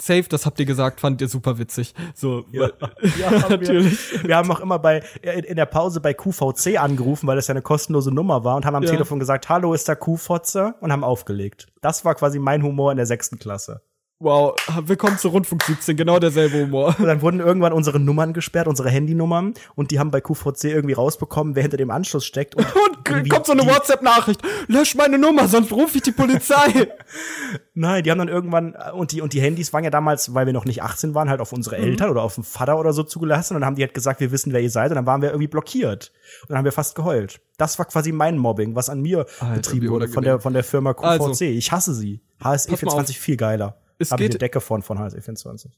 Safe, 0.00 0.24
das 0.24 0.46
habt 0.46 0.58
ihr 0.58 0.66
gesagt, 0.66 1.00
fand 1.00 1.20
ihr 1.20 1.28
super 1.28 1.58
witzig. 1.58 1.94
So, 2.14 2.44
Ja, 2.50 2.70
ja 3.18 3.48
natürlich. 3.48 4.12
Wir, 4.22 4.28
wir 4.28 4.36
haben 4.36 4.50
auch 4.50 4.60
immer 4.60 4.78
bei 4.78 5.02
in, 5.20 5.44
in 5.44 5.56
der 5.56 5.66
Pause 5.66 6.00
bei 6.00 6.14
QVC 6.14 6.78
angerufen, 6.80 7.26
weil 7.26 7.36
das 7.36 7.46
ja 7.48 7.52
eine 7.52 7.62
kostenlose 7.62 8.10
Nummer 8.10 8.44
war 8.44 8.56
und 8.56 8.64
haben 8.64 8.74
am 8.74 8.82
Ja. 8.84 8.90
Telefon 8.90 9.18
gesagt, 9.18 9.48
hallo, 9.48 9.74
ist 9.74 9.88
da 9.88 9.94
QVC? 9.94 10.74
und 10.80 10.92
haben 10.92 11.04
aufgelegt. 11.04 11.66
Das 11.80 12.04
war 12.04 12.14
quasi 12.14 12.38
mein 12.38 12.62
Humor 12.62 12.90
in 12.90 12.96
der 12.96 13.06
sechsten 13.06 13.38
Klasse. 13.38 13.82
Wow, 14.24 14.54
willkommen 14.86 15.18
zu 15.18 15.30
Rundfunk 15.30 15.64
17, 15.64 15.96
genau 15.96 16.20
derselbe 16.20 16.62
Humor. 16.62 16.94
Und 16.96 17.06
dann 17.06 17.22
wurden 17.22 17.40
irgendwann 17.40 17.72
unsere 17.72 17.98
Nummern 17.98 18.32
gesperrt, 18.32 18.68
unsere 18.68 18.88
Handynummern, 18.88 19.54
und 19.74 19.90
die 19.90 19.98
haben 19.98 20.12
bei 20.12 20.20
QVC 20.20 20.66
irgendwie 20.66 20.92
rausbekommen, 20.92 21.56
wer 21.56 21.62
hinter 21.62 21.76
dem 21.76 21.90
Anschluss 21.90 22.24
steckt. 22.24 22.54
Und, 22.54 22.64
Und 23.12 23.28
kommt 23.28 23.46
so 23.46 23.52
eine 23.52 23.66
WhatsApp-Nachricht, 23.66 24.40
lösch 24.68 24.94
meine 24.94 25.18
Nummer, 25.18 25.48
sonst 25.48 25.72
rufe 25.72 25.96
ich 25.96 26.02
die 26.02 26.12
Polizei. 26.12 26.86
Nein, 27.74 28.04
die 28.04 28.12
haben 28.12 28.18
dann 28.18 28.28
irgendwann, 28.28 28.74
äh, 28.74 28.92
und 28.92 29.10
die, 29.10 29.22
und 29.22 29.32
die 29.32 29.40
Handys 29.40 29.72
waren 29.72 29.82
ja 29.82 29.90
damals, 29.90 30.32
weil 30.32 30.46
wir 30.46 30.52
noch 30.52 30.66
nicht 30.66 30.84
18 30.84 31.16
waren, 31.16 31.28
halt 31.28 31.40
auf 31.40 31.52
unsere 31.52 31.76
Mhm. 31.78 31.84
Eltern 31.84 32.10
oder 32.10 32.22
auf 32.22 32.36
den 32.36 32.44
Vater 32.44 32.78
oder 32.78 32.92
so 32.92 33.02
zugelassen. 33.02 33.56
Und 33.56 33.62
dann 33.62 33.66
haben 33.66 33.74
die 33.76 33.82
halt 33.82 33.92
gesagt, 33.92 34.20
wir 34.20 34.30
wissen, 34.30 34.52
wer 34.52 34.60
ihr 34.60 34.70
seid. 34.70 34.92
Und 34.92 34.94
dann 34.94 35.06
waren 35.06 35.20
wir 35.20 35.30
irgendwie 35.30 35.48
blockiert. 35.48 36.12
Und 36.42 36.50
dann 36.50 36.58
haben 36.58 36.64
wir 36.64 36.70
fast 36.70 36.94
geheult. 36.94 37.40
Das 37.58 37.76
war 37.80 37.86
quasi 37.86 38.12
mein 38.12 38.38
Mobbing, 38.38 38.76
was 38.76 38.88
an 38.88 39.00
mir 39.00 39.26
Alter, 39.40 39.54
betrieben 39.56 39.88
wurde 39.88 40.06
von 40.06 40.22
der, 40.22 40.38
von 40.38 40.52
der 40.52 40.62
Firma 40.62 40.94
QVC. 40.94 41.06
Also, 41.08 41.44
ich 41.44 41.72
hasse 41.72 41.92
sie. 41.92 42.20
HSE 42.38 42.68
pass 42.68 42.68
mal 42.68 42.76
24 42.76 43.18
viel 43.18 43.36
geiler. 43.36 43.78
Es 44.02 44.10
Hab 44.12 44.20
ich 44.20 44.24
geht- 44.26 44.32
eine 44.32 44.38
Decke 44.38 44.60
von, 44.60 44.82
von 44.82 44.98
HSE 44.98 45.20
24. 45.20 45.72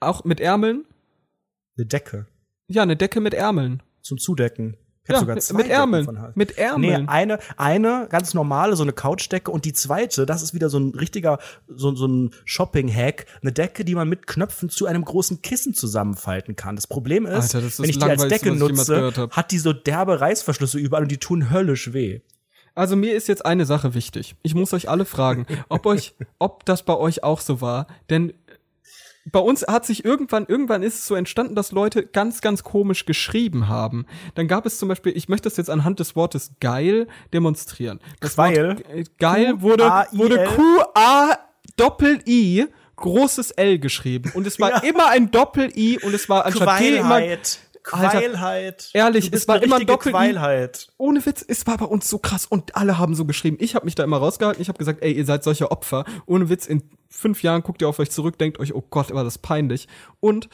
Auch 0.00 0.24
mit 0.24 0.40
Ärmeln? 0.40 0.84
Eine 1.76 1.86
Decke. 1.86 2.26
Ja, 2.68 2.82
eine 2.82 2.96
Decke 2.96 3.20
mit 3.20 3.34
Ärmeln. 3.34 3.82
Zum 4.02 4.18
Zudecken. 4.18 4.76
Ich 5.04 5.10
Ja, 5.12 5.20
sogar 5.20 5.36
mit, 5.36 5.44
zwei 5.44 5.58
mit 5.58 5.68
Ärmeln. 5.68 6.04
von 6.04 6.20
HSE. 6.20 6.32
Mit 6.34 6.56
Nee, 6.56 6.62
Ärmeln. 6.64 7.08
eine, 7.08 7.38
eine 7.56 8.08
ganz 8.10 8.34
normale, 8.34 8.74
so 8.74 8.82
eine 8.82 8.92
Couchdecke 8.92 9.52
und 9.52 9.64
die 9.64 9.72
zweite, 9.72 10.26
das 10.26 10.42
ist 10.42 10.52
wieder 10.52 10.68
so 10.68 10.78
ein 10.80 10.90
richtiger, 10.96 11.38
so, 11.68 11.94
so 11.94 12.06
ein 12.08 12.30
Shopping-Hack, 12.44 13.26
eine 13.40 13.52
Decke, 13.52 13.84
die 13.84 13.94
man 13.94 14.08
mit 14.08 14.26
Knöpfen 14.26 14.68
zu 14.68 14.86
einem 14.86 15.04
großen 15.04 15.42
Kissen 15.42 15.74
zusammenfalten 15.74 16.56
kann. 16.56 16.74
Das 16.74 16.88
Problem 16.88 17.24
ist, 17.24 17.54
Alter, 17.54 17.60
das 17.60 17.74
ist 17.74 17.82
wenn 17.82 17.90
ich 17.90 17.98
die 17.98 18.04
als 18.04 18.26
Decke 18.26 18.52
nutze, 18.52 19.28
hat 19.30 19.52
die 19.52 19.58
so 19.58 19.72
derbe 19.72 20.20
Reißverschlüsse 20.20 20.78
überall 20.78 21.04
und 21.04 21.10
die 21.12 21.18
tun 21.18 21.50
höllisch 21.50 21.92
weh. 21.92 22.20
Also 22.76 22.94
mir 22.94 23.14
ist 23.14 23.26
jetzt 23.26 23.44
eine 23.44 23.64
Sache 23.66 23.94
wichtig. 23.94 24.36
Ich 24.42 24.54
muss 24.54 24.72
euch 24.72 24.88
alle 24.88 25.04
fragen, 25.04 25.46
ob 25.68 25.86
euch, 25.86 26.14
ob 26.38 26.64
das 26.64 26.84
bei 26.84 26.96
euch 26.96 27.24
auch 27.24 27.40
so 27.40 27.60
war. 27.60 27.86
Denn 28.10 28.32
bei 29.32 29.40
uns 29.40 29.62
hat 29.66 29.84
sich 29.84 30.04
irgendwann, 30.04 30.46
irgendwann 30.46 30.84
ist 30.84 31.00
es 31.00 31.06
so 31.08 31.16
entstanden, 31.16 31.56
dass 31.56 31.72
Leute 31.72 32.06
ganz, 32.06 32.40
ganz 32.40 32.62
komisch 32.62 33.06
geschrieben 33.06 33.66
haben. 33.66 34.06
Dann 34.36 34.46
gab 34.46 34.66
es 34.66 34.78
zum 34.78 34.88
Beispiel, 34.88 35.16
ich 35.16 35.28
möchte 35.28 35.48
das 35.48 35.56
jetzt 35.56 35.70
anhand 35.70 35.98
des 35.98 36.14
Wortes 36.14 36.52
geil 36.60 37.08
demonstrieren. 37.32 37.98
Das 38.20 38.34
Quail? 38.34 38.76
Wort, 38.78 39.18
geil 39.18 39.60
wurde, 39.62 39.84
wurde 40.12 40.44
Q-A 40.44 41.38
Doppel-I 41.76 42.66
großes 42.96 43.50
L 43.52 43.78
geschrieben. 43.78 44.32
Und 44.34 44.46
es 44.46 44.58
war 44.58 44.70
Ja. 44.82 44.88
immer 44.88 45.08
ein 45.10 45.30
Doppel-I 45.30 45.98
und 46.02 46.14
es 46.14 46.28
war 46.28 46.46
anstatt 46.46 46.78
G 46.78 46.96
immer, 46.96 47.20
Queilheit. 47.86 48.90
ehrlich, 48.92 49.32
es 49.32 49.46
war 49.46 49.62
immer. 49.62 49.78
Queilheit. 49.78 50.88
ohne 50.98 51.24
Witz, 51.24 51.44
es 51.46 51.66
war 51.66 51.76
bei 51.76 51.84
uns 51.84 52.10
so 52.10 52.18
krass 52.18 52.44
und 52.44 52.74
alle 52.76 52.98
haben 52.98 53.14
so 53.14 53.24
geschrieben. 53.24 53.56
Ich 53.60 53.74
habe 53.74 53.84
mich 53.84 53.94
da 53.94 54.02
immer 54.02 54.18
rausgehalten. 54.18 54.60
Ich 54.60 54.68
habe 54.68 54.78
gesagt, 54.78 55.02
ey, 55.02 55.12
ihr 55.12 55.24
seid 55.24 55.44
solche 55.44 55.70
Opfer. 55.70 56.04
Ohne 56.26 56.48
Witz, 56.48 56.66
in 56.66 56.82
fünf 57.08 57.42
Jahren 57.42 57.62
guckt 57.62 57.82
ihr 57.82 57.88
auf 57.88 57.98
euch 57.98 58.10
zurück, 58.10 58.38
denkt 58.38 58.58
euch, 58.58 58.74
oh 58.74 58.82
Gott, 58.90 59.14
war 59.14 59.24
das 59.24 59.38
peinlich. 59.38 59.86
Und 60.20 60.48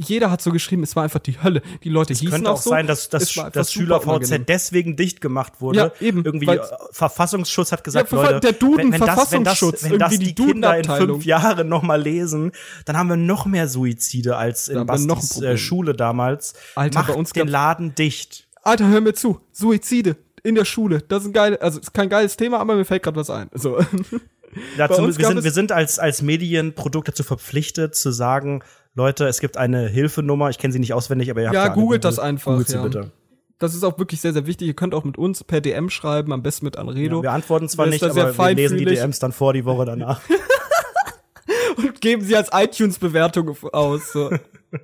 jeder 0.00 0.30
hat 0.30 0.40
so 0.42 0.50
geschrieben, 0.50 0.82
es 0.82 0.96
war 0.96 1.02
einfach 1.04 1.20
die 1.20 1.42
Hölle. 1.42 1.62
Die 1.84 1.88
Leute 1.88 2.12
hießen 2.14 2.30
Könnte 2.30 2.50
auch 2.50 2.60
so. 2.60 2.70
sein, 2.70 2.86
dass, 2.86 3.04
Es 3.04 3.08
das 3.10 3.32
super 3.34 3.64
Schüler 3.64 4.02
unangenehm. 4.06 4.40
VZ 4.42 4.48
deswegen 4.48 4.96
dicht 4.96 5.20
gemacht 5.20 5.60
wurde. 5.60 5.78
Ja, 5.78 5.92
eben, 6.00 6.24
Irgendwie 6.24 6.46
weil- 6.46 6.58
äh, 6.58 6.62
Verfassungsschutz 6.92 7.72
hat 7.72 7.84
gesagt, 7.84 8.10
Ja, 8.12 8.16
Leute, 8.22 8.40
der 8.40 8.52
Duden 8.52 8.92
wenn, 8.92 8.92
wenn 8.92 9.00
das, 9.00 9.32
wenn 9.32 9.44
das, 9.44 9.58
Verfassungsschutz, 9.58 9.84
wenn 9.90 9.98
das 9.98 10.10
die 10.18 10.18
die 10.18 10.34
Kinder 10.34 10.76
in 10.76 10.84
fünf 10.84 11.24
Jahren 11.24 11.68
noch 11.68 11.82
mal 11.82 12.00
lesen, 12.00 12.52
dann 12.84 12.96
haben 12.96 13.08
wir 13.08 13.16
noch 13.16 13.46
mehr 13.46 13.68
Suizide 13.68 14.36
als 14.36 14.66
Da 14.66 14.72
in 14.72 14.78
ein 14.78 14.86
Bastis 14.86 15.40
äh, 15.40 15.56
Schule 15.56 15.94
damals. 15.94 16.54
Alter, 16.74 16.98
Macht 17.00 17.08
bei 17.12 17.14
uns 17.14 17.30
den 17.32 17.48
Laden 17.48 17.94
dicht. 17.94 18.48
Alter, 18.62 18.88
hör 18.88 19.00
mir 19.00 19.14
zu. 19.14 19.40
Suizide 19.52 20.16
in 20.42 20.54
der 20.54 20.64
Schule. 20.64 21.02
Das 21.08 21.22
ist 21.22 21.28
ein 21.28 21.32
geil, 21.32 21.58
also 21.58 21.80
ist 21.80 21.92
kein 21.94 22.08
geiles 22.08 22.36
Thema, 22.36 22.58
aber 22.58 22.74
mir 22.74 22.84
fällt 22.84 23.02
gerade 23.02 23.16
was 23.16 23.30
ein. 23.30 23.48
So. 23.54 23.78
Dazu, 24.76 25.06
wir, 25.06 25.12
sind, 25.12 25.38
es- 25.38 25.44
wir 25.44 25.52
sind 25.52 25.70
als, 25.72 25.98
als 26.00 26.22
Medienprodukt 26.22 27.06
dazu 27.08 27.22
verpflichtet, 27.22 27.94
zu 27.94 28.10
sagen, 28.10 28.62
Leute, 28.94 29.26
es 29.26 29.40
gibt 29.40 29.56
eine 29.56 29.88
Hilfenummer, 29.88 30.50
ich 30.50 30.58
kenne 30.58 30.72
sie 30.72 30.78
nicht 30.78 30.94
auswendig, 30.94 31.30
aber 31.30 31.42
ihr 31.42 31.46
habt 31.48 31.54
Ja, 31.54 31.66
ja 31.66 31.74
googelt 31.74 32.04
das 32.04 32.18
einfach, 32.18 32.52
Googelt 32.52 32.68
sie 32.68 32.76
ja. 32.76 32.82
bitte. 32.82 33.12
Das 33.58 33.74
ist 33.74 33.84
auch 33.84 33.98
wirklich 33.98 34.20
sehr, 34.20 34.32
sehr 34.32 34.46
wichtig. 34.46 34.68
Ihr 34.68 34.74
könnt 34.74 34.94
auch 34.94 35.04
mit 35.04 35.18
uns 35.18 35.44
per 35.44 35.60
DM 35.60 35.90
schreiben, 35.90 36.32
am 36.32 36.42
besten 36.42 36.64
mit 36.64 36.78
Anredo. 36.78 37.18
Ja, 37.18 37.22
wir 37.24 37.32
antworten 37.32 37.68
zwar 37.68 37.86
nicht, 37.86 38.02
aber 38.02 38.36
wir 38.36 38.54
lesen 38.54 38.78
die. 38.78 38.86
DMs 38.86 39.18
dann 39.18 39.32
vor 39.32 39.52
die 39.52 39.66
Woche 39.66 39.84
danach. 39.84 40.22
und 41.76 42.00
geben 42.00 42.22
sie 42.22 42.36
als 42.36 42.50
iTunes-Bewertung 42.52 43.56
aus. 43.72 44.12
So. 44.12 44.30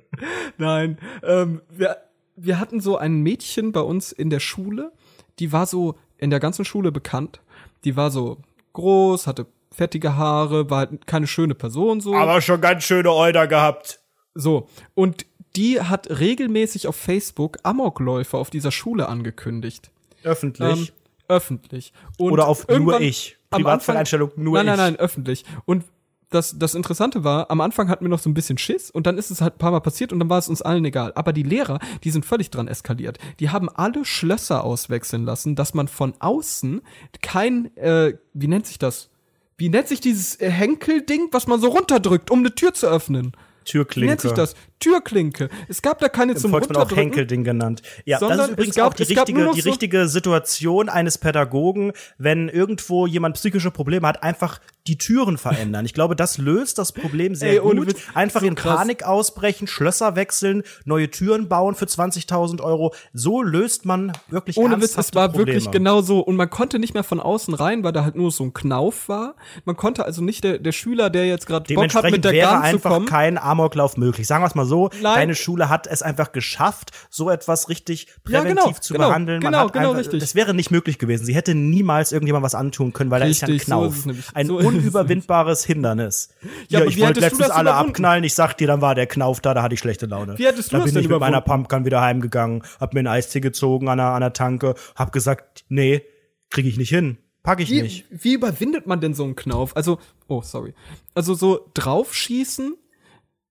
Nein. 0.57 0.97
Ähm, 1.23 1.61
wir, 1.69 1.97
wir 2.35 2.59
hatten 2.59 2.79
so 2.79 2.97
ein 2.97 3.21
Mädchen 3.21 3.71
bei 3.71 3.81
uns 3.81 4.11
in 4.11 4.29
der 4.29 4.39
Schule, 4.39 4.91
die 5.39 5.51
war 5.51 5.65
so 5.65 5.95
in 6.17 6.29
der 6.29 6.39
ganzen 6.39 6.65
Schule 6.65 6.91
bekannt. 6.91 7.41
Die 7.83 7.95
war 7.95 8.11
so 8.11 8.37
groß, 8.73 9.27
hatte 9.27 9.47
fettige 9.71 10.15
Haare, 10.15 10.69
war 10.69 10.79
halt 10.79 11.07
keine 11.07 11.27
schöne 11.27 11.55
Person 11.55 12.01
so. 12.01 12.15
aber 12.15 12.41
schon 12.41 12.61
ganz 12.61 12.83
schöne 12.83 13.11
Euder 13.13 13.47
gehabt. 13.47 13.99
so. 14.35 14.67
Und 14.93 15.25
die 15.55 15.81
hat 15.81 16.19
regelmäßig 16.19 16.87
auf 16.87 16.95
Facebook 16.95 17.57
Amokläufe 17.63 18.37
auf 18.37 18.49
dieser 18.49 18.71
Schule 18.71 19.09
angekündigt. 19.09 19.89
Öffentlich. 20.23 20.89
Ähm, 20.89 20.95
öffentlich. 21.27 21.93
Und 22.17 22.31
Oder 22.33 22.47
auf 22.47 22.67
nur 22.67 22.99
ich. 23.01 23.37
Anfang- 23.49 23.95
nur 24.35 24.57
nein, 24.57 24.65
ich. 24.65 24.67
Nein, 24.67 24.77
nein, 24.77 24.95
öffentlich. 24.97 25.45
Und 25.65 25.85
das, 26.29 26.59
das 26.59 26.75
Interessante 26.75 27.23
war, 27.23 27.49
am 27.49 27.61
Anfang 27.61 27.87
hatten 27.89 28.03
wir 28.03 28.09
noch 28.09 28.19
so 28.19 28.29
ein 28.29 28.33
bisschen 28.33 28.57
Schiss 28.57 28.91
und 28.91 29.07
dann 29.07 29.17
ist 29.17 29.31
es 29.31 29.39
halt 29.41 29.55
ein 29.55 29.57
paar 29.59 29.71
Mal 29.71 29.79
passiert 29.79 30.11
und 30.11 30.19
dann 30.19 30.29
war 30.29 30.37
es 30.39 30.49
uns 30.49 30.61
allen 30.61 30.83
egal. 30.83 31.13
Aber 31.15 31.31
die 31.31 31.43
Lehrer, 31.43 31.79
die 32.03 32.11
sind 32.11 32.25
völlig 32.25 32.49
dran 32.49 32.67
eskaliert. 32.67 33.17
Die 33.39 33.49
haben 33.49 33.69
alle 33.69 34.03
Schlösser 34.03 34.63
auswechseln 34.65 35.23
lassen, 35.23 35.55
dass 35.55 35.73
man 35.73 35.87
von 35.87 36.13
außen 36.19 36.81
kein, 37.21 37.75
äh, 37.77 38.13
wie 38.33 38.47
nennt 38.47 38.67
sich 38.67 38.77
das? 38.77 39.09
Wie 39.57 39.69
nennt 39.69 39.87
sich 39.87 39.99
dieses 39.99 40.39
äh, 40.39 40.49
Henkelding, 40.51 41.29
was 41.31 41.47
man 41.47 41.59
so 41.59 41.69
runterdrückt, 41.69 42.29
um 42.29 42.39
eine 42.39 42.53
Tür 42.53 42.73
zu 42.73 42.87
öffnen? 42.87 43.31
Wie 43.65 43.71
Türklinke. 43.71 44.09
nennt 44.11 44.21
sich 44.21 44.31
das? 44.31 44.53
Türklinke. 44.79 45.49
Es 45.67 45.81
gab 45.81 45.99
da 45.99 46.07
keine 46.07 46.33
Im 46.33 46.37
zum 46.37 46.51
Volksmund 46.51 46.77
auch. 46.77 46.95
Henkelding 46.95 47.43
genannt. 47.43 47.81
Ja, 48.05 48.19
Sondern 48.19 48.37
das 48.37 48.47
ist 48.47 48.53
übrigens 48.53 48.75
gab- 48.75 48.87
auch 48.91 48.93
die 48.93 49.03
richtige, 49.03 49.51
die 49.53 49.59
richtige 49.61 50.07
Situation 50.07 50.87
eines 50.87 51.17
Pädagogen, 51.17 51.91
wenn 52.17 52.47
irgendwo 52.47 53.07
jemand 53.07 53.35
psychische 53.35 53.71
Probleme 53.71 54.07
hat, 54.07 54.23
einfach 54.23 54.61
die 54.87 54.97
Türen 54.97 55.37
verändern. 55.37 55.85
Ich 55.85 55.93
glaube, 55.93 56.15
das 56.15 56.37
löst 56.37 56.77
das 56.77 56.91
Problem 56.91 57.35
sehr 57.35 57.51
Ey, 57.53 57.59
gut. 57.59 57.87
Witz, 57.87 57.99
einfach 58.13 58.41
so 58.41 58.47
in 58.47 58.55
krass. 58.55 58.77
Panik 58.77 59.03
ausbrechen, 59.03 59.67
Schlösser 59.67 60.15
wechseln, 60.15 60.63
neue 60.85 61.09
Türen 61.11 61.47
bauen 61.47 61.75
für 61.75 61.85
20.000 61.85 62.61
Euro. 62.61 62.93
So 63.13 63.41
löst 63.41 63.85
man 63.85 64.11
wirklich 64.29 64.57
Ohne 64.57 64.81
Witz, 64.81 64.97
es 64.97 65.13
war 65.13 65.29
Probleme. 65.29 65.47
wirklich 65.47 65.71
genau 65.71 66.01
so. 66.01 66.19
Und 66.19 66.35
man 66.35 66.49
konnte 66.49 66.79
nicht 66.79 66.93
mehr 66.93 67.03
von 67.03 67.19
außen 67.19 67.53
rein, 67.53 67.83
weil 67.83 67.91
da 67.91 68.03
halt 68.03 68.15
nur 68.15 68.31
so 68.31 68.43
ein 68.43 68.53
Knauf 68.53 69.09
war. 69.09 69.35
Man 69.65 69.75
konnte 69.75 70.05
also 70.05 70.23
nicht 70.23 70.43
der, 70.43 70.57
der 70.59 70.71
Schüler, 70.71 71.09
der 71.09 71.27
jetzt 71.27 71.45
gerade 71.47 71.73
Bock 71.73 71.93
hat, 71.93 72.09
mit 72.11 72.23
der 72.25 72.31
wäre 72.31 72.49
zu 72.49 72.61
einfach 72.61 72.91
kommen. 72.91 73.05
kein 73.05 73.37
Amoklauf 73.37 73.97
möglich. 73.97 74.27
Sagen 74.27 74.43
wir 74.43 74.47
es 74.47 74.55
mal 74.55 74.65
so, 74.65 74.89
Nein. 75.01 75.15
deine 75.15 75.35
Schule 75.35 75.69
hat 75.69 75.87
es 75.87 76.01
einfach 76.01 76.31
geschafft, 76.31 76.91
so 77.09 77.29
etwas 77.29 77.69
richtig 77.69 78.07
Ja, 78.27 78.39
präventiv 78.41 78.65
genau, 78.65 78.79
zu 78.79 78.93
genau, 78.93 79.07
behandeln. 79.09 79.41
Man 79.43 79.51
genau, 79.51 79.65
hat 79.65 79.73
genau 79.73 79.89
einfach, 79.89 79.99
richtig. 79.99 80.19
Das 80.21 80.35
wäre 80.35 80.53
nicht 80.53 80.71
möglich 80.71 80.97
gewesen. 80.99 81.25
Sie 81.25 81.35
hätte 81.35 81.55
niemals 81.55 82.11
irgendjemand 82.11 82.43
was 82.43 82.55
antun 82.55 82.93
können, 82.93 83.11
weil 83.11 83.23
Richtig, 83.23 83.47
da 83.47 83.53
ist 83.53 83.67
ja 83.67 83.75
so 83.75 83.81
ein 83.83 83.87
ist 83.87 83.93
Knauf. 83.93 83.97
es 83.99 84.05
nämlich. 84.05 84.25
ein 84.33 84.47
So 84.47 84.59
ist 84.59 84.65
unüberwindbares 84.77 85.65
Hindernis. 85.65 86.29
Ja, 86.69 86.79
Ja, 86.81 86.85
ich 86.85 86.99
wollte 86.99 87.19
letztens 87.19 87.47
das 87.47 87.49
alle 87.51 87.69
überwunden? 87.69 87.89
abknallen. 87.91 88.23
Ich 88.23 88.33
sag 88.35 88.53
dir, 88.57 88.67
dann 88.67 88.81
war 88.81 88.95
der 88.95 89.07
Knauf 89.07 89.39
da, 89.41 89.53
da 89.53 89.63
hatte 89.63 89.73
ich 89.73 89.79
schlechte 89.79 90.05
Laune. 90.05 90.37
Wie 90.37 90.45
hättest 90.45 90.71
du 90.71 90.77
da 90.77 90.77
das 90.79 90.85
bin 90.85 90.93
denn 90.95 91.03
ich 91.03 91.09
mit 91.09 91.19
meiner 91.19 91.37
überwunden? 91.39 91.63
Pumpgun 91.67 91.85
wieder 91.85 92.01
heimgegangen, 92.01 92.63
hab 92.79 92.93
mir 92.93 92.99
einen 93.01 93.07
Eistee 93.07 93.39
gezogen 93.39 93.87
an 93.89 93.97
der, 93.97 94.07
an 94.07 94.21
der 94.21 94.33
Tanke, 94.33 94.75
hab 94.95 95.11
gesagt, 95.11 95.65
nee, 95.69 96.01
kriege 96.49 96.69
ich 96.69 96.77
nicht 96.77 96.89
hin. 96.89 97.17
Pack 97.43 97.59
ich 97.61 97.69
Wie, 97.71 97.81
nicht. 97.81 98.05
wie 98.09 98.33
überwindet 98.33 98.87
man 98.87 98.99
denn 98.99 99.13
so 99.13 99.23
einen 99.23 99.35
Knauf? 99.35 99.75
Also, 99.77 99.99
oh, 100.27 100.41
sorry. 100.41 100.73
Also 101.13 101.33
so 101.33 101.69
draufschießen 101.75 102.75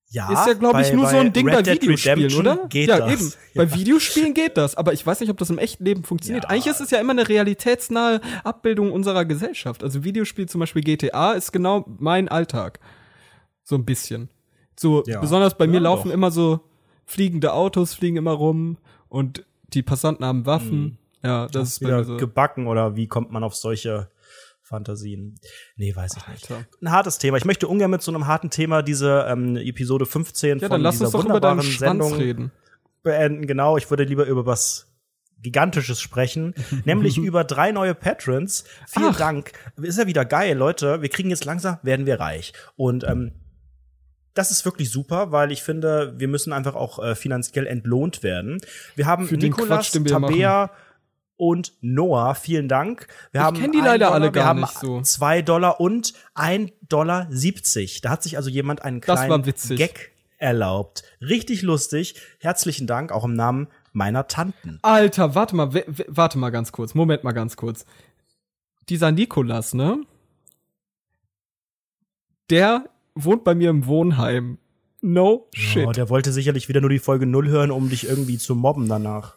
Ja, 0.08 0.32
ist 0.32 0.46
ja, 0.46 0.52
glaube 0.54 0.80
ich, 0.82 0.90
bei- 0.90 0.94
nur 0.94 1.06
so 1.08 1.16
ein 1.16 1.32
Ding 1.32 1.46
Red 1.48 1.56
bei 1.56 1.62
Dead 1.62 1.82
Videospielen, 1.82 2.16
Redemption 2.18 2.46
oder? 2.46 2.68
Geht 2.68 2.88
ja, 2.88 2.98
das. 2.98 3.12
eben. 3.12 3.32
Ja. 3.54 3.64
Bei 3.64 3.74
Videospielen 3.74 4.34
geht 4.34 4.56
das, 4.56 4.76
aber 4.76 4.92
ich 4.92 5.04
weiß 5.06 5.20
nicht, 5.20 5.30
ob 5.30 5.38
das 5.38 5.50
im 5.50 5.58
echten 5.58 5.84
Leben 5.84 6.04
funktioniert. 6.04 6.44
Ja. 6.44 6.50
Eigentlich 6.50 6.66
ist 6.66 6.80
es 6.80 6.90
ja 6.90 7.00
immer 7.00 7.12
eine 7.12 7.28
realitätsnahe 7.28 8.20
Abbildung 8.44 8.92
unserer 8.92 9.24
Gesellschaft. 9.24 9.82
Also 9.82 10.04
Videospiel, 10.04 10.46
zum 10.48 10.60
Beispiel 10.60 10.82
GTA, 10.82 11.32
ist 11.32 11.52
genau 11.52 11.84
mein 11.98 12.28
Alltag. 12.28 12.78
So 13.64 13.74
ein 13.76 13.84
bisschen. 13.84 14.28
So, 14.78 15.02
Ja. 15.06 15.20
besonders 15.20 15.56
bei 15.56 15.66
mir 15.66 15.80
laufen 15.80 16.08
doch. 16.08 16.14
immer 16.14 16.30
so 16.30 16.60
fliegende 17.04 17.52
Autos, 17.52 17.94
fliegen 17.94 18.16
immer 18.16 18.32
rum 18.32 18.76
und 19.08 19.44
die 19.74 19.82
Passanten 19.82 20.24
haben 20.24 20.46
Waffen. 20.46 20.98
Ja, 21.24 21.46
das 21.48 21.68
ist 21.70 21.80
wieder 21.80 21.98
mir 21.98 22.04
so. 22.04 22.16
gebacken 22.18 22.66
oder 22.68 22.94
wie 22.94 23.08
kommt 23.08 23.32
man 23.32 23.42
auf 23.42 23.56
solche 23.56 24.08
Fantasien? 24.66 25.38
Nee, 25.76 25.94
weiß 25.94 26.16
ich 26.16 26.28
nicht. 26.28 26.50
Alter. 26.50 26.66
Ein 26.82 26.90
hartes 26.90 27.18
Thema. 27.18 27.36
Ich 27.36 27.44
möchte 27.44 27.68
ungern 27.68 27.90
mit 27.90 28.02
so 28.02 28.10
einem 28.10 28.26
harten 28.26 28.50
Thema 28.50 28.82
diese 28.82 29.24
ähm, 29.28 29.56
Episode 29.56 30.06
15 30.06 30.58
Ja, 30.58 30.68
von 30.68 30.70
dann 30.70 30.80
lass 30.82 30.98
dieser 30.98 31.12
wunderbaren 31.12 31.60
Sendung 31.62 32.14
reden. 32.14 32.50
beenden. 33.02 33.46
Genau, 33.46 33.76
ich 33.76 33.88
würde 33.90 34.02
lieber 34.02 34.26
über 34.26 34.44
was 34.44 34.92
Gigantisches 35.38 36.00
sprechen, 36.00 36.54
nämlich 36.84 37.16
über 37.16 37.44
drei 37.44 37.70
neue 37.70 37.94
Patrons. 37.94 38.64
Vielen 38.88 39.10
Ach. 39.10 39.18
Dank. 39.18 39.52
Ist 39.80 39.98
ja 39.98 40.08
wieder 40.08 40.24
geil, 40.24 40.56
Leute. 40.56 41.00
Wir 41.00 41.10
kriegen 41.10 41.30
jetzt 41.30 41.44
langsam, 41.44 41.78
werden 41.82 42.06
wir 42.06 42.18
reich. 42.18 42.52
Und 42.74 43.04
ähm, 43.04 43.32
das 44.34 44.50
ist 44.50 44.64
wirklich 44.64 44.90
super, 44.90 45.30
weil 45.30 45.52
ich 45.52 45.62
finde, 45.62 46.14
wir 46.18 46.26
müssen 46.26 46.52
einfach 46.52 46.74
auch 46.74 47.02
äh, 47.02 47.14
finanziell 47.14 47.66
entlohnt 47.66 48.24
werden. 48.24 48.60
Wir 48.96 49.06
haben 49.06 49.28
Für 49.28 49.40
wir 49.40 50.04
Tabea 50.04 50.70
und 51.36 51.74
Noah. 51.80 52.34
Vielen 52.34 52.68
Dank. 52.68 53.06
Wir 53.32 53.40
Ich 53.40 53.44
haben 53.46 53.56
kenn 53.58 53.72
die 53.72 53.78
leider 53.78 54.06
Dollar, 54.06 54.12
alle 54.12 54.32
gar 54.32 54.54
nicht 54.54 54.78
so. 54.78 55.00
Zwei 55.02 55.42
Dollar 55.42 55.80
und 55.80 56.14
ein 56.34 56.70
Dollar 56.88 57.26
siebzig. 57.30 58.00
Da 58.00 58.10
hat 58.10 58.22
sich 58.22 58.36
also 58.36 58.50
jemand 58.50 58.82
einen 58.82 59.00
kleinen. 59.00 59.42
Gag 59.76 60.12
erlaubt. 60.38 61.04
Richtig 61.20 61.62
lustig. 61.62 62.16
Herzlichen 62.40 62.86
Dank 62.86 63.12
auch 63.12 63.24
im 63.24 63.34
Namen 63.34 63.68
meiner 63.92 64.28
Tanten. 64.28 64.78
Alter, 64.82 65.34
warte 65.34 65.56
mal, 65.56 65.70
warte 66.08 66.38
mal 66.38 66.50
ganz 66.50 66.72
kurz. 66.72 66.94
Moment 66.94 67.24
mal 67.24 67.32
ganz 67.32 67.56
kurz. 67.56 67.86
Dieser 68.88 69.12
Nikolas, 69.12 69.74
ne? 69.74 70.04
Der 72.50 72.84
wohnt 73.14 73.44
bei 73.44 73.54
mir 73.54 73.70
im 73.70 73.86
Wohnheim. 73.86 74.58
No 75.00 75.48
shit. 75.54 75.86
Oh, 75.86 75.92
der 75.92 76.08
wollte 76.08 76.32
sicherlich 76.32 76.68
wieder 76.68 76.80
nur 76.80 76.90
die 76.90 76.98
Folge 76.98 77.26
null 77.26 77.48
hören, 77.48 77.70
um 77.70 77.88
dich 77.88 78.08
irgendwie 78.08 78.38
zu 78.38 78.54
mobben 78.54 78.88
danach. 78.88 79.36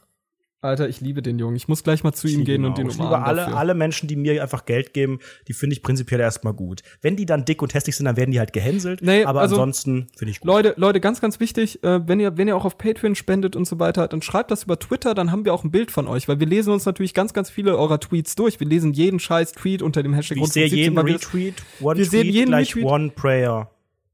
Alter, 0.61 0.89
ich 0.89 0.99
liebe 0.99 1.21
den 1.21 1.39
Jungen. 1.39 1.55
Ich 1.55 1.69
muss 1.69 1.83
gleich 1.85 2.03
mal 2.03 2.11
zu 2.11 2.27
ihm 2.27 2.43
gehen 2.43 2.65
und 2.65 2.77
den 2.77 2.89
Genau. 2.89 2.93
Ich 2.93 2.99
umarmen. 2.99 3.17
liebe 3.19 3.27
alle, 3.29 3.41
dafür. 3.43 3.57
alle 3.57 3.73
Menschen, 3.75 4.09
die 4.09 4.17
mir 4.17 4.41
einfach 4.41 4.65
Geld 4.65 4.93
geben, 4.93 5.19
die 5.47 5.53
finde 5.53 5.73
ich 5.73 5.81
prinzipiell 5.81 6.19
erstmal 6.19 6.53
gut. 6.53 6.81
Wenn 7.01 7.15
die 7.15 7.25
dann 7.25 7.45
dick 7.45 7.61
und 7.61 7.73
hässlich 7.73 7.95
sind, 7.95 8.05
dann 8.07 8.17
werden 8.17 8.31
die 8.31 8.39
halt 8.39 8.51
gehänselt. 8.51 9.01
Nee, 9.01 9.23
aber 9.23 9.39
also- 9.39 9.55
ansonsten 9.55 10.07
finde 10.17 10.31
ich 10.31 10.41
gut. 10.41 10.47
Leute, 10.47 10.73
Leute, 10.75 10.99
ganz, 10.99 11.21
ganz 11.21 11.39
wichtig, 11.39 11.81
äh, 11.85 12.05
wenn 12.05 12.19
ihr, 12.19 12.37
wenn 12.37 12.49
ihr 12.49 12.57
auch 12.57 12.65
auf 12.65 12.77
Patreon 12.77 13.15
spendet 13.15 13.55
und 13.55 13.63
so 13.65 13.79
weiter, 13.79 14.09
dann 14.09 14.21
schreibt 14.21 14.51
das 14.51 14.63
über 14.63 14.77
Twitter, 14.77 15.13
dann 15.15 15.31
haben 15.31 15.45
wir 15.45 15.53
auch 15.53 15.63
ein 15.63 15.71
Bild 15.71 15.91
von 15.91 16.07
euch, 16.09 16.27
weil 16.27 16.41
wir 16.41 16.47
lesen 16.47 16.73
uns 16.73 16.85
natürlich 16.85 17.13
ganz, 17.13 17.31
ganz 17.33 17.49
viele 17.49 17.77
eurer 17.77 17.99
Tweets 18.01 18.35
durch. 18.35 18.59
Wir 18.59 18.67
lesen 18.67 18.91
jeden 18.91 19.19
scheiß 19.19 19.53
Tweet 19.53 19.81
unter 19.81 20.03
dem 20.03 20.13
Hashtag 20.13 20.39
ich 20.39 20.43
sehe 20.51 20.63
Rundfunk 20.65 20.71
17, 20.71 20.77
jeden 20.77 20.97
Retweet, 20.99 21.63
one 21.79 21.97
wir 21.97 22.03
Tweet 22.03 22.11
sehen 22.11 22.33
jeden 22.33 22.47
gleich 22.49 22.75
Retweet. 22.75 22.85
one 22.85 23.09
prayer. 23.11 23.71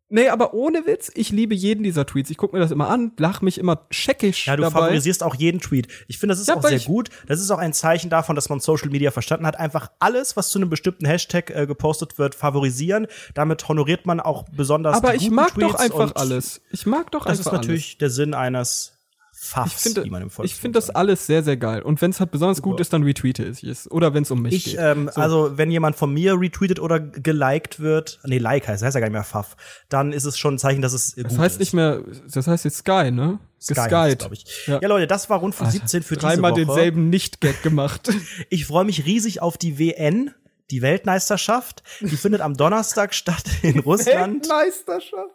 Nee, 0.10 0.30
aber 0.30 0.54
ohne 0.54 0.86
Witz, 0.86 1.12
ich 1.16 1.32
liebe 1.32 1.56
jeden 1.56 1.84
dieser 1.84 2.06
Tweets. 2.06 2.30
Ich 2.30 2.38
gucke 2.38 2.56
mir 2.56 2.60
das 2.62 2.70
immer 2.72 2.90
an, 2.90 3.12
lach 3.18 3.42
mich 3.42 3.58
immer 3.58 3.88
scheckisch 3.90 4.46
Ja, 4.46 4.56
du 4.56 4.62
dabei. 4.62 4.80
favorisierst 4.82 5.24
auch 5.24 5.34
jeden 5.34 5.60
Tweet. 5.60 5.88
Ich 6.08 6.20
finde, 6.20 6.34
das 6.34 6.40
ist 6.40 6.48
Ja, 6.48 6.56
auch 6.58 6.62
sehr 6.62 6.80
gut. 6.80 7.10
Das 7.28 7.40
ist 7.42 7.50
auch 7.50 7.58
ein 7.58 7.74
Zeichen 7.74 8.12
davon, 8.12 8.36
dass 8.36 8.48
man 8.50 8.60
Social 8.60 8.90
Media 8.90 9.10
verstanden 9.10 9.48
hat. 9.48 9.60
Einfach 9.60 9.90
alles, 10.00 10.38
was 10.38 10.50
zu 10.50 10.60
einem 10.60 10.70
bestimmten 10.70 11.06
Hashtag 11.06 11.50
äh, 11.50 11.66
gepostet 11.66 12.20
wird, 12.20 12.36
favorisieren. 12.36 13.08
Damit 13.34 13.68
honoriert 13.68 14.06
man 14.06 14.20
auch 14.20 14.44
besonders 14.56 14.96
aber 14.96 15.16
ich 15.16 15.32
mag 15.32 15.54
Tweets 15.56 15.72
doch 15.74 15.80
einfach 15.80 16.16
alles. 16.16 16.62
Ich 16.72 16.86
mag 16.86 17.12
doch 17.12 17.26
Das 17.26 17.40
einfach 17.40 17.54
ist 17.54 17.58
natürlich 17.58 17.98
der 17.98 18.12
Sinn 18.12 18.34
eines 18.36 18.95
Ich 19.66 19.74
finde, 19.74 20.04
wie 20.04 20.10
man 20.10 20.22
im 20.22 20.30
ich 20.44 20.56
finde 20.56 20.78
das 20.78 20.90
alles 20.90 21.26
sehr, 21.26 21.44
sehr 21.44 21.58
geil. 21.58 21.82
Und 21.82 22.02
wenn 22.02 22.12
es 22.12 22.20
halt 22.20 22.32
besonders 22.32 22.62
gut 22.62 22.80
ist, 22.80 22.94
dann 22.94 23.04
retweete 23.04 23.44
ich 23.46 23.64
es. 23.64 23.90
Oder 23.90 24.14
wenn 24.14 24.24
es 24.24 24.32
um 24.32 24.42
mich 24.42 24.54
Ich, 24.54 24.66
geht. 24.66 24.78
ähm, 24.80 25.10
also, 25.16 25.58
wenn 25.58 25.72
jemand 25.72 25.96
von 25.96 26.14
mir 26.14 26.40
retweetet 26.40 26.80
oder 26.80 27.00
geliked 27.00 27.80
wird, 27.80 28.20
nee, 28.26 28.38
like 28.38 28.68
heißt, 28.68 28.84
heißt 28.84 28.96
ja 28.96 29.00
gar 29.00 29.08
nicht 29.08 29.14
mehr 29.14 29.24
Pfaff, 29.24 29.56
dann 29.90 30.12
ist 30.14 30.26
es 30.26 30.38
schon 30.38 30.56
ein 30.56 30.60
Zeichen, 30.60 30.82
dass 30.82 30.94
es 30.94 31.16
gut 31.16 31.26
das 31.26 31.38
heißt 31.38 31.56
ist. 31.56 31.60
nicht 31.60 31.74
mehr, 31.74 32.02
das 32.32 32.48
heißt 32.48 32.66
jetzt 32.66 32.78
Sky, 32.78 33.12
ne? 33.12 33.40
Sky 33.62 33.74
heißt 33.76 33.92
es, 33.92 33.92
Geskyt. 33.92 34.20
glaub 34.20 34.32
ich. 34.34 34.68
Ja. 34.68 34.80
Ja. 34.82 34.88
Leute, 34.88 35.08
das 35.08 35.30
war 35.30 35.40
Rundfunk 35.40 35.72
17 35.72 36.04
für 36.04 36.16
diese 36.16 36.28
Dreimal 36.28 36.52
Woche. 36.52 36.66
denselben 36.66 37.10
Nicht-Gag 37.10 37.64
gemacht. 37.64 38.10
Ich 38.50 38.66
freue 38.66 38.86
mich 38.86 39.06
riesig 39.06 39.42
auf 39.42 39.58
die 39.58 39.80
WN, 39.80 40.32
die 40.72 40.82
Weltmeisterschaft. 40.82 41.84
Die 42.02 42.18
findet 42.18 42.42
am 42.42 42.56
Donnerstag 42.56 43.14
statt 43.14 43.44
in 43.62 43.80
Russland. 43.80 44.48
Weltmeisterschaft. 44.50 45.32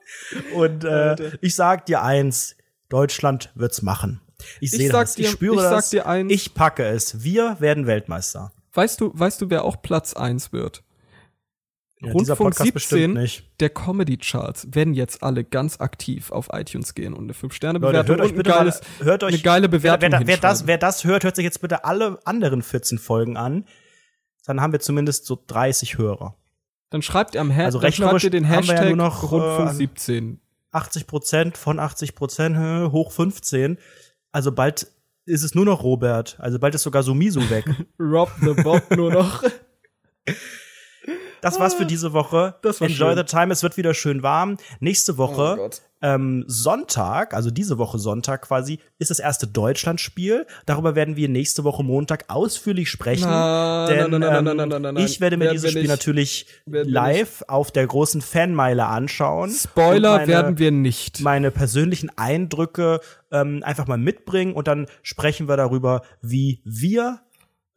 Und 0.54 0.84
äh, 0.84 1.16
ich 1.40 1.54
sag 1.54 1.86
dir 1.86 2.02
eins, 2.02 2.56
Deutschland 2.90 3.50
wird's 3.54 3.80
machen. 3.80 4.20
Ich 4.60 4.70
Ich 4.72 4.78
sehe 4.78 4.90
das, 4.90 5.14
dir- 5.14 5.22
ich 5.22 5.30
spüre 5.30 5.54
ich 5.56 5.60
das, 5.62 5.88
dir 5.90 6.06
eins. 6.06 6.30
ich 6.32 6.52
packe 6.54 6.84
es. 6.84 7.22
Wir 7.24 7.56
werden 7.60 7.86
Weltmeister. 7.86 8.52
Weißt 8.74 9.00
du, 9.00 9.10
weißt 9.14 9.40
du, 9.40 9.48
wer 9.50 9.64
auch 9.64 9.80
Platz 9.82 10.12
1 10.14 10.52
wird? 10.52 10.82
Ja, 12.02 12.12
Rundfunk 12.12 12.38
Podcast 12.38 12.72
bestimmt 12.72 13.00
17 13.00 13.12
nicht. 13.12 13.44
der 13.60 13.68
Comedy-Charts 13.68 14.68
werden 14.72 14.94
jetzt 14.94 15.22
alle 15.22 15.44
ganz 15.44 15.80
aktiv 15.80 16.30
auf 16.32 16.48
iTunes 16.52 16.94
gehen 16.94 17.12
und 17.12 17.24
eine 17.24 17.28
Leute, 17.32 17.46
5-Sterne-Bewertung 17.46 18.08
hört 18.16 18.20
euch 18.20 18.30
und 18.30 18.32
ein 18.32 18.36
bitte 18.38 18.50
geiles, 18.50 18.80
mal, 18.98 19.04
hört 19.04 19.22
euch, 19.24 19.34
eine 19.34 19.42
geile 19.42 19.68
Bewertung 19.68 20.10
wer, 20.12 20.20
wer, 20.20 20.26
wer, 20.26 20.36
das, 20.38 20.66
wer 20.66 20.78
das 20.78 21.04
hört, 21.04 21.24
hört 21.24 21.36
sich 21.36 21.44
jetzt 21.44 21.60
bitte 21.60 21.84
alle 21.84 22.18
anderen 22.24 22.62
14 22.62 22.96
Folgen 22.98 23.36
an. 23.36 23.66
Dann 24.46 24.62
haben 24.62 24.72
wir 24.72 24.80
zumindest 24.80 25.26
so 25.26 25.38
30 25.46 25.98
Hörer. 25.98 26.36
Dann 26.88 27.02
schreibt 27.02 27.34
ihr 27.34 27.42
am 27.42 27.50
Hashtag, 27.50 27.66
Also 27.66 27.78
rechnerisch 27.80 28.24
ihr 28.24 28.30
den 28.30 28.44
ja 28.44 28.50
Hashtag 28.50 28.86
nur 28.88 28.96
noch, 28.96 29.30
Rundfunk 29.30 29.70
äh, 29.70 29.74
17. 29.74 30.40
80 30.72 31.06
Prozent 31.06 31.56
von 31.56 31.78
80 31.78 32.14
Prozent 32.14 32.56
hoch 32.92 33.12
15. 33.12 33.78
Also 34.32 34.52
bald 34.52 34.86
ist 35.26 35.42
es 35.42 35.54
nur 35.54 35.64
noch 35.64 35.82
Robert. 35.82 36.36
Also 36.40 36.58
bald 36.58 36.74
ist 36.74 36.82
sogar 36.82 37.02
Sumisu 37.02 37.50
weg. 37.50 37.64
Rob 37.98 38.30
the 38.40 38.54
Bob 38.62 38.90
nur 38.96 39.12
noch. 39.12 39.42
Das 41.42 41.58
war's 41.60 41.74
für 41.74 41.86
diese 41.86 42.12
Woche. 42.12 42.54
Enjoy 42.64 42.88
schön. 42.88 43.16
the 43.16 43.24
time. 43.24 43.52
Es 43.52 43.62
wird 43.62 43.76
wieder 43.76 43.94
schön 43.94 44.22
warm. 44.22 44.56
Nächste 44.80 45.12
Oh 45.14 45.18
Woche, 45.18 45.54
Gott. 45.56 45.82
ähm, 46.02 46.44
Sonntag, 46.46 47.34
also 47.34 47.50
diese 47.50 47.78
Woche 47.78 47.98
Sonntag 47.98 48.42
quasi, 48.42 48.78
ist 48.98 49.10
das 49.10 49.18
erste 49.18 49.46
Deutschlandspiel. 49.46 50.46
Darüber 50.66 50.94
werden 50.94 51.16
wir 51.16 51.28
nächste 51.28 51.64
Woche 51.64 51.82
Montag 51.82 52.24
ausführlich 52.28 52.90
sprechen. 52.90 53.28
Nein, 53.28 54.10
denn 54.10 54.20
nein, 54.20 54.44
nein, 54.44 54.84
ähm, 54.84 54.96
ich 54.98 55.20
werde 55.20 55.36
mir 55.36 55.44
Werden 55.44 55.54
dieses 55.54 55.70
Spiel 55.70 55.82
nicht. 55.82 55.90
natürlich 55.90 56.46
Werden 56.66 56.90
live 56.92 57.42
auf 57.48 57.70
der 57.70 57.86
großen 57.86 58.20
Fanmeile 58.22 58.86
anschauen. 58.86 59.50
Spoiler 59.50 60.18
meine- 60.18 60.26
werden 60.28 60.58
wir 60.58 60.70
nicht. 60.70 61.20
meine 61.20 61.50
persönlichen 61.50 62.10
Eindrücke 62.16 63.00
ähm, 63.32 63.62
einfach 63.64 63.86
mal 63.86 63.98
mitbringen 63.98 64.52
und 64.54 64.68
dann 64.68 64.86
sprechen 65.02 65.48
wir 65.48 65.56
darüber, 65.56 66.02
wie 66.20 66.60
wir 66.64 67.20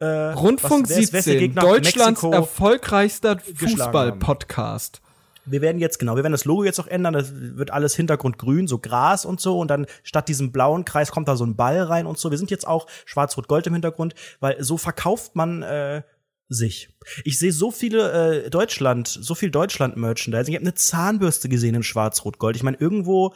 äh, 0.04 0.32
Rundfunk 0.32 0.84
was- 0.84 0.90
wer 0.90 0.98
ist- 1.02 1.12
wer 1.12 1.18
ist 1.20 1.26
der 1.26 1.32
17, 1.34 1.38
Gegner? 1.48 1.62
Deutschlands 1.62 2.22
Mexiko 2.22 2.32
erfolgreichster 2.32 3.38
Fußball-Podcast. 3.56 5.00
Wir 5.46 5.60
werden 5.60 5.78
jetzt, 5.78 5.98
genau, 5.98 6.16
wir 6.16 6.22
werden 6.22 6.32
das 6.32 6.46
Logo 6.46 6.64
jetzt 6.64 6.80
auch 6.80 6.86
ändern. 6.86 7.12
Das 7.12 7.32
wird 7.34 7.70
alles 7.70 7.94
Hintergrund 7.94 8.38
grün, 8.38 8.66
so 8.66 8.78
Gras 8.78 9.26
und 9.26 9.40
so. 9.42 9.58
Und 9.58 9.68
dann 9.70 9.86
statt 10.02 10.28
diesem 10.28 10.52
blauen 10.52 10.86
Kreis 10.86 11.10
kommt 11.10 11.28
da 11.28 11.36
so 11.36 11.44
ein 11.44 11.54
Ball 11.54 11.82
rein 11.82 12.06
und 12.06 12.18
so. 12.18 12.30
Wir 12.30 12.38
sind 12.38 12.50
jetzt 12.50 12.66
auch 12.66 12.86
schwarz-rot-gold 13.04 13.66
im 13.66 13.74
Hintergrund, 13.74 14.14
weil 14.40 14.62
so 14.64 14.78
verkauft 14.78 15.36
man 15.36 15.62
äh, 15.62 16.00
sich. 16.48 16.88
Ich 17.24 17.38
sehe 17.38 17.52
so 17.52 17.70
viele 17.70 18.44
äh, 18.46 18.50
Deutschland, 18.50 19.06
so 19.08 19.34
viel 19.34 19.50
Deutschland-Merchandising. 19.50 20.54
Ich 20.54 20.58
habe 20.58 20.64
eine 20.66 20.74
Zahnbürste 20.74 21.50
gesehen 21.50 21.74
in 21.74 21.82
schwarz-rot-gold. 21.82 22.56
Ich 22.56 22.62
meine, 22.62 22.78
irgendwo 22.78 23.34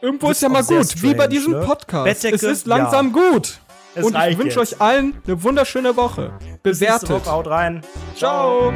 Irgendwo 0.00 0.30
ist 0.30 0.42
ja 0.42 0.48
mal 0.48 0.64
gut, 0.64 1.00
wie 1.02 1.08
bei 1.10 1.14
strange, 1.14 1.28
diesem 1.28 1.52
ne? 1.52 1.60
Podcast. 1.60 2.04
Bettdecke, 2.04 2.34
es 2.34 2.42
ist 2.42 2.66
langsam 2.66 3.12
gut. 3.12 3.60
Es 3.94 4.04
Und 4.06 4.16
ich 4.16 4.38
wünsche 4.38 4.60
euch 4.60 4.80
allen 4.80 5.20
eine 5.26 5.42
wunderschöne 5.42 5.96
Woche. 5.96 6.32
Bis 6.62 6.80
nächste 6.80 7.06
Bewertet. 7.06 7.26
Woche, 7.26 7.32
haut 7.32 7.46
rein. 7.48 7.82
Ciao. 8.16 8.72